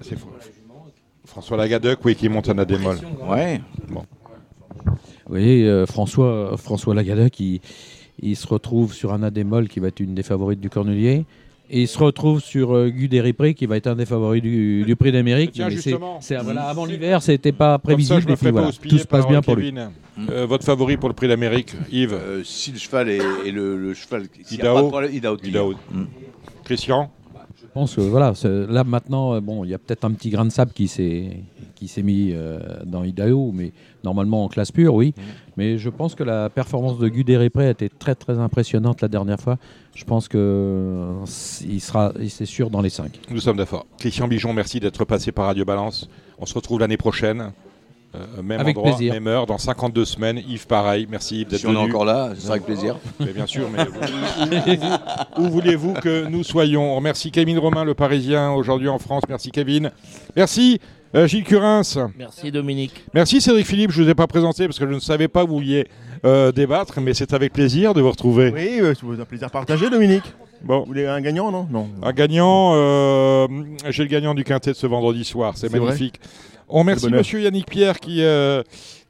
C'est 0.00 0.16
Fr- 0.16 0.26
François 1.24 1.56
Lagadec, 1.56 2.04
oui, 2.04 2.14
qui 2.14 2.28
monte 2.28 2.48
un 2.48 2.58
adémol. 2.58 2.98
Ouais. 3.28 3.60
Vous 4.84 4.94
voyez, 5.28 5.66
euh, 5.66 5.86
François, 5.86 6.56
François 6.58 6.94
Lagadec, 6.94 7.38
il, 7.40 7.60
il 8.20 8.36
se 8.36 8.46
retrouve 8.46 8.92
sur 8.92 9.12
un 9.12 9.22
adémol 9.22 9.68
qui 9.68 9.80
va 9.80 9.88
être 9.88 10.00
une 10.00 10.14
des 10.14 10.22
favorites 10.22 10.60
du 10.60 10.68
Cornelier. 10.68 11.24
Et 11.74 11.80
il 11.82 11.88
se 11.88 11.98
retrouve 11.98 12.40
sur 12.40 12.76
euh, 12.76 12.90
Guy 12.90 13.08
Desripré, 13.08 13.54
qui 13.54 13.64
va 13.64 13.78
être 13.78 13.86
un 13.86 13.94
des 13.96 14.04
favoris 14.04 14.42
du, 14.42 14.84
du 14.84 14.94
prix 14.94 15.10
d'Amérique. 15.10 15.52
Tiens, 15.52 15.68
Mais 15.70 15.76
c'est- 15.76 15.90
justement. 15.90 16.18
c'est- 16.20 16.36
voilà, 16.36 16.64
avant 16.64 16.84
l'hiver, 16.84 17.22
c'était 17.22 17.50
pas 17.50 17.78
Comme 17.78 17.80
ça, 17.80 17.82
prévisible. 17.84 18.20
je 18.20 18.26
me 18.26 18.32
et 18.32 18.34
puis 18.34 18.40
ferai 18.40 18.50
pas 18.50 18.52
voilà, 18.52 18.68
houspiller 18.68 18.90
tout 18.96 19.02
se 19.02 19.06
passe 19.06 19.26
bien 19.26 19.38
euh, 19.38 19.40
pour 19.40 19.56
lui. 19.56 19.72
Euh, 20.30 20.44
votre 20.44 20.64
favori 20.64 20.98
pour 20.98 21.08
le 21.08 21.14
prix 21.14 21.28
d'Amérique, 21.28 21.72
Yves 21.90 22.12
Euh, 22.12 22.42
si 22.44 22.72
le 22.72 22.78
cheval 22.78 23.08
est, 23.08 23.20
est 23.46 23.50
le, 23.52 23.78
le 23.78 23.94
cheval, 23.94 24.26
s'il 24.44 24.58
y 24.58 24.60
a 24.60 24.64
Idaho. 24.64 24.74
pas 24.76 24.82
de 24.82 24.88
problème, 24.88 25.14
Idaho. 25.14 25.36
Idaho. 25.42 25.72
Mm. 25.90 26.02
Christian 26.64 27.10
pense 27.72 27.96
que 27.96 28.00
voilà, 28.00 28.32
là 28.44 28.84
maintenant, 28.84 29.34
euh, 29.34 29.40
bon, 29.40 29.64
il 29.64 29.70
y 29.70 29.74
a 29.74 29.78
peut-être 29.78 30.04
un 30.04 30.12
petit 30.12 30.30
grain 30.30 30.44
de 30.44 30.50
sable 30.50 30.72
qui 30.72 30.88
s'est 30.88 31.36
qui 31.74 31.88
s'est 31.88 32.02
mis 32.02 32.30
euh, 32.32 32.60
dans 32.84 33.02
Idaho, 33.02 33.50
mais 33.52 33.72
normalement 34.04 34.44
en 34.44 34.48
classe 34.48 34.70
pure, 34.70 34.94
oui. 34.94 35.14
Mais 35.56 35.78
je 35.78 35.90
pense 35.90 36.14
que 36.14 36.22
la 36.22 36.48
performance 36.48 36.98
de 36.98 37.08
Guy 37.08 37.24
Desripré 37.24 37.66
a 37.66 37.70
été 37.70 37.88
très 37.88 38.14
très 38.14 38.38
impressionnante 38.38 39.00
la 39.00 39.08
dernière 39.08 39.40
fois. 39.40 39.58
Je 39.94 40.04
pense 40.04 40.28
que 40.28 40.38
euh, 40.38 41.24
il 41.68 41.80
sera, 41.80 42.12
c'est 42.28 42.46
sûr 42.46 42.70
dans 42.70 42.80
les 42.80 42.90
5. 42.90 43.18
Nous 43.30 43.40
sommes 43.40 43.56
d'accord. 43.56 43.86
Christian 43.98 44.28
Bijon, 44.28 44.52
merci 44.52 44.78
d'être 44.80 45.04
passé 45.04 45.32
par 45.32 45.46
Radio 45.46 45.64
Balance. 45.64 46.08
On 46.38 46.46
se 46.46 46.54
retrouve 46.54 46.80
l'année 46.80 46.96
prochaine. 46.96 47.52
Euh, 48.14 48.42
même 48.42 48.60
Avec 48.60 48.76
endroit, 48.76 48.94
plaisir. 48.94 49.14
même 49.14 49.26
heure, 49.26 49.46
dans 49.46 49.58
52 49.58 50.04
semaines. 50.04 50.38
Yves, 50.46 50.66
pareil. 50.66 51.06
Merci 51.10 51.40
Yves 51.42 51.48
d'être 51.48 51.60
Si 51.60 51.66
on 51.66 51.72
est 51.74 51.76
encore 51.76 52.04
là, 52.04 52.32
ce 52.34 52.42
sera 52.42 52.52
avec 52.54 52.64
plaisir. 52.66 52.96
Mais 53.20 53.32
bien 53.32 53.46
sûr, 53.46 53.68
mais 53.70 53.84
où, 55.38 55.48
voulez-vous 55.48 55.94
que 55.94 56.26
nous 56.28 56.44
soyons? 56.44 56.92
On 56.92 56.96
remercie 56.96 57.30
Kevin 57.30 57.58
Romain, 57.58 57.84
le 57.84 57.94
Parisien, 57.94 58.52
aujourd'hui 58.52 58.88
en 58.88 58.98
France. 58.98 59.22
Merci 59.28 59.50
Kevin. 59.50 59.90
Merci 60.36 60.78
Euh, 61.14 61.26
Gilles 61.26 61.44
Curins. 61.44 61.82
Merci 62.18 62.50
Dominique. 62.50 63.04
Merci 63.12 63.42
Cédric 63.42 63.66
Philippe. 63.66 63.90
Je 63.90 64.00
ne 64.00 64.06
vous 64.06 64.10
ai 64.10 64.14
pas 64.14 64.26
présenté 64.26 64.64
parce 64.66 64.78
que 64.78 64.86
je 64.88 64.94
ne 64.94 64.98
savais 64.98 65.28
pas 65.28 65.42
que 65.44 65.48
vous 65.48 65.56
vouliez 65.56 65.86
euh, 66.24 66.52
débattre, 66.52 67.00
mais 67.02 67.12
c'est 67.12 67.34
avec 67.34 67.52
plaisir 67.52 67.92
de 67.92 68.00
vous 68.00 68.10
retrouver. 68.10 68.50
Oui, 68.54 68.80
c'est 68.98 69.20
un 69.20 69.24
plaisir 69.26 69.50
partagé, 69.50 69.90
Dominique. 69.90 70.24
Bon, 70.64 70.80
Vous 70.80 70.86
voulez 70.86 71.06
un 71.06 71.20
gagnant, 71.20 71.50
non? 71.50 71.66
Non. 71.70 71.88
un 72.02 72.12
gagnant, 72.12 72.72
euh, 72.76 73.46
j'ai 73.90 74.04
le 74.04 74.08
gagnant 74.08 74.32
du 74.32 74.42
quintet 74.44 74.70
de 74.70 74.76
ce 74.76 74.86
vendredi 74.86 75.24
soir. 75.24 75.52
C'est 75.56 75.68
C'est 75.68 75.76
vrai 75.76 75.86
magnifique. 75.88 76.18
On 76.72 76.78
remercie. 76.80 77.06
Monsieur 77.18 77.40
Yannick 77.40 77.66
Pierre 77.66 78.00
qui, 78.00 78.22
euh, 78.22 78.62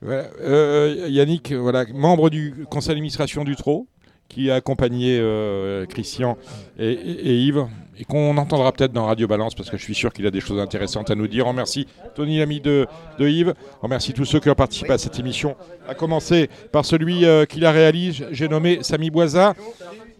euh, 0.04 1.06
Yannick, 1.08 1.52
voilà, 1.52 1.84
membre 1.94 2.28
du 2.30 2.66
conseil 2.70 2.88
d'administration 2.90 3.44
du 3.44 3.56
TRO, 3.56 3.86
qui 4.28 4.50
a 4.50 4.54
accompagné 4.56 5.18
euh, 5.20 5.84
Christian 5.86 6.36
et, 6.78 6.86
et- 6.92 7.28
et 7.30 7.34
Yves, 7.38 7.66
et 7.98 8.04
qu'on 8.04 8.36
entendra 8.38 8.72
peut-être 8.72 8.92
dans 8.92 9.04
Radio 9.06 9.28
Balance, 9.28 9.54
parce 9.54 9.68
que 9.70 9.76
je 9.76 9.82
suis 9.82 9.94
sûr 9.94 10.12
qu'il 10.12 10.26
a 10.26 10.30
des 10.30 10.40
choses 10.40 10.58
intéressantes 10.58 11.10
à 11.10 11.14
nous 11.14 11.28
dire. 11.28 11.46
On 11.46 11.50
remercie 11.50 11.86
Tony, 12.14 12.38
l'ami 12.38 12.58
de, 12.60 12.86
de 13.18 13.28
Yves. 13.28 13.54
On 13.80 13.86
remercie 13.86 14.12
tous 14.14 14.24
ceux 14.24 14.40
qui 14.40 14.48
ont 14.48 14.54
participé 14.54 14.92
à 14.94 14.98
cette 14.98 15.18
émission, 15.18 15.54
à 15.86 15.94
commencer 15.94 16.48
par 16.72 16.84
celui 16.86 17.26
euh, 17.26 17.44
qui 17.44 17.60
la 17.60 17.70
réalise, 17.72 18.24
j'ai 18.32 18.48
nommé 18.48 18.78
Samy 18.82 19.10
Boisa. 19.10 19.54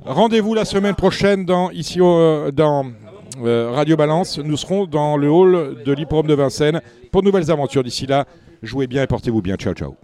Rendez-vous 0.05 0.55
la 0.55 0.65
semaine 0.65 0.95
prochaine 0.97 1.45
dans, 1.47 1.71
ici 1.71 2.01
au- 2.01 2.51
dans 2.51 2.85
Radio 3.41 3.97
Balance. 3.97 4.39
Nous 4.39 4.57
serons 4.57 4.87
dans 4.87 5.17
le 5.17 5.31
hall 5.31 5.83
de 5.85 5.93
l'Hippodrome 5.93 6.27
de 6.27 6.35
Vincennes 6.35 6.81
pour 7.11 7.23
de 7.23 7.27
nouvelles 7.27 7.51
aventures. 7.51 7.83
D'ici 7.83 8.07
là, 8.07 8.27
jouez 8.63 8.87
bien 8.87 9.03
et 9.03 9.07
portez-vous 9.07 9.43
bien. 9.43 9.57
Ciao, 9.57 9.75
ciao. 9.75 9.97